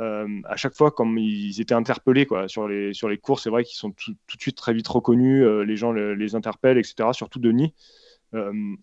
euh, 0.00 0.26
à 0.44 0.56
chaque 0.56 0.74
fois 0.74 0.90
comme 0.90 1.16
ils 1.16 1.60
étaient 1.60 1.74
interpellés 1.74 2.26
quoi, 2.26 2.48
sur, 2.48 2.68
les, 2.68 2.92
sur 2.92 3.08
les 3.08 3.16
courses. 3.16 3.44
C'est 3.44 3.50
vrai 3.50 3.64
qu'ils 3.64 3.78
sont 3.78 3.92
tout, 3.92 4.12
de 4.12 4.40
suite 4.40 4.56
très 4.56 4.74
vite 4.74 4.88
reconnus, 4.88 5.42
euh, 5.42 5.62
les 5.62 5.76
gens 5.76 5.92
les 5.92 6.34
interpellent, 6.34 6.76
etc. 6.76 7.10
Surtout 7.12 7.38
Denis. 7.38 7.72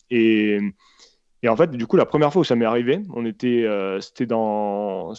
et, 0.09 0.59
et 1.43 1.49
en 1.49 1.57
fait, 1.57 1.71
du 1.71 1.85
coup, 1.85 1.97
la 1.97 2.05
première 2.05 2.31
fois 2.31 2.39
où 2.39 2.45
ça 2.45 2.55
m'est 2.55 2.65
arrivé, 2.65 3.01
on 3.13 3.25
était, 3.25 3.67
c'était 3.99 4.25
dans, 4.25 5.13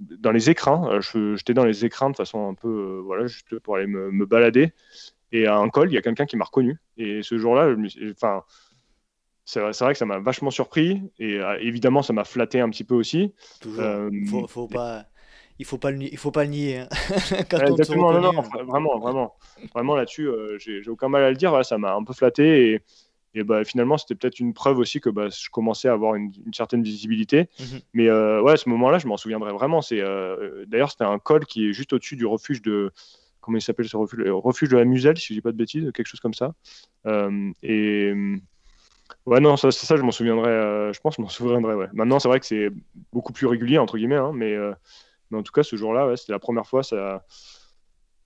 dans 0.00 0.32
les 0.32 0.50
écrins. 0.50 1.00
J'étais 1.36 1.54
dans 1.54 1.64
les 1.64 1.84
écrins 1.84 2.10
de 2.10 2.16
façon 2.16 2.48
un 2.48 2.54
peu, 2.54 3.00
voilà, 3.04 3.28
juste 3.28 3.60
pour 3.60 3.76
aller 3.76 3.86
me, 3.86 4.10
me, 4.10 4.26
balader. 4.26 4.72
Et 5.30 5.46
à 5.46 5.56
un 5.56 5.68
col, 5.68 5.88
il 5.88 5.94
y 5.94 5.98
a 5.98 6.02
quelqu'un 6.02 6.26
qui 6.26 6.36
m'a 6.36 6.44
reconnu. 6.44 6.80
Et 6.96 7.22
ce 7.22 7.38
jour-là, 7.38 7.76
enfin, 8.10 8.42
c'est 9.50 9.60
vrai, 9.60 9.92
que 9.92 9.98
ça 9.98 10.06
m'a 10.06 10.18
vachement 10.18 10.50
surpris 10.50 11.02
et 11.18 11.34
euh, 11.34 11.58
évidemment 11.60 12.02
ça 12.02 12.12
m'a 12.12 12.24
flatté 12.24 12.60
un 12.60 12.70
petit 12.70 12.84
peu 12.84 12.94
aussi. 12.94 13.32
Toujours. 13.60 13.82
Euh, 13.82 14.10
faut, 14.28 14.46
faut 14.46 14.68
pas, 14.68 15.06
il 15.58 15.64
faut 15.64 15.78
pas 15.78 15.90
le, 15.90 16.02
il 16.02 16.18
faut 16.18 16.30
pas 16.30 16.44
le 16.44 16.50
nier. 16.50 16.78
Hein. 16.78 16.88
Exactement, 17.50 18.12
non, 18.12 18.20
non, 18.20 18.38
hein. 18.38 18.64
vraiment, 18.64 18.98
vraiment, 18.98 19.34
vraiment 19.74 19.96
là-dessus, 19.96 20.28
euh, 20.28 20.56
j'ai 20.58 20.88
aucun 20.88 21.08
mal 21.08 21.24
à 21.24 21.30
le 21.30 21.36
dire. 21.36 21.64
ça 21.64 21.78
m'a 21.78 21.94
un 21.94 22.04
peu 22.04 22.12
flatté 22.12 22.74
et, 22.74 22.80
et 23.34 23.42
bah, 23.42 23.64
finalement 23.64 23.98
c'était 23.98 24.14
peut-être 24.14 24.38
une 24.38 24.54
preuve 24.54 24.78
aussi 24.78 25.00
que 25.00 25.10
bah, 25.10 25.28
je 25.28 25.50
commençais 25.50 25.88
à 25.88 25.92
avoir 25.92 26.14
une, 26.14 26.32
certaine 26.52 26.84
visibilité. 26.84 27.48
Mhm. 27.58 27.80
Mais 27.94 28.10
ouais, 28.10 28.52
à 28.52 28.56
ce 28.56 28.68
moment-là, 28.68 28.98
je 28.98 29.08
m'en 29.08 29.16
souviendrai 29.16 29.52
vraiment. 29.52 29.82
C'est 29.82 30.00
d'ailleurs 30.68 30.92
c'était 30.92 31.04
un 31.04 31.18
col 31.18 31.44
qui 31.44 31.68
est 31.68 31.72
juste 31.72 31.92
au-dessus 31.92 32.14
du 32.14 32.26
refuge 32.26 32.62
de 32.62 32.92
comment 33.40 33.58
il 33.58 33.62
s'appelle 33.62 33.88
ce 33.88 33.96
refuge, 33.96 34.20
refuge 34.28 34.68
de 34.68 34.76
la 34.76 34.84
Muselle, 34.84 35.16
si 35.16 35.28
je 35.28 35.34
dis 35.34 35.40
pas 35.40 35.50
de 35.50 35.56
bêtises, 35.56 35.90
quelque 35.92 36.06
chose 36.06 36.20
comme 36.20 36.34
ça. 36.34 36.54
et 37.62 38.14
Ouais, 39.26 39.40
non, 39.40 39.56
ça, 39.56 39.70
ça 39.70 39.96
je 39.96 40.02
m'en 40.02 40.10
souviendrai. 40.10 40.50
Euh, 40.50 40.92
je 40.92 41.00
pense, 41.00 41.16
je 41.16 41.22
m'en 41.22 41.28
souviendrai. 41.28 41.74
Ouais. 41.74 41.88
Maintenant, 41.92 42.18
c'est 42.18 42.28
vrai 42.28 42.40
que 42.40 42.46
c'est 42.46 42.70
beaucoup 43.12 43.32
plus 43.32 43.46
régulier 43.46 43.78
entre 43.78 43.96
guillemets, 43.96 44.16
hein, 44.16 44.32
mais, 44.34 44.54
euh, 44.54 44.72
mais 45.30 45.38
en 45.38 45.42
tout 45.42 45.52
cas, 45.52 45.62
ce 45.62 45.76
jour-là, 45.76 46.06
ouais, 46.06 46.16
c'était 46.16 46.32
la 46.32 46.38
première 46.38 46.66
fois. 46.66 46.82
Ça, 46.82 47.24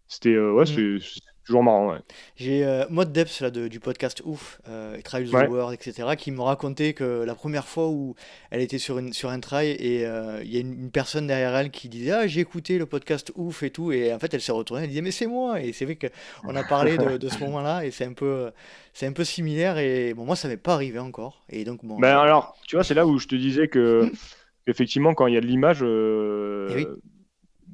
c'était 0.09 0.35
euh, 0.35 0.53
ouais, 0.53 0.65
mm. 0.65 0.99
Toujours 1.45 1.63
marrant, 1.63 1.99
J'ai 2.37 2.65
euh, 2.65 2.87
Maud 2.89 3.13
Depps 3.13 3.43
là, 3.43 3.51
du 3.51 3.79
podcast 3.79 4.23
Ouf, 4.25 4.63
euh, 4.67 4.99
Trials 5.05 5.29
the 5.29 5.51
World, 5.51 5.75
etc., 5.75 6.09
qui 6.17 6.31
me 6.31 6.41
racontait 6.41 6.95
que 6.95 7.23
la 7.23 7.35
première 7.35 7.67
fois 7.67 7.89
où 7.89 8.15
elle 8.51 8.63
était 8.63 8.79
sur, 8.79 8.99
une, 8.99 9.13
sur 9.13 9.29
un 9.29 9.41
trail 9.41 9.73
et 9.73 10.07
euh, 10.07 10.41
il 10.43 10.55
y 10.55 10.57
a 10.57 10.61
une, 10.61 10.91
personne 10.91 11.27
derrière 11.27 11.55
elle 11.55 11.71
qui 11.71 11.91
disait 11.91 12.13
Ah, 12.13 12.27
j'ai 12.27 12.41
écouté 12.41 12.79
le 12.79 12.87
podcast 12.87 13.31
Ouf 13.35 13.63
et 13.63 13.69
tout. 13.69 13.93
Et 13.93 14.15
en 14.15 14.19
fait, 14.19 14.33
elle 14.33 14.41
s'est 14.41 14.53
retournée, 14.53 14.85
elle 14.85 14.89
disait 14.89 15.03
Mais 15.03 15.11
c'est 15.11 15.27
moi 15.27 15.61
Et 15.61 15.75
c'est 15.75 15.85
vrai 15.85 15.99
qu'on 15.99 16.57
a 16.57 16.65
parlé 16.65 16.97
de, 16.97 17.19
de 17.19 17.29
ce 17.29 17.39
moment-là 17.45 17.85
et 17.85 17.91
c'est 17.91 18.07
un, 18.07 18.15
peu, 18.15 18.51
c'est 18.95 19.07
un 19.07 19.13
peu 19.13 19.25
similaire. 19.25 19.77
Et 19.77 20.15
bon, 20.15 20.25
moi, 20.25 20.37
ça 20.37 20.49
m'est 20.49 20.57
pas 20.57 20.73
arrivé 20.73 20.99
encore. 20.99 21.45
Et 21.51 21.65
donc, 21.65 21.85
bon, 21.85 21.99
ben, 21.99 22.17
alors, 22.17 22.57
tu 22.67 22.77
vois, 22.77 22.85
c'est 22.85 22.95
là 22.95 23.07
où 23.07 23.19
je 23.19 23.29
te 23.29 23.35
disais 23.35 23.69
que, 23.69 24.11
effectivement, 24.67 25.13
quand 25.13 25.27
il 25.27 25.35
y 25.35 25.37
a 25.37 25.43
de 25.43 25.47
l'image. 25.47 25.83
Eh 25.83 26.87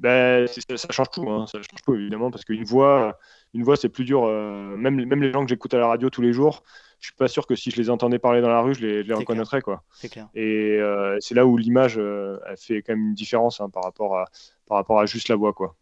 ben, 0.01 0.47
ça, 0.47 0.87
change 0.89 1.11
tout, 1.11 1.29
hein, 1.29 1.45
ça 1.45 1.59
change 1.59 1.81
tout 1.85 1.93
évidemment, 1.93 2.31
parce 2.31 2.43
qu'une 2.43 2.63
voix, 2.63 3.19
une 3.53 3.63
voix 3.63 3.75
c'est 3.75 3.89
plus 3.89 4.05
dur. 4.05 4.25
même, 4.25 5.03
même 5.05 5.21
les 5.21 5.31
gens 5.31 5.43
que 5.43 5.49
j'écoute 5.49 5.73
à 5.73 5.77
la 5.77 5.87
radio 5.87 6.09
tous 6.09 6.21
les 6.21 6.33
jours, 6.33 6.63
je 6.99 7.07
suis 7.07 7.15
pas 7.15 7.27
sûr 7.27 7.47
que 7.47 7.55
si 7.55 7.71
je 7.71 7.77
les 7.77 7.89
entendais 7.89 8.19
parler 8.19 8.41
dans 8.41 8.49
la 8.49 8.61
rue, 8.61 8.75
je 8.75 8.85
les, 8.85 9.13
reconnaîtrais. 9.13 9.61
Quoi. 9.61 9.83
Clair. 10.09 10.29
Et 10.35 10.79
c'est 11.19 11.35
là 11.35 11.45
où 11.45 11.57
l'image 11.57 11.97
elle 11.97 12.57
fait 12.57 12.81
quand 12.81 12.93
même 12.93 13.07
une 13.07 13.13
différence 13.13 13.59
hein, 13.59 13.69
par, 13.69 13.83
rapport 13.83 14.17
à, 14.17 14.25
par 14.67 14.77
rapport 14.77 14.99
à 14.99 15.05
juste 15.05 15.27
la 15.27 15.35
voix. 15.35 15.53
Quoi. 15.53 15.75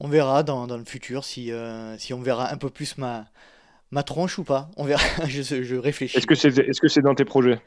On 0.00 0.08
verra 0.08 0.42
dans, 0.42 0.66
dans 0.66 0.78
le 0.78 0.84
futur 0.84 1.24
si, 1.24 1.52
si 1.98 2.14
on 2.14 2.20
verra 2.20 2.52
un 2.52 2.56
peu 2.56 2.70
plus 2.70 2.98
ma, 2.98 3.26
ma 3.92 4.02
tronche 4.02 4.38
ou 4.38 4.44
pas. 4.44 4.70
On 4.76 4.84
verra, 4.84 5.04
je, 5.28 5.62
je 5.62 5.76
réfléchis. 5.76 6.16
Est-ce 6.16 6.26
que 6.26 6.34
c'est 6.34 6.58
est 6.58 6.70
-ce 6.70 6.88
c'est 6.88 7.02
dans 7.02 7.14
tes 7.14 7.24
projets? 7.24 7.60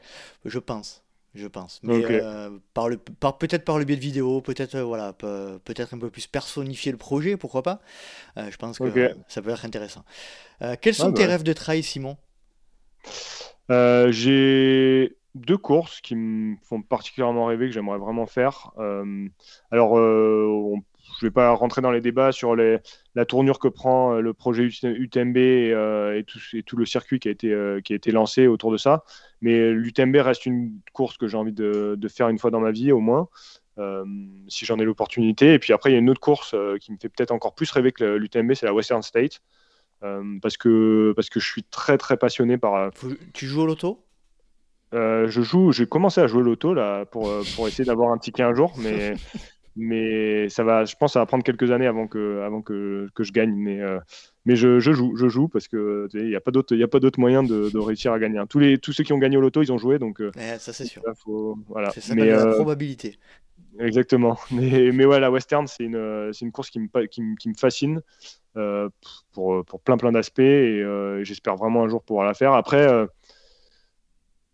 Je 0.44 0.58
pense 0.58 1.05
je 1.36 1.46
pense. 1.46 1.80
Mais 1.82 2.04
euh, 2.04 2.50
par 2.74 2.88
le, 2.88 2.96
par, 2.96 3.38
peut-être 3.38 3.64
par 3.64 3.78
le 3.78 3.84
biais 3.84 3.96
de 3.96 4.00
vidéos, 4.00 4.40
peut-être 4.40 4.74
euh, 4.76 4.84
voilà, 4.84 5.12
peut-être 5.12 5.94
un 5.94 5.98
peu 5.98 6.10
plus 6.10 6.26
personnifier 6.26 6.92
le 6.92 6.98
projet, 6.98 7.36
pourquoi 7.36 7.62
pas. 7.62 7.80
Euh, 8.36 8.50
je 8.50 8.56
pense 8.56 8.78
que 8.78 9.14
ça 9.28 9.42
peut 9.42 9.50
être 9.50 9.64
intéressant. 9.64 10.04
quels 10.80 10.94
sont 10.94 11.12
tes 11.12 11.24
bah 11.24 11.30
rêves 11.30 11.42
de 11.42 11.52
trail, 11.52 11.82
Simon? 11.82 12.16
J'ai 13.68 15.16
deux 15.34 15.58
courses 15.58 16.00
qui 16.00 16.16
me 16.16 16.56
font 16.62 16.82
particulièrement 16.82 17.46
rêver, 17.46 17.66
que 17.66 17.72
j'aimerais 17.72 17.98
vraiment 17.98 18.26
faire. 18.26 18.72
alors, 19.70 19.92
on 19.92 20.82
je 21.18 21.24
ne 21.24 21.30
vais 21.30 21.32
pas 21.32 21.50
rentrer 21.52 21.80
dans 21.80 21.90
les 21.90 22.00
débats 22.00 22.30
sur 22.32 22.54
la 22.56 23.24
tournure 23.26 23.58
que 23.58 23.68
prend 23.68 24.14
euh, 24.14 24.20
le 24.20 24.34
projet 24.34 24.64
UTMB 24.64 25.36
euh, 25.36 26.18
et, 26.18 26.62
tout, 26.62 26.76
le 26.76 26.84
circuit 26.84 27.18
qui 27.18 27.28
a, 27.28 27.30
été, 27.30 27.52
euh, 27.52 27.80
qui 27.80 27.94
a 27.94 27.96
été 27.96 28.10
lancé 28.10 28.46
autour 28.46 28.70
de 28.70 28.76
ça. 28.76 29.04
Mais 29.40 29.70
l'UTMB 29.70 30.16
reste 30.16 30.46
une 30.46 30.78
course 30.92 31.16
que 31.16 31.26
j'ai 31.26 31.36
envie 31.36 31.52
de, 31.52 31.98
faire 32.08 32.28
une 32.28 32.38
fois 32.38 32.50
dans 32.50 32.60
ma 32.60 32.70
vie 32.70 32.92
au 32.92 33.00
moins, 33.00 33.28
si 34.48 34.64
j'en 34.64 34.78
ai 34.78 34.84
l'opportunité. 34.84 35.54
Et 35.54 35.58
puis 35.58 35.72
après, 35.72 35.90
il 35.90 35.92
y 35.94 35.96
a 35.96 35.98
une 35.98 36.10
autre 36.10 36.20
course 36.20 36.54
qui 36.80 36.92
me 36.92 36.96
fait 36.98 37.08
peut-être 37.08 37.32
encore 37.32 37.54
plus 37.54 37.70
rêver 37.70 37.92
que 37.92 38.04
l'UTMB, 38.04 38.54
c'est 38.54 38.66
la 38.66 38.74
Western 38.74 39.02
State. 39.02 39.40
parce, 40.40 40.56
que, 40.56 41.12
parce 41.14 41.28
que 41.28 41.40
je 41.40 41.46
suis 41.46 41.62
très 41.64 41.98
très 41.98 42.16
passionné 42.16 42.58
par. 42.58 42.90
Tu 43.34 43.46
joues 43.46 43.62
au 43.62 43.66
loto? 43.66 44.02
Je 44.92 45.42
joue, 45.42 45.72
j'ai 45.72 45.86
commencé 45.86 46.20
à 46.20 46.26
jouer 46.26 46.40
au 46.40 46.44
loto 46.44 46.72
là 46.72 47.04
pour, 47.04 47.30
pour 47.54 47.68
essayer 47.68 47.84
d'avoir 47.84 48.12
un 48.12 48.18
ticket 48.18 48.42
un 48.42 48.54
jour, 48.54 48.72
mais 48.78 49.14
mais 49.76 50.48
ça 50.48 50.64
va, 50.64 50.84
je 50.86 50.96
pense, 50.96 51.10
que 51.10 51.12
ça 51.14 51.18
va 51.20 51.26
prendre 51.26 51.44
quelques 51.44 51.70
années 51.70 51.86
avant 51.86 52.06
que, 52.06 52.40
avant 52.40 52.62
que, 52.62 53.08
que 53.14 53.22
je 53.22 53.32
gagne. 53.32 53.54
Mais, 53.54 53.80
euh, 53.80 54.00
mais 54.46 54.56
je, 54.56 54.80
je, 54.80 54.92
joue, 54.92 55.14
je 55.16 55.28
joue 55.28 55.48
parce 55.48 55.68
que 55.68 56.08
il 56.14 56.28
n'y 56.28 56.34
a 56.34 56.40
pas 56.40 56.50
d'autre, 56.50 56.74
il 56.74 56.82
a 56.82 56.88
pas 56.88 56.98
d'autre 56.98 57.20
moyen 57.20 57.42
de, 57.42 57.70
de, 57.70 57.78
réussir 57.78 58.12
à 58.12 58.18
gagner. 58.18 58.42
Tous 58.48 58.58
les, 58.58 58.78
tous 58.78 58.92
ceux 58.92 59.04
qui 59.04 59.12
ont 59.12 59.18
gagné 59.18 59.36
au 59.36 59.40
loto, 59.42 59.62
ils 59.62 59.72
ont 59.72 59.78
joué, 59.78 59.98
donc. 59.98 60.20
Euh, 60.20 60.30
ça 60.58 60.72
c'est 60.72 60.86
sûr. 60.86 61.02
voilà. 61.68 61.90
C'est 61.90 62.00
ça 62.00 62.14
mais, 62.14 62.26
la 62.26 62.46
euh, 62.46 62.54
probabilité. 62.54 63.18
Exactement. 63.78 64.38
Mais, 64.50 64.90
mais 64.90 65.04
ouais, 65.04 65.20
la 65.20 65.30
western, 65.30 65.66
c'est 65.66 65.84
une, 65.84 66.30
c'est 66.32 66.46
une 66.46 66.52
course 66.52 66.70
qui 66.70 66.80
me, 66.80 67.06
qui, 67.06 67.22
qui 67.38 67.48
me 67.50 67.54
fascine 67.54 68.00
pour, 69.32 69.62
pour 69.66 69.80
plein 69.82 69.98
plein 69.98 70.12
d'aspects 70.12 70.38
et 70.38 70.82
j'espère 71.22 71.56
vraiment 71.56 71.84
un 71.84 71.88
jour 71.88 72.02
pouvoir 72.02 72.26
la 72.26 72.32
faire. 72.32 72.54
Après. 72.54 72.88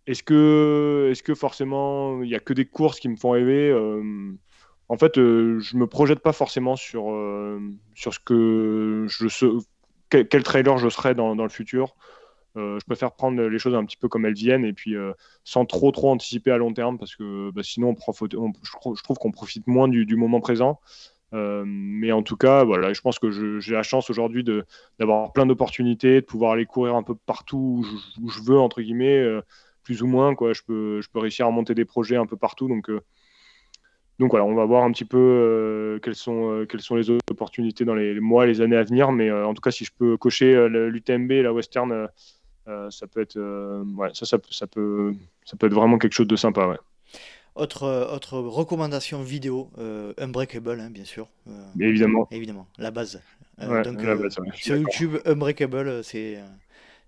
est-ce 0.09 0.25
que, 0.25 1.09
est-ce 1.13 1.23
que 1.23 1.37
forcément 1.37 2.21
il 2.25 2.31
n'y 2.31 2.35
a 2.35 2.41
que 2.41 2.53
des 2.53 2.65
courses 2.65 2.99
qui 2.99 3.09
me 3.09 3.15
font 3.15 3.31
rêver 3.31 3.73
en 4.89 4.99
fait, 4.99 5.19
euh, 5.19 5.59
je 5.61 5.77
me 5.77 5.87
projette 5.87 6.21
pas 6.21 6.33
forcément 6.33 6.77
sur, 6.77 7.13
euh, 7.13 7.61
sur 7.95 8.13
ce 8.13 8.19
que 8.19 9.07
je 9.09 9.29
quel, 10.11 10.43
trailer 10.43 10.77
je 10.77 10.89
serai 10.89 11.15
dans, 11.15 11.35
le 11.35 11.49
futur. 11.49 11.97
Euh, 12.59 12.79
je 12.79 12.85
préfère 12.85 13.13
prendre 13.13 13.41
les 13.41 13.59
choses 13.59 13.75
un 13.75 13.85
petit 13.87 13.97
peu 13.97 14.09
comme 14.09 14.27
elles 14.27 14.35
viennent 14.35 14.67
et 14.67 14.75
puis 14.75 14.95
sans 15.45 15.65
trop 15.65 15.91
trop 15.91 16.11
anticiper 16.11 16.51
à 16.51 16.59
long 16.59 16.75
terme 16.75 16.99
parce 16.99 17.17
que 17.17 17.51
bah, 17.53 17.63
sinon 17.63 17.97
je, 17.97 19.03
trouve 19.03 19.17
qu'on 19.17 19.31
profite 19.31 19.67
moins 19.67 19.89
du, 19.89 20.17
moment 20.17 20.41
présent. 20.41 20.79
mais 21.33 22.13
en 22.13 22.23
tout 22.23 22.37
cas, 22.37 22.65
voilà, 22.65 22.93
je 22.93 23.01
pense 23.01 23.19
que 23.19 23.61
j'ai 23.61 23.73
la 23.73 23.83
chance 23.83 24.11
aujourd'hui 24.11 24.45
d'avoir 24.99 25.33
plein 25.33 25.47
d'opportunités, 25.47 26.21
de 26.21 26.27
pouvoir 26.27 26.53
aller 26.53 26.67
courir 26.67 26.95
un 26.97 27.03
peu 27.03 27.15
partout 27.15 27.83
où 28.21 28.29
je, 28.29 28.43
veux, 28.43 28.59
entre 28.59 28.83
guillemets, 28.83 29.25
plus 29.85 30.03
ou 30.03 30.07
moins. 30.07 30.35
Quoi. 30.35 30.53
Je, 30.53 30.61
peux, 30.67 31.01
je 31.01 31.09
peux 31.09 31.21
réussir 31.21 31.47
à 31.47 31.51
monter 31.51 31.75
des 31.75 31.87
projets 31.87 32.17
un 32.17 32.27
peu 32.27 32.37
partout. 32.37 32.69
Donc, 32.69 32.91
donc 34.23 34.31
voilà, 34.31 34.47
on 34.47 34.55
va 34.55 34.65
voir 34.65 34.85
un 34.85 34.93
petit 34.93 35.05
peu 35.05 35.19
euh, 35.19 35.99
quelles, 35.99 36.15
sont, 36.15 36.53
euh, 36.53 36.65
quelles 36.65 36.81
sont 36.81 36.95
les 36.95 37.11
autres 37.11 37.25
opportunités 37.29 37.85
dans 37.85 37.97
les, 37.97 38.21
mois 38.21 38.45
et 38.45 38.47
les 38.47 38.61
années 38.61 38.77
à 38.77 38.85
venir. 38.85 39.11
Mais 39.11 39.29
euh, 39.29 39.45
en 39.45 39.53
tout 39.53 39.61
cas, 39.61 39.73
si 39.73 39.85
je 39.85 39.91
peux 39.91 40.17
cocher 40.17 40.69
l'UTMB 40.69 41.33
et 41.33 41.43
la 41.43 41.53
Western, 41.53 42.09
ça 42.67 43.07
peut 43.09 43.21
être 43.21 43.37
ça, 44.15 44.25
ça, 44.25 44.39
peut, 44.39 45.13
ça 45.45 45.57
peut 45.57 45.67
être 45.67 45.75
vraiment 45.75 45.99
quelque 45.99 46.13
chose 46.13 46.29
de 46.29 46.37
sympa. 46.37 46.69
Ouais. 46.69 46.79
Autre, 47.57 48.09
autre 48.15 48.39
recommandation 48.39 49.23
vidéo, 49.23 49.71
Unbreakable, 50.19 50.81
hein, 50.81 50.91
bien 50.91 51.05
sûr. 51.05 51.29
évidemment. 51.81 52.29
Évidemment, 52.31 52.69
la 52.79 52.93
base. 52.93 53.21
sur 54.55 54.77
YouTube, 54.77 55.17
Unbreakable, 55.27 56.05
c'est 56.05 56.39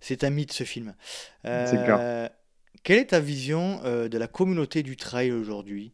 c'est 0.01 0.25
un 0.25 0.31
mythe 0.31 0.53
ce 0.53 0.65
film. 0.65 0.95
Quelle 1.45 2.99
est 2.99 3.11
ta 3.11 3.21
vision 3.21 3.81
de 3.85 4.19
la 4.19 4.27
communauté 4.27 4.83
du 4.83 4.97
trail 4.97 5.31
aujourd'hui? 5.31 5.93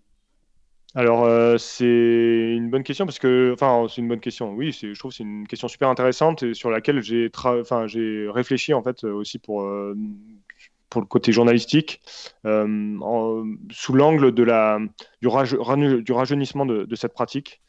Alors, 0.96 1.24
euh, 1.24 1.56
c'est 1.56 1.84
une 1.86 2.68
bonne 2.68 2.82
question 2.82 3.06
parce 3.06 3.20
que, 3.20 3.52
enfin, 3.54 3.86
c'est 3.88 4.00
une 4.00 4.08
bonne 4.08 4.20
question. 4.20 4.52
Oui, 4.52 4.72
je 4.72 4.98
trouve 4.98 5.12
que 5.12 5.16
c'est 5.18 5.22
une 5.22 5.46
question 5.46 5.68
super 5.68 5.88
intéressante 5.88 6.42
et 6.42 6.52
sur 6.52 6.70
laquelle 6.70 7.00
j'ai, 7.00 7.30
enfin, 7.44 7.86
j'ai 7.86 8.28
réfléchi 8.28 8.74
en 8.74 8.82
fait 8.82 9.04
aussi 9.04 9.38
pour 9.38 9.62
euh, 9.62 9.94
pour 10.88 11.00
le 11.00 11.06
côté 11.06 11.30
journalistique, 11.30 12.00
euh, 12.44 12.96
sous 13.70 13.92
l'angle 13.92 14.32
de 14.32 14.42
la 14.42 14.80
du, 15.22 16.02
du 16.02 16.12
rajeunissement 16.12 16.66
de, 16.66 16.94
cette 16.96 17.12
pratique. 17.12 17.60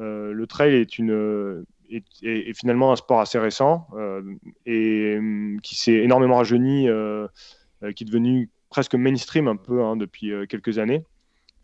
le 0.00 0.44
trail 0.46 0.74
est 0.74 0.98
une 0.98 1.64
est, 1.90 2.58
finalement 2.58 2.90
un 2.90 2.96
sport 2.96 3.20
assez 3.20 3.38
récent 3.38 3.86
et 4.66 5.20
qui 5.62 5.76
s'est 5.76 5.92
énormément 5.92 6.38
rajeuni, 6.38 6.88
qui 7.94 8.02
est 8.02 8.06
devenu 8.06 8.50
presque 8.70 8.96
mainstream 8.96 9.46
un 9.46 9.56
peu 9.56 9.80
hein, 9.84 9.94
depuis 9.96 10.32
quelques 10.48 10.78
années. 10.78 11.04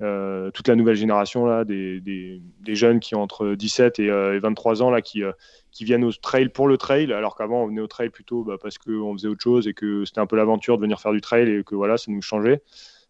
Euh, 0.03 0.51
toute 0.51 0.67
la 0.69 0.77
nouvelle 0.77 0.97
génération 0.97 1.45
là, 1.45 1.65
des, 1.65 2.41
jeunes 2.69 3.01
qui 3.01 3.15
ont 3.15 3.23
entre 3.23 3.55
17 3.55 3.99
et, 3.99 4.09
23 4.39 4.81
euh, 4.81 4.85
ans 4.85 4.91
là, 4.91 5.03
qui, 5.03 5.23
euh, 5.23 5.33
qui 5.73 5.85
viennent 5.85 6.05
au 6.05 6.13
trail 6.13 6.49
pour 6.49 6.69
le 6.69 6.79
trail, 6.79 7.13
alors 7.13 7.37
qu'avant 7.37 7.65
on 7.65 7.67
venait 7.67 7.83
au 7.83 7.87
trail 7.87 8.09
plutôt 8.09 8.43
bah, 8.43 8.57
parce 8.61 8.79
qu'on 8.79 9.13
faisait 9.13 9.29
autre 9.29 9.43
chose 9.43 9.69
et 9.69 9.75
que 9.75 10.07
c'était 10.07 10.21
un 10.21 10.27
peu 10.27 10.37
l'aventure 10.37 10.79
de 10.79 10.83
venir 10.83 11.01
faire 11.01 11.13
du 11.13 11.21
trail 11.21 11.51
et 11.51 11.65
que 11.65 11.75
voilà, 11.75 11.99
ça 11.99 12.11
nous 12.11 12.23
changeait. 12.23 12.63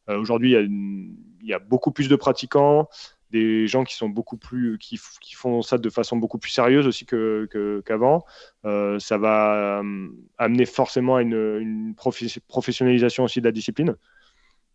Aujourd'hui, 0.09 0.55
il 0.55 1.47
y, 1.47 1.53
a 1.53 1.61
beaucoup 1.61 1.93
plus 1.93 2.09
de 2.09 2.17
pratiquants, 2.17 2.89
des 3.31 3.69
gens 3.69 3.85
qui 3.85 3.95
sont 3.95 4.09
beaucoup 4.09 4.37
plus 4.37 4.77
qui, 4.79 4.99
font 5.37 5.63
ça 5.63 5.79
de 5.79 5.89
façon 5.89 6.17
beaucoup 6.17 6.39
plus 6.39 6.51
sérieuse 6.51 6.85
aussi 6.89 7.07
qu'avant. 7.07 8.25
Que, 8.65 8.99
ça 8.99 9.19
va 9.19 9.83
amener 10.37 10.67
forcément 10.67 11.15
à 11.15 11.23
une 11.23 11.95
professionnalisation 11.95 13.23
aussi 13.23 13.41
de 13.41 13.45
la 13.45 13.53
discipline. 13.53 13.95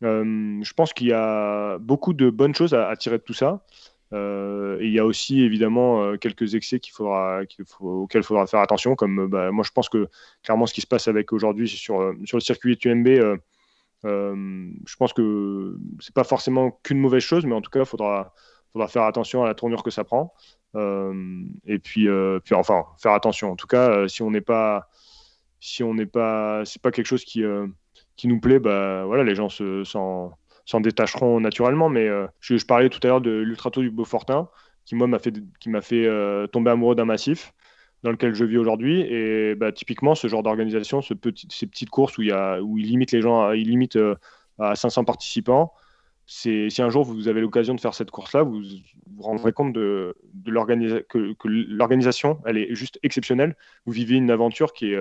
Euh, 0.05 0.59
je 0.61 0.73
pense 0.73 0.93
qu'il 0.93 1.07
y 1.07 1.13
a 1.13 1.77
beaucoup 1.79 2.13
de 2.13 2.29
bonnes 2.29 2.55
choses 2.55 2.73
à, 2.73 2.95
tirer 2.95 3.17
de 3.17 3.23
tout 3.23 3.33
ça. 3.33 3.65
Euh, 4.13 4.79
et 4.79 4.85
il 4.85 4.93
y 4.93 4.99
a 4.99 5.05
aussi 5.05 5.41
évidemment 5.41 6.03
euh, 6.03 6.15
quelques 6.15 6.53
excès 6.53 6.79
auxquels 6.99 8.21
il 8.21 8.23
faudra 8.23 8.47
faire 8.47 8.59
attention. 8.59 8.95
Comme 8.95 9.27
bah, 9.27 9.51
moi, 9.51 9.63
je 9.65 9.71
pense 9.71 9.89
que 9.89 10.07
clairement, 10.43 10.67
ce 10.67 10.73
qui 10.73 10.81
se 10.81 10.87
passe 10.87 11.07
avec 11.07 11.33
aujourd'hui 11.33 11.67
sur, 11.67 11.99
le 12.13 12.39
circuit 12.39 12.77
UMB, 12.85 13.07
je 14.03 14.95
pense 14.97 15.13
que 15.13 15.75
c'est 15.99 16.13
pas 16.13 16.23
forcément 16.23 16.79
qu'une 16.83 16.99
mauvaise 16.99 17.23
chose, 17.23 17.45
mais 17.45 17.55
en 17.55 17.61
tout 17.61 17.71
cas, 17.71 17.79
il 17.79 17.85
faudra, 17.85 18.33
faudra 18.73 18.87
faire 18.87 19.03
attention 19.03 19.43
à 19.43 19.47
la 19.47 19.55
tournure 19.55 19.83
que 19.83 19.91
ça 19.91 20.03
prend. 20.03 20.33
et 20.75 21.79
puis, 21.79 22.07
puis, 22.43 22.55
enfin, 22.55 22.85
faire 23.01 23.13
attention. 23.13 23.51
En 23.51 23.55
tout 23.55 23.67
cas, 23.67 24.07
si 24.07 24.21
on 24.21 24.29
n'est 24.29 24.41
pas, 24.41 24.87
si 25.59 25.83
on 25.83 25.95
n'est 25.95 26.05
pas, 26.05 26.63
c'est 26.65 26.81
pas 26.81 26.91
quelque 26.91 27.07
chose 27.07 27.25
qui 27.25 27.43
qui 28.15 28.27
nous 28.27 28.39
plaît, 28.39 28.59
bah, 28.59 29.03
voilà, 29.05 29.23
les 29.23 29.35
gens 29.35 29.49
s'en 29.49 30.79
détacheront 30.79 31.39
naturellement. 31.39 31.89
Mais 31.89 32.07
euh, 32.07 32.27
je, 32.39 32.63
parlais 32.65 32.89
tout 32.89 32.99
à 33.03 33.07
l'heure 33.07 33.21
de 33.21 33.31
l'Ultrato 33.31 33.81
du 33.81 33.91
Beaufortin, 33.91 34.49
qui 34.85 34.95
moi 34.95 35.07
m'a 35.07 35.19
fait, 35.19 35.33
qui 35.59 35.69
fait 35.81 36.05
euh, 36.05 36.47
tomber 36.47 36.71
amoureux 36.71 36.95
d'un 36.95 37.05
massif 37.05 37.53
dans 38.03 38.11
lequel 38.11 38.35
je 38.35 38.45
vis 38.45 38.57
aujourd'hui. 38.57 39.01
Et 39.01 39.55
bah, 39.55 39.71
typiquement, 39.71 40.15
ce 40.15 40.27
genre 40.27 40.43
d'organisation, 40.43 41.01
ces 41.01 41.15
petites 41.15 41.89
courses 41.89 42.17
où, 42.17 42.21
il 42.21 42.29
y 42.29 42.31
a, 42.31 42.61
où 42.61 42.77
il 42.77 42.87
limite 42.87 43.11
les 43.11 43.21
gens, 43.21 43.51
il 43.51 43.67
limite 43.67 43.95
euh, 43.95 44.15
à 44.59 44.75
500 44.75 45.03
participants. 45.05 45.73
Si 46.27 46.71
un 46.79 46.89
jour 46.89 47.03
vous 47.03 47.27
avez 47.27 47.39
l'occasion 47.39 47.75
de 47.75 47.79
faire 47.79 47.93
cette 47.93 48.09
course-là, 48.09 48.41
vous 48.41 48.59
vous 48.59 49.21
rendrez 49.21 49.53
compte 49.53 49.73
de, 49.73 50.15
que 50.43 51.35
l'organisation, 51.47 52.39
elle 52.45 52.57
est 52.57 52.73
juste 52.73 52.99
exceptionnelle. 53.03 53.55
Vous 53.85 53.91
vivez 53.91 54.15
une 54.15 54.31
aventure 54.31 54.73
qui 54.73 54.93
est, 54.93 54.97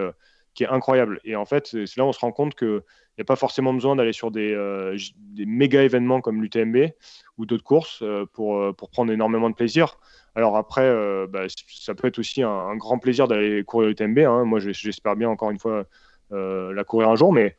qui 0.55 0.65
est 0.65 0.69
incroyable. 0.69 1.21
Et 1.25 1.37
en 1.37 1.45
fait, 1.45 1.67
c'est 1.67 1.97
là 1.97 2.05
où 2.05 2.09
on 2.09 2.13
se 2.13 2.21
rend 2.21 2.33
compte 2.33 2.55
que 2.55 2.85
il 3.17 3.21
n'y 3.21 3.23
a 3.23 3.27
pas 3.27 3.37
forcément 3.37 3.73
besoin 3.73 3.95
d'aller 3.95 4.13
sur 4.13 4.33
des, 4.33 4.53
euh, 4.53 4.97
méga 5.37 5.85
événements 5.85 6.21
comme 6.21 6.43
l'UTMB 6.43 6.91
ou 7.39 7.47
d'autres 7.47 7.63
courses 7.63 8.01
euh, 8.03 8.27
pour, 8.33 8.59
euh, 8.59 8.73
pour 8.73 8.91
prendre 8.91 9.13
énormément 9.13 9.49
de 9.49 9.55
plaisir. 9.55 9.99
Alors 10.35 10.57
après, 10.57 10.93
bah, 11.29 11.45
ça 11.69 11.95
peut 11.95 12.09
être 12.09 12.19
aussi 12.19 12.43
un, 12.43 12.75
grand 12.75 12.99
plaisir 12.99 13.29
d'aller 13.29 13.63
courir 13.63 13.91
l'UTMB. 13.91 14.19
Hein. 14.19 14.45
Moi, 14.45 14.59
j'espère 14.59 15.15
bien 15.15 15.29
encore 15.29 15.53
une 15.53 15.61
fois 15.61 15.85
la 16.31 16.83
courir 16.83 17.09
un 17.09 17.15
jour, 17.15 17.33
mais 17.33 17.57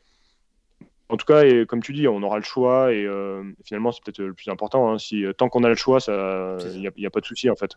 en 1.07 1.18
tout 1.18 1.26
cas, 1.26 1.44
et, 1.44 1.65
comme 1.68 1.84
tu 1.84 1.94
dis, 1.94 2.07
on 2.07 2.23
aura 2.23 2.38
le 2.38 2.44
choix 2.44 2.91
et 2.91 3.06
euh, 3.06 3.44
finalement, 3.64 3.91
c'est 3.91 4.03
peut-être 4.03 4.19
le 4.19 4.34
plus 4.34 4.49
important. 4.49 4.91
Hein. 4.91 4.98
si, 4.98 5.23
tant 5.38 5.49
qu'on 5.49 5.64
a 5.64 5.69
le 5.69 5.76
choix, 5.76 5.99
il 6.07 6.80
n'y 6.80 7.06
a, 7.06 7.10
pas 7.11 7.19
de 7.19 7.26
souci 7.26 7.49
en 7.49 7.56
fait. 7.56 7.76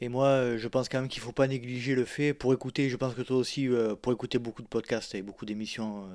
Et 0.00 0.08
moi, 0.08 0.56
je 0.56 0.68
pense 0.68 0.88
quand 0.88 0.98
même 0.98 1.08
qu'il 1.08 1.22
ne 1.22 1.26
faut 1.26 1.32
pas 1.32 1.46
négliger 1.46 1.94
le 1.94 2.04
fait, 2.04 2.34
pour 2.34 2.52
écouter, 2.52 2.88
je 2.88 2.96
pense 2.96 3.14
que 3.14 3.22
toi 3.22 3.36
aussi, 3.36 3.68
pour 4.02 4.12
écouter 4.12 4.38
beaucoup 4.38 4.62
de 4.62 4.68
podcasts 4.68 5.14
et 5.14 5.22
beaucoup 5.22 5.44
d'émissions 5.44 6.08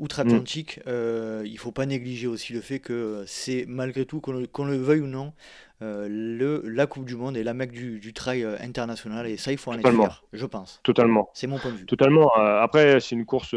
outre-Atlantique, 0.00 0.80
mm. 0.84 1.44
il 1.44 1.52
ne 1.52 1.58
faut 1.58 1.70
pas 1.70 1.86
négliger 1.86 2.26
aussi 2.26 2.52
le 2.52 2.60
fait 2.60 2.80
que 2.80 3.22
c'est 3.28 3.64
malgré 3.68 4.04
tout, 4.04 4.20
qu'on 4.20 4.32
le, 4.64 4.76
veuille 4.76 5.00
ou 5.00 5.06
non, 5.06 5.32
le, 5.80 6.62
la 6.64 6.86
Coupe 6.88 7.04
du 7.04 7.14
Monde 7.14 7.36
et 7.36 7.44
la 7.44 7.54
mec 7.54 7.70
du, 7.70 8.12
trail 8.12 8.44
international. 8.60 9.28
Et 9.28 9.36
ça, 9.36 9.52
il 9.52 9.58
faut 9.58 9.70
en 9.70 9.78
être 9.78 9.88
fier, 9.88 10.24
je 10.32 10.46
pense. 10.46 10.80
Totalement. 10.82 11.30
C'est 11.34 11.46
mon 11.46 11.60
point 11.60 11.70
de 11.70 11.76
vue. 11.76 11.86
Totalement. 11.86 12.32
après, 12.34 12.98
c'est 12.98 13.14
une 13.14 13.26
course 13.26 13.54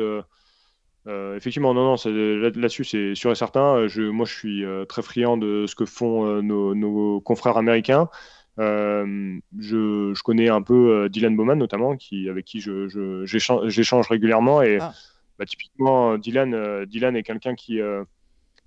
euh, 1.08 1.38
effectivement, 1.38 1.74
non, 1.74 1.96
non, 1.96 1.96
là-dessus, 2.06 2.84
c'est 2.84 3.16
sûr 3.16 3.32
et 3.32 3.36
certain. 3.36 3.76
Euh, 3.76 3.88
je, 3.88 4.02
moi, 4.02 4.26
je 4.26 4.34
suis 4.34 4.66
euh, 4.66 4.84
très 4.86 5.02
friand 5.02 5.38
de 5.38 5.66
ce 5.66 5.76
que 5.76 5.86
font 5.86 6.42
nos, 6.42 7.22
confrères 7.22 7.58
américains. 7.58 8.10
je, 8.58 9.40
je, 9.58 10.24
connais 10.24 10.50
un 10.50 10.62
peu 10.62 11.08
Dylan 11.10 11.36
Bowman, 11.36 11.56
notamment, 11.56 11.96
qui, 11.96 12.30
avec 12.30 12.46
qui 12.46 12.60
j'échange 12.60 14.08
régulièrement. 14.10 14.62
Et 14.62 14.80
ah. 14.82 14.94
bah, 15.40 15.46
typiquement, 15.46 16.18
Dylan, 16.18 16.86
Dylan 16.86 17.16
est 17.16 17.24
quelqu'un 17.24 17.56
qui, 17.56 17.80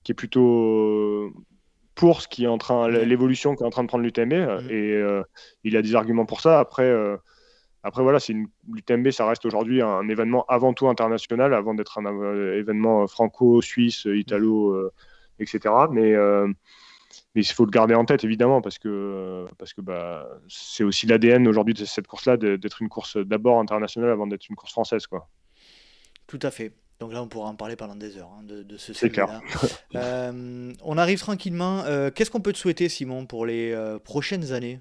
qui 0.02 0.12
est 0.12 0.14
plutôt 0.14 1.32
pour 1.94 2.22
ce 2.22 2.28
qui 2.28 2.44
est 2.44 2.48
en 2.48 2.56
train, 2.56 2.88
l'évolution 2.88 3.54
qui 3.54 3.62
est 3.62 3.66
en 3.66 3.70
train 3.70 3.82
de 3.82 3.88
prendre 3.88 4.04
l'UTMB. 4.04 4.32
Mm. 4.32 4.70
Et 4.70 5.02
il 5.64 5.76
a 5.76 5.82
des 5.82 5.94
arguments 5.94 6.24
pour 6.24 6.40
ça. 6.40 6.58
Après, 6.58 6.90
après, 7.82 8.02
voilà, 8.02 8.20
c'est 8.20 8.34
l'UTMB, 8.68 9.10
ça 9.10 9.26
reste 9.26 9.46
aujourd'hui 9.46 9.80
un, 9.80 10.06
événement 10.08 10.44
avant 10.48 10.74
tout 10.74 10.88
international, 10.88 11.54
avant 11.54 11.74
d'être 11.74 11.98
un 11.98 12.04
euh, 12.04 12.58
événement 12.58 13.06
franco-suisse, 13.06 14.04
italo, 14.04 14.74
euh, 14.74 14.92
etc. 15.38 15.74
Mais, 15.90 16.12
euh, 16.12 16.46
mais 17.34 17.42
il 17.42 17.44
faut 17.44 17.64
le 17.64 17.70
garder 17.70 17.94
en 17.94 18.04
tête, 18.04 18.22
évidemment, 18.22 18.60
parce 18.60 18.78
que, 18.78 19.46
parce 19.56 19.72
que 19.72 19.80
bah, 19.80 20.28
c'est 20.48 20.84
aussi 20.84 21.06
l'ADN 21.06 21.48
aujourd'hui 21.48 21.72
de 21.72 21.84
cette 21.86 22.06
course-là, 22.06 22.36
d'être 22.36 22.82
une 22.82 22.90
course 22.90 23.16
d'abord 23.16 23.58
internationale 23.58 24.10
avant 24.10 24.26
d'être 24.26 24.48
une 24.50 24.56
course 24.56 24.72
française. 24.72 25.06
Quoi. 25.06 25.26
Tout 26.26 26.40
à 26.42 26.50
fait. 26.50 26.74
Donc 26.98 27.14
là, 27.14 27.22
on 27.22 27.28
pourra 27.28 27.48
en 27.48 27.54
parler 27.54 27.76
pendant 27.76 27.96
des 27.96 28.18
heures 28.18 28.30
hein, 28.38 28.42
de, 28.42 28.76
ce 28.76 29.06
clair. 29.06 29.40
on 29.94 30.98
arrive 30.98 31.18
tranquillement. 31.18 31.82
Qu'est-ce 32.14 32.30
qu'on 32.30 32.42
peut 32.42 32.52
te 32.52 32.58
souhaiter, 32.58 32.90
Simon, 32.90 33.24
pour 33.24 33.46
les 33.46 33.74
prochaines 34.04 34.52
années? 34.52 34.80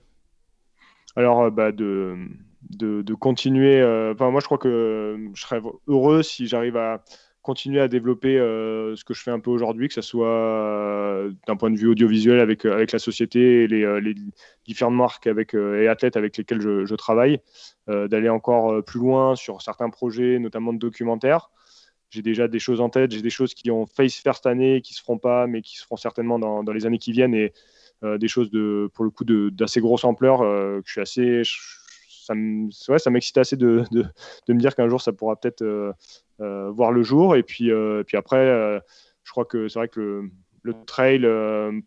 Alors, 1.15 1.49
bah, 1.49 1.71
de 1.71 2.27
de, 2.69 3.13
continuer. 3.13 3.79
Euh, 3.79 4.13
enfin, 4.13 4.29
moi, 4.31 4.41
je 4.41 4.45
crois 4.45 4.57
que 4.57 5.29
je 5.33 5.41
serais 5.41 5.61
heureux 5.87 6.23
si 6.23 6.47
j'arrive 6.47 6.77
à 6.77 7.03
continuer 7.41 7.79
à 7.79 7.87
développer 7.87 8.37
euh, 8.37 8.95
ce 8.95 9.05
que 9.05 9.13
je 9.13 9.23
fais 9.23 9.31
un 9.31 9.39
peu 9.39 9.49
aujourd'hui, 9.49 9.87
que 9.87 9.93
ce 9.93 10.01
soit 10.01 10.27
euh, 10.27 11.31
d'un 11.47 11.55
point 11.55 11.71
de 11.71 11.77
vue 11.77 11.87
audiovisuel 11.87 12.39
avec, 12.39 12.65
avec 12.65 12.91
la 12.91 12.99
société 12.99 13.63
et 13.63 13.67
les, 13.67 14.15
différentes 14.65 14.95
marques 14.95 15.25
avec, 15.25 15.53
et 15.53 15.87
athlètes 15.87 16.17
avec 16.17 16.37
lesquels 16.37 16.61
je, 16.61 16.95
travaille, 16.95 17.39
d'aller 17.87 18.29
encore 18.29 18.83
plus 18.83 18.99
loin 18.99 19.35
sur 19.35 19.61
certains 19.61 19.89
projets, 19.89 20.37
notamment 20.37 20.73
de 20.73 20.79
documentaires. 20.79 21.49
J'ai 22.11 22.21
déjà 22.21 22.47
des 22.47 22.59
choses 22.59 22.81
en 22.81 22.89
tête, 22.89 23.11
j'ai 23.11 23.21
des 23.21 23.29
choses 23.29 23.53
qui 23.53 23.71
ont 23.71 23.85
failli 23.85 24.09
se 24.09 24.21
faire 24.21 24.35
cette 24.35 24.47
année, 24.47 24.81
qui 24.81 24.93
ne 24.93 24.97
se 24.97 25.01
feront 25.01 25.17
pas, 25.17 25.47
mais 25.47 25.61
qui 25.61 25.77
se 25.77 25.83
feront 25.83 25.97
certainement 25.97 26.39
dans, 26.39 26.63
dans 26.63 26.73
les 26.73 26.85
années 26.85 26.97
qui 26.97 27.11
viennent, 27.11 27.35
et 27.35 27.53
des 28.03 28.27
choses 28.27 28.51
de, 28.51 28.89
pour 28.93 29.05
le 29.05 29.11
coup 29.11 29.23
d'assez 29.23 29.79
grosse 29.81 30.03
ampleur, 30.03 30.39
que 30.41 30.83
je 30.85 30.91
suis 30.91 31.01
assez 31.01 31.43
ça 32.71 33.09
m'excite 33.09 33.37
assez 33.37 33.57
de, 33.57 33.83
de, 33.91 34.53
me 34.53 34.59
dire 34.59 34.75
qu'un 34.75 34.87
jour 34.87 35.01
ça 35.01 35.11
pourra 35.13 35.35
peut-être 35.35 35.61
euh, 35.61 35.91
euh, 36.41 36.69
voir 36.71 36.91
le 36.91 37.03
jour. 37.03 37.35
Et 37.35 37.43
puis, 37.43 37.71
euh, 37.71 38.03
puis 38.03 38.17
après, 38.17 38.45
je 39.23 39.31
crois 39.31 39.45
que 39.45 39.67
c'est 39.67 39.79
vrai 39.79 39.89
que 39.89 40.29
le, 40.63 40.73
trail 40.85 41.25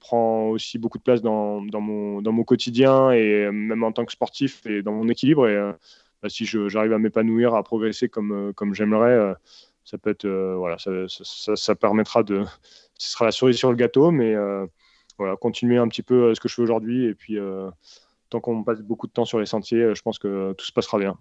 prend 0.01 0.49
aussi 0.49 0.79
beaucoup 0.79 0.99
de 0.99 1.03
place 1.03 1.23
dans, 1.23 1.63
dans, 1.63 1.81
mon, 1.81 2.23
dans 2.23 2.33
mon 2.33 2.45
quotidien 2.45 3.11
et 3.13 3.51
même 3.51 3.85
en 3.85 3.93
tant 3.93 4.05
que 4.05 4.13
sportif 4.13 4.67
et 4.67 4.83
dans 4.83 4.93
mon 4.93 5.09
équilibre. 5.09 5.49
Et 5.49 5.73
bah, 6.23 6.29
si 6.29 6.45
j'arrive 6.45 6.93
à 6.93 6.99
m'épanouir, 6.99 7.55
à 7.55 7.63
progresser 7.63 8.09
comme, 8.09 8.53
comme 8.55 8.75
j'aimerais, 8.75 9.35
ça 9.85 9.99
peut 9.99 10.11
être 10.11 10.29
voilà, 10.29 10.79
ça, 10.79 10.91
ça, 11.57 11.75
permettra 11.75 12.23
de. 12.23 12.45
Ce 12.99 13.13
sera 13.13 13.25
la 13.25 13.33
cerise 13.33 13.57
sur 13.57 13.71
le 13.71 13.77
gâteau, 13.77 14.11
mais 14.11 14.35
voilà, 15.19 15.37
continuer 15.37 15.79
un 15.79 15.89
petit 15.89 16.03
peu 16.03 16.35
ce 16.35 16.41
que 16.41 16.49
je 16.49 16.55
fais 16.55 16.63
aujourd'hui 16.63 17.07
et 17.07 17.15
puis 17.15 17.39
tant 18.33 18.41
qu'on 18.41 18.65
passe 18.65 18.81
beaucoup 18.81 19.07
de 19.07 19.13
temps 19.13 19.25
sur 19.25 19.39
les 19.39 19.47
sentiers, 19.47 19.79
euh, 19.79 19.95
je 19.95 20.03
pense 20.03 20.19
que 20.19 20.53
tout 20.55 20.65
se 20.65 20.73
passera 20.73 20.99
bien. 20.99 21.19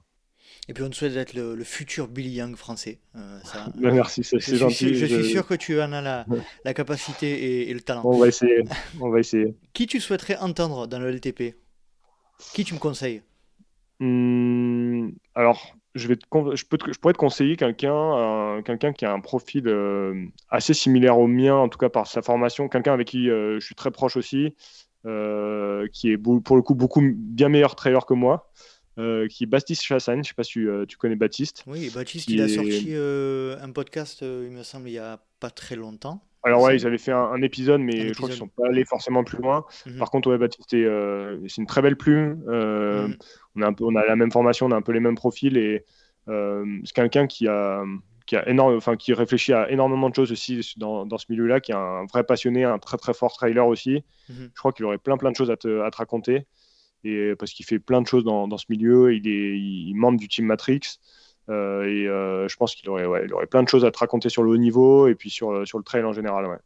Et 0.67 0.73
puis 0.73 0.83
on 0.83 0.89
te 0.89 0.95
souhaite 0.95 1.13
d'être 1.13 1.33
le, 1.33 1.63
futur 1.63 2.07
Billy 2.07 2.31
Young 2.31 2.55
français. 2.55 2.99
Euh, 3.15 3.39
ça, 3.43 3.67
ben, 3.75 3.93
merci, 3.93 4.23
c'est 4.23 4.39
gentil. 4.55 4.95
je, 4.95 5.05
suis 5.05 5.29
sûr 5.29 5.45
que 5.45 5.55
tu 5.55 5.81
en 5.81 5.91
as 5.91 6.01
la, 6.01 6.25
la 6.63 6.73
capacité 6.73 7.69
et, 7.69 7.73
le 7.73 7.81
talent. 7.81 8.01
On 8.05 8.17
va 8.17 8.27
essayer. 8.27 8.63
On 8.99 9.09
va 9.09 9.19
essayer. 9.19 9.55
Qui 9.73 9.87
tu 9.87 9.99
souhaiterais 9.99 10.37
entendre 10.37 10.87
dans 10.87 10.99
le 10.99 11.11
LTP 11.11 11.55
Qui 12.53 12.63
tu 12.63 12.73
me 12.73 12.79
conseilles? 12.79 13.21
Hmm, 13.99 15.09
Alors, 15.35 15.75
je, 15.93 16.07
vais 16.07 16.17
je, 16.53 16.63
peux 16.65 16.77
je 16.91 16.99
pourrais 16.99 17.13
te 17.13 17.19
conseiller 17.19 17.55
quelqu'un 17.55 18.61
quelqu'un 18.63 18.93
qui 18.93 19.05
a 19.05 19.11
un 19.11 19.19
profil 19.19 19.67
euh, 19.67 20.25
assez 20.49 20.73
similaire 20.73 21.19
au 21.19 21.27
mien, 21.27 21.55
en 21.55 21.69
tout 21.69 21.77
cas 21.77 21.89
par 21.89 22.07
sa 22.07 22.21
formation, 22.21 22.69
quelqu'un 22.69 22.93
avec 22.93 23.07
qui 23.07 23.25
je 23.25 23.59
suis 23.59 23.75
très 23.75 23.91
proche 23.91 24.15
aussi, 24.15 24.55
euh, 25.05 25.87
qui 25.91 26.11
est 26.11 26.17
pour 26.17 26.55
le 26.55 26.61
coup 26.61 26.75
beaucoup 26.75 27.01
bien 27.03 27.49
meilleur 27.49 27.75
trailer 27.75 28.05
que 28.05 28.13
moi. 28.13 28.51
Euh, 28.99 29.27
qui 29.27 29.45
est 29.45 29.47
Baptiste 29.47 29.83
Chassagne. 29.83 30.17
Je 30.17 30.19
ne 30.19 30.23
sais 30.25 30.33
pas 30.33 30.43
si 30.43 30.59
euh, 30.59 30.85
tu, 30.85 30.97
connais 30.97 31.15
Baptiste. 31.15 31.63
Oui, 31.65 31.89
Baptiste, 31.95 32.29
il 32.29 32.41
a 32.41 32.49
sorti 32.49 32.93
un 32.93 33.71
podcast, 33.71 34.21
il 34.21 34.51
me 34.51 34.63
semble, 34.63 34.89
il 34.89 34.93
n'y 34.93 34.97
a 34.99 35.19
pas 35.39 35.49
très 35.49 35.75
longtemps. 35.75 36.21
Alors 36.43 36.61
ouais, 36.63 36.75
ils 36.75 36.85
avaient 36.85 36.97
fait 36.97 37.11
un, 37.11 37.41
épisode, 37.41 37.81
mais 37.81 38.09
je 38.09 38.13
crois 38.13 38.27
qu'ils 38.27 38.35
ne 38.35 38.39
sont 38.39 38.47
pas 38.47 38.67
allés 38.67 38.83
forcément 38.83 39.23
plus 39.23 39.37
loin. 39.37 39.63
Mhm. 39.85 39.97
Par 39.97 40.11
contre, 40.11 40.29
ouais, 40.29 40.37
Baptiste, 40.37 40.69
c'est 40.71 41.57
une 41.57 41.67
très 41.67 41.81
belle 41.81 41.95
plume. 41.95 42.43
Mhm. 42.45 43.17
on, 43.55 43.61
a 43.61 43.67
un 43.67 43.73
peu, 43.73 43.85
on 43.85 43.95
a 43.95 44.05
la 44.05 44.15
même 44.15 44.31
formation, 44.31 44.65
on 44.65 44.71
a 44.71 44.75
un 44.75 44.81
peu 44.81 44.91
les 44.91 44.99
mêmes 44.99 45.15
profils 45.15 45.57
et 45.57 45.85
c'est 46.27 46.93
quelqu'un 46.93 47.27
qui 47.27 47.47
a 47.47 47.83
qui, 48.31 48.37
a 48.37 48.47
énorme, 48.47 48.77
enfin, 48.77 48.95
qui 48.95 49.13
réfléchit 49.13 49.51
à 49.51 49.69
énormément 49.69 50.09
de 50.09 50.15
choses 50.15 50.31
aussi 50.31 50.61
dans, 50.77 51.05
dans 51.05 51.17
ce 51.17 51.25
milieu-là, 51.27 51.59
qui 51.59 51.73
est 51.73 51.75
un 51.75 52.05
vrai 52.05 52.23
passionné, 52.23 52.63
un 52.63 52.79
très 52.79 52.95
très 52.95 53.13
fort 53.13 53.33
trailer 53.33 53.67
aussi. 53.67 54.05
Mhm. 54.29 54.51
Je 54.55 54.57
crois 54.57 54.71
qu'il 54.71 54.85
aurait 54.85 54.99
plein 54.99 55.17
plein 55.17 55.31
de 55.31 55.35
choses 55.35 55.51
à 55.51 55.57
te, 55.57 55.81
à 55.81 55.91
te 55.91 55.97
raconter, 55.97 56.45
et, 57.03 57.33
parce 57.37 57.51
qu'il 57.51 57.65
fait 57.65 57.79
plein 57.79 58.01
de 58.01 58.07
choses 58.07 58.23
dans, 58.23 58.47
dans 58.47 58.57
ce 58.57 58.67
milieu. 58.69 59.13
Il 59.13 59.27
est, 59.27 59.59
il 59.59 59.93
membre 59.95 60.17
du 60.17 60.29
team 60.29 60.45
Matrix. 60.45 60.79
Euh, 61.49 61.83
et 61.83 62.07
euh, 62.07 62.47
je 62.47 62.55
pense 62.55 62.73
qu'il 62.73 62.87
aurait, 62.89 63.05
ouais, 63.05 63.23
il 63.25 63.33
aurait 63.33 63.47
plein 63.47 63.63
de 63.63 63.67
choses 63.67 63.83
à 63.83 63.91
te 63.91 63.97
raconter 63.97 64.29
sur 64.29 64.43
le 64.43 64.51
haut 64.51 64.57
niveau 64.57 65.09
et 65.09 65.15
puis 65.15 65.29
sur, 65.29 65.67
sur 65.67 65.77
le 65.77 65.83
trail 65.83 66.05
en 66.05 66.13
général. 66.13 66.45
Ouais. 66.45 66.59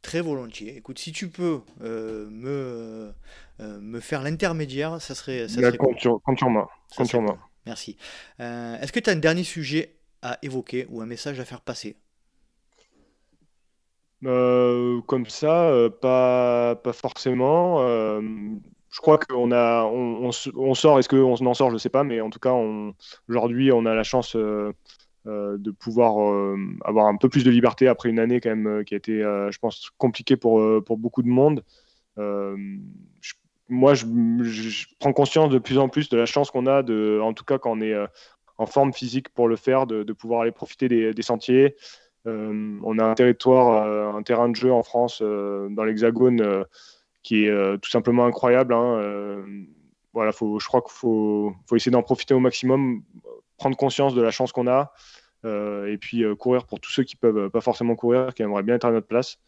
Très 0.00 0.20
volontiers. 0.20 0.76
Écoute, 0.76 0.98
si 0.98 1.12
tu 1.12 1.28
peux 1.28 1.60
euh, 1.84 2.28
me, 2.28 3.12
me 3.60 4.00
faire 4.00 4.22
l'intermédiaire, 4.22 5.00
ça 5.00 5.14
serait. 5.14 5.46
Ça 5.46 5.60
serait 5.60 5.76
compte, 5.76 6.00
sur, 6.00 6.20
moi. 6.50 6.68
sur 6.90 7.22
moi. 7.22 7.38
Merci. 7.66 7.96
Est-ce 8.40 8.90
que 8.90 8.98
tu 8.98 9.10
as 9.10 9.12
un 9.12 9.16
dernier 9.16 9.44
sujet 9.44 9.94
à 10.22 10.38
évoquer 10.42 10.86
ou 10.90 11.00
un 11.00 11.06
message 11.06 11.40
à 11.40 11.44
faire 11.44 11.60
passer 11.60 11.96
euh, 14.24 15.00
Comme 15.02 15.26
ça, 15.26 15.68
euh, 15.70 15.90
pas, 15.90 16.76
pas 16.76 16.92
forcément. 16.92 17.82
Euh, 17.82 18.20
je 18.90 19.00
crois 19.00 19.18
qu'on 19.18 19.52
a, 19.52 19.84
on, 19.84 20.30
sort, 20.32 20.98
est-ce 20.98 21.08
qu'on 21.08 21.46
en 21.46 21.54
sort, 21.54 21.70
je 21.70 21.74
ne 21.74 21.78
sais 21.78 21.88
pas, 21.88 22.04
mais 22.04 22.20
en 22.20 22.30
tout 22.30 22.38
cas, 22.38 22.54
aujourd'hui, 23.26 23.72
on 23.72 23.86
a 23.86 23.94
la 23.94 24.02
chance 24.02 24.36
de 24.36 25.70
pouvoir 25.70 26.16
avoir 26.84 27.06
un 27.06 27.16
peu 27.16 27.30
plus 27.30 27.42
de 27.42 27.50
liberté 27.50 27.88
après 27.88 28.10
une 28.10 28.18
année 28.18 28.38
quand 28.42 28.54
même 28.54 28.84
qui 28.84 28.92
a 28.92 28.98
été, 28.98 29.20
je 29.22 29.58
pense, 29.58 29.90
compliquée 29.96 30.36
pour, 30.36 30.62
pour 30.84 30.98
beaucoup 30.98 31.22
de 31.22 31.28
monde. 31.28 31.64
moi, 33.70 33.94
je, 33.94 34.04
je, 34.42 34.86
prends 35.00 35.14
conscience 35.14 35.48
de 35.48 35.58
plus 35.58 35.78
en 35.78 35.88
plus 35.88 36.10
de 36.10 36.18
la 36.18 36.26
chance 36.26 36.50
qu'on 36.50 36.66
a, 36.66 36.82
de, 36.82 37.18
en 37.22 37.32
tout 37.32 37.44
cas 37.44 37.56
quand 37.56 37.72
on 37.72 37.80
est 37.80 37.96
en 38.62 38.66
forme 38.66 38.92
physique 38.92 39.28
pour 39.30 39.48
le 39.48 39.56
faire, 39.56 39.86
de, 39.86 40.12
pouvoir 40.12 40.42
aller 40.42 40.52
profiter 40.52 40.88
des, 40.88 41.22
sentiers. 41.22 41.76
Euh, 42.26 42.78
on 42.84 42.98
a 42.98 43.04
un 43.04 43.14
territoire, 43.14 43.84
euh, 43.84 44.16
un 44.16 44.22
terrain 44.22 44.48
de 44.48 44.54
jeu 44.54 44.72
en 44.72 44.84
France, 44.84 45.20
euh, 45.20 45.68
dans 45.70 45.82
l'Hexagone, 45.82 46.64
qui 47.22 47.46
est 47.46 47.78
tout 47.80 47.90
simplement 47.90 48.24
incroyable. 48.24 48.72
Hein. 48.74 49.44
voilà, 50.12 50.30
je 50.32 50.66
crois 50.66 50.80
qu'il 50.82 50.92
faut, 50.92 51.52
faut, 51.66 51.76
essayer 51.76 51.92
d'en 51.92 52.02
profiter 52.02 52.34
au 52.34 52.40
maximum, 52.40 53.02
prendre 53.58 53.76
conscience 53.76 54.14
de 54.14 54.22
la 54.22 54.30
chance 54.30 54.52
qu'on 54.52 54.68
a, 54.68 54.92
et 55.44 55.98
puis 56.00 56.24
courir 56.36 56.66
pour 56.66 56.80
tous 56.80 56.90
ceux 56.90 57.02
qui 57.02 57.16
peuvent 57.16 57.50
pas 57.50 57.60
forcément 57.60 57.96
courir, 57.96 58.34
qui 58.34 58.42
aimeraient 58.42 58.62
bien 58.62 58.76
être 58.76 58.84
à 58.84 58.92
notre 58.92 59.06
place. 59.06 59.38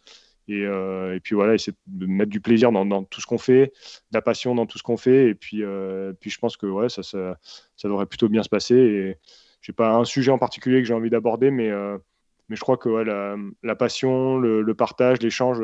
Euh, 0.50 1.14
et, 1.14 1.20
puis 1.20 1.34
voilà, 1.34 1.54
essayer 1.54 1.76
de 1.86 2.06
mettre 2.06 2.30
du 2.30 2.40
plaisir 2.40 2.70
dans, 2.72 3.04
tout 3.04 3.20
ce 3.20 3.26
qu'on 3.26 3.38
fait, 3.38 3.72
de 4.10 4.16
la 4.16 4.22
passion 4.22 4.54
dans 4.54 4.66
tout 4.66 4.78
ce 4.78 4.82
qu'on 4.82 4.96
fait. 4.96 5.28
Et 5.28 5.34
puis, 5.34 5.62
euh, 5.62 6.12
puis 6.20 6.30
je 6.30 6.38
pense 6.38 6.56
que 6.56 6.66
ouais, 6.66 6.88
ça, 6.88 7.02
ça, 7.02 7.38
ça, 7.76 7.88
devrait 7.88 8.06
plutôt 8.06 8.28
bien 8.28 8.42
se 8.42 8.48
passer. 8.48 8.76
Et 8.76 9.16
j'ai 9.62 9.72
pas 9.72 9.94
un 9.94 10.04
sujet 10.04 10.30
en 10.30 10.38
particulier 10.38 10.80
que 10.80 10.88
j'ai 10.88 10.94
envie 10.94 11.10
d'aborder, 11.10 11.50
mais, 11.50 11.70
euh, 11.70 11.98
mais 12.48 12.56
je 12.56 12.60
crois 12.60 12.76
que 12.76 12.88
la, 12.88 13.36
la, 13.62 13.76
passion, 13.76 14.38
le, 14.38 14.74
partage, 14.74 15.20
l'échange, 15.22 15.62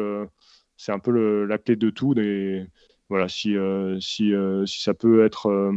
c'est 0.77 0.93
un 0.93 0.99
peu 0.99 1.45
la 1.45 1.59
clé 1.59 1.77
de 1.77 1.91
tout. 1.91 2.19
Et 2.19 2.67
voilà, 3.09 3.29
si, 3.29 3.57
si, 4.01 4.33
si 4.67 4.83
ça 4.83 4.95
peut 4.95 5.25
être, 5.25 5.73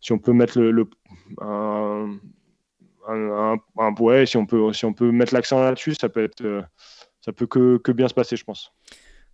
si 0.00 0.12
on 0.12 0.18
peut 0.18 0.32
mettre 0.32 0.58
le, 0.58 0.88
un, 1.42 2.18
un, 3.08 3.56
un, 3.76 4.26
si 4.26 4.36
on 4.38 4.46
peut, 4.46 4.72
si 4.72 4.84
on 4.86 4.94
peut 4.94 5.10
mettre 5.10 5.34
l'accent 5.34 5.62
là-dessus, 5.62 5.94
ça 5.94 6.08
peut 6.08 6.24
être, 6.24 6.64
ça 7.22 7.32
peut 7.32 7.46
que, 7.46 7.78
que 7.78 7.92
bien 7.92 8.08
se 8.08 8.14
passer, 8.14 8.36
je 8.36 8.44
pense. 8.44 8.72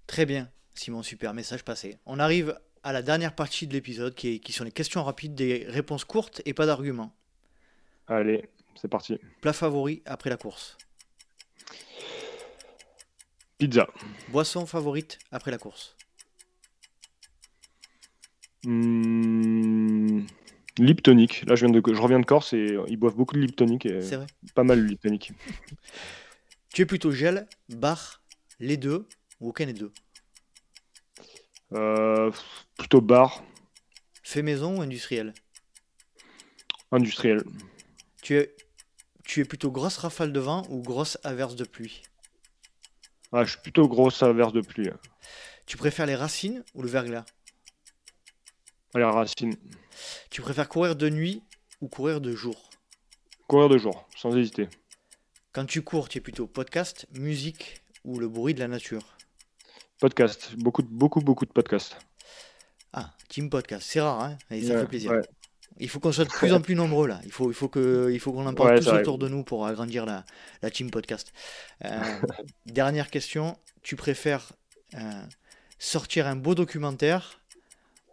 Très 0.07 0.27
bien, 0.27 0.51
Simon, 0.75 1.03
super 1.03 1.35
message 1.35 1.65
passé. 1.65 1.99
On 2.07 2.19
arrive 2.19 2.59
à 2.83 2.93
la 2.93 3.03
dernière 3.03 3.35
partie 3.35 3.67
de 3.67 3.73
l'épisode 3.73 4.15
qui, 4.15 4.41
qui 4.41 4.53
sont 4.53 4.65
les 4.65 4.71
questions 4.71 5.03
rapides, 5.03 5.35
des 5.35 5.67
réponses 5.69 6.05
courtes 6.05 6.43
et 6.45 6.55
pas 6.55 6.67
d'arguments. 6.67 7.15
Allez, 8.07 8.49
c'est 8.75 8.89
parti. 8.89 9.19
Plat 9.41 9.53
favori 9.53 10.03
après 10.07 10.31
la 10.31 10.37
course 10.37 10.77
Pizza. 13.59 13.89
Boisson 14.29 14.67
favorite 14.67 15.19
après 15.33 15.51
la 15.51 15.59
course 15.59 15.97
mmh... 18.65 20.27
Liptonique. 20.79 21.45
Là, 21.47 21.57
je, 21.57 21.67
viens 21.67 21.75
de, 21.75 21.83
je 21.93 22.01
reviens 22.01 22.21
de 22.21 22.25
Corse 22.25 22.53
et 22.53 22.79
ils 22.87 22.97
boivent 22.97 23.17
beaucoup 23.17 23.35
de 23.35 23.41
Liptonique. 23.41 23.89
C'est 24.01 24.15
vrai. 24.15 24.27
Pas 24.55 24.63
mal 24.63 24.81
de 24.81 24.89
Liptonique. 24.89 25.33
tu 26.79 26.83
es 26.83 26.87
plutôt 26.87 27.11
gel, 27.11 27.49
bar, 27.71 28.23
les 28.61 28.77
deux 28.77 29.09
ou 29.41 29.49
aucun 29.49 29.67
des 29.67 29.73
deux 29.73 29.93
euh, 31.73 32.31
Plutôt 32.77 33.01
bar. 33.01 33.43
Fait 34.23 34.43
maison 34.43 34.79
ou 34.79 34.81
industriel 34.81 35.35
Industriel. 36.93 37.43
Tu 38.23 38.37
es, 38.37 38.55
tu 39.25 39.41
es 39.41 39.45
plutôt 39.45 39.73
grosse 39.73 39.97
rafale 39.97 40.33
de 40.33 40.39
vent 40.39 40.63
ou 40.69 40.81
grosse 40.81 41.19
averse 41.25 41.57
de 41.57 41.65
pluie 41.65 42.05
ah, 43.33 43.43
Je 43.43 43.51
suis 43.51 43.61
plutôt 43.61 43.89
grosse 43.89 44.23
averse 44.23 44.53
de 44.53 44.61
pluie. 44.61 44.89
Tu 45.67 45.77
préfères 45.77 46.07
les 46.07 46.15
racines 46.15 46.63
ou 46.75 46.83
le 46.83 46.89
verglas 46.89 47.25
Les 48.95 49.03
racines. 49.03 49.57
Tu 50.31 50.43
préfères 50.43 50.69
courir 50.69 50.95
de 50.95 51.09
nuit 51.09 51.43
ou 51.81 51.89
courir 51.89 52.21
de 52.21 52.37
jour 52.37 52.71
Courir 53.49 53.69
de 53.69 53.79
jour, 53.79 54.07
sans 54.15 54.37
hésiter. 54.37 54.69
Quand 55.59 55.67
tu 55.67 55.83
cours, 55.83 56.09
tu 56.09 56.19
es 56.19 56.21
plutôt 56.21 56.47
podcast, 56.47 57.09
musique 57.19 57.83
ou 58.05 58.21
le 58.21 58.29
bruit 58.29 58.55
de 58.55 58.61
la 58.61 58.69
nature 58.69 59.03
Podcast, 59.99 60.55
beaucoup, 60.57 60.85
beaucoup, 60.85 61.19
beaucoup 61.19 61.47
de 61.47 61.51
podcasts. 61.51 61.99
Ah, 62.93 63.11
team 63.29 63.51
podcast, 63.51 63.83
c'est 63.85 64.01
rare, 64.01 64.21
hein 64.21 64.39
Et 64.53 64.63
ça 64.63 64.79
fait 64.79 64.87
plaisir. 64.87 65.21
Il 65.79 65.89
faut 65.89 65.99
qu'on 65.99 66.13
soit 66.13 66.27
de 66.27 66.31
plus 66.31 66.53
en 66.53 66.61
plus 66.63 66.77
nombreux 66.77 67.09
là. 67.09 67.21
Il 67.25 67.33
faut, 67.33 67.51
il 67.51 67.55
faut 67.55 67.67
que, 67.67 68.09
il 68.13 68.21
faut 68.21 68.33
qu'on 68.33 68.47
en 68.47 68.55
parle 68.55 68.79
tous 68.79 68.89
autour 68.89 69.19
de 69.19 69.27
nous 69.27 69.43
pour 69.43 69.67
agrandir 69.67 70.07
la, 70.07 70.25
la 70.63 70.71
team 70.71 70.93
podcast. 70.93 71.33
Euh, 71.85 71.99
dernière 72.67 73.11
question. 73.11 73.59
Tu 73.83 73.97
préfères 73.97 74.53
euh, 74.95 75.23
sortir 75.81 76.29
un 76.29 76.37
beau 76.37 76.55
documentaire 76.55 77.41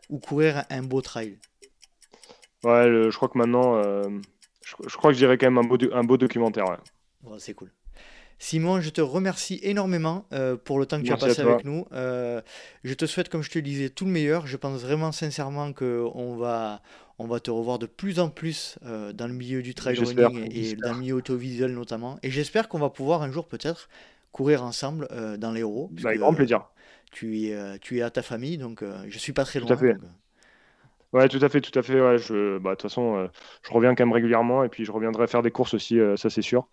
ou 0.09 0.17
courir 0.17 0.65
un 0.71 0.81
beau 0.81 1.03
trail? 1.03 1.37
Ouais, 2.63 2.85
je 2.87 3.15
crois 3.15 3.29
que 3.29 3.37
maintenant, 3.37 3.75
euh, 3.75 4.09
je, 4.63 4.97
crois 4.97 5.11
que 5.11 5.13
je 5.13 5.19
dirais 5.19 5.37
quand 5.37 5.51
même 5.51 5.59
un 5.59 5.67
beau, 5.67 5.77
un 5.93 6.03
beau 6.03 6.17
documentaire. 6.17 6.79
C'est 7.37 7.53
cool. 7.53 7.71
Simon, 8.37 8.81
je 8.81 8.89
te 8.89 9.01
remercie 9.01 9.59
énormément 9.63 10.25
euh, 10.33 10.57
pour 10.57 10.79
le 10.79 10.85
temps 10.85 10.99
que 10.99 11.05
tu 11.05 11.13
as 11.13 11.17
passé 11.17 11.41
avec 11.41 11.63
nous. 11.63 11.87
Euh, 11.93 12.41
je 12.83 12.93
te 12.93 13.05
souhaite, 13.05 13.29
comme 13.29 13.41
je 13.41 13.49
te 13.49 13.57
le 13.57 13.63
disais, 13.63 13.89
tout 13.89 14.05
le 14.05 14.11
meilleur. 14.11 14.45
Je 14.45 14.57
pense 14.57 14.81
vraiment 14.81 15.11
sincèrement 15.11 15.71
qu'on 15.71 16.35
va, 16.35 16.81
on 17.17 17.27
va 17.27 17.39
te 17.39 17.49
revoir 17.49 17.79
de 17.79 17.85
plus 17.85 18.19
en 18.19 18.29
plus 18.29 18.77
euh, 18.85 19.13
dans 19.13 19.27
le 19.27 19.33
milieu 19.33 19.61
du 19.61 19.73
trail 19.73 19.97
running 19.97 20.49
et, 20.51 20.75
dans 20.75 20.93
le 20.93 20.99
milieu 20.99 21.15
autovisuel 21.15 21.73
notamment. 21.73 22.19
Et 22.23 22.29
j'espère 22.29 22.67
qu'on 22.67 22.79
va 22.79 22.89
pouvoir 22.89 23.21
un 23.21 23.31
jour 23.31 23.47
peut-être 23.47 23.89
courir 24.31 24.63
ensemble 24.63 25.07
dans 25.37 25.51
les 25.51 25.61
héros. 25.61 25.89
Avec 26.03 26.19
grand 26.19 26.33
plaisir. 26.33 26.65
Tu 27.11 27.43
es, 27.43 27.79
tu 27.79 27.99
es 27.99 28.01
à 28.01 28.09
ta 28.09 28.21
famille, 28.21 28.57
donc 28.57 28.83
je 29.07 29.17
suis 29.17 29.31
pas 29.31 29.45
très 29.45 29.61
loin. 29.61 29.77
Ouais, 31.15 31.29
tout 31.29 31.39
à 31.41 31.47
fait, 31.47 31.61
tout 31.61 31.79
à 31.79 31.81
fait. 31.81 32.01
Ouais, 32.01 32.17
je, 32.17 32.57
bah, 32.57 32.71
de 32.71 32.75
toute 32.75 32.81
façon, 32.81 33.15
euh, 33.15 33.27
je 33.61 33.71
reviens 33.71 33.95
quand 33.95 34.05
même 34.05 34.11
régulièrement 34.11 34.65
et 34.65 34.67
puis 34.67 34.83
je 34.83 34.91
reviendrai 34.91 35.27
faire 35.27 35.41
des 35.41 35.49
courses 35.49 35.73
aussi, 35.73 35.97
euh, 35.97 36.17
ça 36.17 36.29
c'est 36.29 36.41
sûr. 36.41 36.67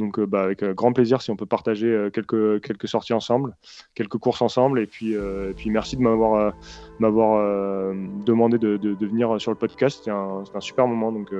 Donc, 0.00 0.18
euh, 0.18 0.26
bah, 0.26 0.42
avec 0.42 0.64
grand 0.64 0.92
plaisir 0.92 1.22
si 1.22 1.30
on 1.30 1.36
peut 1.36 1.46
partager 1.46 2.08
quelques, 2.12 2.60
quelques 2.60 2.88
sorties 2.88 3.12
ensemble, 3.12 3.56
quelques 3.94 4.18
courses 4.18 4.42
ensemble. 4.42 4.80
Et 4.80 4.88
puis, 4.88 5.12
et 5.12 5.54
puis 5.56 5.70
merci 5.70 5.96
de 5.96 6.02
m'avoir 6.02 6.54
m'avoir 6.98 7.94
demandé 8.26 8.58
de, 8.58 8.76
de, 8.76 9.06
venir 9.06 9.40
sur 9.40 9.52
le 9.52 9.56
podcast. 9.56 9.98
C'était 9.98 10.10
un, 10.10 10.42
un, 10.52 10.60
super 10.60 10.88
moment. 10.88 11.12
Donc, 11.12 11.32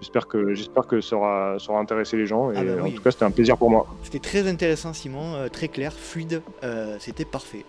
j'espère 0.00 0.28
que, 0.28 0.54
j'espère 0.54 0.86
que 0.86 1.00
ça 1.00 1.16
aura, 1.16 1.56
ça 1.58 1.72
aura 1.72 1.80
intéressé 1.80 2.16
les 2.16 2.26
gens. 2.26 2.52
Et 2.52 2.58
ah 2.58 2.62
bah 2.62 2.84
en 2.84 2.90
tout 2.92 3.02
cas, 3.02 3.10
c'était 3.10 3.24
un 3.24 3.32
plaisir 3.32 3.58
pour 3.58 3.70
moi. 3.70 3.88
C'était 4.04 4.20
très 4.20 4.48
intéressant, 4.48 4.92
Simon, 4.92 5.48
très 5.50 5.66
clair, 5.66 5.92
fluide. 5.92 6.42
c'était 7.00 7.24
parfait. 7.24 7.64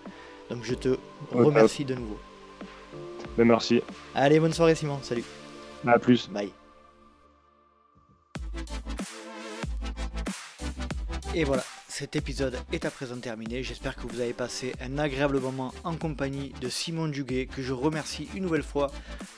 Donc, 0.52 0.60
je 0.62 0.76
te 0.76 0.98
remercie 1.32 1.84
de 1.84 1.96
nouveau. 1.96 2.18
Ben, 3.38 3.46
merci. 3.46 3.82
Allez, 4.14 4.40
bonne 4.40 4.54
soirée 4.54 4.76
Simon, 4.76 5.00
salut. 5.02 5.24
À 5.86 6.00
plus. 6.00 6.30
Bye. 6.30 6.52
Et 11.36 11.44
voilà, 11.44 11.64
cet 11.94 12.16
épisode 12.16 12.58
est 12.72 12.86
à 12.86 12.90
présent 12.90 13.18
terminé. 13.18 13.62
J'espère 13.62 13.96
que 13.96 14.08
vous 14.08 14.20
avez 14.20 14.34
passé 14.34 14.74
un 14.82 14.98
agréable 14.98 15.40
moment 15.40 15.72
en 15.84 15.96
compagnie 15.96 16.52
de 16.60 16.68
Simon 16.68 17.08
Duguet, 17.08 17.46
que 17.46 17.62
je 17.62 17.72
remercie 17.72 18.28
une 18.34 18.42
nouvelle 18.42 18.64
fois 18.64 18.92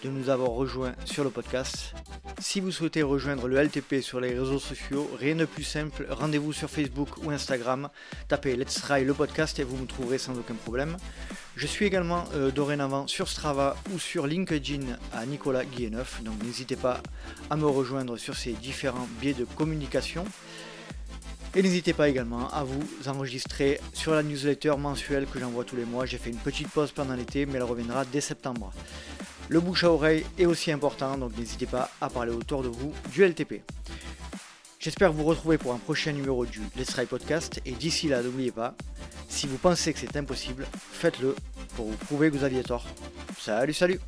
de 0.06 0.10
nous 0.10 0.30
avoir 0.30 0.52
rejoints 0.52 0.95
sur 1.03 1.26
le 1.26 1.32
podcast. 1.32 1.94
Si 2.40 2.61
vous 2.61 2.72
souhaitez 2.72 3.03
rejoindre 3.03 3.49
le 3.49 3.61
LTP 3.61 3.99
sur 3.99 4.22
les 4.22 4.30
réseaux 4.30 4.60
sociaux, 4.60 5.11
rien 5.19 5.36
de 5.36 5.44
plus 5.44 5.65
simple, 5.65 6.07
rendez-vous 6.10 6.53
sur 6.53 6.69
Facebook 6.69 7.10
ou 7.26 7.30
Instagram, 7.30 7.90
tapez 8.30 8.56
Let's 8.56 8.76
Try 8.76 9.03
le 9.03 9.14
podcast 9.14 9.60
et 9.60 9.64
vous 9.64 9.76
me 9.76 9.86
trouverez 9.86 10.18
sans 10.18 10.38
aucun 10.38 10.56
problème. 10.56 10.95
Je 11.57 11.68
suis 11.68 11.86
également 11.86 12.23
euh, 12.36 12.52
dorénavant 12.52 13.06
sur 13.07 13.27
Strava 13.27 13.76
ou 13.94 13.99
sur 13.99 14.27
LinkedIn 14.27 14.98
à 15.11 15.26
Nicolas 15.26 15.65
Guilleneuf, 15.65 16.23
donc 16.23 16.41
n'hésitez 16.41 16.77
pas 16.77 17.02
à 17.49 17.57
me 17.57 17.65
rejoindre 17.65 18.15
sur 18.15 18.38
ces 18.38 18.53
différents 18.53 19.10
biais 19.19 19.34
de 19.34 19.44
communication. 19.44 20.23
Et 21.56 21.61
n'hésitez 21.61 21.94
pas 21.94 22.10
également 22.10 22.49
à 22.49 22.65
vous 22.65 22.84
enregistrer 23.07 23.80
sur 23.94 24.14
la 24.14 24.23
newsletter 24.23 24.73
mensuelle 24.77 25.26
que 25.26 25.40
j'envoie 25.40 25.64
tous 25.64 25.77
les 25.77 25.86
mois. 25.86 26.06
J'ai 26.06 26.18
fait 26.18 26.30
une 26.30 26.38
petite 26.38 26.68
pause 26.68 26.91
pendant 26.91 27.15
l'été, 27.15 27.45
mais 27.45 27.53
elle 27.53 27.64
reviendra 27.64 28.03
dès 28.03 28.19
septembre. 28.19 28.73
Le 29.48 29.61
bouche 29.61 29.86
à 29.86 29.91
oreille 29.91 30.26
est 30.38 30.45
aussi 30.45 30.73
important, 30.73 31.18
donc 31.18 31.38
n'hésitez 31.38 31.65
pas 31.65 31.90
à 32.02 32.10
parler 32.10 32.34
autour 32.34 32.61
de 32.61 32.68
vous 32.68 32.91
du 33.14 33.23
LTP. 33.23 33.61
J'espère 34.80 35.14
vous 35.14 35.23
retrouver 35.23 35.57
pour 35.57 35.72
un 35.72 35.77
prochain 35.77 36.11
numéro 36.11 36.45
du 36.45 36.60
Let's 36.76 36.88
Try 36.88 37.06
Podcast, 37.06 37.61
et 37.65 37.72
d'ici 37.72 38.10
là, 38.10 38.22
n'oubliez 38.22 38.52
pas, 38.52 38.76
si 39.30 39.48
vous 39.48 39.57
pensez 39.57 39.94
que 39.94 39.99
c'est 39.99 40.18
impossible, 40.18 40.68
faites-le 40.91 41.36
pour 41.77 41.86
vous 41.86 41.98
prouver 41.98 42.32
que 42.32 42.36
vous 42.36 42.44
aviez 42.44 42.64
tort. 42.64 42.86
Salut, 43.40 43.73
salut 43.73 43.99